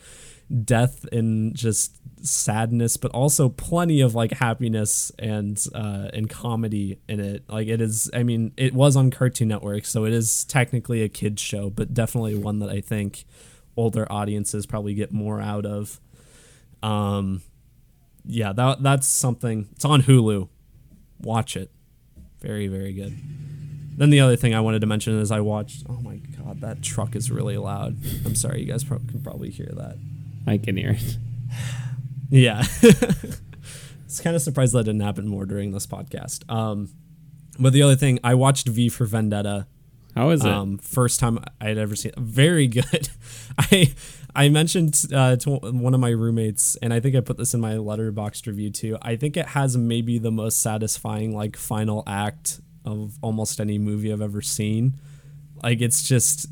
death 0.65 1.05
and 1.13 1.55
just 1.55 2.00
sadness 2.23 2.97
but 2.97 3.11
also 3.13 3.49
plenty 3.49 4.01
of 4.01 4.15
like 4.15 4.33
happiness 4.33 5.11
and 5.19 5.65
uh 5.75 6.09
and 6.13 6.29
comedy 6.29 6.99
in 7.09 7.21
it. 7.21 7.45
Like 7.49 7.69
it 7.69 7.81
is 7.81 8.11
i 8.15 8.23
mean 8.23 8.53
it 8.57 8.75
was 8.75 8.97
on 8.97 9.11
cartoon 9.11 9.49
network 9.49 9.85
so 9.87 10.05
it 10.05 10.13
is 10.13 10.45
technically 10.45 11.03
a 11.03 11.09
kids 11.09 11.41
show 11.41 11.71
but 11.71 11.95
definitely 11.95 12.35
one 12.35 12.59
that 12.59 12.69
i 12.71 12.81
think 12.81 13.25
older 13.77 14.07
audiences 14.11 14.67
probably 14.67 14.95
get 14.95 15.13
more 15.13 15.41
out 15.41 15.65
of. 15.65 16.01
Um 16.83 17.43
yeah 18.27 18.53
that 18.53 18.83
that's 18.83 19.07
something 19.07 19.69
it's 19.73 19.85
on 19.85 20.03
hulu. 20.03 20.49
Watch 21.21 21.57
it. 21.57 21.71
Very 22.41 22.67
very 22.69 22.93
good. 22.93 23.19
Then 23.97 24.11
the 24.11 24.21
other 24.21 24.37
thing 24.37 24.55
i 24.55 24.61
wanted 24.61 24.81
to 24.81 24.87
mention 24.87 25.19
is 25.19 25.31
i 25.31 25.41
watched 25.41 25.85
oh 25.89 26.01
my 26.01 26.17
god 26.17 26.61
that 26.61 26.83
truck 26.83 27.17
is 27.17 27.31
really 27.31 27.57
loud. 27.57 27.97
I'm 28.27 28.35
sorry 28.35 28.61
you 28.61 28.67
guys 28.67 28.85
pro- 28.85 28.99
can 28.99 29.21
probably 29.23 29.51
hear 29.51 29.71
that. 29.73 29.97
I 30.47 30.59
can 30.59 30.77
hear 30.77 30.91
it. 30.91 31.17
yeah. 32.31 32.63
it's 32.83 34.21
kind 34.21 34.35
of 34.35 34.43
surprised 34.43 34.73
that 34.75 34.85
didn't 34.85 35.01
happen 35.01 35.27
more 35.27 35.47
during 35.47 35.73
this 35.73 35.87
podcast. 35.87 36.51
Um, 36.51 36.91
but 37.59 37.73
the 37.73 37.83
other 37.83 37.97
thing, 37.97 38.19
I 38.25 38.35
watched 38.35 38.69
V 38.69 38.89
for 38.89 39.05
Vendetta. 39.05 39.67
How 40.17 40.31
is 40.31 40.45
it? 40.45 40.51
Um, 40.51 40.79
first 40.79 41.21
time 41.21 41.39
I 41.61 41.69
had 41.69 41.79
ever 41.79 41.95
seen. 41.95 42.13
It. 42.13 42.19
Very 42.19 42.67
good. 42.67 43.11
I 43.59 43.93
I 44.35 44.49
mentioned 44.49 45.07
uh, 45.13 45.37
to 45.37 45.51
one 45.51 45.95
of 45.95 46.01
my 46.01 46.11
roommates, 46.11 46.77
and 46.77 46.93
I 46.93 47.01
think 47.01 47.17
I 47.17 47.21
put 47.21 47.37
this 47.37 47.55
in 47.55 47.61
my 47.61 47.75
Letterboxd 47.75 48.47
review 48.47 48.71
too. 48.71 48.99
I 49.03 49.17
think 49.17 49.37
it 49.37 49.47
has 49.47 49.77
maybe 49.77 50.19
the 50.19 50.31
most 50.31 50.63
satisfying 50.63 51.35
like 51.35 51.57
final 51.57 52.03
act 52.07 52.61
of 52.85 53.19
almost 53.23 53.61
any 53.61 53.79
movie 53.79 54.13
I've 54.13 54.21
ever 54.21 54.43
seen. 54.43 54.99
Like 55.63 55.81
it's 55.81 56.03
just 56.03 56.47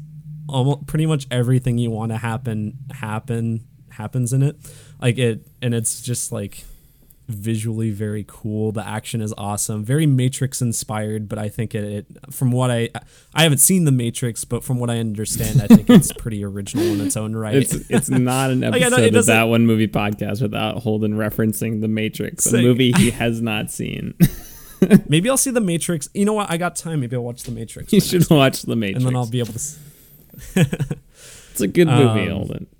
almost 0.48 0.86
pretty 0.86 1.06
much 1.06 1.26
everything 1.30 1.78
you 1.78 1.90
want 1.90 2.12
to 2.12 2.18
happen 2.18 2.78
happen 2.92 3.66
happens 3.90 4.32
in 4.32 4.42
it. 4.42 4.56
Like 5.00 5.18
it, 5.18 5.46
and 5.62 5.74
it's 5.74 6.02
just 6.02 6.32
like 6.32 6.64
visually 7.28 7.90
very 7.90 8.24
cool. 8.26 8.72
The 8.72 8.86
action 8.86 9.20
is 9.20 9.34
awesome, 9.36 9.84
very 9.84 10.06
Matrix 10.06 10.62
inspired. 10.62 11.28
But 11.28 11.38
I 11.38 11.48
think 11.48 11.74
it, 11.74 11.84
it, 11.84 12.06
from 12.32 12.50
what 12.50 12.70
I, 12.70 12.88
I 13.34 13.42
haven't 13.42 13.58
seen 13.58 13.84
the 13.84 13.92
Matrix, 13.92 14.44
but 14.44 14.64
from 14.64 14.78
what 14.78 14.88
I 14.90 14.98
understand, 14.98 15.60
I 15.60 15.66
think 15.66 15.90
it's 15.90 16.12
pretty 16.18 16.42
original 16.44 16.86
in 16.86 17.00
its 17.00 17.16
own 17.16 17.36
right. 17.36 17.56
It's 17.56 17.74
it's 17.90 18.08
not 18.08 18.50
an 18.50 18.60
Like, 18.70 18.82
episode 18.82 19.00
it 19.04 19.14
of 19.14 19.26
that 19.26 19.44
one 19.44 19.66
movie 19.66 19.88
podcast 19.88 20.40
without 20.42 20.78
Holden 20.78 21.14
referencing 21.14 21.80
The 21.80 21.88
Matrix, 21.88 22.46
a 22.52 22.62
movie 22.62 22.92
he 22.92 23.10
has 23.22 23.42
not 23.42 23.70
seen. 23.70 24.14
Maybe 25.08 25.28
I'll 25.28 25.36
see 25.36 25.50
the 25.50 25.60
Matrix. 25.60 26.08
You 26.14 26.24
know 26.24 26.34
what? 26.34 26.50
I 26.50 26.56
got 26.56 26.76
time. 26.76 27.00
Maybe 27.00 27.16
I'll 27.16 27.24
watch 27.24 27.42
the 27.42 27.50
Matrix. 27.50 27.92
you 27.92 28.00
should 28.00 28.28
watch 28.30 28.62
The 28.62 28.76
Matrix. 28.76 29.04
and 29.04 29.06
then 29.08 29.16
I'll 29.16 29.28
be 29.28 29.40
able 29.40 29.54
to. 29.54 30.98
It's 31.60 31.64
a 31.64 31.68
good 31.68 31.88
movie, 31.88 32.28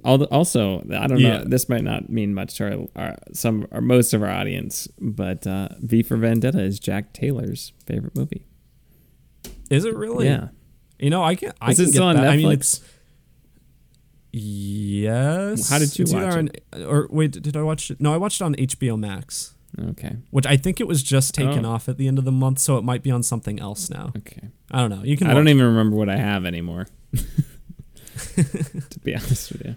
Um. 0.05 0.27
Also, 0.31 0.81
I 0.93 1.07
don't 1.07 1.19
Yeah. 1.21 1.39
know. 1.39 1.45
This 1.45 1.69
might 1.69 1.85
not 1.85 2.09
mean 2.09 2.35
much 2.35 2.57
to 2.59 2.89
our, 2.97 3.03
our 3.05 3.17
some 3.33 3.67
or 3.71 3.81
most 3.81 4.15
of 4.15 4.23
our 4.23 4.29
audience, 4.31 4.89
but 5.01 5.47
uh, 5.47 5.69
V 5.81 6.03
for 6.03 6.17
Vendetta 6.17 6.61
is 6.63 6.79
Jack 6.79 7.13
Taylor's 7.13 7.73
favorite 7.87 8.17
movie. 8.17 8.45
Is 9.71 9.85
it 9.85 9.95
really? 9.95 10.27
Yeah, 10.27 10.49
You 10.99 11.11
know, 11.11 11.23
I 11.23 11.35
can. 11.35 11.53
I 11.61 11.71
Is 11.73 11.77
can 11.79 11.89
it 11.89 11.93
get 11.93 12.03
on 12.03 12.17
that. 12.17 12.29
I 12.29 12.37
mean, 12.37 12.47
Netflix? 12.49 12.53
it's. 12.53 12.81
Yes. 14.33 15.71
How 15.71 15.79
did 15.79 15.99
you 15.99 16.03
It's 16.03 16.13
watch 16.13 16.35
on- 16.35 16.51
Or 16.85 17.09
wait, 17.11 17.33
did 17.33 17.57
I 17.57 17.63
watch 17.63 17.91
it? 17.91 18.01
No, 18.01 18.13
I 18.13 18.17
watched 18.17 18.41
it 18.41 18.45
on 18.45 18.55
HBO 18.57 18.97
Max, 18.99 19.55
okay, 19.91 20.17
which 20.31 20.47
I 20.47 20.57
think 20.57 20.81
it 20.81 20.87
was 20.87 21.03
just 21.03 21.35
taken 21.35 21.65
Oh. 21.65 21.71
off 21.71 21.89
at 21.89 21.97
the 21.99 22.07
end 22.07 22.19
of 22.19 22.25
the 22.25 22.33
month, 22.33 22.59
so 22.59 22.77
it 22.77 22.85
might 22.85 23.03
be 23.03 23.11
on 23.11 23.23
something 23.23 23.59
else 23.59 23.89
now. 23.91 24.13
okay. 24.17 24.49
I 24.71 24.81
don't 24.81 24.91
know. 24.91 25.03
You 25.03 25.17
can. 25.17 25.29
I 25.29 25.35
don't 25.35 25.49
even 25.49 25.65
remember 25.65 25.97
what 25.97 26.09
I 26.11 26.17
have 26.19 26.45
anymore. 26.45 26.87
to 28.91 29.01
be 29.01 29.15
honest 29.15 29.53
with 29.53 29.65
you, 29.65 29.77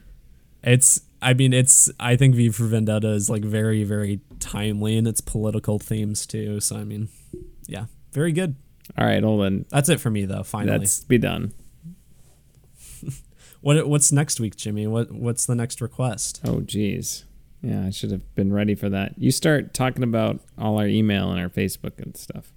It's. 0.64 1.02
I 1.24 1.34
mean, 1.36 1.54
it's. 1.54 1.90
I 2.00 2.16
think 2.16 2.36
V 2.36 2.50
for 2.50 2.66
Vendetta 2.66 3.10
is 3.10 3.30
like 3.30 3.44
very, 3.44 3.84
very 3.84 4.22
timely 4.40 4.98
in 4.98 5.06
its 5.06 5.22
political 5.22 5.78
themes 5.78 6.26
too. 6.26 6.60
So 6.60 6.78
I 6.78 6.84
mean, 6.84 7.10
yeah, 7.68 7.86
very 8.12 8.32
good. 8.32 8.56
all 8.98 9.06
right, 9.06 9.24
Holden. 9.24 9.66
That's 9.70 9.90
it 9.90 10.00
for 10.00 10.10
me 10.10 10.26
though. 10.26 10.44
Finally, 10.44 10.80
Let's 10.80 11.04
be 11.04 11.18
done. 11.20 11.54
what 13.62 13.88
what's 13.88 14.12
next 14.12 14.40
week, 14.40 14.56
Jimmy? 14.56 14.88
What 14.88 15.12
what's 15.12 15.46
the 15.46 15.56
next 15.56 15.82
request? 15.82 16.42
Oh, 16.44 16.62
geez. 16.62 17.26
Yeah, 17.62 17.86
I 17.86 17.92
should 17.92 18.10
have 18.10 18.34
been 18.34 18.52
ready 18.52 18.74
for 18.74 18.90
that. 18.90 19.14
You 19.20 19.30
start 19.32 19.74
talking 19.76 20.02
about 20.04 20.40
all 20.58 20.80
our 20.80 20.88
email 20.88 21.30
and 21.32 21.40
our 21.40 21.50
Facebook 21.50 22.00
and 22.00 22.18
stuff. 22.18 22.52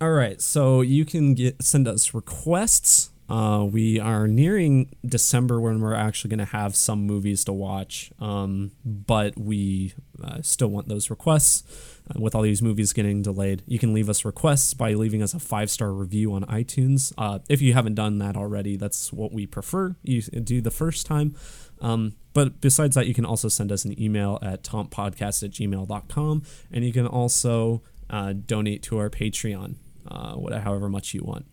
All 0.00 0.12
right, 0.12 0.40
so 0.40 0.80
you 0.80 1.04
can 1.04 1.34
get 1.34 1.62
send 1.62 1.86
us 1.86 2.14
requests. 2.14 3.10
Uh, 3.28 3.64
we 3.70 3.98
are 3.98 4.28
nearing 4.28 4.94
December 5.04 5.60
when 5.60 5.80
we're 5.80 5.94
actually 5.94 6.28
going 6.28 6.46
to 6.46 6.52
have 6.52 6.76
some 6.76 7.06
movies 7.06 7.42
to 7.44 7.52
watch, 7.52 8.12
um, 8.20 8.72
but 8.84 9.38
we 9.38 9.94
uh, 10.22 10.42
still 10.42 10.68
want 10.68 10.88
those 10.88 11.08
requests. 11.08 11.64
Uh, 12.10 12.20
with 12.20 12.34
all 12.34 12.42
these 12.42 12.60
movies 12.60 12.92
getting 12.92 13.22
delayed, 13.22 13.62
you 13.66 13.78
can 13.78 13.94
leave 13.94 14.10
us 14.10 14.26
requests 14.26 14.74
by 14.74 14.92
leaving 14.92 15.22
us 15.22 15.32
a 15.32 15.38
five 15.38 15.70
star 15.70 15.90
review 15.92 16.34
on 16.34 16.44
iTunes. 16.44 17.14
Uh, 17.16 17.38
if 17.48 17.62
you 17.62 17.72
haven't 17.72 17.94
done 17.94 18.18
that 18.18 18.36
already, 18.36 18.76
that's 18.76 19.10
what 19.10 19.32
we 19.32 19.46
prefer. 19.46 19.96
You 20.02 20.20
do 20.20 20.60
the 20.60 20.70
first 20.70 21.06
time. 21.06 21.34
Um, 21.80 22.14
but 22.34 22.60
besides 22.60 22.94
that, 22.94 23.06
you 23.06 23.14
can 23.14 23.24
also 23.24 23.48
send 23.48 23.72
us 23.72 23.86
an 23.86 24.00
email 24.00 24.38
at 24.42 24.62
tompodcast 24.62 25.42
at 25.42 25.50
gmail.com, 25.50 26.42
and 26.72 26.84
you 26.84 26.92
can 26.92 27.06
also 27.06 27.82
uh, 28.10 28.34
donate 28.34 28.82
to 28.82 28.98
our 28.98 29.08
Patreon, 29.08 29.76
uh, 30.08 30.34
whatever, 30.34 30.62
however 30.62 30.88
much 30.90 31.14
you 31.14 31.22
want. 31.22 31.46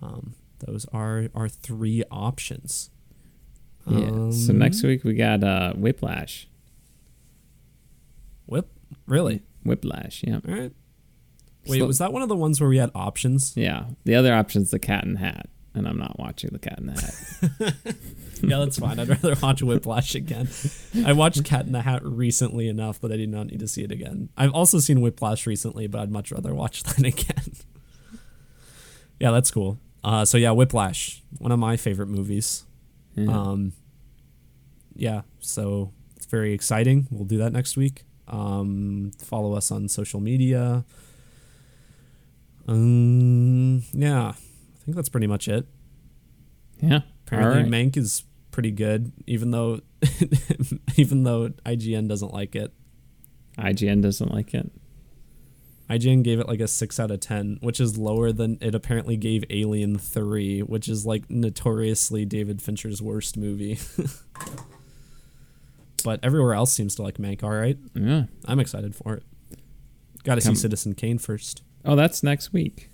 Um, 0.00 0.34
those 0.60 0.86
are 0.92 1.28
our 1.34 1.48
three 1.48 2.02
options. 2.10 2.90
Yeah. 3.86 4.30
so 4.30 4.50
Um, 4.52 4.58
next 4.58 4.82
week 4.82 5.04
we 5.04 5.14
got 5.14 5.42
uh, 5.42 5.72
Whiplash. 5.74 6.48
Whip, 8.46 8.68
really? 9.06 9.42
Whiplash. 9.64 10.22
Yeah. 10.26 10.40
All 10.46 10.54
right. 10.54 10.72
Wait, 11.66 11.82
was 11.82 11.98
that 11.98 12.12
one 12.12 12.22
of 12.22 12.28
the 12.28 12.36
ones 12.36 12.60
where 12.60 12.68
we 12.70 12.78
had 12.78 12.90
options? 12.94 13.52
Yeah. 13.56 13.84
The 14.04 14.14
other 14.14 14.32
option's 14.34 14.70
the 14.70 14.78
Cat 14.78 15.04
in 15.04 15.14
the 15.14 15.18
Hat, 15.20 15.48
and 15.74 15.86
I'm 15.86 15.98
not 15.98 16.18
watching 16.18 16.50
the 16.52 16.58
Cat 16.58 16.78
in 16.78 16.86
the 16.86 16.92
Hat. 16.92 17.74
yeah, 18.42 18.58
that's 18.58 18.78
fine. 18.78 18.98
I'd 18.98 19.08
rather 19.08 19.34
watch 19.42 19.62
Whiplash 19.62 20.14
again. 20.14 20.48
I 21.04 21.12
watched 21.12 21.44
Cat 21.44 21.66
in 21.66 21.72
the 21.72 21.82
Hat 21.82 22.02
recently 22.04 22.68
enough 22.68 23.00
but 23.00 23.12
I 23.12 23.16
did 23.16 23.28
not 23.28 23.48
need 23.48 23.60
to 23.60 23.68
see 23.68 23.82
it 23.84 23.92
again. 23.92 24.30
I've 24.36 24.52
also 24.54 24.78
seen 24.78 25.00
Whiplash 25.02 25.46
recently, 25.46 25.86
but 25.88 26.00
I'd 26.00 26.10
much 26.10 26.32
rather 26.32 26.54
watch 26.54 26.82
that 26.84 26.98
again. 27.04 27.52
yeah, 29.20 29.30
that's 29.30 29.50
cool. 29.50 29.78
Uh, 30.04 30.24
so 30.24 30.38
yeah, 30.38 30.50
Whiplash, 30.52 31.22
one 31.38 31.52
of 31.52 31.58
my 31.58 31.76
favorite 31.76 32.08
movies. 32.08 32.64
Yeah. 33.14 33.32
Um, 33.32 33.72
yeah, 34.94 35.22
so 35.40 35.92
it's 36.16 36.26
very 36.26 36.52
exciting. 36.52 37.06
We'll 37.10 37.24
do 37.24 37.38
that 37.38 37.52
next 37.52 37.76
week. 37.76 38.04
Um, 38.26 39.12
follow 39.18 39.54
us 39.54 39.70
on 39.70 39.88
social 39.88 40.20
media. 40.20 40.84
Um, 42.66 43.82
yeah, 43.92 44.28
I 44.28 44.84
think 44.84 44.96
that's 44.96 45.08
pretty 45.08 45.26
much 45.26 45.48
it. 45.48 45.66
yeah. 46.80 47.00
Apparently, 47.26 47.62
right. 47.62 47.70
Mank 47.70 47.96
is 47.96 48.24
pretty 48.50 48.70
good, 48.70 49.12
even 49.26 49.50
though 49.50 49.80
even 50.96 51.24
though 51.24 51.50
IGN 51.66 52.08
doesn't 52.08 52.32
like 52.32 52.56
it. 52.56 52.72
IGN 53.58 54.00
doesn't 54.02 54.32
like 54.32 54.54
it. 54.54 54.70
IGN 55.90 56.22
gave 56.22 56.38
it 56.38 56.48
like 56.48 56.60
a 56.60 56.68
six 56.68 57.00
out 57.00 57.10
of 57.10 57.20
ten, 57.20 57.58
which 57.62 57.80
is 57.80 57.96
lower 57.96 58.30
than 58.30 58.58
it 58.60 58.74
apparently 58.74 59.16
gave 59.16 59.44
Alien 59.48 59.98
Three, 59.98 60.60
which 60.60 60.88
is 60.88 61.06
like 61.06 61.30
notoriously 61.30 62.24
David 62.24 62.60
Fincher's 62.60 63.00
worst 63.00 63.36
movie. 63.36 63.78
but 66.04 66.20
everywhere 66.22 66.54
else 66.54 66.72
seems 66.72 66.94
to 66.96 67.02
like 67.02 67.18
Mank 67.18 67.42
all 67.42 67.50
right. 67.50 67.78
Yeah. 67.94 68.24
I'm 68.44 68.60
excited 68.60 68.94
for 68.94 69.14
it. 69.14 69.22
Got 70.24 70.34
to 70.36 70.40
see 70.42 70.54
Citizen 70.54 70.94
Kane 70.94 71.18
first. 71.18 71.62
Oh, 71.84 71.96
that's 71.96 72.22
next 72.22 72.52
week, 72.52 72.90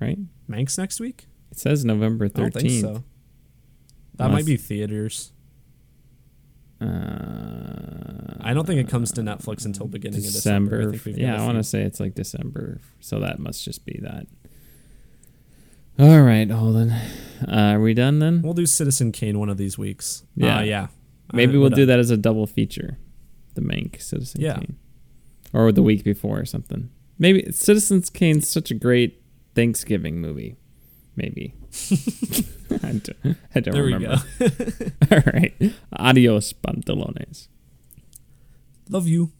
right? 0.00 0.18
Mank's 0.48 0.78
next 0.78 1.00
week? 1.00 1.26
It 1.50 1.58
says 1.58 1.84
November 1.84 2.26
I 2.26 2.28
don't 2.28 2.54
think 2.54 2.80
so. 2.80 3.02
That 4.14 4.26
Unless- 4.26 4.42
might 4.42 4.46
be 4.46 4.56
theaters. 4.56 5.32
Uh, 6.80 8.36
I 8.40 8.54
don't 8.54 8.66
think 8.66 8.80
it 8.80 8.88
comes 8.88 9.12
to 9.12 9.20
Netflix 9.20 9.64
until 9.66 9.86
beginning 9.86 10.20
December. 10.22 10.80
of 10.80 10.92
December. 10.92 11.20
I 11.20 11.22
yeah, 11.22 11.40
I 11.42 11.44
want 11.44 11.58
to 11.58 11.64
say 11.64 11.82
it's 11.82 12.00
like 12.00 12.14
December, 12.14 12.80
so 13.00 13.20
that 13.20 13.38
must 13.38 13.64
just 13.64 13.84
be 13.84 13.98
that. 14.02 14.26
All 15.98 16.22
right, 16.22 16.50
Holden. 16.50 16.90
Uh, 17.46 17.74
are 17.74 17.80
we 17.80 17.92
done 17.92 18.18
then? 18.20 18.40
We'll 18.42 18.54
do 18.54 18.64
Citizen 18.66 19.12
Kane 19.12 19.38
one 19.38 19.50
of 19.50 19.58
these 19.58 19.76
weeks. 19.76 20.24
Yeah. 20.34 20.58
Uh, 20.58 20.62
yeah. 20.62 20.86
Maybe 21.34 21.56
Uh, 21.56 21.60
we'll 21.60 21.70
do 21.70 21.84
that 21.86 21.98
as 21.98 22.10
a 22.10 22.16
double 22.16 22.46
feature, 22.46 22.96
the 23.54 23.60
Mank 23.60 24.00
Citizen 24.00 24.40
Yeah. 24.40 24.54
Kane, 24.54 24.76
or 25.52 25.70
the 25.72 25.82
week 25.82 26.02
before 26.02 26.40
or 26.40 26.44
something. 26.46 26.88
Maybe 27.18 27.52
Citizen 27.52 28.00
Kane's 28.14 28.48
such 28.48 28.70
a 28.70 28.74
great 28.74 29.22
Thanksgiving 29.54 30.20
movie. 30.20 30.56
Maybe. 31.20 31.52
I 32.82 32.92
don't, 32.96 33.36
I 33.54 33.60
don't 33.60 33.74
There 33.74 33.84
we 33.84 33.92
remember. 33.92 34.22
All 35.12 35.22
right. 35.34 35.52
Adios, 35.92 36.54
pantalones. 36.54 37.48
Love 38.88 39.06
you. 39.06 39.30